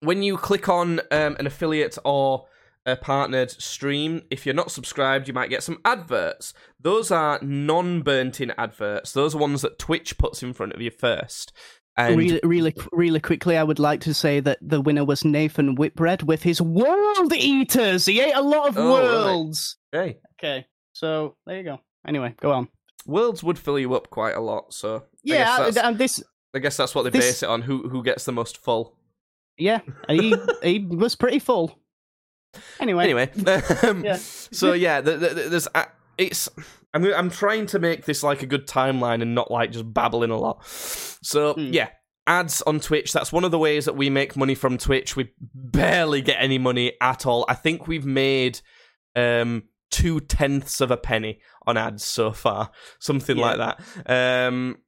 when 0.00 0.22
you 0.22 0.36
click 0.36 0.68
on 0.68 1.00
um, 1.10 1.34
an 1.40 1.46
affiliate 1.48 1.98
or 2.04 2.46
a 2.88 2.94
partnered 2.94 3.50
stream, 3.50 4.22
if 4.30 4.46
you're 4.46 4.54
not 4.54 4.70
subscribed, 4.70 5.26
you 5.26 5.34
might 5.34 5.50
get 5.50 5.64
some 5.64 5.78
adverts. 5.84 6.54
Those 6.80 7.10
are 7.10 7.40
non-burnt 7.42 8.40
in 8.40 8.52
adverts. 8.56 9.10
Those 9.12 9.34
are 9.34 9.38
ones 9.38 9.62
that 9.62 9.76
Twitch 9.80 10.16
puts 10.18 10.40
in 10.40 10.52
front 10.52 10.72
of 10.72 10.80
you 10.80 10.92
first. 10.92 11.52
And 11.98 12.16
really, 12.18 12.40
really, 12.44 12.74
really 12.92 13.20
quickly, 13.20 13.56
I 13.56 13.62
would 13.62 13.78
like 13.78 14.00
to 14.02 14.12
say 14.12 14.40
that 14.40 14.58
the 14.60 14.80
winner 14.82 15.04
was 15.04 15.24
Nathan 15.24 15.76
Whitbread 15.76 16.22
with 16.24 16.42
his 16.42 16.60
World 16.60 17.32
Eaters. 17.32 18.04
He 18.04 18.20
ate 18.20 18.34
a 18.34 18.42
lot 18.42 18.68
of 18.68 18.76
Oh, 18.76 18.92
worlds. 18.92 19.76
hey, 19.92 20.18
Okay, 20.38 20.66
so 20.92 21.36
there 21.46 21.56
you 21.56 21.62
go. 21.62 21.80
Anyway, 22.06 22.34
go 22.40 22.52
on. 22.52 22.68
worlds 23.06 23.42
would 23.42 23.58
fill 23.58 23.78
you 23.78 23.94
up 23.94 24.10
quite 24.10 24.34
a 24.36 24.40
lot. 24.40 24.74
So 24.74 25.04
Yeah, 25.22 25.56
I- 25.58 25.88
and 25.88 25.96
this. 25.96 26.22
I 26.54 26.58
guess 26.58 26.76
that's 26.76 26.94
what 26.94 27.02
they 27.04 27.10
this- 27.10 27.24
base 27.24 27.42
it 27.42 27.48
on. 27.48 27.62
Who 27.62 27.88
who 27.88 28.02
gets 28.02 28.24
the 28.24 28.32
most 28.32 28.58
full? 28.58 28.98
Yeah, 29.56 29.80
he 30.08 30.34
he 30.62 30.78
was 30.80 31.16
pretty 31.16 31.38
full. 31.38 31.78
Anyway, 32.80 33.04
Anyway, 33.04 33.30
um, 33.82 34.04
Yeah. 34.04 34.16
so 34.16 34.72
yeah, 34.74 35.00
th 35.00 35.18
th 35.20 35.34
th- 35.34 35.48
there's 35.50 35.68
uh, 35.74 35.84
it's. 36.18 36.48
I'm 36.96 37.04
I'm 37.14 37.30
trying 37.30 37.66
to 37.66 37.78
make 37.78 38.04
this 38.06 38.22
like 38.22 38.42
a 38.42 38.46
good 38.46 38.66
timeline 38.66 39.22
and 39.22 39.34
not 39.34 39.50
like 39.50 39.70
just 39.72 39.92
babbling 39.92 40.30
a 40.30 40.36
lot. 40.38 40.64
So 40.66 41.54
Hmm. 41.54 41.70
yeah, 41.72 41.88
ads 42.26 42.62
on 42.62 42.80
Twitch. 42.80 43.12
That's 43.12 43.32
one 43.32 43.44
of 43.44 43.50
the 43.50 43.58
ways 43.58 43.84
that 43.84 43.96
we 43.96 44.10
make 44.10 44.36
money 44.36 44.54
from 44.54 44.78
Twitch. 44.78 45.14
We 45.16 45.30
barely 45.54 46.22
get 46.22 46.38
any 46.40 46.58
money 46.58 46.92
at 47.00 47.26
all. 47.26 47.44
I 47.48 47.54
think 47.54 47.86
we've 47.86 48.06
made 48.06 48.60
um, 49.14 49.64
two 49.90 50.20
tenths 50.20 50.80
of 50.80 50.90
a 50.90 50.96
penny 50.96 51.40
on 51.66 51.76
ads 51.76 52.04
so 52.04 52.32
far, 52.32 52.70
something 52.98 53.36
Yeah. 53.38 53.54
like 53.54 53.58
that. 54.06 54.48
Um, 54.48 54.78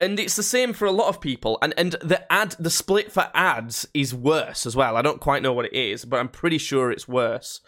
and 0.00 0.18
it's 0.18 0.36
the 0.36 0.42
same 0.42 0.72
for 0.72 0.86
a 0.86 0.90
lot 0.92 1.08
of 1.08 1.20
people. 1.20 1.58
And 1.62 1.72
and 1.76 1.92
the 2.02 2.30
ad, 2.32 2.56
the 2.58 2.70
split 2.70 3.12
for 3.12 3.30
ads 3.34 3.86
is 3.94 4.14
worse 4.14 4.66
as 4.66 4.74
well. 4.76 4.96
I 4.96 5.02
don't 5.02 5.20
quite 5.20 5.42
know 5.42 5.52
what 5.52 5.66
it 5.66 5.72
is, 5.74 6.04
but 6.04 6.18
I'm 6.18 6.28
pretty 6.28 6.58
sure 6.58 6.90
it's 6.90 7.06
worse. 7.08 7.60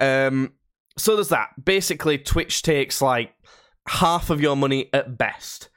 Um, 0.00 0.52
so 0.98 1.14
there's 1.14 1.30
that. 1.30 1.64
Basically, 1.64 2.18
Twitch 2.18 2.62
takes 2.62 3.00
like 3.00 3.32
half 3.86 4.28
of 4.28 4.40
your 4.40 4.56
money 4.56 4.90
at 4.92 5.16
best, 5.16 5.70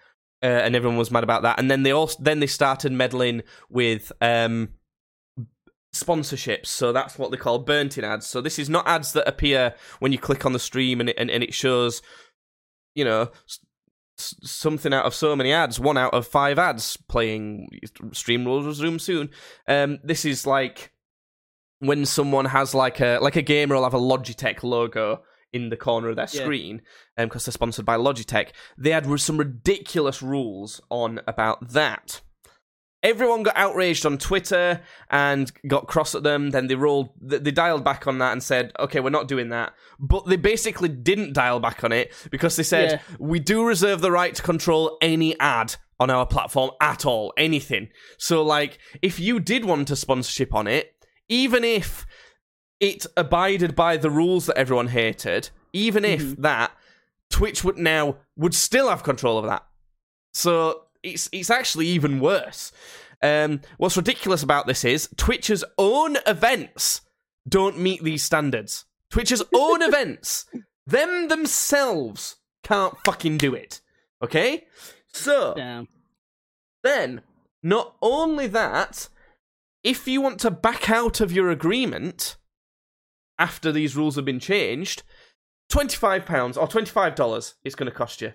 uh, 0.43 0.47
and 0.47 0.76
everyone 0.76 0.97
was 0.97 1.11
mad 1.11 1.24
about 1.24 1.43
that. 1.43 1.59
And 1.59 1.72
then 1.72 1.84
they 1.84 1.91
also 1.91 2.22
then 2.22 2.41
they 2.41 2.47
started 2.47 2.91
meddling 2.91 3.43
with 3.69 4.11
um, 4.19 4.69
sponsorships. 5.95 6.67
So 6.67 6.91
that's 6.91 7.17
what 7.17 7.32
they 7.32 7.38
call 7.38 7.59
burnt-in 7.59 8.03
ads. 8.03 8.28
So 8.28 8.41
this 8.41 8.59
is 8.59 8.69
not 8.69 8.88
ads 8.88 9.13
that 9.13 9.28
appear 9.28 9.76
when 9.99 10.11
you 10.11 10.17
click 10.17 10.45
on 10.45 10.51
the 10.51 10.59
stream 10.59 10.99
and 10.99 11.09
it, 11.09 11.15
and, 11.17 11.32
and 11.32 11.43
it 11.43 11.53
shows, 11.53 12.01
you 12.95 13.05
know. 13.05 13.32
Something 14.17 14.93
out 14.93 15.05
of 15.05 15.15
so 15.15 15.36
many 15.36 15.51
ads, 15.51 15.80
one 15.80 15.97
out 15.97 16.13
of 16.13 16.28
five 16.28 16.59
ads 16.59 16.95
playing. 16.95 17.69
Stream 18.11 18.45
will 18.45 18.61
resume 18.61 18.99
soon. 18.99 19.32
Um, 19.67 19.97
this 20.03 20.26
is 20.26 20.45
like 20.45 20.91
when 21.82 22.05
someone 22.05 22.45
has 22.45 22.73
like 22.73 22.99
a 23.01 23.17
like 23.21 23.36
a 23.36 23.41
gamer 23.41 23.75
will 23.75 23.84
have 23.84 23.93
a 23.93 23.99
Logitech 23.99 24.63
logo 24.63 25.21
in 25.51 25.69
the 25.69 25.75
corner 25.77 26.07
of 26.09 26.15
their 26.15 26.27
Yeah. 26.32 26.43
screen, 26.43 26.82
um, 27.17 27.27
because 27.27 27.45
they're 27.45 27.51
sponsored 27.51 27.86
by 27.86 27.97
Logitech. 27.97 28.49
They 28.77 28.91
had 28.91 29.05
some 29.19 29.38
ridiculous 29.38 30.21
rules 30.21 30.79
on 30.89 31.19
about 31.27 31.71
that. 31.73 32.21
Everyone 33.03 33.41
got 33.41 33.57
outraged 33.57 34.05
on 34.05 34.19
Twitter 34.19 34.79
and 35.09 35.51
got 35.67 35.88
cross 35.88 36.13
at 36.13 36.21
them. 36.21 36.51
Then 36.51 36.67
they 36.67 36.75
rolled, 36.75 37.09
they 37.19 37.49
dialed 37.49 37.84
back 37.84 38.05
on 38.05 38.19
that 38.19 38.32
and 38.32 38.43
said, 38.43 38.71
"Okay, 38.79 38.99
we're 38.99 39.09
not 39.09 39.27
doing 39.27 39.49
that." 39.49 39.73
But 39.99 40.27
they 40.27 40.36
basically 40.36 40.88
didn't 40.89 41.34
dial 41.34 41.59
back 41.59 41.84
on 41.84 41.91
it 41.91 42.13
because 42.29 42.55
they 42.55 42.63
said, 42.63 42.91
Yeah. 42.91 43.15
"We 43.19 43.39
do 43.39 43.65
reserve 43.65 44.01
the 44.01 44.11
right 44.11 44.36
to 44.36 44.43
control 44.43 44.97
any 45.01 45.38
ad 45.39 45.75
on 45.99 46.11
our 46.11 46.27
platform 46.27 46.71
at 46.79 47.03
all, 47.03 47.34
anything." 47.38 47.89
So, 48.19 48.43
like, 48.43 48.77
if 49.01 49.19
you 49.19 49.39
did 49.39 49.65
want 49.65 49.89
a 49.89 49.95
sponsorship 49.95 50.53
on 50.53 50.67
it, 50.67 50.93
even 51.32 51.63
if 51.63 52.05
it 52.79 53.05
abided 53.15 53.73
by 53.73 53.95
the 53.95 54.11
rules 54.11 54.45
that 54.45 54.57
everyone 54.57 54.89
hated, 54.89 55.49
even 55.73 56.03
if 56.03 56.36
that, 56.38 56.71
Twitch 57.29 57.63
would 57.63 57.77
now 57.77 58.17
would 58.36 58.53
still 58.53 58.89
have 58.89 59.01
control 59.01 59.39
of 59.39 59.45
that. 59.45 59.65
So 60.34 60.84
it's 61.01 61.29
it's 61.32 61.49
actually 61.49 61.88
even 61.88 62.19
worse. 62.19 62.71
Um, 63.23 63.61
what's 63.77 63.97
ridiculous 63.97 64.43
about 64.43 64.67
this 64.67 64.84
is 64.84 65.07
Twitch's 65.15 65.63
own 65.77 66.17
events 66.27 67.01
don't 67.47 67.79
meet 67.79 68.03
these 68.03 68.23
standards. 68.23 68.86
Twitch's 69.09 69.43
own 69.55 69.82
events, 69.89 70.45
them 70.86 71.29
themselves 71.29 72.38
can't 72.63 72.95
fucking 73.05 73.38
do 73.38 73.53
it. 73.53 73.79
Okay, 74.21 74.65
so 75.13 75.53
Damn. 75.55 75.88
then 76.84 77.21
not 77.63 77.95
only 78.01 78.47
that, 78.47 79.07
if 79.84 80.07
you 80.07 80.21
want 80.21 80.39
to 80.39 80.51
back 80.51 80.89
out 80.89 81.21
of 81.21 81.32
your 81.32 81.49
agreement 81.49 82.38
after 83.39 83.71
these 83.71 83.95
rules 83.95 84.15
have 84.15 84.25
been 84.25 84.39
changed, 84.39 85.03
twenty-five 85.69 86.25
pounds 86.25 86.57
or 86.57 86.67
twenty-five 86.67 87.15
dollars 87.15 87.55
is 87.63 87.75
going 87.75 87.89
to 87.89 87.97
cost 87.97 88.21
you, 88.21 88.34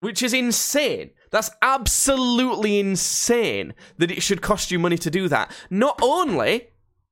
which 0.00 0.22
is 0.22 0.32
insane. 0.32 1.10
That's 1.30 1.50
absolutely 1.62 2.78
insane 2.78 3.74
that 3.98 4.10
it 4.10 4.22
should 4.22 4.42
cost 4.42 4.70
you 4.70 4.78
money 4.78 4.98
to 4.98 5.10
do 5.10 5.28
that. 5.28 5.50
Not 5.70 5.98
only 6.02 6.68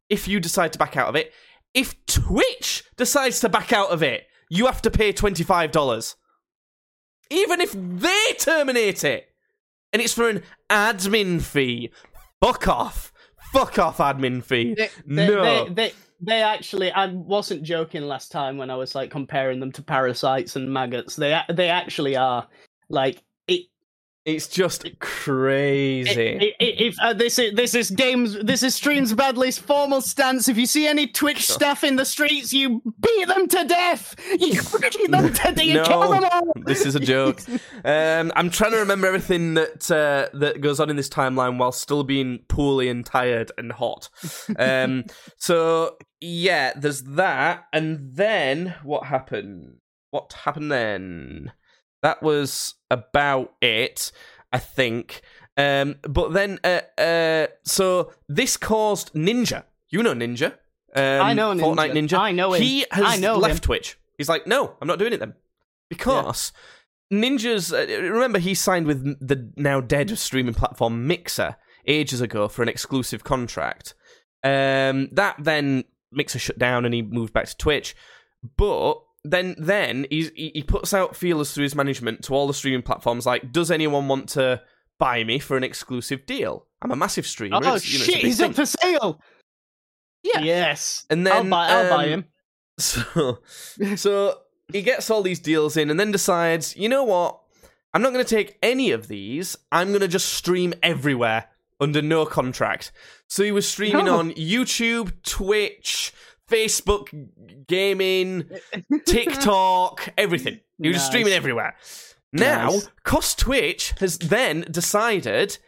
if 0.08 0.28
you 0.28 0.40
decide 0.40 0.72
to 0.74 0.78
back 0.78 0.96
out 0.96 1.08
of 1.08 1.16
it, 1.16 1.32
if 1.72 1.94
Twitch 2.06 2.84
decides 2.96 3.40
to 3.40 3.48
back 3.48 3.72
out 3.72 3.90
of 3.90 4.02
it, 4.02 4.26
you 4.48 4.66
have 4.66 4.82
to 4.82 4.90
pay 4.90 5.12
twenty-five 5.12 5.72
dollars. 5.72 6.16
Even 7.30 7.60
if 7.60 7.72
they 7.72 8.34
terminate 8.38 9.04
it 9.04 9.28
and 9.92 10.02
it's 10.02 10.14
for 10.14 10.28
an 10.28 10.42
admin 10.68 11.40
fee. 11.40 11.90
Fuck 12.40 12.68
off. 12.68 13.12
Fuck 13.52 13.78
off, 13.78 13.98
admin 13.98 14.42
fee. 14.42 14.74
They, 14.74 14.88
they, 15.06 15.28
no. 15.28 15.68
they, 15.68 15.92
they, 16.20 16.42
actually. 16.42 16.92
I 16.92 17.06
wasn't 17.06 17.62
joking 17.62 18.02
last 18.02 18.30
time 18.30 18.56
when 18.56 18.70
I 18.70 18.76
was 18.76 18.94
like 18.94 19.10
comparing 19.10 19.60
them 19.60 19.72
to 19.72 19.82
parasites 19.82 20.56
and 20.56 20.72
maggots. 20.72 21.16
they 21.16 21.38
they 21.48 21.68
actually 21.68 22.16
are 22.16 22.46
like. 22.88 23.22
It's 24.26 24.48
just 24.48 24.84
crazy. 25.00 26.10
it- 26.20 26.54
it- 26.60 26.80
if 26.80 26.94
uh, 27.00 27.12
this 27.14 27.38
is 27.38 27.54
this 27.54 27.74
is 27.74 27.90
games 27.90 28.36
this 28.42 28.62
is 28.62 28.74
streams 28.74 29.14
badly's 29.14 29.58
formal 29.58 30.00
stance. 30.02 30.48
If 30.48 30.58
you 30.58 30.66
see 30.66 30.86
any 30.86 31.06
Twitch 31.06 31.46
staff 31.48 31.82
in 31.84 31.96
the 31.96 32.04
streets, 32.04 32.52
you 32.52 32.82
beat 33.00 33.28
them 33.28 33.48
to 33.48 33.64
death. 33.64 34.14
You 34.38 34.60
beat 34.80 35.10
them 35.10 35.32
to 35.32 35.42
death. 35.54 35.62
You 35.62 35.74
No. 35.80 35.84
kill 35.84 36.10
them 36.10 36.24
all. 36.30 36.52
this 36.66 36.84
is 36.84 36.94
a 36.94 37.00
joke. 37.00 37.40
Um, 37.84 38.30
I'm 38.36 38.50
trying 38.50 38.72
to 38.72 38.78
remember 38.78 39.06
everything 39.06 39.54
that 39.54 39.90
uh, 39.90 40.28
that 40.38 40.60
goes 40.60 40.80
on 40.80 40.90
in 40.90 40.96
this 40.96 41.08
timeline 41.08 41.58
while 41.58 41.72
still 41.72 42.04
being 42.04 42.40
poorly 42.48 42.88
and 42.88 43.04
tired 43.06 43.50
and 43.56 43.72
hot. 43.72 44.10
Um, 44.58 45.04
so 45.38 45.96
yeah, 46.20 46.72
there's 46.76 47.02
that, 47.04 47.64
and 47.72 48.14
then 48.14 48.74
what 48.82 49.04
happened? 49.06 49.76
What 50.10 50.32
happened 50.44 50.70
then? 50.70 51.52
That 52.02 52.22
was 52.22 52.74
about 52.90 53.54
it, 53.60 54.12
I 54.52 54.58
think. 54.58 55.22
Um, 55.56 55.96
but 56.02 56.32
then, 56.32 56.58
uh, 56.64 56.80
uh, 56.98 57.46
so 57.64 58.12
this 58.28 58.56
caused 58.56 59.12
Ninja. 59.12 59.64
You 59.90 60.02
know 60.02 60.14
Ninja. 60.14 60.52
Um, 60.94 61.22
I 61.22 61.34
know 61.34 61.52
Ninja. 61.52 61.60
Fortnite 61.60 61.92
Ninja. 61.92 62.18
I 62.18 62.32
know 62.32 62.54
him. 62.54 62.62
He 62.62 62.86
has 62.90 63.04
I 63.04 63.16
know 63.16 63.36
left 63.36 63.56
him. 63.56 63.60
Twitch. 63.60 63.98
He's 64.16 64.28
like, 64.28 64.46
no, 64.46 64.76
I'm 64.80 64.88
not 64.88 64.98
doing 64.98 65.12
it 65.12 65.20
then. 65.20 65.34
Because 65.88 66.52
Ninja's. 67.12 67.72
Uh, 67.72 67.86
remember, 67.88 68.38
he 68.38 68.54
signed 68.54 68.86
with 68.86 69.02
the 69.26 69.52
now 69.56 69.80
dead 69.80 70.16
streaming 70.18 70.54
platform 70.54 71.06
Mixer 71.06 71.56
ages 71.86 72.20
ago 72.20 72.48
for 72.48 72.62
an 72.62 72.68
exclusive 72.68 73.24
contract. 73.24 73.94
Um, 74.42 75.08
that 75.12 75.36
then 75.38 75.84
Mixer 76.12 76.38
shut 76.38 76.58
down 76.58 76.84
and 76.84 76.94
he 76.94 77.02
moved 77.02 77.32
back 77.32 77.46
to 77.46 77.56
Twitch. 77.56 77.94
But 78.56 78.94
then, 79.24 79.54
then 79.58 80.06
he's, 80.10 80.30
he 80.34 80.50
he 80.54 80.62
puts 80.62 80.94
out 80.94 81.14
feelers 81.16 81.52
through 81.52 81.64
his 81.64 81.74
management 81.74 82.22
to 82.24 82.34
all 82.34 82.46
the 82.46 82.54
streaming 82.54 82.82
platforms. 82.82 83.26
Like, 83.26 83.52
does 83.52 83.70
anyone 83.70 84.08
want 84.08 84.28
to 84.30 84.62
buy 84.98 85.24
me 85.24 85.38
for 85.38 85.56
an 85.56 85.64
exclusive 85.64 86.26
deal? 86.26 86.66
I'm 86.82 86.90
a 86.90 86.96
massive 86.96 87.26
streamer. 87.26 87.60
Oh 87.62 87.74
It's, 87.74 87.92
you 87.92 87.98
know, 87.98 88.04
shit! 88.04 88.16
He's 88.16 88.38
thing. 88.38 88.50
up 88.50 88.56
for 88.56 88.66
sale. 88.66 89.20
Yeah. 90.22 90.40
Yes. 90.40 91.04
And 91.10 91.26
then 91.26 91.32
I'll 91.34 91.44
buy. 91.44 91.68
I'll 91.68 91.90
buy 91.96 92.04
um, 92.04 92.10
him. 92.10 92.24
So, 92.78 93.40
so 93.96 94.38
he 94.72 94.80
gets 94.80 95.10
all 95.10 95.20
these 95.22 95.38
deals 95.40 95.76
in, 95.76 95.90
and 95.90 96.00
then 96.00 96.12
decides, 96.12 96.74
you 96.76 96.88
know 96.88 97.04
what? 97.04 97.38
I'm 97.92 98.00
not 98.00 98.14
going 98.14 98.24
to 98.24 98.34
take 98.36 98.56
any 98.62 98.90
of 98.92 99.06
these. 99.08 99.54
I'm 99.70 99.88
going 99.88 100.00
to 100.00 100.08
just 100.08 100.32
stream 100.32 100.72
everywhere 100.82 101.46
under 101.78 102.00
no 102.00 102.24
contract. 102.24 102.90
So 103.26 103.42
he 103.42 103.52
was 103.52 103.68
streaming 103.68 104.06
No. 104.06 104.18
on 104.18 104.30
YouTube, 104.32 105.12
Twitch, 105.24 106.14
Facebook, 106.50 107.66
gaming, 107.66 108.50
TikTok, 109.06 110.08
everything. 110.18 110.60
He 110.82 110.88
was 110.88 110.96
Nice. 110.98 111.06
streaming 111.06 111.32
everywhere. 111.32 111.76
Now, 112.32 112.70
Nice. 112.70 112.88
Cost 113.04 113.38
Twitch 113.38 113.92
has 114.00 114.18
then 114.18 114.62
decided 114.70 115.58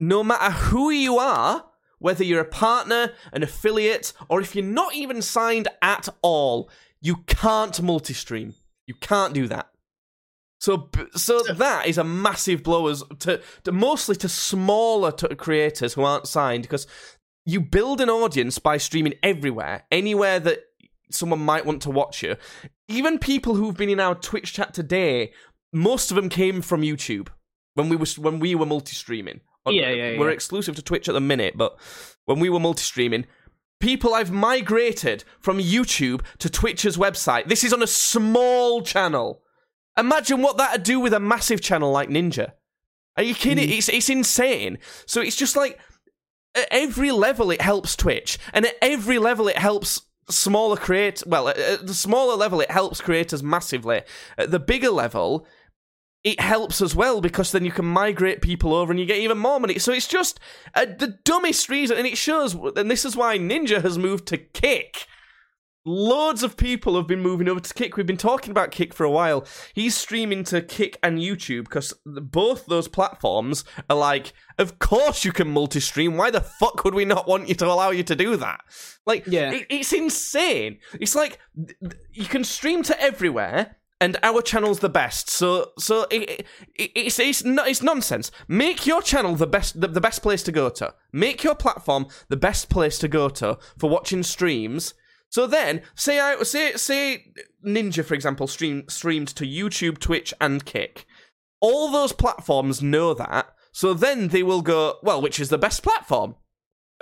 no 0.00 0.22
matter 0.22 0.50
who 0.52 0.90
you 0.90 1.18
are, 1.18 1.64
whether 1.98 2.24
you're 2.24 2.40
a 2.40 2.44
partner, 2.44 3.12
an 3.32 3.42
affiliate, 3.42 4.12
or 4.28 4.40
if 4.40 4.54
you're 4.54 4.64
not 4.64 4.94
even 4.94 5.22
signed 5.22 5.68
at 5.80 6.08
all, 6.22 6.70
you 7.00 7.16
can't 7.26 7.80
multi 7.80 8.12
stream. 8.14 8.54
You 8.86 8.94
can't 8.94 9.32
do 9.32 9.48
that. 9.48 9.68
So, 10.58 10.88
so 11.14 11.42
that 11.42 11.86
is 11.86 11.98
a 11.98 12.04
massive 12.04 12.62
blow 12.62 12.88
as 12.88 13.02
to, 13.20 13.40
to 13.64 13.72
mostly 13.72 14.16
to 14.16 14.28
smaller 14.28 15.12
t- 15.12 15.28
creators 15.34 15.94
who 15.94 16.02
aren't 16.02 16.26
signed 16.26 16.62
because 16.62 16.86
you 17.46 17.60
build 17.60 18.00
an 18.00 18.10
audience 18.10 18.58
by 18.58 18.76
streaming 18.76 19.14
everywhere, 19.22 19.84
anywhere 19.90 20.40
that 20.40 20.64
someone 21.10 21.38
might 21.38 21.64
want 21.64 21.80
to 21.82 21.90
watch 21.90 22.22
you. 22.22 22.36
Even 22.88 23.18
people 23.18 23.54
who've 23.54 23.76
been 23.76 23.88
in 23.88 24.00
our 24.00 24.16
Twitch 24.16 24.52
chat 24.52 24.74
today, 24.74 25.32
most 25.72 26.10
of 26.10 26.16
them 26.16 26.28
came 26.28 26.60
from 26.60 26.82
YouTube 26.82 27.28
when 27.74 27.88
we 27.88 27.96
were 27.96 28.06
when 28.18 28.40
we 28.40 28.54
were 28.54 28.66
multi-streaming. 28.66 29.40
Yeah, 29.68 29.90
yeah, 29.90 30.18
We're 30.18 30.30
exclusive 30.30 30.76
to 30.76 30.82
Twitch 30.82 31.08
at 31.08 31.12
the 31.12 31.20
minute, 31.20 31.56
but 31.56 31.76
when 32.26 32.38
we 32.38 32.48
were 32.48 32.60
multi-streaming, 32.60 33.26
people 33.80 34.14
I've 34.14 34.30
migrated 34.30 35.24
from 35.40 35.58
YouTube 35.58 36.22
to 36.38 36.48
Twitch's 36.48 36.96
website. 36.96 37.48
This 37.48 37.64
is 37.64 37.72
on 37.72 37.82
a 37.82 37.86
small 37.86 38.82
channel. 38.82 39.42
Imagine 39.98 40.42
what 40.42 40.56
that'd 40.56 40.84
do 40.84 41.00
with 41.00 41.12
a 41.12 41.20
massive 41.20 41.60
channel 41.60 41.90
like 41.90 42.08
Ninja. 42.08 42.52
Are 43.16 43.22
you 43.22 43.34
kidding? 43.34 43.68
Mm. 43.68 43.78
It's 43.78 43.88
it's 43.88 44.10
insane. 44.10 44.78
So 45.06 45.20
it's 45.20 45.36
just 45.36 45.56
like 45.56 45.80
at 46.56 46.68
every 46.70 47.10
level 47.12 47.50
it 47.50 47.60
helps 47.60 47.96
Twitch, 47.96 48.38
and 48.52 48.66
at 48.66 48.76
every 48.82 49.18
level 49.18 49.48
it 49.48 49.58
helps 49.58 50.00
smaller 50.28 50.76
create. 50.76 51.22
Well, 51.26 51.48
at- 51.48 51.86
the 51.86 51.94
smaller 51.94 52.36
level 52.36 52.60
it 52.60 52.70
helps 52.70 53.00
creators 53.00 53.42
massively. 53.42 54.02
At 54.36 54.50
the 54.50 54.58
bigger 54.58 54.90
level, 54.90 55.46
it 56.24 56.40
helps 56.40 56.82
as 56.82 56.96
well 56.96 57.20
because 57.20 57.52
then 57.52 57.64
you 57.64 57.70
can 57.70 57.84
migrate 57.84 58.42
people 58.42 58.74
over 58.74 58.90
and 58.90 58.98
you 58.98 59.06
get 59.06 59.18
even 59.18 59.38
more 59.38 59.60
money. 59.60 59.78
So 59.78 59.92
it's 59.92 60.08
just 60.08 60.40
uh, 60.74 60.86
the 60.86 61.18
dumbest 61.24 61.68
reason, 61.68 61.96
and 61.96 62.06
it 62.06 62.18
shows. 62.18 62.54
And 62.54 62.90
this 62.90 63.04
is 63.04 63.16
why 63.16 63.38
Ninja 63.38 63.82
has 63.82 63.98
moved 63.98 64.26
to 64.28 64.38
Kick. 64.38 65.06
Loads 65.88 66.42
of 66.42 66.56
people 66.56 66.96
have 66.96 67.06
been 67.06 67.20
moving 67.20 67.48
over 67.48 67.60
to 67.60 67.72
Kick. 67.74 67.96
We've 67.96 68.04
been 68.04 68.16
talking 68.16 68.50
about 68.50 68.72
Kick 68.72 68.92
for 68.92 69.04
a 69.04 69.10
while. 69.10 69.46
He's 69.72 69.94
streaming 69.94 70.42
to 70.44 70.60
Kick 70.60 70.98
and 71.00 71.20
YouTube 71.20 71.64
because 71.64 71.94
both 72.04 72.66
those 72.66 72.88
platforms 72.88 73.64
are 73.88 73.96
like, 73.96 74.32
of 74.58 74.80
course 74.80 75.24
you 75.24 75.30
can 75.30 75.48
multi 75.48 75.78
stream. 75.78 76.16
Why 76.16 76.32
the 76.32 76.40
fuck 76.40 76.84
would 76.84 76.94
we 76.94 77.04
not 77.04 77.28
want 77.28 77.48
you 77.48 77.54
to 77.54 77.66
allow 77.66 77.90
you 77.90 78.02
to 78.02 78.16
do 78.16 78.36
that? 78.36 78.60
Like, 79.06 79.28
Yeah. 79.28 79.52
it, 79.52 79.66
it's 79.70 79.92
insane. 79.92 80.78
It's 81.00 81.14
like 81.14 81.38
you 82.10 82.24
can 82.26 82.42
stream 82.42 82.82
to 82.82 83.00
everywhere. 83.00 83.76
And 83.98 84.18
our 84.22 84.42
channel's 84.42 84.80
the 84.80 84.90
best, 84.90 85.30
so 85.30 85.70
so 85.78 86.02
it, 86.10 86.46
it, 86.74 86.90
it's 86.94 87.18
it's 87.18 87.42
it's 87.46 87.82
nonsense. 87.82 88.30
Make 88.46 88.86
your 88.86 89.00
channel 89.00 89.36
the 89.36 89.46
best 89.46 89.80
the, 89.80 89.88
the 89.88 90.02
best 90.02 90.20
place 90.20 90.42
to 90.42 90.52
go 90.52 90.68
to. 90.68 90.92
Make 91.14 91.42
your 91.42 91.54
platform 91.54 92.08
the 92.28 92.36
best 92.36 92.68
place 92.68 92.98
to 92.98 93.08
go 93.08 93.30
to 93.30 93.56
for 93.78 93.88
watching 93.88 94.22
streams. 94.22 94.92
So 95.36 95.46
then, 95.46 95.82
say 95.94 96.18
I 96.18 96.42
say 96.44 96.72
say 96.76 97.26
Ninja 97.62 98.02
for 98.02 98.14
example 98.14 98.46
stream 98.46 98.88
streamed 98.88 99.28
to 99.36 99.44
YouTube, 99.44 99.98
Twitch, 99.98 100.32
and 100.40 100.64
Kick. 100.64 101.04
All 101.60 101.92
those 101.92 102.14
platforms 102.14 102.80
know 102.80 103.12
that, 103.12 103.54
so 103.70 103.92
then 103.92 104.28
they 104.28 104.42
will 104.42 104.62
go 104.62 104.94
well, 105.02 105.20
which 105.20 105.38
is 105.38 105.50
the 105.50 105.58
best 105.58 105.82
platform, 105.82 106.36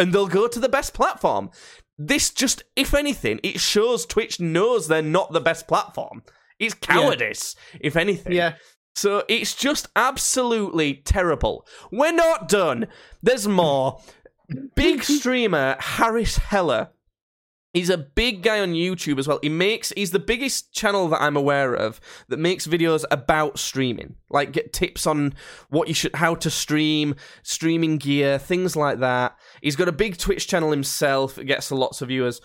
and 0.00 0.12
they'll 0.12 0.26
go 0.26 0.48
to 0.48 0.58
the 0.58 0.68
best 0.68 0.94
platform. 0.94 1.50
This 1.96 2.30
just, 2.30 2.64
if 2.74 2.92
anything, 2.92 3.38
it 3.44 3.60
shows 3.60 4.04
Twitch 4.04 4.40
knows 4.40 4.88
they're 4.88 5.00
not 5.00 5.32
the 5.32 5.40
best 5.40 5.68
platform. 5.68 6.24
It's 6.58 6.74
cowardice, 6.74 7.54
if 7.80 7.94
anything. 7.94 8.32
Yeah. 8.32 8.54
So 8.96 9.22
it's 9.28 9.54
just 9.54 9.86
absolutely 9.94 10.94
terrible. 10.94 11.68
We're 11.92 12.10
not 12.10 12.48
done. 12.48 12.88
There's 13.22 13.46
more. 13.46 14.00
Big 14.74 15.02
streamer 15.04 15.76
Harris 15.78 16.36
Heller. 16.38 16.88
He's 17.74 17.90
a 17.90 17.98
big 17.98 18.42
guy 18.42 18.60
on 18.60 18.72
YouTube 18.72 19.18
as 19.18 19.28
well. 19.28 19.40
He 19.42 19.50
makes 19.50 19.92
he's 19.94 20.12
the 20.12 20.18
biggest 20.18 20.72
channel 20.72 21.08
that 21.08 21.20
I'm 21.20 21.36
aware 21.36 21.74
of 21.74 22.00
that 22.28 22.38
makes 22.38 22.66
videos 22.66 23.04
about 23.10 23.58
streaming. 23.58 24.14
Like 24.30 24.52
get 24.52 24.72
tips 24.72 25.06
on 25.06 25.34
what 25.68 25.88
you 25.88 25.94
should 25.94 26.14
how 26.14 26.36
to 26.36 26.50
stream, 26.50 27.16
streaming 27.42 27.98
gear, 27.98 28.38
things 28.38 28.76
like 28.76 29.00
that. 29.00 29.36
He's 29.60 29.76
got 29.76 29.88
a 29.88 29.92
big 29.92 30.16
Twitch 30.16 30.48
channel 30.48 30.70
himself, 30.70 31.36
it 31.36 31.44
gets 31.44 31.70
lots 31.70 32.00
of 32.00 32.08
viewers. 32.08 32.40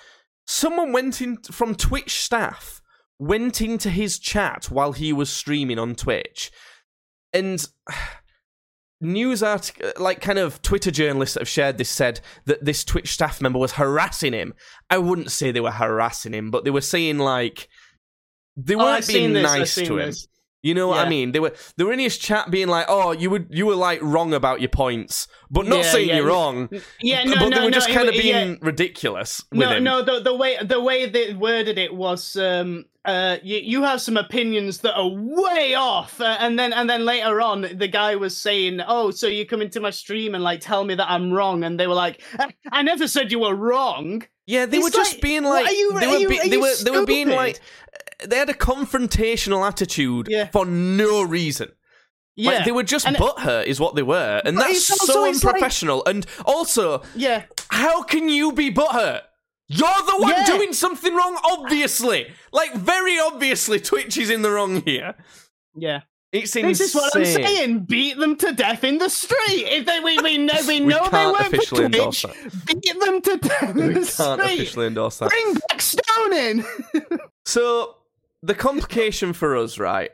Someone 0.46 0.92
went 0.92 1.22
in 1.22 1.38
from 1.44 1.76
Twitch 1.76 2.22
staff 2.22 2.82
went 3.20 3.62
into 3.62 3.90
his 3.90 4.18
chat 4.18 4.72
while 4.72 4.94
he 4.94 5.14
was 5.14 5.30
streaming 5.30 5.78
on 5.78 5.94
Twitch. 5.94 6.52
And 7.34 7.64
news 9.02 9.42
article, 9.44 9.88
uh, 9.96 10.02
like 10.02 10.22
kind 10.22 10.40
of 10.40 10.62
Twitter 10.62 10.92
journalists 10.92 11.34
that 11.36 11.42
have 11.42 11.50
shared 11.50 11.78
this 11.78 11.90
said 11.90 12.20
that 12.46 12.64
this 12.66 12.84
Twitch 12.84 13.12
staff 13.14 13.42
member 13.42 13.60
was 13.60 13.74
harassing 13.74 14.34
him. 14.34 14.54
I 14.90 14.98
wouldn't 14.98 15.32
say 15.32 15.52
they 15.52 15.62
were 15.62 15.72
harassing 15.72 16.34
him, 16.34 16.52
but 16.52 16.64
they 16.66 16.72
were 16.72 16.82
saying 16.82 17.18
like 17.18 17.68
they 18.58 18.76
Oh, 18.76 18.80
weren't 18.80 19.04
I've 19.04 19.08
being 19.08 19.34
nice 19.34 19.76
to 19.76 19.98
him. 19.98 20.08
this. 20.08 20.28
You 20.62 20.74
know 20.74 20.88
what 20.90 21.06
I 21.06 21.10
mean? 21.10 21.32
They 21.32 21.40
were 21.40 21.54
they 21.78 21.86
were 21.86 21.94
in 21.94 22.00
his 22.00 22.18
chat 22.18 22.52
being 22.52 22.68
like, 22.68 22.86
"Oh, 22.90 23.12
you 23.14 23.30
would 23.30 23.48
you 23.50 23.66
were 23.66 23.76
like 23.76 24.00
wrong 24.02 24.34
about 24.34 24.60
your 24.60 24.68
points, 24.70 25.28
but 25.50 25.66
not 25.66 25.78
Yeah, 25.86 25.92
saying 25.92 26.10
yeah. 26.10 26.16
you're 26.18 26.28
wrong." 26.28 26.70
Yeah, 27.00 27.24
no, 27.24 27.32
but 27.36 27.40
no, 27.40 27.50
but 27.50 27.56
they 27.56 27.62
were 27.66 27.70
no, 27.72 27.78
just 27.78 27.90
kind 27.90 28.10
of 28.10 28.16
yeah. 28.16 28.22
being 28.44 28.60
ridiculous 28.62 29.42
with 29.52 29.62
No, 29.62 29.70
him. 29.78 29.84
no. 29.86 30.02
The 30.04 30.20
the 30.20 30.36
way 30.36 30.58
the 30.62 30.82
way 30.82 31.06
they 31.08 31.34
worded 31.34 31.78
it 31.78 31.96
was, 31.96 32.36
um, 32.36 32.84
uh, 33.06 33.38
you, 33.42 33.58
you 33.60 33.84
have 33.84 34.02
some 34.02 34.18
opinions 34.18 34.80
that 34.80 34.96
are 34.98 35.08
way 35.10 35.76
off, 35.76 36.20
uh, 36.20 36.36
and 36.42 36.60
then 36.60 36.74
and 36.74 36.90
then 36.90 37.06
later 37.06 37.40
on, 37.40 37.62
the 37.62 37.88
guy 37.88 38.18
was 38.18 38.36
saying, 38.36 38.82
"Oh, 38.86 39.12
so 39.12 39.28
you 39.28 39.46
come 39.46 39.62
into 39.62 39.80
my 39.80 39.92
stream 39.92 40.36
and 40.36 40.44
like 40.44 40.60
tell 40.60 40.84
me 40.84 40.94
that 40.96 41.10
I'm 41.10 41.32
wrong," 41.32 41.64
and 41.64 41.80
they 41.80 41.88
were 41.88 41.94
like, 41.94 42.22
"I, 42.38 42.54
I 42.70 42.82
never 42.82 43.08
said 43.08 43.32
you 43.32 43.40
were 43.40 43.56
wrong." 43.56 44.24
Yeah, 44.46 44.66
they 44.66 44.78
It's 44.80 44.84
were 44.84 44.90
just 44.92 45.22
being 45.22 45.44
like 45.44 45.70
you- 45.72 45.98
they 46.00 46.08
were 46.08 46.18
you- 46.18 46.28
be- 46.28 46.50
they 46.50 46.58
were 46.58 46.76
they 46.84 46.92
were 46.92 47.06
being 47.06 47.30
like 47.30 47.62
they 48.26 48.38
had 48.38 48.50
a 48.50 48.54
confrontational 48.54 49.68
attitude 49.68 50.28
Yeah. 50.30 50.48
for 50.52 50.66
no 50.66 51.22
reason. 51.24 51.70
Yeah, 52.36 52.52
Like 52.52 52.66
they 52.66 52.72
were 52.72 52.84
just 52.84 53.06
And- 53.06 53.18
butthurt 53.18 53.66
is 53.66 53.80
what 53.80 53.96
they 53.96 54.02
were, 54.04 54.42
and 54.46 54.58
that's 54.58 54.86
so 54.86 55.26
it's 55.26 55.44
like- 55.44 55.56
unprofessional. 55.56 56.04
And 56.06 56.26
also, 56.46 57.02
yeah. 57.16 57.44
how 57.70 58.02
can 58.04 58.30
you 58.30 58.52
be 58.54 58.72
butthurt? 58.72 59.22
You're 59.68 60.02
the 60.08 60.16
one 60.18 60.30
Yeah. 60.32 60.46
doing 60.46 60.74
something 60.74 61.14
wrong, 61.14 61.38
obviously. 61.52 62.32
Like 62.52 62.74
very 62.74 63.20
obviously, 63.20 63.80
Twitch 63.80 64.18
is 64.18 64.30
in 64.30 64.42
the 64.42 64.50
wrong 64.52 64.82
here. 64.84 65.16
Yeah, 65.76 66.02
It's 66.32 66.56
insane. 66.56 66.66
this 66.70 66.80
is 66.82 66.96
what 66.96 67.16
I'm 67.16 67.26
saying. 67.26 67.80
Beat 67.86 68.18
them 68.18 68.36
to 68.38 68.52
death 68.54 68.84
in 68.84 68.98
the 68.98 69.10
street. 69.10 69.66
If 69.68 69.86
they 69.86 70.00
we 70.00 70.18
we 70.20 70.38
know 70.40 70.54
we, 70.68 70.80
We 70.82 70.86
know 70.94 71.08
they 71.12 71.26
officially 71.46 71.84
for 71.84 71.90
Twitch. 71.90 72.26
Beat 72.66 73.00
them 73.06 73.22
to 73.22 73.38
death 73.38 73.76
in 73.76 73.76
We 73.76 73.94
the 73.94 73.94
can't 74.00 74.08
street. 74.08 74.54
officially 74.60 74.88
endorse 74.88 75.18
that. 75.20 75.30
Bring 75.30 75.54
back 75.70 75.82
stoning. 75.82 76.64
So 77.46 77.96
the 78.42 78.56
complication 78.56 79.34
for 79.34 79.56
us, 79.56 79.80
right, 79.80 80.12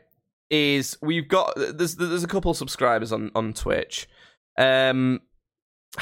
is 0.50 0.96
we've 1.02 1.28
got 1.28 1.54
there's 1.56 1.96
there's 1.96 2.24
a 2.24 2.28
couple 2.28 2.52
subscribers 2.54 3.12
on 3.12 3.30
on 3.34 3.52
Twitch. 3.52 4.08
Um, 4.58 5.20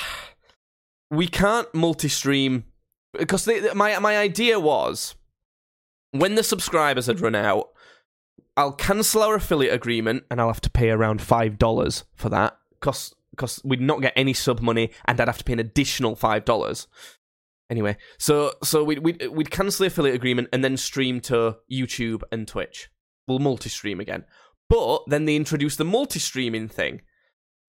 we 1.11 1.27
can't 1.27 1.73
multi-stream 1.75 2.65
because 3.13 3.45
they, 3.45 3.73
my 3.75 3.99
my 3.99 4.17
idea 4.17 4.59
was 4.59 5.15
when 6.13 6.35
the 6.35 6.43
subscribers 6.43 7.07
had 7.07 7.21
run 7.21 7.35
out, 7.35 7.71
I'll 8.57 8.73
cancel 8.73 9.23
our 9.23 9.35
affiliate 9.35 9.75
agreement 9.75 10.25
and 10.31 10.41
I'll 10.41 10.49
have 10.49 10.61
to 10.63 10.71
pay 10.71 10.91
around 10.91 11.21
five 11.21 11.59
dollars 11.59 12.05
for 12.15 12.29
that 12.31 12.57
because 12.71 13.15
because 13.31 13.61
we'd 13.65 13.81
not 13.81 14.01
get 14.01 14.13
any 14.15 14.33
sub 14.33 14.61
money 14.61 14.91
and 15.07 15.21
I'd 15.21 15.29
have 15.29 15.39
to 15.39 15.45
pay 15.45 15.55
an 15.55 15.59
additional 15.59 16.15
five 16.15 16.45
dollars. 16.45 16.87
Anyway, 17.75 17.97
so 18.21 18.53
so 18.63 18.85
we'd, 18.85 19.01
we'd 19.01 19.27
we'd 19.33 19.51
cancel 19.51 19.83
the 19.83 19.89
affiliate 19.89 20.15
agreement 20.15 20.49
and 20.53 20.63
then 20.63 20.77
stream 20.77 21.21
to 21.21 21.57
YouTube 21.69 22.23
and 22.31 22.47
Twitch. 22.47 22.89
We'll 23.27 23.41
multi-stream 23.41 23.99
again, 23.99 24.27
but 24.71 25.03
then 25.09 25.25
they 25.25 25.35
introduced 25.35 25.79
the 25.79 25.85
multi-streaming 25.85 26.69
thing. 26.69 27.03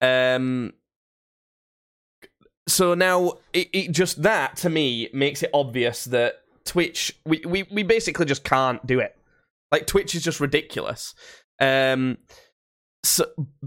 Um. 0.01 0.73
So 2.67 2.93
now 2.93 3.39
it, 3.51 3.69
it 3.73 3.91
just 3.93 4.21
that 4.21 4.57
to 4.57 4.69
me 4.69 5.09
makes 5.11 5.41
it 5.41 5.49
obvious 5.55 6.05
that 6.05 6.35
Twitch 6.65 7.19
we, 7.25 7.41
we 7.43 7.63
we 7.71 7.81
basically 7.81 8.27
just 8.27 8.43
can't 8.43 8.85
do 8.85 8.99
it. 8.99 9.17
Like 9.71 9.87
Twitch 9.87 10.13
is 10.13 10.23
just 10.23 10.39
ridiculous. 10.39 11.15
Um. 11.59 12.19
So, 13.03 13.25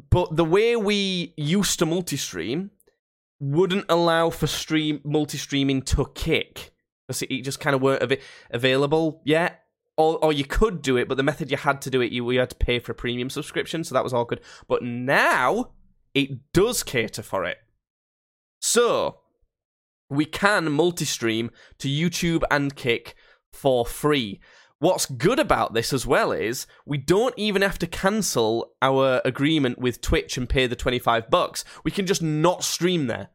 but 0.09 0.37
the 0.37 0.45
way 0.45 0.77
we 0.77 1.35
used 1.37 1.81
to 1.81 1.87
multi-stream 1.87 2.71
wouldn't 3.41 3.87
allow 3.89 4.31
for 4.31 4.47
stream 4.47 5.01
multi-streaming 5.05 5.83
to 5.83 6.07
kick 6.15 6.73
because 7.07 7.23
it, 7.23 7.43
just 7.43 7.61
kind 7.61 7.75
of 7.75 7.83
weren't 7.83 8.03
av- 8.03 8.19
available 8.51 9.23
yet. 9.25 9.65
Or, 9.97 10.25
or 10.25 10.33
you 10.33 10.45
could 10.45 10.81
do 10.81 10.97
it, 10.97 11.09
but 11.09 11.17
the 11.17 11.25
method 11.25 11.51
you 11.51 11.57
had 11.57 11.83
to 11.83 11.91
do 11.91 12.01
it, 12.01 12.13
you, 12.13 12.31
you 12.31 12.39
had 12.39 12.51
to 12.51 12.57
pay 12.57 12.79
for 12.79 12.93
a 12.93 12.95
premium 12.95 13.29
subscription, 13.31 13.83
so 13.83 13.95
that 13.95 14.05
was 14.05 14.13
good. 14.29 14.41
But 14.69 14.85
now 14.85 15.73
it 16.15 16.53
does 16.53 16.85
cater 16.85 17.23
for 17.23 17.45
it. 17.45 17.59
So 18.61 19.19
we 20.09 20.25
can 20.25 20.71
multi-stream 20.71 21.51
to 21.79 21.89
YouTube 21.89 22.45
and 22.49 22.77
Kick 22.77 23.17
for 23.53 23.85
free. 23.85 24.41
What's 24.81 25.07
good 25.07 25.41
about 25.41 25.75
this 25.75 25.93
as 25.93 26.07
well 26.07 26.31
is 26.31 26.67
we 26.87 26.99
don't 26.99 27.35
even 27.37 27.63
have 27.63 27.81
to 27.81 27.87
cancel 27.87 28.75
our 28.81 29.21
agreement 29.25 29.79
with 29.79 30.01
Twitch 30.01 30.37
and 30.37 30.49
pay 30.49 30.69
the 30.69 30.77
25 30.77 31.29
bucks. 31.31 31.65
We 31.85 31.91
can 31.91 32.07
just 32.07 32.23
not 32.23 32.63
stream 32.63 33.09
there 33.09 33.31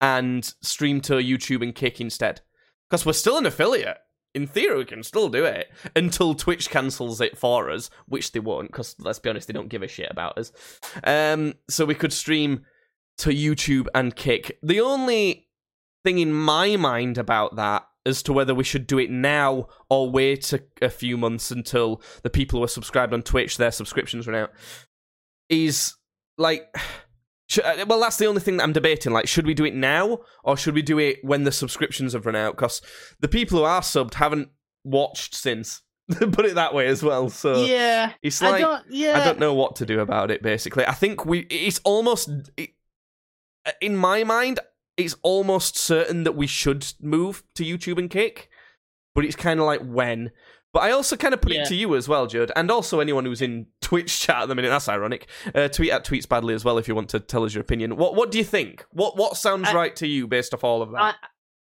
and 0.00 0.44
stream 0.62 1.00
to 1.02 1.14
YouTube 1.14 1.62
and 1.62 1.74
Kick 1.74 2.00
instead. 2.00 2.42
Because 2.88 3.04
we're 3.04 3.12
still 3.12 3.38
an 3.38 3.46
affiliate. 3.46 3.98
In 4.34 4.46
theory, 4.46 4.78
we 4.78 4.84
can 4.84 5.02
still 5.02 5.28
do 5.28 5.44
it 5.44 5.68
until 5.96 6.34
Twitch 6.34 6.70
cancels 6.70 7.20
it 7.20 7.36
for 7.36 7.68
us, 7.68 7.90
which 8.06 8.32
they 8.32 8.40
won't, 8.40 8.68
because 8.68 8.94
let's 8.98 9.18
be 9.18 9.30
honest, 9.30 9.48
they 9.48 9.52
don't 9.52 9.68
give 9.68 9.82
a 9.82 9.88
shit 9.88 10.10
about 10.10 10.38
us. 10.38 10.52
Um, 11.04 11.54
so 11.68 11.84
we 11.84 11.94
could 11.94 12.12
stream 12.12 12.64
to 13.18 13.30
YouTube 13.30 13.88
and 13.94 14.14
Kick. 14.14 14.58
The 14.62 14.80
only 14.80 15.48
thing 16.04 16.18
in 16.18 16.32
my 16.32 16.76
mind 16.76 17.18
about 17.18 17.56
that 17.56 17.84
as 18.04 18.22
to 18.24 18.32
whether 18.32 18.54
we 18.54 18.64
should 18.64 18.86
do 18.86 18.98
it 18.98 19.10
now 19.10 19.68
or 19.88 20.10
wait 20.10 20.52
a, 20.52 20.62
a 20.80 20.90
few 20.90 21.16
months 21.16 21.50
until 21.50 22.02
the 22.22 22.30
people 22.30 22.58
who 22.58 22.64
are 22.64 22.68
subscribed 22.68 23.14
on 23.14 23.22
Twitch 23.22 23.56
their 23.56 23.70
subscriptions 23.70 24.26
run 24.26 24.36
out 24.36 24.50
is 25.48 25.94
like 26.38 26.74
sh- 27.48 27.60
uh, 27.64 27.84
well 27.86 28.00
that's 28.00 28.16
the 28.16 28.26
only 28.26 28.40
thing 28.40 28.56
that 28.56 28.64
I'm 28.64 28.72
debating 28.72 29.12
like 29.12 29.28
should 29.28 29.46
we 29.46 29.54
do 29.54 29.64
it 29.64 29.74
now 29.74 30.18
or 30.42 30.56
should 30.56 30.74
we 30.74 30.82
do 30.82 30.98
it 30.98 31.18
when 31.22 31.44
the 31.44 31.52
subscriptions 31.52 32.12
have 32.12 32.26
run 32.26 32.36
out 32.36 32.56
cuz 32.56 32.82
the 33.20 33.28
people 33.28 33.58
who 33.58 33.64
are 33.64 33.80
subbed 33.80 34.14
haven't 34.14 34.48
watched 34.84 35.34
since 35.34 35.82
put 36.18 36.44
it 36.44 36.54
that 36.56 36.74
way 36.74 36.86
as 36.86 37.02
well 37.02 37.30
so 37.30 37.64
yeah, 37.64 38.12
it's 38.22 38.42
I 38.42 38.50
like 38.50 38.60
don't. 38.60 38.84
Yeah, 38.90 39.20
I 39.20 39.24
don't 39.24 39.38
know 39.38 39.54
what 39.54 39.76
to 39.76 39.86
do 39.86 40.00
about 40.00 40.30
it. 40.30 40.42
Basically, 40.42 40.84
I 40.84 40.92
think 40.92 41.24
we. 41.24 41.40
It's 41.48 41.80
almost 41.84 42.28
it, 42.56 42.70
in 43.80 43.96
my 43.96 44.24
mind. 44.24 44.60
It's 44.96 45.16
almost 45.22 45.78
certain 45.78 46.24
that 46.24 46.32
we 46.36 46.46
should 46.46 46.92
move 47.00 47.42
to 47.54 47.64
YouTube 47.64 47.98
and 47.98 48.10
Kick, 48.10 48.48
but 49.14 49.24
it's 49.24 49.36
kind 49.36 49.58
of 49.60 49.66
like 49.66 49.80
when. 49.82 50.30
But 50.72 50.84
I 50.84 50.90
also 50.92 51.16
kind 51.16 51.34
of 51.34 51.40
put 51.42 51.52
Yeah. 51.52 51.62
it 51.62 51.68
to 51.68 51.74
you 51.74 51.94
as 51.96 52.08
well, 52.08 52.26
Judd, 52.26 52.50
and 52.56 52.70
also 52.70 53.00
anyone 53.00 53.24
who's 53.26 53.42
in 53.42 53.66
Twitch 53.82 54.20
chat 54.20 54.42
at 54.42 54.48
the 54.48 54.54
minute. 54.54 54.70
That's 54.70 54.88
ironic. 54.88 55.28
Uh, 55.54 55.68
tweet 55.68 55.90
at 55.90 56.04
tweets 56.04 56.28
badly 56.28 56.54
as 56.54 56.64
well 56.64 56.78
if 56.78 56.88
you 56.88 56.94
want 56.94 57.10
to 57.10 57.20
tell 57.20 57.44
us 57.44 57.54
your 57.54 57.60
opinion. 57.62 57.96
What 57.96 58.14
What 58.14 58.30
do 58.30 58.38
you 58.38 58.44
think? 58.44 58.84
What 58.90 59.16
What 59.16 59.36
sounds 59.36 59.68
I- 59.68 59.74
right 59.74 59.96
to 59.96 60.06
you 60.06 60.26
based 60.26 60.54
off 60.54 60.64
all 60.64 60.80
of 60.82 60.90
that? 60.92 61.00
I, 61.00 61.14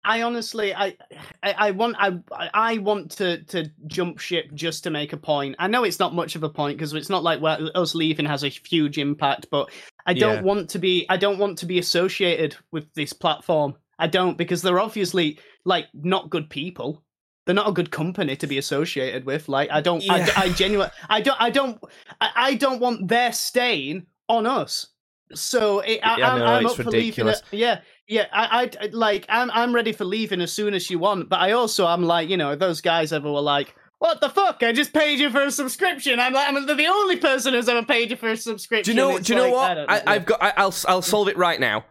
I 0.05 0.21
honestly, 0.23 0.73
I, 0.75 0.97
I, 1.41 1.53
I 1.67 1.71
want, 1.71 1.95
I, 1.97 2.19
I 2.53 2.77
want 2.79 3.11
to 3.11 3.41
to 3.45 3.69
jump 3.87 4.19
ship 4.19 4.53
just 4.53 4.83
to 4.83 4.89
make 4.89 5.13
a 5.13 5.17
point. 5.17 5.55
I 5.59 5.67
know 5.67 5.85
it's 5.85 5.99
not 5.99 6.13
much 6.13 6.35
of 6.35 6.43
a 6.43 6.49
point 6.49 6.77
because 6.77 6.93
it's 6.93 7.09
not 7.09 7.23
like 7.23 7.39
us 7.73 7.95
leaving 7.95 8.25
has 8.25 8.43
a 8.43 8.49
huge 8.49 8.97
impact, 8.97 9.47
but 9.49 9.69
I 10.05 10.13
don't 10.13 10.35
Yeah. 10.37 10.41
want 10.41 10.69
to 10.71 10.79
be, 10.79 11.05
I 11.09 11.17
don't 11.17 11.37
want 11.39 11.57
to 11.59 11.65
be 11.65 11.79
associated 11.79 12.55
with 12.71 12.93
this 12.93 13.13
platform. 13.13 13.75
I 13.99 14.07
don't 14.07 14.37
because 14.37 14.61
they're 14.61 14.79
obviously 14.79 15.39
like 15.65 15.87
not 15.93 16.29
good 16.29 16.49
people. 16.49 17.03
They're 17.45 17.55
not 17.55 17.69
a 17.69 17.73
good 17.73 17.91
company 17.91 18.35
to 18.37 18.47
be 18.47 18.57
associated 18.57 19.25
with. 19.25 19.47
Like 19.49 19.69
I 19.71 19.81
don't, 19.81 20.03
Yeah. 20.03 20.27
I, 20.35 20.43
I 20.45 20.49
genuinely, 20.49 20.91
I 21.09 21.21
don't, 21.21 21.41
I 21.41 21.49
don't, 21.49 21.79
I, 22.21 22.29
I 22.35 22.53
don't 22.55 22.79
want 22.79 23.07
their 23.07 23.31
stain 23.33 24.07
on 24.29 24.45
us. 24.45 24.87
So 25.33 25.79
it, 25.79 25.99
I, 26.03 26.17
Yeah, 26.17 26.31
I'm, 26.33 26.39
no, 26.39 26.45
I'm 26.45 26.65
it's 26.65 26.71
up 26.71 26.77
for 26.77 26.91
ridiculous. 26.91 27.41
leaving. 27.51 27.59
It. 27.59 27.61
Yeah, 27.61 27.79
yeah. 28.07 28.25
I, 28.33 28.69
I 28.81 28.87
like, 28.91 29.25
I'm, 29.29 29.49
I'm 29.51 29.73
ready 29.73 29.91
for 29.91 30.05
leaving 30.05 30.41
as 30.41 30.51
soon 30.51 30.73
as 30.73 30.89
you 30.89 30.99
want. 30.99 31.29
But 31.29 31.39
I 31.39 31.51
also, 31.51 31.85
I'm 31.85 32.03
like, 32.03 32.29
you 32.29 32.37
know, 32.37 32.51
if 32.51 32.59
those 32.59 32.81
guys 32.81 33.11
ever 33.13 33.31
were 33.31 33.41
like, 33.41 33.75
"What 34.03 34.19
the 34.21 34.29
fuck? 34.29 34.61
I 34.63 34.73
just 34.73 34.91
paid 34.93 35.19
you 35.19 35.29
for 35.29 35.41
a 35.43 35.51
subscription." 35.51 36.19
I'm 36.19 36.33
like, 36.33 36.47
I'm 36.47 36.65
the 36.65 36.85
only 36.87 37.17
person 37.17 37.53
who's 37.53 37.69
ever 37.69 37.85
paid 37.85 38.09
you 38.11 38.17
for 38.17 38.29
a 38.29 38.35
subscription. 38.37 38.95
do 38.95 39.01
you 39.01 39.07
know? 39.07 39.15
It's 39.17 39.27
Do 39.27 39.33
you 39.33 39.39
know 39.39 39.49
what? 39.51 39.71
I 39.71 39.73
don't 39.75 39.89
I, 39.89 39.95
know. 39.97 40.03
I've 40.07 40.25
got. 40.25 40.43
I, 40.43 40.53
I'll 40.57 40.75
I'll 40.87 41.01
solve 41.01 41.27
it 41.29 41.37
right 41.37 41.59
now. 41.59 41.85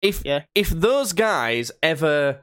If 0.00 0.22
Yeah. 0.24 0.42
if 0.54 0.68
those 0.70 1.12
guys 1.12 1.70
ever. 1.82 2.40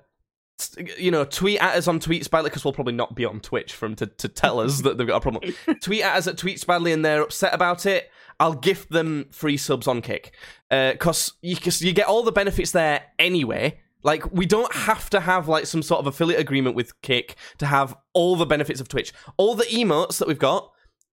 You 0.98 1.10
know, 1.12 1.24
tweet 1.24 1.62
at 1.62 1.78
us 1.78 1.88
on 1.88 2.02
Tweets 2.02 2.30
Badly 2.30 2.50
because 2.50 2.66
we'll 2.66 2.74
probably 2.74 2.92
not 2.94 3.16
be 3.16 3.24
on 3.24 3.40
Twitch 3.40 3.72
for 3.74 3.88
them 3.88 3.96
to, 3.96 4.08
to 4.08 4.28
tell 4.28 4.60
us 4.60 4.82
that 4.82 4.98
they've 4.98 5.08
got 5.08 5.16
a 5.18 5.22
problem. 5.22 5.54
tweet 5.82 6.02
at 6.02 6.18
us 6.18 6.28
at 6.28 6.36
Tweets 6.36 6.66
Badly 6.68 6.92
and 6.92 7.06
they're 7.06 7.22
upset 7.22 7.54
about 7.54 7.86
it. 7.86 8.10
I'll 8.42 8.56
gift 8.56 8.90
them 8.92 9.28
free 9.32 9.56
subs 9.56 9.88
on 9.88 10.02
Kick 10.02 10.34
uh, 10.70 10.92
because 10.92 11.32
you 11.42 11.56
'cause 11.56 11.82
you 11.82 11.94
get 11.94 12.08
all 12.08 12.24
the 12.24 12.34
benefits 12.34 12.72
there 12.72 13.04
anyway. 13.18 13.80
Like 14.04 14.32
we 14.32 14.46
don't 14.46 14.74
have 14.74 15.10
to 15.12 15.20
have 15.20 15.48
like 15.48 15.66
some 15.66 15.84
sort 15.84 16.00
of 16.00 16.08
affiliate 16.08 16.40
agreement 16.40 16.76
with 16.76 17.00
Kick 17.02 17.36
to 17.58 17.66
have 17.66 17.96
all 18.14 18.36
the 18.36 18.46
benefits 18.46 18.80
of 18.80 18.88
Twitch. 18.88 19.14
All 19.38 19.56
the 19.56 19.66
emotes 19.66 20.20
that 20.20 20.28
we've 20.28 20.40
got, 20.40 20.72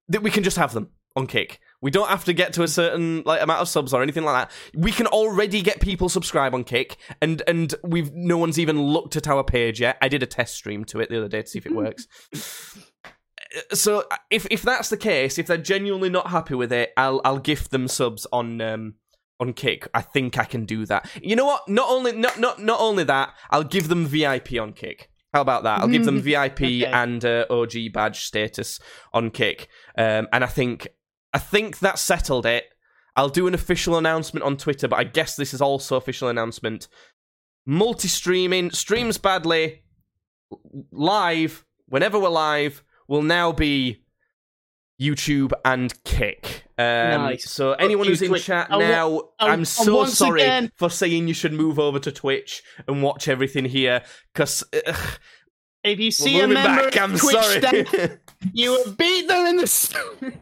that 0.08 0.22
we 0.22 0.30
can 0.30 0.44
just 0.44 0.56
have 0.56 0.72
them 0.72 0.90
on 1.16 1.26
Kick. 1.26 1.60
We 1.80 1.90
don't 1.90 2.08
have 2.08 2.24
to 2.24 2.32
get 2.32 2.52
to 2.54 2.62
a 2.62 2.68
certain 2.68 3.22
like 3.24 3.42
amount 3.42 3.60
of 3.60 3.68
subs 3.68 3.92
or 3.92 4.02
anything 4.02 4.24
like 4.24 4.48
that. 4.48 4.80
We 4.80 4.92
can 4.92 5.06
already 5.06 5.62
get 5.62 5.80
people 5.80 6.08
subscribe 6.08 6.54
on 6.54 6.64
Kick, 6.64 6.96
and 7.20 7.42
and 7.46 7.74
we've 7.82 8.12
no 8.14 8.38
one's 8.38 8.58
even 8.58 8.80
looked 8.80 9.16
at 9.16 9.28
our 9.28 9.42
page 9.42 9.80
yet. 9.80 9.96
I 10.00 10.08
did 10.08 10.22
a 10.22 10.26
test 10.26 10.54
stream 10.54 10.84
to 10.86 11.00
it 11.00 11.10
the 11.10 11.18
other 11.18 11.28
day 11.28 11.42
to 11.42 11.48
see 11.48 11.58
if 11.58 11.66
it 11.66 11.74
works. 11.74 12.06
so 13.72 14.04
if 14.30 14.46
if 14.50 14.62
that's 14.62 14.90
the 14.90 14.96
case, 14.96 15.38
if 15.38 15.46
they're 15.46 15.56
genuinely 15.56 16.10
not 16.10 16.28
happy 16.28 16.54
with 16.54 16.72
it, 16.72 16.92
I'll 16.96 17.20
I'll 17.24 17.38
gift 17.38 17.70
them 17.70 17.88
subs 17.88 18.26
on 18.32 18.60
um 18.60 18.94
on 19.40 19.52
Kick. 19.52 19.86
I 19.94 20.00
think 20.00 20.38
I 20.38 20.44
can 20.44 20.64
do 20.64 20.86
that. 20.86 21.08
You 21.22 21.36
know 21.36 21.44
what? 21.46 21.68
Not 21.68 21.88
only 21.90 22.12
not 22.12 22.38
not 22.40 22.62
not 22.62 22.80
only 22.80 23.04
that, 23.04 23.34
I'll 23.50 23.64
give 23.64 23.88
them 23.88 24.06
VIP 24.06 24.60
on 24.60 24.72
Kick. 24.72 25.10
How 25.34 25.40
about 25.42 25.64
that? 25.64 25.80
I'll 25.80 25.88
give 25.88 26.04
them 26.06 26.20
VIP 26.22 26.62
Okay. 26.62 26.84
and 26.86 27.22
uh, 27.24 27.44
OG 27.50 27.92
badge 27.92 28.20
status 28.24 28.80
on 29.12 29.30
Kick. 29.30 29.68
Um, 29.98 30.28
and 30.32 30.42
I 30.42 30.46
think 30.46 30.88
I 31.34 31.38
think 31.38 31.80
that 31.80 31.98
settled 31.98 32.46
it. 32.46 32.64
I'll 33.16 33.28
do 33.28 33.46
an 33.46 33.54
official 33.54 33.96
announcement 33.96 34.44
on 34.44 34.56
Twitter, 34.56 34.88
but 34.88 34.98
I 34.98 35.04
guess 35.04 35.36
this 35.36 35.52
is 35.54 35.60
also 35.62 35.96
official 35.96 36.28
announcement. 36.28 36.88
Multi-streaming 37.66 38.70
streams 38.70 39.18
badly 39.18 39.82
live 40.92 41.64
whenever 41.86 42.18
we're 42.18 42.28
live 42.28 42.82
will 43.08 43.22
now 43.22 43.52
be 43.52 44.04
YouTube 45.00 45.52
and 45.64 45.92
Kick. 46.04 46.64
Um, 46.78 46.84
Nice. 46.84 47.50
So 47.50 47.72
anyone 47.72 48.06
who's 48.06 48.22
in 48.22 48.28
Twitch. 48.28 48.44
chat 48.44 48.70
now, 48.70 49.20
and- 49.40 49.52
I'm 49.52 49.64
so 49.64 50.04
sorry 50.06 50.42
again- 50.42 50.70
for 50.76 50.90
saying 50.90 51.28
you 51.28 51.34
should 51.34 51.52
move 51.52 51.78
over 51.78 51.98
to 51.98 52.12
Twitch 52.12 52.62
and 52.86 53.02
watch 53.02 53.28
everything 53.28 53.64
here 53.66 54.02
because 54.32 54.64
if 55.86 55.98
you 56.00 56.10
see 56.10 56.40
a 56.40 56.46
member 56.48 56.84
back. 56.90 56.96
I'm 57.00 57.16
Twitch 57.16 57.36
sorry. 57.36 57.58
staff, 57.86 58.10
you 58.52 58.82
have 58.84 58.96
beat 58.96 59.28
them 59.28 59.46
in 59.46 59.56
the. 59.56 59.66
st- 59.66 60.34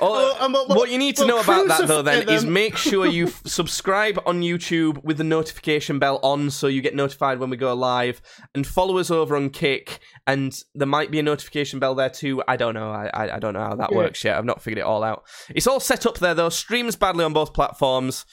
Oh, 0.00 0.32
and 0.34 0.42
um, 0.42 0.52
we'll- 0.52 0.76
what 0.76 0.90
you 0.90 0.98
need 0.98 1.16
to 1.16 1.26
know 1.26 1.40
about 1.40 1.68
that 1.68 1.86
though 1.86 2.02
then 2.02 2.28
is 2.28 2.44
make 2.44 2.76
sure 2.76 3.06
you 3.06 3.26
f- 3.28 3.42
subscribe 3.46 4.18
on 4.26 4.40
YouTube 4.42 5.02
with 5.04 5.16
the 5.18 5.24
notification 5.24 5.98
bell 5.98 6.18
on 6.22 6.50
so 6.50 6.66
you 6.66 6.82
get 6.82 6.94
notified 6.94 7.38
when 7.38 7.48
we 7.50 7.56
go 7.56 7.72
live 7.74 8.20
and 8.54 8.66
follow 8.66 8.98
us 8.98 9.10
over 9.10 9.36
on 9.36 9.50
Kick 9.50 10.00
and 10.26 10.56
there 10.74 10.86
might 10.88 11.10
be 11.10 11.18
a 11.20 11.22
notification 11.22 11.78
bell 11.78 11.94
there 11.94 12.10
too. 12.10 12.42
I 12.48 12.56
don't 12.56 12.74
know. 12.74 12.90
I 12.90 13.06
I, 13.14 13.36
I 13.36 13.38
don't 13.38 13.54
know 13.54 13.60
how 13.64 13.76
that 13.76 13.90
Yeah. 13.92 13.96
works 13.96 14.24
yet. 14.24 14.36
I've 14.36 14.44
not 14.44 14.62
figured 14.62 14.78
it 14.78 14.84
all 14.84 15.02
out. 15.04 15.24
It's 15.54 15.66
all 15.66 15.80
set 15.80 16.06
up 16.06 16.18
there 16.18 16.34
though. 16.34 16.48
Streams 16.50 16.96
badly 16.96 17.24
on 17.24 17.32
both 17.32 17.54
platforms. 17.54 18.26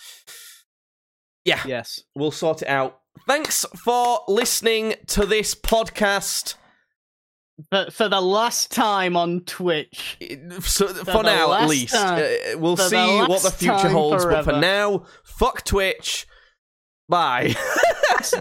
Yeah, 1.45 1.61
Yes. 1.65 2.01
we'll 2.15 2.31
sort 2.31 2.61
it 2.61 2.67
out. 2.67 2.99
Thanks 3.27 3.65
for 3.83 4.21
listening 4.27 4.95
to 5.07 5.25
this 5.25 5.53
podcast. 5.55 6.55
But 7.69 7.93
for 7.93 8.09
the 8.09 8.21
last 8.21 8.71
time 8.71 9.15
on 9.15 9.41
Twitch. 9.41 10.17
So, 10.61 10.88
for, 10.88 11.03
the 11.03 11.21
now, 11.21 11.53
at 11.53 11.69
least, 11.69 11.93
time. 11.93 12.23
uh, 12.23 12.57
we'll 12.57 12.75
For 12.75 12.89
the 12.89 12.89
see 12.89 13.17
what 13.29 13.43
the 13.43 13.51
future 13.51 13.89
holds. 13.89 14.25
But 14.25 14.45
for 14.45 14.53
now, 14.53 15.05
fuck 15.23 15.63
Twitch. 15.63 16.25
Bye. 17.07 17.55